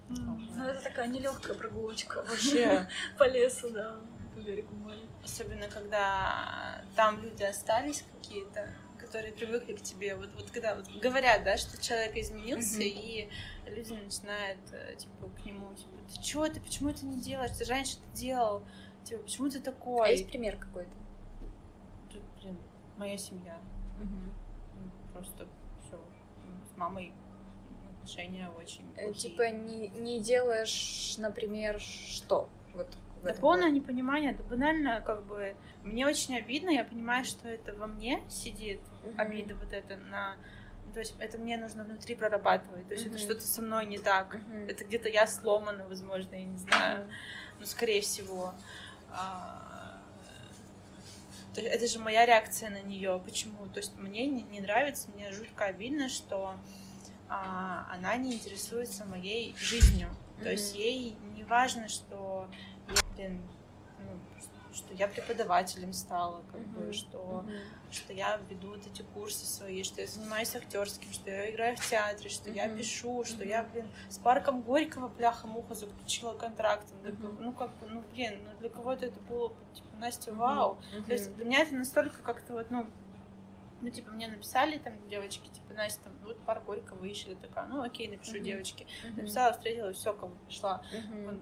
Ну, 0.10 0.66
это 0.66 0.82
такая 0.82 1.08
нелегкая 1.08 1.56
прогулочка 1.56 2.24
Вообще. 2.24 2.88
по 3.18 3.28
лесу, 3.28 3.70
да, 3.70 3.96
по 4.36 4.40
берегу 4.40 4.76
моря. 4.76 4.98
Особенно, 5.24 5.68
когда 5.68 6.82
там 6.96 7.22
люди 7.22 7.44
остались 7.44 8.04
какие-то, 8.14 8.70
которые 9.10 9.34
привыкли 9.34 9.73
к 9.73 9.81
тебе. 9.81 10.15
Вот, 10.15 10.30
вот 10.36 10.52
когда 10.52 10.76
вот 10.76 10.88
говорят, 11.02 11.44
да, 11.44 11.57
что 11.57 11.81
человек 11.81 12.15
изменился, 12.15 12.76
Мгм. 12.76 12.84
и 12.84 13.30
люди 13.65 13.94
начинают, 13.94 14.60
э, 14.72 14.95
типа, 14.98 15.30
к 15.30 15.45
нему, 15.45 15.73
типа, 15.73 15.90
ты 16.14 16.22
чё 16.22 16.48
ты, 16.48 16.61
почему 16.61 16.90
это 16.90 17.06
не 17.07 17.19
делаешь? 17.19 17.52
Ты 17.57 17.65
раньше 17.65 17.98
это 17.98 18.18
делал. 18.18 18.64
Типа, 19.03 19.23
почему 19.23 19.49
ты 19.49 19.57
А 19.57 19.61
такой? 19.64 20.11
есть 20.11 20.30
пример 20.30 20.57
какой-то? 20.57 20.91
Тут, 22.11 22.22
блин, 22.40 22.57
моя 22.98 23.18
семья. 23.18 23.57
Ну, 23.99 24.06
Просто 25.11 25.48
все. 25.88 25.99
С 26.72 26.77
мамой 26.77 27.11
отношения 27.95 28.48
очень 28.57 28.86
Э, 28.95 29.06
плохие. 29.06 29.14
Типа 29.31 29.49
не, 29.49 29.88
не 29.90 30.19
делаешь, 30.19 31.15
например, 31.18 31.80
что? 31.80 32.48
Вот 32.76 32.88
Да 33.23 33.34
полное 33.34 33.69
непонимание, 33.72 34.31
это 34.31 34.44
банально, 34.44 35.02
как 35.02 35.26
бы, 35.26 35.56
мне 35.84 36.06
очень 36.07 36.38
обидно, 36.38 36.69
я 36.69 36.86
понимаю, 36.86 37.26
что 37.26 37.49
это 37.49 37.73
во 37.76 37.88
мне 37.88 38.22
сидит, 38.30 38.80
Мгм. 39.04 39.20
обида 39.20 39.56
вот 39.56 39.74
это 39.74 39.98
на... 39.98 40.36
ну, 40.86 40.94
То 40.94 41.00
есть 41.00 41.16
это 41.20 41.38
мне 41.38 41.58
нужно 41.58 41.84
внутри 41.84 42.16
прорабатывать, 42.16 42.88
то 42.88 42.94
есть 42.94 43.06
Мгм. 43.06 43.16
это 43.16 43.24
что-то 43.24 43.42
со 43.42 43.62
мной 43.62 43.86
не 43.86 43.98
так, 43.98 44.36
Мгм. 44.36 44.68
это 44.68 44.84
где-то 44.84 45.10
я 45.10 45.28
сломана, 45.28 45.88
возможно, 45.88 46.36
я 46.36 46.46
не 46.46 46.58
знаю, 46.58 47.10
ну, 47.60 47.66
скорее 47.66 48.02
всего. 48.02 48.54
А, 49.12 50.02
это 51.56 51.88
же 51.88 52.00
моя 52.00 52.26
реакция 52.26 52.70
на 52.70 52.82
нее. 52.82 53.22
Почему? 53.26 53.68
То 53.68 53.80
есть 53.80 53.98
мне 53.98 54.28
не, 54.28 54.44
не 54.44 54.62
нравится, 54.62 55.10
мне 55.12 55.32
жутко 55.32 55.66
обидно, 55.66 56.10
что 56.10 56.56
а, 57.28 57.88
она 57.92 58.16
не 58.16 58.36
интересуется 58.36 59.06
моей 59.06 59.56
жизнью. 59.58 60.10
Mm-hmm. 60.10 60.44
То 60.44 60.52
есть 60.52 60.76
ей 60.76 61.18
не 61.36 61.44
важно, 61.44 61.90
что 61.90 62.48
я, 62.88 62.96
блин, 63.16 63.42
что 64.74 64.94
я 64.94 65.08
преподавателем 65.08 65.94
стала, 65.94 66.44
как 66.52 66.62
mm-hmm. 66.62 66.88
бы, 66.88 66.94
что, 66.94 67.44
mm-hmm. 67.48 67.91
что 67.91 68.14
я 68.14 68.40
веду 68.50 68.70
вот 68.70 68.86
эти 68.86 69.02
курсы 69.14 69.46
свои, 69.46 69.84
что 69.84 70.02
я 70.02 70.08
занимаюсь 70.08 70.56
актерским, 70.56 71.12
что 71.12 71.30
я 71.30 71.52
играю 71.52 71.76
в 71.78 71.90
театре, 71.90 72.30
что 72.30 72.50
mm-hmm. 72.50 72.56
я 72.56 72.70
пишу, 72.70 73.24
что 73.26 73.44
я, 73.44 73.64
блин, 73.64 73.88
с 74.10 74.18
парком 74.18 74.62
Горького 74.62 75.08
бляха-муха 75.08 75.76
заключила 75.76 76.34
контракт. 76.34 76.88
Ну, 77.40 77.52
как 77.54 77.76
бы, 77.78 77.88
ну, 77.88 78.04
блин, 78.14 78.40
ну 78.44 78.60
для 78.60 78.70
кого-то 78.70 79.06
это 79.06 79.20
было, 79.22 79.52
типа, 79.74 79.96
Настя, 80.00 80.34
вау. 80.34 80.78
То 81.06 81.14
есть 81.14 81.34
для 81.36 81.46
меня 81.46 81.60
это 81.62 81.76
настолько 81.76 82.22
как-то 82.22 82.54
вот, 82.54 82.70
ну, 82.70 82.86
ну, 83.82 83.90
типа, 83.90 84.12
мне 84.12 84.28
написали 84.28 84.78
там 84.78 84.94
девочки, 85.08 85.48
типа, 85.48 85.74
Настя, 85.74 86.04
там, 86.04 86.14
вот 86.24 86.38
пар 86.41 86.62
Горького 86.66 87.06
ищет, 87.06 87.40
такая, 87.40 87.66
ну, 87.68 87.82
окей, 87.82 88.10
напишу 88.10 88.36
mm-hmm. 88.36 88.41
девочке. 88.41 88.86
Mm-hmm. 88.86 89.16
Написала, 89.16 89.54
встретила, 89.54 89.94
все, 89.94 90.14
как 90.14 90.30
бы 90.30 90.36
пришла. 90.46 90.82
Mm-hmm 90.94 91.40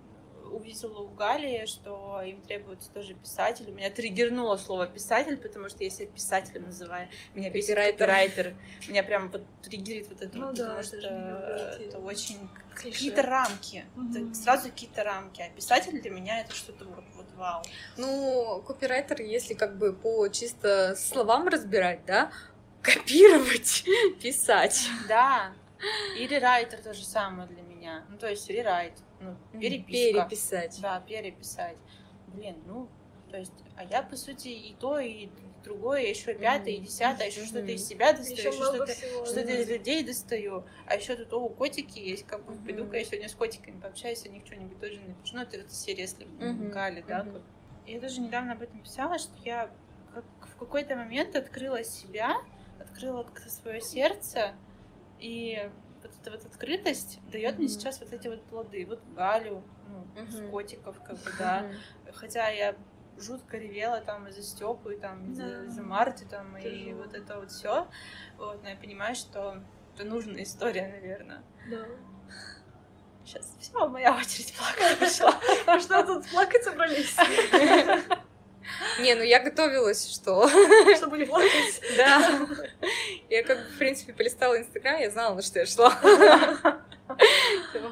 увидела 0.51 0.99
у 0.99 1.07
Гали, 1.09 1.65
что 1.65 2.21
им 2.21 2.41
требуется 2.41 2.89
тоже 2.91 3.13
писатель. 3.13 3.69
У 3.69 3.73
меня 3.73 3.89
триггернуло 3.89 4.57
слово 4.57 4.87
писатель, 4.87 5.37
потому 5.37 5.69
что 5.69 5.83
если 5.83 6.05
писателем 6.05 6.65
называю, 6.65 7.07
меня 7.33 7.49
бесит 7.49 7.75
копирайтер. 7.75 8.55
Меня 8.87 9.03
прям 9.03 9.29
вот 9.29 9.43
триггерит 9.61 10.07
вот 10.09 10.21
это, 10.21 10.37
ну, 10.37 10.47
потому 10.49 10.75
да, 10.75 10.83
что 10.83 10.97
это, 10.97 11.77
это 11.81 11.99
очень 11.99 12.49
какие-то 12.73 13.23
рамки. 13.23 13.85
Угу. 13.95 14.33
Сразу 14.33 14.69
какие-то 14.69 15.03
рамки. 15.03 15.41
А 15.41 15.49
писатель 15.49 16.01
для 16.01 16.11
меня 16.11 16.41
это 16.41 16.53
что-то 16.53 16.85
вот, 16.85 17.03
вот 17.15 17.25
вау. 17.35 17.63
Ну, 17.97 18.61
копирайтер, 18.65 19.21
если 19.21 19.53
как 19.53 19.77
бы 19.77 19.93
по 19.93 20.27
чисто 20.29 20.95
словам 20.95 21.47
разбирать, 21.47 22.05
да, 22.05 22.31
копировать, 22.81 23.83
писать. 24.21 24.87
Да. 25.07 25.53
И 26.17 26.25
рерайтер 26.25 26.79
то 26.79 26.93
же 26.93 27.03
самое 27.03 27.47
для 27.47 27.61
меня. 27.61 28.03
Ну, 28.09 28.17
то 28.17 28.27
есть 28.27 28.49
рерайт 28.49 28.93
ну, 29.19 29.35
переписка. 29.59 30.21
Переписать. 30.21 30.79
Да, 30.81 30.99
переписать. 30.99 31.77
Блин, 32.27 32.55
ну, 32.65 32.87
то 33.29 33.37
есть, 33.37 33.53
а 33.75 33.83
я, 33.83 34.01
по 34.01 34.15
сути, 34.15 34.47
и 34.47 34.75
то, 34.79 34.99
и 34.99 35.29
другое, 35.63 36.03
еще 36.03 36.33
пятое, 36.33 36.75
и 36.75 36.77
десятое, 36.79 37.27
еще 37.27 37.45
что-то 37.45 37.71
из 37.71 37.85
себя 37.85 38.13
достаю, 38.13 38.37
еще 38.37 38.51
что-то, 38.51 38.93
что-то 38.93 39.51
из 39.51 39.69
людей 39.69 40.03
достаю, 40.03 40.63
а 40.85 40.95
еще 40.95 41.15
тут, 41.15 41.33
о, 41.33 41.49
котики 41.49 41.99
есть, 41.99 42.25
как 42.25 42.45
бы, 42.45 42.55
пойду-ка 42.55 42.97
я 42.97 43.03
сегодня 43.03 43.27
с 43.27 43.35
котиками 43.35 43.79
пообщаюсь, 43.79 44.25
о 44.25 44.29
них 44.29 44.45
что-нибудь 44.45 44.79
тоже 44.79 45.01
напишу, 45.01 45.35
ну, 45.35 45.41
это, 45.41 45.57
это 45.57 45.73
серия, 45.73 46.03
если 46.03 46.25
Гали, 46.69 47.03
да, 47.07 47.23
как. 47.23 47.41
Я 47.85 47.99
даже 47.99 48.21
недавно 48.21 48.53
об 48.53 48.61
этом 48.61 48.79
писала, 48.79 49.17
что 49.17 49.33
я 49.43 49.69
как 50.13 50.25
в 50.49 50.55
какой-то 50.55 50.95
момент 50.95 51.35
открыла 51.35 51.83
себя, 51.83 52.37
открыла 52.79 53.27
свое 53.47 53.81
сердце, 53.81 54.53
и 55.19 55.69
вот 56.07 56.15
эта 56.21 56.31
вот 56.31 56.45
открытость 56.45 57.19
дает 57.31 57.55
mm-hmm. 57.55 57.57
мне 57.59 57.67
сейчас 57.67 57.99
вот 57.99 58.13
эти 58.13 58.27
вот 58.27 58.43
плоды. 58.43 58.85
Вот 58.85 58.99
Галю, 59.15 59.63
ну, 59.87 60.21
mm-hmm. 60.21 60.49
котиков, 60.49 60.99
как 61.03 61.17
бы, 61.17 61.31
да. 61.39 61.63
Mm-hmm. 61.63 62.11
Хотя 62.13 62.49
я 62.49 62.75
жутко 63.17 63.57
ревела 63.57 64.01
там 64.01 64.27
из-за 64.27 64.43
Степы, 64.43 64.97
там, 64.97 65.31
из-за, 65.31 65.43
да. 65.43 65.65
из-за 65.65 65.81
Марти, 65.81 66.23
там, 66.23 66.55
Тяжело. 66.57 66.75
и 66.75 66.93
вот 66.93 67.13
это 67.13 67.39
вот 67.39 67.51
все. 67.51 67.87
Вот, 68.37 68.61
но 68.63 68.69
я 68.69 68.75
понимаю, 68.75 69.15
что 69.15 69.61
это 69.95 70.05
нужная 70.05 70.43
история, 70.43 70.87
наверное. 70.87 71.41
Да. 71.69 71.85
Сейчас 73.25 73.53
все, 73.59 73.87
моя 73.89 74.15
очередь 74.15 74.53
плакать 74.53 74.99
пришла. 74.99 75.37
А 75.65 75.79
что 75.81 76.03
тут 76.03 76.25
плакать 76.29 76.63
собрались? 76.63 77.15
Не, 78.99 79.15
ну 79.15 79.23
я 79.23 79.39
готовилась, 79.39 80.13
что... 80.13 80.47
Чтобы 80.95 81.17
не 81.17 81.25
плакать. 81.25 81.81
Да. 81.97 82.47
Я 83.29 83.43
как 83.43 83.57
бы, 83.57 83.63
в 83.63 83.77
принципе, 83.77 84.13
полистала 84.13 84.57
Инстаграм, 84.57 84.99
я 84.99 85.09
знала, 85.09 85.35
на 85.35 85.41
что 85.41 85.59
я 85.59 85.65
шла. 85.65 85.93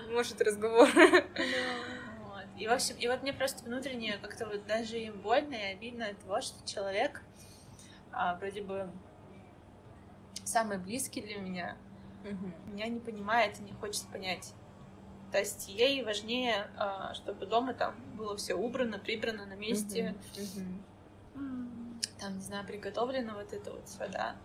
Может, 0.09 0.41
разговор. 0.41 0.89
И, 2.57 2.67
в 2.67 2.71
общем, 2.71 2.95
и 2.97 3.07
вот 3.07 3.21
мне 3.21 3.33
просто 3.33 3.63
внутренне 3.65 4.17
как-то 4.21 4.45
вот 4.45 4.65
даже 4.65 4.97
им 4.97 5.19
больно 5.19 5.55
и 5.55 5.73
обидно 5.73 6.07
от 6.07 6.19
того, 6.19 6.41
что 6.41 6.55
человек 6.65 7.21
а, 8.11 8.35
вроде 8.35 8.61
бы 8.61 8.89
самый 10.45 10.77
близкий 10.77 11.21
для 11.21 11.37
меня, 11.37 11.75
угу. 12.23 12.51
меня 12.73 12.87
не 12.87 12.99
понимает 12.99 13.59
и 13.59 13.63
не 13.63 13.73
хочет 13.73 14.07
понять. 14.11 14.53
То 15.35 15.39
есть 15.39 15.67
ей 15.67 16.01
важнее, 16.01 16.69
а, 16.77 17.13
чтобы 17.13 17.45
дома 17.45 17.73
там 17.73 17.93
было 18.15 18.37
все 18.37 18.53
убрано, 18.53 18.99
прибрано 18.99 19.45
на 19.45 19.55
месте. 19.55 20.15
Там, 21.33 22.35
не 22.37 22.41
знаю, 22.41 22.65
приготовлено 22.65 23.33
вот 23.33 23.51
это 23.51 23.71
вот 23.71 23.85
все, 23.85 24.07
да. 24.07 24.37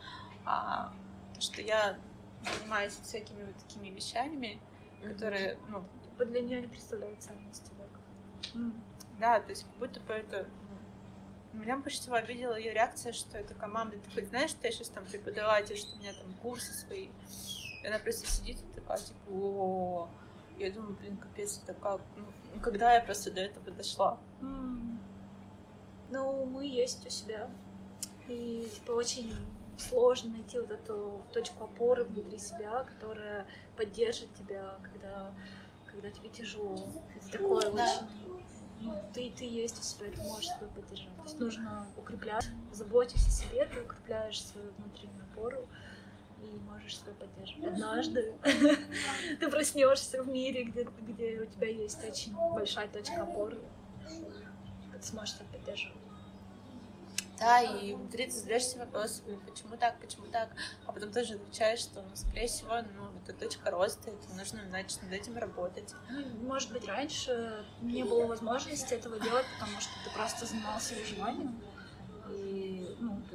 А, 0.45 0.93
что 1.39 1.63
я 1.63 1.97
занимаюсь 2.43 2.95
всякими 3.05 3.45
вот 3.45 3.55
такими 3.59 3.91
вещами, 3.91 4.61
которые, 5.01 5.59
ну... 5.69 5.85
Типа 6.03 6.25
для 6.25 6.41
нее 6.41 6.61
не 6.63 6.67
представляют 6.67 7.23
ценности, 7.23 7.71
да? 7.79 8.59
Да, 9.21 9.41
то 9.41 9.51
есть 9.51 9.63
как 9.63 9.77
будто 9.77 10.01
бы 10.01 10.13
это 10.13 10.49
ну, 11.53 11.61
меня 11.61 11.77
больше 11.77 12.01
всего 12.01 12.17
обидела 12.17 12.57
ее 12.57 12.73
реакция, 12.73 13.13
что 13.13 13.39
это 13.39 13.55
команда. 13.55 13.97
Ты 13.97 14.11
хоть 14.11 14.29
знаешь, 14.31 14.51
что 14.51 14.67
я 14.67 14.73
сейчас 14.73 14.89
там 14.89 15.05
преподаватель, 15.07 15.77
что 15.77 15.95
у 15.95 16.01
меня 16.01 16.15
там 16.15 16.35
курсы 16.43 16.73
свои. 16.73 17.11
И 17.85 17.87
она 17.87 18.01
просто 18.01 18.27
сидит 18.29 18.59
и 18.61 18.75
такая, 18.75 18.99
типа, 18.99 19.31
о 19.31 20.09
я 20.61 20.73
думаю, 20.73 20.95
блин, 20.95 21.17
капец, 21.17 21.61
это 21.63 21.75
как? 21.75 22.01
Ну, 22.17 22.61
когда 22.61 22.95
я 22.95 23.01
просто 23.01 23.31
до 23.31 23.41
этого 23.41 23.71
дошла? 23.71 24.19
Mm. 24.41 24.99
Ну, 26.11 26.45
мы 26.47 26.67
есть 26.67 27.07
у 27.07 27.11
себя. 27.11 27.51
И, 28.29 28.69
типа, 28.75 28.93
очень 28.93 29.35
сложно 29.79 30.33
найти 30.33 30.59
вот 30.59 30.71
эту 30.71 31.23
точку 31.33 31.65
опоры 31.65 32.05
внутри 32.05 32.39
себя, 32.39 32.85
которая 32.85 33.47
поддержит 33.77 34.33
тебя, 34.35 34.79
когда, 34.83 35.33
когда 35.87 36.11
тебе 36.11 36.29
тяжело. 36.29 36.77
Это 37.17 37.39
такое 37.39 37.71
да. 37.73 37.85
очень... 37.85 38.47
Ну, 38.83 38.95
ты, 39.13 39.31
ты 39.31 39.45
есть 39.45 39.79
у 39.79 39.83
себя, 39.83 40.11
ты 40.11 40.23
можешь 40.23 40.47
себя 40.47 40.67
поддержать. 40.75 41.15
То 41.17 41.23
есть 41.25 41.39
нужно 41.39 41.87
укреплять, 41.99 42.49
заботиться 42.73 43.29
о 43.29 43.31
себе, 43.31 43.67
ты 43.67 43.83
укрепляешь 43.83 44.43
свою 44.43 44.73
внутреннюю 44.73 45.23
опору 45.33 45.69
и 46.43 46.59
можешь 46.71 46.99
себя 46.99 47.13
поддерживать. 47.13 47.75
Однажды 47.75 48.35
ты 49.41 49.51
проснешься 49.51 50.23
в 50.23 50.29
мире, 50.29 50.65
где, 50.65 50.85
где 51.01 51.41
у 51.41 51.47
тебя 51.47 51.69
есть 51.69 52.03
очень 52.05 52.35
большая 52.35 52.89
точка 52.89 53.23
опоры, 53.23 53.59
ты 54.93 55.03
сможешь 55.03 55.35
себя 55.35 55.47
поддерживать. 55.53 56.01
Да, 57.41 57.63
и 57.63 57.95
внутри 57.95 58.27
ты 58.27 58.33
задаешься 58.33 58.79
вопросами, 58.79 59.41
почему 59.47 59.75
так, 59.79 59.99
почему 59.99 60.27
так, 60.27 60.51
а 60.85 60.93
потом 60.93 61.11
тоже 61.11 61.37
отвечаешь, 61.37 61.79
что, 61.79 62.03
ну, 62.03 62.15
скорее 62.15 62.49
всего, 62.49 62.83
ну, 62.83 63.19
это 63.25 63.33
точка 63.33 63.71
роста, 63.71 64.11
это 64.11 64.35
нужно, 64.37 64.61
значит, 64.69 65.03
над 65.03 65.13
этим 65.13 65.39
работать. 65.39 65.95
Ну, 66.11 66.23
может 66.47 66.71
быть, 66.71 66.87
раньше 66.87 67.65
не 67.81 68.05
было 68.05 68.27
возможности 68.27 68.93
этого 68.93 69.19
делать, 69.19 69.47
потому 69.59 69.81
что 69.81 69.91
ты 70.05 70.15
просто 70.15 70.45
занимался 70.45 70.95
выживанием, 70.95 71.59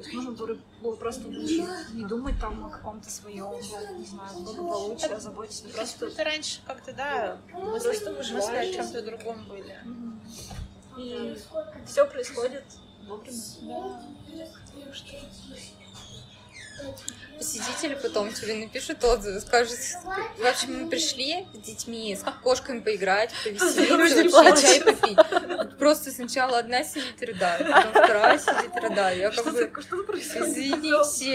есть 0.05 0.13
нужно 0.13 0.57
было 0.81 0.95
просто 0.95 1.27
не 1.27 2.05
думать 2.05 2.39
там 2.39 2.65
о 2.65 2.69
каком-то 2.69 3.09
своем, 3.09 3.51
не 3.97 4.05
знаю, 4.05 4.39
благополучии, 4.39 5.11
а 5.11 5.19
заботиться. 5.19 5.67
Просто 5.69 6.07
это 6.07 6.23
раньше 6.23 6.59
как-то, 6.65 6.93
да, 6.93 7.37
мысли, 7.53 8.09
мысли 8.09 8.55
о 8.55 8.73
чем-то 8.73 9.01
другом 9.01 9.45
были. 9.45 9.77
И 10.97 11.37
все 11.85 12.05
происходит 12.07 12.63
вовремя. 13.07 13.33
Да. 13.61 14.01
Посетители 17.37 17.95
потом 18.01 18.31
тебе 18.33 18.55
напишут 18.55 19.03
отзывы, 19.03 19.39
скажут, 19.41 19.77
в 20.37 20.45
общем, 20.45 20.83
мы 20.83 20.89
пришли 20.89 21.45
с 21.53 21.57
детьми, 21.57 22.15
с 22.15 22.23
кошками 22.43 22.79
поиграть, 22.79 23.31
повеселиться, 23.43 24.61
чай 24.61 24.81
попить. 24.81 25.17
Просто 25.85 26.09
сначала 26.09 26.57
одна 26.57 26.83
сидит 26.83 27.21
рыдает, 27.21 27.67
потом 27.71 27.91
вторая 27.91 28.39
сидит 28.39 28.75
рыдает. 28.75 29.19
Я 29.19 29.29
как 29.29 29.53
бы, 29.53 29.71
извините, 30.17 31.31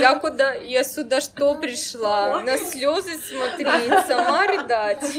я 0.00 0.18
куда, 0.18 0.54
я 0.54 0.82
сюда 0.82 1.20
что 1.20 1.54
пришла? 1.54 2.40
На 2.40 2.58
слезы 2.58 3.16
смотреть, 3.20 4.06
сама 4.08 4.48
рыдать. 4.48 5.04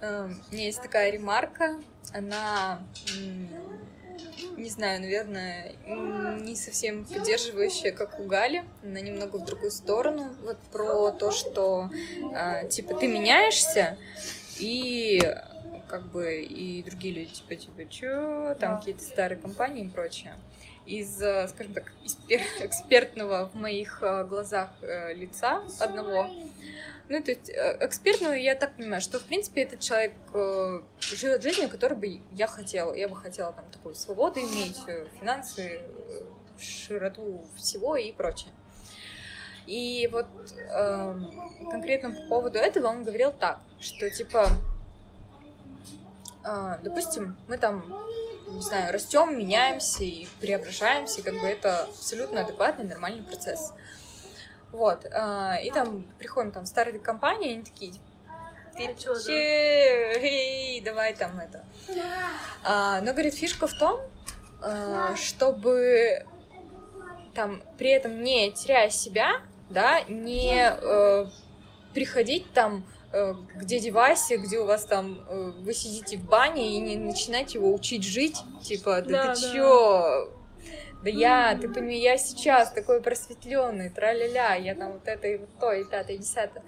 Эм, 0.00 0.42
у 0.50 0.54
меня 0.54 0.64
есть 0.64 0.80
такая 0.80 1.10
ремарка, 1.10 1.78
она 2.14 2.80
не 4.56 4.70
знаю, 4.70 5.02
наверное, 5.02 5.74
не 6.40 6.56
совсем 6.56 7.04
поддерживающая, 7.04 7.92
как 7.92 8.18
у 8.20 8.24
Гали, 8.24 8.64
она 8.82 9.00
немного 9.00 9.36
в 9.36 9.44
другую 9.44 9.70
сторону, 9.70 10.34
вот 10.44 10.56
про 10.72 11.10
то, 11.10 11.30
что, 11.30 11.90
э, 12.34 12.68
типа, 12.68 12.94
ты 12.94 13.06
меняешься, 13.06 13.98
и 14.58 15.20
как 15.90 16.02
бы 16.06 16.42
и 16.42 16.82
другие 16.84 17.12
люди, 17.12 17.32
типа, 17.32 17.56
типа, 17.56 17.90
чё, 17.90 18.54
там 18.60 18.78
какие-то 18.78 19.02
старые 19.02 19.38
компании 19.38 19.86
и 19.86 19.88
прочее. 19.88 20.34
из, 20.86 21.20
э, 21.20 21.48
скажем 21.48 21.74
так, 21.74 21.92
экспертного 22.60 23.50
в 23.52 23.56
моих 23.56 24.02
э, 24.02 24.24
глазах 24.24 24.70
э, 24.82 25.12
лица 25.14 25.62
одного. 25.80 26.28
Ну, 27.08 27.20
то 27.20 27.32
есть 27.32 27.50
экспертную 27.80 28.40
я 28.40 28.54
так 28.54 28.76
понимаю, 28.76 29.02
что, 29.02 29.18
в 29.18 29.24
принципе, 29.24 29.62
этот 29.62 29.80
человек 29.80 30.12
живет 31.00 31.42
жизнью, 31.42 31.68
которую 31.68 31.98
бы 31.98 32.20
я 32.30 32.46
хотела. 32.46 32.94
Я 32.94 33.08
бы 33.08 33.16
хотела 33.16 33.52
там 33.52 33.64
такую 33.72 33.96
свободу 33.96 34.38
иметь, 34.38 34.78
финансы, 35.18 35.80
широту 36.56 37.44
всего 37.56 37.96
и 37.96 38.12
прочее. 38.12 38.52
И 39.66 40.08
вот 40.10 40.26
э, 40.56 41.14
конкретно 41.70 42.10
по 42.10 42.22
поводу 42.28 42.58
этого 42.58 42.88
он 42.88 43.04
говорил 43.04 43.32
так, 43.32 43.60
что 43.78 44.10
типа, 44.10 44.48
допустим, 46.82 47.36
мы 47.48 47.58
там 47.58 47.84
не 48.52 48.62
знаю, 48.62 48.92
растем, 48.92 49.38
меняемся 49.38 50.04
и 50.04 50.26
преображаемся, 50.40 51.22
как 51.22 51.34
бы 51.34 51.46
это 51.46 51.84
абсолютно 51.84 52.40
адекватный, 52.42 52.84
нормальный 52.84 53.22
процесс. 53.22 53.72
Вот, 54.72 55.06
а, 55.12 55.56
и 55.62 55.70
там 55.70 56.04
приходим 56.18 56.52
там 56.52 56.66
старые 56.66 56.98
компании, 57.00 57.54
они 57.54 57.62
такие, 57.62 57.92
ты 58.76 58.94
чё, 58.94 59.14
да? 59.14 59.32
Эй, 59.32 60.80
давай 60.80 61.14
там 61.14 61.38
это. 61.38 61.64
А, 62.62 63.00
но, 63.00 63.12
говорит, 63.12 63.34
фишка 63.34 63.66
в 63.66 63.74
том, 63.74 64.00
а, 64.62 65.14
чтобы 65.16 66.24
там 67.34 67.62
при 67.78 67.90
этом 67.90 68.22
не 68.22 68.52
теряя 68.52 68.90
себя, 68.90 69.40
да, 69.70 70.02
не 70.08 70.68
э, 70.68 71.26
приходить 71.94 72.52
там 72.52 72.84
Э, 73.12 73.34
к 73.58 73.64
дяде 73.64 73.90
Васе, 73.90 74.36
где 74.36 74.60
у 74.60 74.66
вас 74.66 74.84
там 74.84 75.24
э, 75.28 75.52
вы 75.62 75.74
сидите 75.74 76.16
в 76.16 76.24
бане 76.24 76.76
и 76.76 76.78
не 76.78 76.96
начинаете 76.96 77.58
его 77.58 77.74
учить 77.74 78.04
жить, 78.04 78.38
типа, 78.62 79.02
да, 79.02 79.08
да 79.08 79.34
ты 79.34 79.40
да. 79.40 79.52
чё? 79.52 80.32
Да 81.02 81.10
я, 81.10 81.58
ты 81.60 81.68
понимаешь, 81.68 82.02
я 82.02 82.18
сейчас 82.18 82.70
такой 82.70 83.00
просветленный, 83.00 83.90
тра-ля-ля, 83.90 84.54
я 84.54 84.74
там 84.74 84.92
вот 84.92 85.08
это 85.08 85.26
и 85.26 85.38
вот 85.38 85.48
то, 85.58 85.72
и 85.72 85.82
пятое, 85.82 86.16
и 86.16 86.18
десятое. 86.18 86.62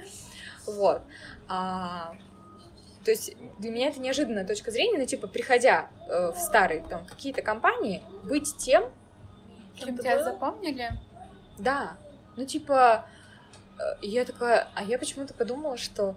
Вот. 0.66 1.02
А, 1.48 2.14
то 3.04 3.10
есть 3.10 3.36
для 3.58 3.70
меня 3.70 3.88
это 3.88 4.00
неожиданная 4.00 4.46
точка 4.46 4.70
зрения, 4.70 4.98
ну, 4.98 5.06
типа, 5.06 5.28
приходя 5.28 5.90
э, 6.08 6.32
в 6.32 6.38
старые 6.38 6.82
там 6.88 7.06
какие-то 7.06 7.42
компании, 7.42 8.02
быть 8.24 8.56
тем, 8.56 8.84
кем 9.76 9.96
тебя 9.96 10.24
запомнили? 10.24 10.90
Да. 11.58 11.98
Ну, 12.36 12.46
типа, 12.46 13.06
и 14.00 14.08
я 14.08 14.24
такая, 14.24 14.68
а 14.74 14.84
я 14.84 14.98
почему-то 14.98 15.34
подумала, 15.34 15.76
что 15.76 16.16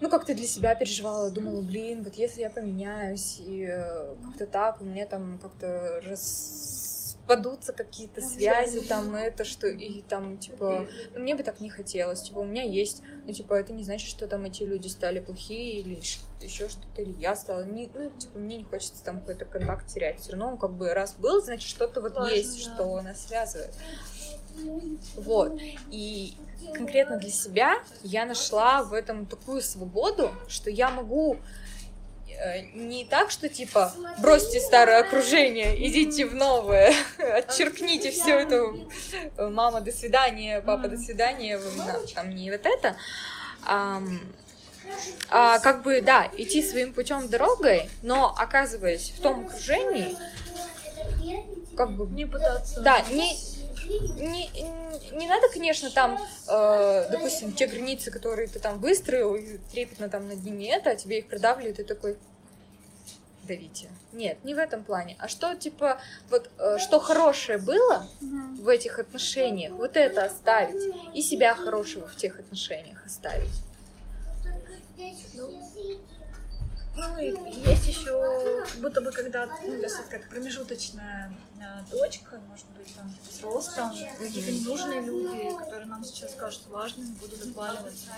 ну, 0.00 0.08
как-то 0.08 0.34
для 0.34 0.46
себя 0.46 0.74
переживала, 0.74 1.30
думала, 1.30 1.60
блин, 1.60 2.02
вот 2.02 2.14
если 2.14 2.40
я 2.40 2.50
поменяюсь, 2.50 3.38
и 3.38 3.66
э, 3.70 4.14
как-то 4.24 4.46
так, 4.46 4.80
у 4.80 4.84
меня 4.84 5.06
там 5.06 5.38
как-то 5.38 6.00
распадутся 6.06 7.74
какие-то 7.74 8.22
связи, 8.22 8.80
там, 8.80 9.14
это, 9.14 9.44
что, 9.44 9.66
и 9.66 10.00
там, 10.02 10.38
типа, 10.38 10.86
ну, 11.14 11.20
мне 11.20 11.34
бы 11.34 11.42
так 11.42 11.60
не 11.60 11.68
хотелось, 11.68 12.22
типа, 12.22 12.38
у 12.38 12.44
меня 12.44 12.62
есть, 12.62 13.02
ну, 13.26 13.32
типа, 13.32 13.54
это 13.54 13.74
не 13.74 13.84
значит, 13.84 14.08
что 14.08 14.26
там 14.26 14.44
эти 14.46 14.62
люди 14.62 14.88
стали 14.88 15.20
плохие, 15.20 15.80
или 15.80 16.00
еще 16.40 16.68
что-то, 16.68 17.02
или 17.02 17.14
я 17.20 17.36
стала, 17.36 17.64
не, 17.64 17.90
ну, 17.92 18.10
типа, 18.10 18.38
мне 18.38 18.56
не 18.56 18.64
хочется 18.64 19.04
там 19.04 19.20
какой-то 19.20 19.44
контакт 19.44 19.86
терять, 19.86 20.20
все 20.20 20.32
равно, 20.32 20.56
как 20.56 20.72
бы, 20.72 20.94
раз 20.94 21.14
был, 21.14 21.42
значит, 21.42 21.68
что-то 21.68 22.00
вот 22.00 22.14
Важно, 22.14 22.34
есть, 22.34 22.64
да. 22.64 22.74
что 22.74 23.02
нас 23.02 23.26
связывает. 23.26 23.74
Вот. 25.16 25.58
И 25.90 26.34
конкретно 26.74 27.16
для 27.16 27.30
себя 27.30 27.74
я 28.02 28.24
нашла 28.24 28.82
в 28.82 28.92
этом 28.92 29.26
такую 29.26 29.62
свободу, 29.62 30.30
что 30.48 30.70
я 30.70 30.90
могу 30.90 31.36
э, 32.28 32.62
не 32.74 33.04
так, 33.04 33.30
что 33.30 33.48
типа 33.48 33.92
бросьте 34.18 34.60
старое 34.60 35.00
окружение, 35.00 35.74
идите 35.88 36.26
в 36.26 36.34
новое, 36.34 36.92
отчеркните 37.18 38.10
все 38.10 38.40
это, 38.40 38.72
мама, 39.50 39.80
до 39.80 39.92
свидания, 39.92 40.60
папа, 40.60 40.88
до 40.88 40.96
свидания, 40.96 41.60
там 42.14 42.30
не 42.30 42.50
вот 42.50 42.64
это, 42.64 42.96
а, 43.66 44.02
а 45.28 45.58
как 45.60 45.82
бы, 45.82 46.00
да, 46.00 46.30
идти 46.36 46.62
своим 46.62 46.92
путем 46.92 47.28
дорогой, 47.28 47.88
но 48.02 48.34
оказываясь 48.36 49.10
в 49.10 49.20
том 49.20 49.46
окружении, 49.46 50.16
как 51.76 51.92
бы... 51.92 52.06
Не 52.06 52.26
пытаться... 52.26 52.80
Да, 52.80 53.00
не, 53.10 53.36
не, 53.98 54.50
не 55.12 55.26
надо, 55.26 55.48
конечно, 55.52 55.90
там, 55.90 56.18
э, 56.48 57.08
допустим, 57.10 57.52
те 57.52 57.66
границы, 57.66 58.10
которые 58.10 58.48
ты 58.48 58.58
там 58.58 58.78
выстроил, 58.78 59.34
и 59.34 59.58
трепетно 59.72 60.08
там 60.08 60.28
над 60.28 60.42
ними 60.44 60.64
это, 60.64 60.90
а 60.90 60.96
тебе 60.96 61.18
их 61.18 61.28
продавливают, 61.28 61.80
и 61.80 61.84
такой, 61.84 62.16
давите. 63.44 63.88
Нет, 64.12 64.44
не 64.44 64.54
в 64.54 64.58
этом 64.58 64.84
плане. 64.84 65.16
А 65.18 65.28
что, 65.28 65.54
типа, 65.54 66.00
вот, 66.30 66.50
э, 66.58 66.78
что 66.78 67.00
хорошее 67.00 67.58
было 67.58 68.06
в 68.20 68.68
этих 68.68 68.98
отношениях, 68.98 69.72
вот 69.72 69.96
это 69.96 70.24
оставить, 70.24 70.94
и 71.14 71.22
себя 71.22 71.54
хорошего 71.54 72.06
в 72.06 72.16
тех 72.16 72.38
отношениях 72.38 73.04
оставить. 73.04 73.50
Ну, 75.34 75.50
ну, 76.96 77.18
и 77.18 77.60
есть 77.68 77.86
еще, 77.86 78.64
как 78.66 78.80
будто 78.80 79.00
бы 79.00 79.12
когда, 79.12 79.46
ну, 79.46 79.52
то 79.78 79.82
есть 79.82 79.96
как 80.08 80.28
промежуточная 80.28 81.32
э, 81.60 81.90
точка, 81.90 82.40
может 82.48 82.66
быть, 82.76 82.94
там, 82.94 83.14
с 83.30 83.42
ростом, 83.42 83.90
какие-то 84.18 84.52
ненужные 84.52 85.00
люди, 85.00 85.56
которые 85.58 85.86
нам 85.86 86.04
сейчас 86.04 86.34
кажутся 86.34 86.68
важными, 86.70 87.12
будут 87.12 87.40
отваливаться. 87.42 88.10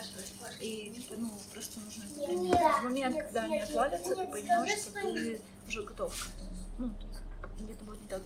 И, 0.60 0.90
типа, 0.90 1.14
ну, 1.18 1.30
просто 1.52 1.80
нужно. 1.80 2.04
В 2.06 2.82
момент, 2.84 3.16
когда 3.16 3.42
они 3.42 3.60
отвалятся, 3.60 4.16
ты 4.16 4.26
поймешь, 4.26 4.78
что 4.78 4.92
ты 4.92 5.40
уже 5.68 5.82
готов 5.82 6.14
к 6.14 6.28
этому. 6.28 6.50
Ну, 6.78 6.90
где-то 7.60 7.84
будет 7.84 8.00
не 8.02 8.08
так. 8.08 8.22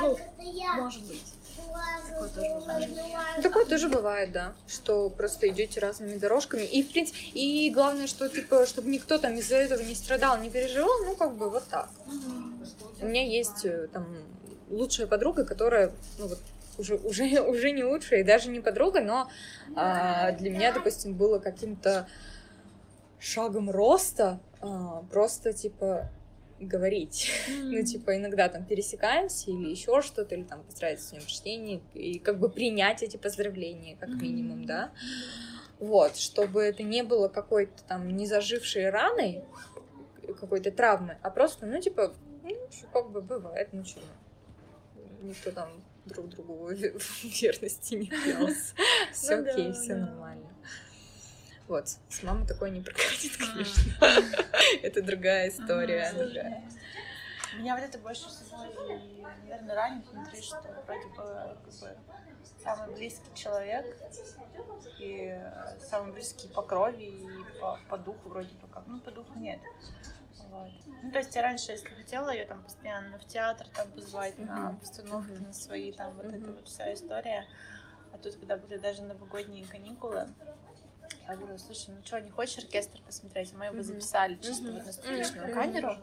Ну, 0.00 0.18
может 0.82 1.02
быть. 1.04 1.24
Такое 1.56 2.28
тоже 2.28 2.88
бывает. 2.88 3.42
Такое 3.42 3.64
тоже 3.64 3.88
бывает, 3.88 4.32
да. 4.32 4.52
Что 4.66 5.10
просто 5.10 5.48
идете 5.48 5.80
разными 5.80 6.16
дорожками. 6.16 6.62
И, 6.62 6.82
в 6.82 6.90
принципе, 6.90 7.18
и 7.34 7.70
главное, 7.70 8.06
что, 8.06 8.28
типа, 8.28 8.66
чтобы 8.66 8.88
никто 8.90 9.18
там 9.18 9.34
из-за 9.36 9.56
этого 9.56 9.80
не 9.82 9.94
страдал, 9.94 10.38
не 10.40 10.50
переживал, 10.50 11.04
ну, 11.04 11.16
как 11.16 11.36
бы 11.36 11.50
вот 11.50 11.64
так. 11.68 11.88
У 13.00 13.06
меня 13.06 13.24
есть 13.24 13.64
э, 13.64 13.88
там 13.92 14.06
лучшая 14.70 15.06
подруга, 15.06 15.44
которая, 15.44 15.92
ну, 16.18 16.28
вот, 16.28 16.38
уже, 16.78 16.96
уже, 16.96 17.40
уже 17.46 17.70
не 17.70 17.84
лучшая 17.84 18.20
и 18.20 18.24
даже 18.24 18.50
не 18.50 18.60
подруга, 18.60 19.00
но 19.00 19.28
а, 19.74 20.32
для 20.32 20.50
меня, 20.50 20.72
допустим, 20.72 21.14
было 21.14 21.38
каким-то 21.38 22.06
шагом 23.18 23.70
роста 23.70 24.40
а, 24.60 25.02
просто, 25.10 25.52
типа, 25.52 26.10
говорить. 26.60 27.30
Mm-hmm. 27.48 27.62
ну, 27.64 27.82
типа, 27.82 28.16
иногда 28.16 28.48
там 28.48 28.64
пересекаемся 28.64 29.50
или 29.50 29.70
еще 29.70 30.00
что-то, 30.02 30.34
или 30.34 30.44
там 30.44 30.62
поздравить 30.62 31.00
с 31.00 31.10
днем 31.10 31.22
рождения, 31.22 31.80
и 31.94 32.18
как 32.18 32.38
бы 32.38 32.48
принять 32.48 33.02
эти 33.02 33.16
поздравления, 33.16 33.96
как 33.96 34.08
mm-hmm. 34.08 34.22
минимум, 34.22 34.64
да. 34.64 34.92
Вот, 35.78 36.16
чтобы 36.16 36.62
это 36.62 36.82
не 36.82 37.02
было 37.02 37.28
какой-то 37.28 37.82
там 37.86 38.08
незажившей 38.16 38.88
раной, 38.88 39.44
какой-то 40.40 40.70
травмы, 40.70 41.18
а 41.22 41.30
просто, 41.30 41.66
ну, 41.66 41.80
типа, 41.80 42.14
ну, 42.42 42.68
как 42.92 43.10
бы 43.10 43.20
бывает, 43.20 43.68
ну, 43.72 43.84
что, 43.84 44.00
никто 45.22 45.50
там 45.50 45.68
друг 46.06 46.28
другу 46.28 46.68
верности 47.22 47.94
не 47.94 48.06
клялся. 48.06 48.74
Все 49.12 49.36
ну 49.36 49.50
окей, 49.50 49.72
все 49.72 49.96
нормально. 49.96 50.48
Вот, 51.68 51.88
с 51.88 52.22
мамой 52.22 52.46
такое 52.46 52.70
не 52.70 52.80
прокатит, 52.80 53.36
конечно. 53.36 53.92
Это 54.82 55.02
другая 55.02 55.48
история. 55.48 56.62
Меня 57.58 57.74
вот 57.74 57.84
это 57.84 57.98
больше 57.98 58.28
всего, 58.28 58.58
наверное, 59.42 59.74
ранит 59.74 60.06
внутри, 60.08 60.42
что 60.42 60.60
вроде 60.86 61.06
бы 61.08 61.16
как 61.16 61.64
бы 61.64 61.96
самый 62.62 62.94
близкий 62.94 63.34
человек 63.34 63.96
и 64.98 65.40
самый 65.80 66.12
близкий 66.12 66.48
по 66.48 66.62
крови 66.62 67.04
и 67.04 67.60
по, 67.60 67.78
по 67.88 67.96
духу 67.96 68.28
вроде 68.28 68.54
бы 68.56 68.68
как. 68.68 68.86
Ну, 68.86 69.00
по 69.00 69.10
духу 69.10 69.38
нет. 69.38 69.60
Вот. 70.50 70.70
Ну, 71.02 71.10
то 71.10 71.18
есть 71.18 71.34
я 71.34 71.42
раньше, 71.42 71.72
если 71.72 71.88
хотела 71.88 72.30
ее 72.30 72.44
там 72.44 72.62
постоянно 72.62 73.18
в 73.18 73.26
театр 73.26 73.66
там 73.74 73.90
позвать, 73.90 74.38
на 74.38 74.74
постановки, 74.80 75.32
на 75.32 75.52
свои 75.52 75.92
там 75.92 76.14
вот 76.14 76.26
эта 76.26 76.52
вот 76.52 76.68
вся 76.68 76.92
история. 76.92 77.46
А 78.12 78.18
тут, 78.18 78.36
когда 78.36 78.56
были 78.56 78.78
даже 78.78 79.02
новогодние 79.02 79.64
каникулы, 79.66 80.28
я 81.28 81.36
говорю, 81.36 81.58
слушай, 81.58 81.90
ну 81.90 82.04
что, 82.04 82.20
не 82.20 82.30
хочешь 82.30 82.58
оркестр 82.58 83.00
посмотреть? 83.04 83.52
Мы 83.54 83.66
его 83.66 83.82
записали 83.82 84.36
чисто 84.36 84.72
вот 84.72 84.84
на 84.84 84.92
студичную 84.92 85.54
камеру. 85.54 85.96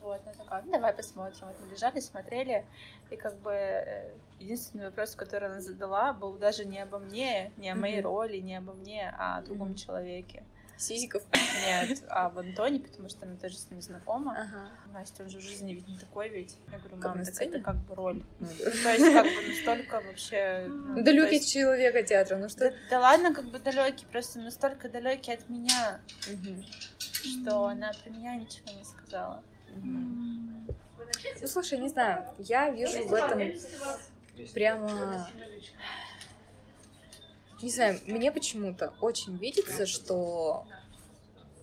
Вот, 0.00 0.20
она 0.24 0.32
такая, 0.32 0.62
ну 0.62 0.72
давай 0.72 0.92
посмотрим. 0.92 1.46
Вот 1.46 1.56
мы 1.60 1.72
лежали, 1.72 2.00
смотрели, 2.00 2.66
и 3.10 3.16
как 3.16 3.38
бы 3.40 3.52
э, 3.52 4.14
единственный 4.38 4.86
вопрос, 4.86 5.14
который 5.14 5.48
она 5.48 5.60
задала, 5.60 6.12
был 6.12 6.34
даже 6.34 6.64
не 6.64 6.80
обо 6.80 6.98
мне, 6.98 7.52
не 7.56 7.70
о 7.70 7.74
моей 7.74 8.00
роли, 8.00 8.38
не 8.38 8.56
обо 8.56 8.72
мне, 8.72 9.14
а 9.18 9.38
о 9.38 9.42
другом 9.42 9.74
человеке. 9.74 10.42
Сизиков? 10.78 11.22
Нет, 11.32 12.02
а 12.08 12.28
в 12.28 12.38
Антоне, 12.38 12.80
потому 12.80 13.08
что 13.08 13.24
она 13.26 13.36
тоже 13.36 13.56
с 13.56 13.70
ним 13.70 13.80
знакома. 13.80 14.32
Ага. 14.32 14.68
Настя, 14.92 15.22
он 15.22 15.30
же 15.30 15.38
в 15.38 15.42
жизни 15.42 15.72
ведь 15.72 15.88
не 15.88 15.98
такой 15.98 16.28
ведь. 16.28 16.56
Я 16.70 16.78
говорю, 16.78 16.96
мам, 16.96 17.24
так 17.24 17.42
это 17.42 17.60
как 17.60 17.76
бы 17.76 17.94
роль. 17.94 18.22
Ну, 18.40 18.48
да. 18.58 18.70
То 18.70 18.92
есть 18.92 19.12
как 19.12 19.24
бы 19.24 19.48
настолько 19.48 20.00
вообще... 20.00 20.66
Ну, 20.68 21.02
далекий 21.02 21.36
есть... 21.36 21.52
человека 21.52 22.02
театра, 22.02 22.36
ну 22.36 22.48
что? 22.48 22.70
Да, 22.70 22.76
да 22.90 23.00
ладно, 23.00 23.34
как 23.34 23.46
бы 23.50 23.58
далекий, 23.58 24.06
просто 24.10 24.38
настолько 24.38 24.88
далекий 24.88 25.32
от 25.32 25.48
меня, 25.48 26.00
угу. 26.30 26.62
что 26.98 27.66
она 27.66 27.92
про 27.92 28.10
меня 28.10 28.36
ничего 28.36 28.70
не 28.72 28.84
сказала. 28.84 29.42
Угу. 29.76 30.74
Ну, 31.40 31.46
слушай, 31.46 31.78
не 31.78 31.88
знаю, 31.88 32.24
я 32.38 32.70
вижу 32.70 33.06
в 33.06 33.14
этом 33.14 33.40
прямо... 34.52 35.28
Не 37.62 37.70
знаю, 37.70 37.98
мне 38.06 38.30
почему-то 38.30 38.92
очень 39.00 39.36
видится, 39.38 39.86
что 39.86 40.66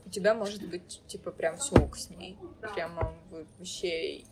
у 0.05 0.09
тебя 0.09 0.33
может 0.33 0.67
быть, 0.67 1.01
типа, 1.07 1.31
прям 1.31 1.57
все 1.57 1.75
ок 1.75 1.95
с 1.97 2.09
ней. 2.09 2.37
Прямо 2.73 3.13
вообще... 3.29 4.23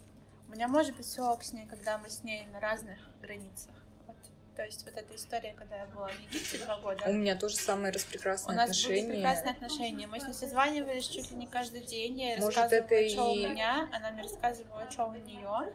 У 0.48 0.52
меня 0.54 0.68
может 0.68 0.96
быть 0.98 1.06
все 1.06 1.22
ок 1.24 1.44
с 1.44 1.54
ней, 1.54 1.66
когда 1.68 1.98
мы 1.98 2.10
с 2.10 2.24
ней 2.24 2.46
на 2.48 2.60
разных 2.60 2.98
границах. 3.22 3.72
Вот. 4.08 4.18
То 4.56 4.64
есть 4.66 4.84
вот 4.84 4.96
эта 4.98 5.16
история, 5.16 5.54
когда 5.54 5.78
я 5.78 5.86
была 5.86 6.08
в 6.10 6.20
Египте 6.20 6.58
два 6.66 6.78
года. 6.80 7.04
У 7.08 7.14
меня 7.14 7.36
тоже 7.38 7.56
самые 7.56 7.94
распрекрасные 7.94 8.54
У 8.54 8.58
нас 8.58 8.70
отношения. 8.72 9.04
были 9.04 9.12
прекрасные 9.18 9.52
отношения. 9.52 10.08
Мы 10.08 10.20
с 10.20 10.24
ней 10.26 10.34
созванивались 10.34 11.08
чуть 11.08 11.32
ли 11.32 11.38
не 11.38 11.48
каждый 11.48 11.82
день. 11.86 12.20
Я 12.20 12.30
ей 12.34 12.40
Может, 12.42 12.58
рассказывала, 12.60 12.96
это 12.98 13.10
что 13.10 13.34
и- 13.34 13.46
у 13.46 13.50
меня, 13.50 13.90
она 13.94 14.12
мне 14.12 14.24
рассказывала, 14.24 14.92
что 14.92 15.06
у 15.06 15.14
нее. 15.14 15.74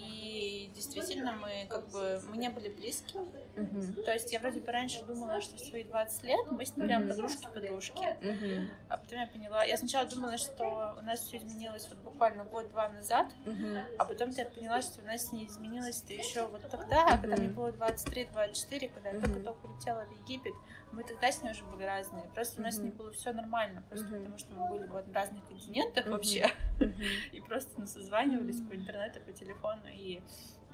И 0.00 0.70
действительно, 0.74 1.32
мы 1.32 1.66
как 1.68 1.88
бы 1.90 2.20
мы 2.28 2.36
не 2.36 2.48
были 2.50 2.68
близки. 2.68 3.18
Мгм. 3.56 3.94
То 4.04 4.12
есть 4.12 4.32
я 4.32 4.38
вроде 4.38 4.60
бы 4.60 4.70
раньше 4.70 5.04
думала, 5.04 5.40
что 5.40 5.56
в 5.56 5.60
свои 5.60 5.82
20 5.84 6.22
лет 6.24 6.38
мы 6.50 6.64
с 6.64 6.76
ней 6.76 6.86
прям 6.86 7.02
Мгм. 7.02 7.10
подружки-подружки. 7.10 8.16
Мгм. 8.22 8.70
А 8.88 8.96
потом 8.98 9.18
я 9.18 9.26
поняла, 9.26 9.64
я 9.64 9.76
сначала 9.76 10.06
думала, 10.08 10.38
что 10.38 10.96
у 10.98 11.02
нас 11.02 11.20
все 11.20 11.38
изменилось 11.38 11.88
вот 11.88 11.98
буквально 11.98 12.44
год-два 12.44 12.88
назад, 12.90 13.26
Мгм. 13.44 13.78
а 13.98 14.04
потом 14.04 14.30
я 14.30 14.44
поняла, 14.44 14.80
что 14.82 15.02
у 15.02 15.04
нас 15.04 15.32
не 15.32 15.46
изменилось-то 15.46 16.12
еще 16.12 16.46
вот 16.46 16.62
тогда, 16.70 17.18
когда 17.18 17.36
мне 17.36 17.48
было 17.48 17.72
23-24, 17.72 18.88
когда 18.88 19.10
я 19.10 19.14
Мгм. 19.16 19.24
только-только 19.24 19.66
улетела 19.66 20.04
в 20.04 20.12
Египет. 20.22 20.54
Мы 20.92 21.04
тогда 21.04 21.30
с 21.30 21.42
ней 21.42 21.50
уже 21.52 21.64
были 21.64 21.82
разные. 21.84 22.28
Просто 22.34 22.60
у 22.60 22.64
нас 22.64 22.78
Мгм. 22.78 22.90
было 22.92 23.12
все 23.12 23.32
нормально, 23.32 23.82
просто 23.88 24.06
потому 24.08 24.38
что 24.38 24.52
мы 24.54 24.68
были 24.68 24.86
вот 24.88 25.06
на 25.06 25.14
разных 25.14 25.46
континентах 25.46 26.06
вообще. 26.06 26.50
И 27.32 27.40
просто 27.40 27.70
ну, 27.76 27.86
созванивались 27.86 28.60
по 28.68 28.74
интернету, 28.74 29.20
по 29.20 29.32
телефону 29.32 29.86
и 29.92 30.22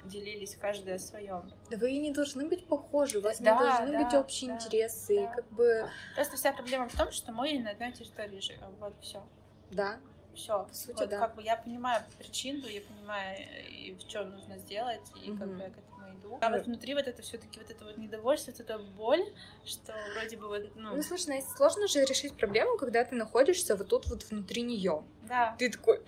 делились 0.05 0.55
каждый 0.55 0.95
о 0.95 0.99
своем. 0.99 1.51
Да 1.69 1.77
вы 1.77 1.97
не 1.97 2.11
должны 2.13 2.47
быть 2.47 2.67
похожи, 2.67 3.17
у 3.17 3.21
вас 3.21 3.39
Да, 3.39 3.53
не 3.53 3.59
должны 3.59 3.91
да, 3.91 4.03
быть 4.03 4.13
общие 4.13 4.49
да, 4.51 4.55
интересы, 4.55 5.15
да. 5.25 5.27
как 5.35 5.51
бы, 5.51 5.89
Просто 6.15 6.37
вся 6.37 6.53
проблема 6.53 6.87
в 6.87 6.95
том, 6.95 7.11
что 7.11 7.31
мы 7.31 7.57
на 7.59 7.71
одной 7.71 7.91
территории 7.91 8.39
живем. 8.39 8.75
Вот 8.79 8.93
все. 9.01 9.23
да, 9.71 9.99
Все. 10.35 10.65
По 10.65 10.73
сути, 10.73 10.99
вот 10.99 11.09
да. 11.09 11.19
как 11.19 11.35
бы 11.35 11.41
я 11.43 11.55
понимаю 11.57 12.03
причину, 12.19 12.67
я 12.67 12.81
понимаю, 12.81 13.37
э, 13.39 13.63
и 13.67 13.97
что 13.99 14.25
нужно 14.25 14.57
сделать, 14.59 15.01
и 15.15 15.29
как 15.35 15.47
Мгм. 15.47 15.57
бы 15.57 15.63
я 15.63 15.69
к 15.71 15.77
этому 15.77 15.94
иду. 16.25 16.37
А 16.41 16.49
вот 16.49 16.65
внутри 16.65 16.93
вот 16.93 17.07
это 17.07 17.21
все-таки 17.21 17.59
вот 17.59 17.69
это 17.69 17.85
вот 17.85 17.97
недовольство, 17.97 18.51
вот 18.51 18.59
эта 18.59 18.77
боль, 18.77 19.23
что 19.63 19.93
вроде 20.15 20.37
бы 20.37 20.47
вот, 20.47 20.63
ну, 20.75 20.95
Ну, 20.95 21.03
слушай, 21.03 21.27
Настя, 21.29 21.49
сложно 21.55 21.87
же 21.87 22.03
решить 22.05 22.33
проблему, 22.37 22.77
когда 22.77 23.03
ты 23.03 23.15
находишься 23.15 23.75
вот 23.75 23.87
тут 23.89 24.07
вот 24.07 24.23
внутри 24.29 24.61
нее. 24.63 25.03
да. 25.27 25.55
Ты 25.59 25.69
такой 25.69 25.99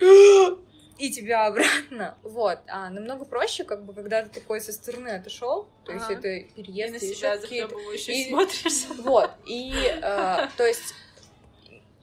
и 0.98 1.10
тебя 1.12 1.46
обратно. 1.46 2.18
Вот. 2.24 2.58
А 2.66 2.90
намного 2.90 3.24
проще, 3.24 3.62
как 3.62 3.84
бы, 3.84 3.94
когда 3.94 4.24
ты 4.24 4.40
такой 4.40 4.60
со 4.60 4.72
стороны 4.72 5.10
отошел, 5.10 5.68
то 5.84 5.92
есть 5.92 6.06
Ага. 6.06 6.14
это 6.18 6.28
И 6.28 6.44
переезд 6.54 6.92
на 6.92 6.96
и 6.96 7.14
себя 7.14 7.32
ещё 7.34 7.40
какие-то- 7.40 8.10
и- 8.10 8.28
смотришь. 8.28 8.86
Вот. 9.04 9.30
И, 9.46 9.72
э, 9.72 10.00
то 10.56 10.66
есть, 10.66 10.94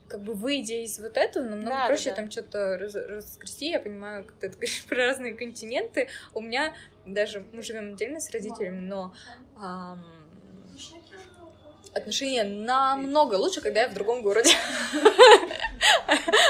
как 0.08 0.22
бы 0.22 0.34
выйдя 0.34 0.76
из 0.76 0.98
вот 1.00 1.18
этого, 1.18 1.44
намного 1.44 1.72
Да, 1.72 1.82
да, 1.82 1.88
проще 1.88 2.12
да. 2.12 2.16
там 2.16 2.32
что-то 2.32 2.78
раз, 2.78 2.96
раскрести. 2.96 3.70
Я 3.72 3.82
понимаю, 3.82 4.24
как 4.24 4.36
ты 4.38 4.48
говоришь 4.50 4.86
про 4.86 4.96
разные 4.98 5.34
континенты. 5.34 6.08
У 6.34 6.40
меня 6.40 6.74
даже 7.06 7.46
мы 7.52 7.62
живем 7.62 7.94
отдельно 7.94 8.20
с 8.20 8.30
родителями, 8.32 8.80
но 8.80 9.14
ам, 9.58 10.06
отношения 11.94 12.44
намного 12.44 13.36
лучше, 13.36 13.62
когда 13.62 13.82
я 13.82 13.90
в 13.90 13.94
другом 13.94 14.22
городе. 14.22 14.52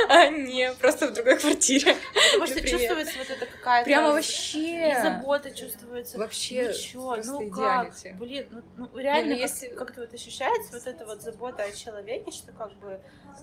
А 0.07 0.27
не 0.27 0.71
просто 0.73 1.07
в 1.07 1.13
другой 1.13 1.37
квартире. 1.37 1.95
Потому 2.31 2.47
что 2.47 2.61
чувствуется 2.61 3.17
вот 3.17 3.29
это 3.29 3.45
какая-то... 3.45 3.85
Прямо 3.85 4.13
вообще. 4.13 4.97
забота 5.01 5.51
чувствуется. 5.51 6.17
Вообще 6.17 6.67
Ничего, 6.69 7.13
просто 7.13 7.31
ну 7.31 7.43
идеалити. 7.49 8.09
как? 8.09 8.17
Блин, 8.17 8.47
ну, 8.51 8.61
ну 8.77 8.97
реально 8.97 9.35
ну 9.35 9.75
как-то 9.75 10.01
вот 10.01 10.13
ощущается 10.13 10.73
вот 10.73 10.87
эта 10.87 11.05
вот 11.05 11.21
забота 11.21 11.63
о 11.63 11.71
человеке, 11.71 12.31
что 12.31 12.51
как 12.51 12.73
бы, 12.79 12.99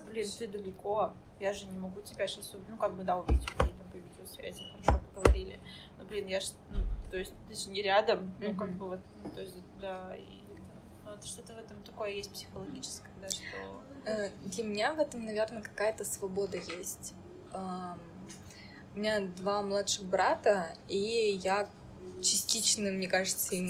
блин, 0.09 0.27
ты 0.39 0.47
далеко, 0.47 1.13
я 1.39 1.53
же 1.53 1.65
не 1.65 1.77
могу 1.77 2.01
тебя 2.01 2.27
сейчас, 2.27 2.53
ну 2.67 2.77
как 2.77 2.95
бы, 2.95 3.03
да, 3.03 3.17
увидеть, 3.17 3.47
увидеть 3.59 3.75
по 3.91 3.97
видеосвязи, 3.97 4.63
хорошо 4.85 5.01
поговорили, 5.13 5.59
но, 5.97 6.05
блин, 6.05 6.27
я 6.27 6.39
ж, 6.39 6.45
ну, 6.69 6.79
то 7.13 7.19
есть 7.19 7.33
ты 7.47 7.53
же 7.53 7.69
не 7.69 7.83
рядом, 7.83 8.33
ну 8.39 8.55
как 8.55 8.71
бы 8.71 8.89
вот, 8.89 8.99
ну, 9.23 9.29
то 9.29 9.41
есть, 9.41 9.55
да, 9.79 10.15
и 10.15 10.41
ну, 11.05 11.11
вот 11.11 11.23
что-то 11.23 11.53
в 11.53 11.59
этом 11.59 11.79
такое 11.83 12.09
есть 12.09 12.31
психологическое, 12.31 13.11
да, 13.21 13.29
что... 13.29 13.43
Э, 14.07 14.29
Для 14.45 14.63
меня 14.63 14.95
в 14.95 14.99
этом, 14.99 15.23
наверное, 15.23 15.61
какая-то 15.61 16.05
свобода 16.05 16.57
есть. 16.57 17.13
У 17.53 18.97
меня 18.97 19.19
два 19.19 19.61
младших 19.61 20.05
брата, 20.05 20.75
и 20.87 21.39
я 21.43 21.69
частично, 22.23 22.89
мне 22.89 23.07
кажется, 23.07 23.53
им 23.53 23.69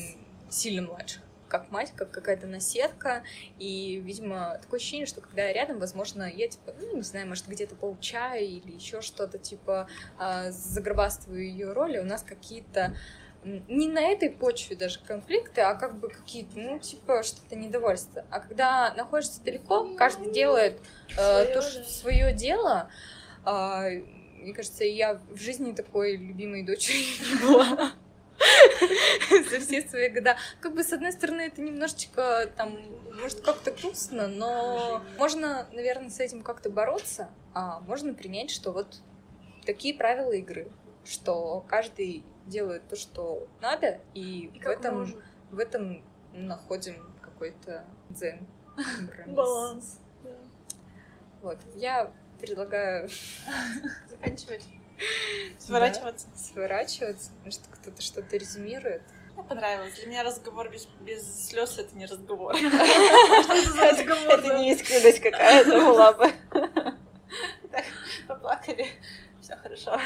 сильно 0.50 0.84
младше. 0.84 1.20
Как 1.50 1.70
мать, 1.70 1.92
как 1.98 2.12
какая-то 2.12 2.48
наседка. 2.48 3.24
И, 3.60 4.02
видимо, 4.06 4.58
такое 4.62 4.80
ощущение, 4.80 5.06
что 5.06 5.20
когда 5.20 5.44
я 5.44 5.54
рядом, 5.54 5.80
возможно, 5.80 6.24
я, 6.24 6.48
типа, 6.48 6.74
ну, 6.80 6.96
не 6.96 7.02
знаю, 7.02 7.28
может, 7.28 7.46
где-то 7.48 7.76
поучаю 7.76 8.46
или 8.46 8.72
еще 8.72 9.02
что-то, 9.02 9.38
типа, 9.38 9.90
а, 10.18 10.50
загробастываю 10.52 11.46
ее 11.46 11.74
роли. 11.74 12.00
У 12.00 12.06
нас 12.06 12.24
какие-то 12.24 12.96
не 13.44 13.88
на 13.88 14.02
этой 14.02 14.30
почве 14.30 14.76
даже 14.76 15.00
конфликты, 15.00 15.62
а 15.62 15.76
как 15.76 15.96
бы 15.98 16.10
какие-то, 16.10 16.58
ну, 16.60 16.80
типа, 16.80 17.24
что-то 17.24 17.56
недовольство. 17.56 18.26
А 18.30 18.40
когда 18.40 18.94
находишься 18.96 19.42
далеко, 19.44 19.96
каждый 19.96 20.32
делает 20.32 20.80
э, 21.18 21.46
то, 21.54 21.62
что 21.62 21.84
свое 21.84 22.34
дело. 22.34 22.90
А, 23.46 23.90
мне 24.40 24.54
кажется, 24.54 24.84
я 24.84 25.20
в 25.30 25.38
жизни 25.38 25.74
такой 25.74 26.16
любимой 26.18 26.64
дочерью 26.64 27.06
не 27.30 27.42
была. 27.42 27.94
За 29.52 29.60
все 29.60 29.82
свои 29.88 30.10
года. 30.10 30.38
Как 30.60 30.74
бы, 30.74 30.84
с 30.84 30.92
одной 30.92 31.12
стороны, 31.12 31.42
это 31.42 31.62
немножечко, 31.62 32.52
там, 32.58 32.78
может, 33.22 33.42
как-то 33.42 33.72
грустно, 33.72 34.28
но 34.28 35.02
можно, 35.18 35.68
наверное, 35.72 36.10
с 36.10 36.20
этим 36.20 36.42
как-то 36.42 36.70
бороться, 36.70 37.30
а 37.54 37.80
можно 37.82 38.14
принять, 38.14 38.50
что 38.52 38.72
вот 38.72 39.02
такие 39.66 39.94
правила 39.94 40.32
игры, 40.32 40.72
что 41.06 41.64
каждый 41.68 42.24
делает 42.46 42.88
то, 42.88 42.96
что 42.96 43.48
надо, 43.62 44.00
и, 44.14 44.52
И 44.54 44.60
в 44.60 44.68
этом, 44.68 45.22
в 45.52 45.60
этом 45.60 46.04
находим 46.34 46.96
какой-то 47.22 47.86
дзен. 48.10 48.46
компромисс. 48.76 49.36
Баланс. 49.36 50.00
да. 50.24 50.30
Вот, 51.42 51.58
я 51.76 52.12
предлагаю 52.40 53.10
Заканчивать. 54.10 54.66
Сворачиваться. 55.60 56.28
сворачиваться, 56.36 57.32
может, 57.44 57.62
кто-то 57.72 58.02
что-то 58.02 58.38
резюмирует. 58.38 59.02
Мне 59.36 59.44
понравилось. 59.44 59.94
Для 59.96 60.08
меня 60.08 60.24
разговор 60.24 60.70
без, 60.70 60.86
без 61.02 61.48
слез 61.48 61.78
это 61.80 61.96
не 61.98 62.06
разговор. 62.06 62.56
Это 62.56 64.48
да? 64.48 64.60
не 64.60 64.72
искренность 64.74 65.20
какая-то 65.20 65.72
была 65.72 66.14
бы. 66.14 66.32
Так, 67.72 67.86
поплакали. 68.28 68.86
Все 69.42 69.56
хорошо. 69.56 70.00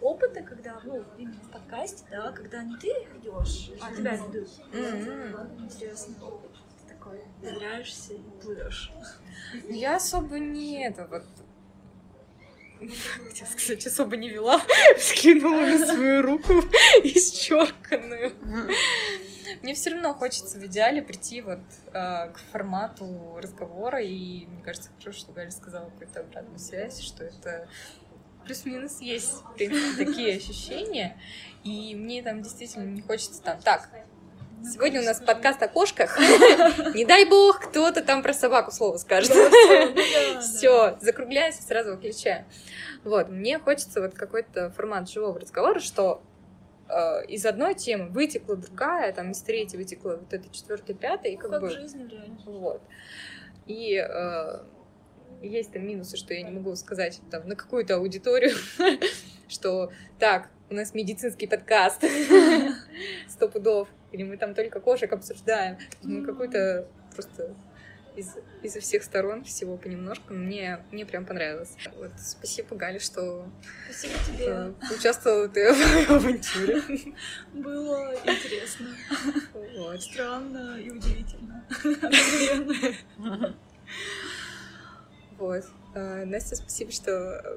Опыты, 0.00 0.42
когда, 0.42 0.80
ну, 0.84 1.04
именно 1.18 1.40
в 1.42 1.50
подкасте, 1.50 2.04
да, 2.10 2.32
когда 2.32 2.62
не 2.62 2.76
ты 2.76 2.88
ведешь, 3.14 3.70
а 3.82 3.94
тебя 3.94 4.16
ведут. 4.16 4.48
М-м. 4.72 5.64
Интересный 5.64 6.14
опыт. 6.22 6.50
Ты 6.82 6.94
такой 6.94 7.20
доверяешься 7.42 8.14
и 8.14 8.22
плывешь. 8.42 8.92
Я 9.68 9.96
особо 9.96 10.38
не 10.38 10.86
это 10.86 11.06
вот 11.06 11.24
хотела 13.26 13.48
сказать, 13.48 13.86
особо 13.86 14.16
не 14.16 14.30
вела, 14.30 14.60
скинула 14.98 15.66
на 15.66 15.86
свою 15.86 16.22
руку 16.22 16.52
исчерканную. 17.04 18.32
Мне 19.62 19.74
все 19.74 19.90
равно 19.90 20.14
хочется 20.14 20.58
в 20.58 20.64
идеале 20.64 21.02
прийти 21.02 21.42
вот 21.42 21.60
а, 21.92 22.28
к 22.28 22.38
формату 22.50 23.36
разговора, 23.42 24.00
и 24.00 24.46
мне 24.46 24.62
кажется, 24.62 24.88
хорошо, 24.98 25.18
что 25.18 25.32
Галя 25.32 25.50
сказала 25.50 25.90
какую-то 25.90 26.20
обратную 26.20 26.58
связь, 26.58 27.00
что 27.00 27.24
это 27.24 27.68
плюс-минус 28.44 29.00
есть, 29.00 29.42
в 29.42 29.54
принципе, 29.54 30.04
такие 30.04 30.36
ощущения, 30.36 31.16
и 31.64 31.94
мне 31.94 32.22
там 32.22 32.42
действительно 32.42 32.84
не 32.84 33.02
хочется 33.02 33.42
там, 33.42 33.60
так, 33.60 33.88
сегодня 34.64 35.00
у 35.00 35.04
нас 35.04 35.20
подкаст 35.20 35.62
о 35.62 35.68
кошках, 35.68 36.18
не 36.94 37.04
дай 37.04 37.24
бог 37.24 37.60
кто-то 37.60 38.02
там 38.02 38.22
про 38.22 38.32
собаку 38.32 38.70
слово 38.70 38.96
скажет. 38.98 39.32
Все, 40.40 40.98
закругляйся, 41.00 41.62
сразу 41.62 41.92
выключаем. 41.92 42.44
Вот, 43.04 43.28
мне 43.28 43.58
хочется 43.58 44.00
вот 44.00 44.14
какой-то 44.14 44.70
формат 44.70 45.08
живого 45.08 45.40
разговора, 45.40 45.80
что 45.80 46.22
э, 46.88 47.26
из 47.28 47.46
одной 47.46 47.74
темы 47.74 48.08
вытекла 48.10 48.56
другая, 48.56 49.12
там 49.12 49.30
из 49.30 49.40
третьей 49.40 49.78
вытекла 49.78 50.16
вот 50.16 50.32
эта 50.32 50.50
четвертая, 50.50 50.96
пятая, 50.96 51.32
и 51.32 51.36
как, 51.36 51.50
Как 51.50 51.60
бы 51.62 51.68
в 51.68 51.72
жизни 51.72 52.06
реально. 52.08 52.38
вот. 52.44 52.82
И 53.66 53.94
э, 53.96 54.60
есть 55.42 55.72
там 55.72 55.86
минусы, 55.86 56.16
что 56.16 56.34
я 56.34 56.42
не 56.42 56.50
могу 56.50 56.74
сказать 56.76 57.20
там 57.30 57.48
на 57.48 57.56
какую-то 57.56 57.96
аудиторию, 57.96 58.54
что 59.48 59.90
так, 60.18 60.50
у 60.68 60.74
нас 60.74 60.94
медицинский 60.94 61.46
подкаст, 61.46 62.04
сто 63.28 63.48
пудов, 63.48 63.88
или 64.12 64.22
мы 64.22 64.36
там 64.36 64.54
только 64.54 64.80
кошек 64.80 65.12
обсуждаем, 65.12 65.78
мы 66.02 66.24
какую-то 66.24 66.86
просто 67.14 67.54
из, 68.16 68.36
изо 68.62 68.80
всех 68.80 69.02
сторон, 69.02 69.44
всего 69.44 69.76
понемножку. 69.76 70.34
Мне, 70.34 70.80
мне 70.90 71.06
прям 71.06 71.24
понравилось. 71.24 71.76
Вот, 71.96 72.10
спасибо, 72.18 72.76
Галя, 72.76 72.98
что 72.98 73.46
Спасибо 73.88 74.14
тебе. 74.26 74.74
участвовала 74.94 75.48
ты 75.48 75.72
в 75.72 76.10
авантюре. 76.10 76.82
Было 77.54 78.14
интересно, 78.24 78.88
Вот. 79.76 80.02
странно 80.02 80.78
и 80.78 80.90
удивительно. 80.90 81.64
Вот. 85.40 85.64
Э, 85.94 86.24
Настя, 86.24 86.54
спасибо, 86.56 86.92
что 86.92 87.10
э, 87.10 87.56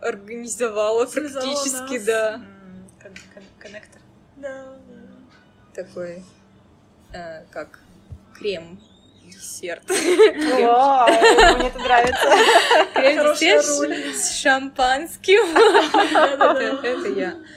организовала 0.00 1.06
Связала 1.06 1.42
практически, 1.54 1.94
нас. 1.94 2.04
да, 2.04 2.40
кон- 3.02 3.14
кон- 3.32 3.42
Коннектор. 3.58 4.02
Да, 4.36 4.64
да. 4.88 5.82
такой, 5.82 6.22
э, 7.14 7.44
как 7.50 7.80
крем 8.34 8.78
десерт. 9.24 9.88
О, 9.90 11.06
мне 11.06 11.68
это 11.68 11.78
нравится. 11.78 12.28
Крем 12.94 13.16
Хорошая 13.18 13.58
десерт 13.62 13.78
роль. 13.80 14.14
с 14.14 14.36
шампанским. 14.40 15.56
Это 16.84 17.08
я. 17.08 17.36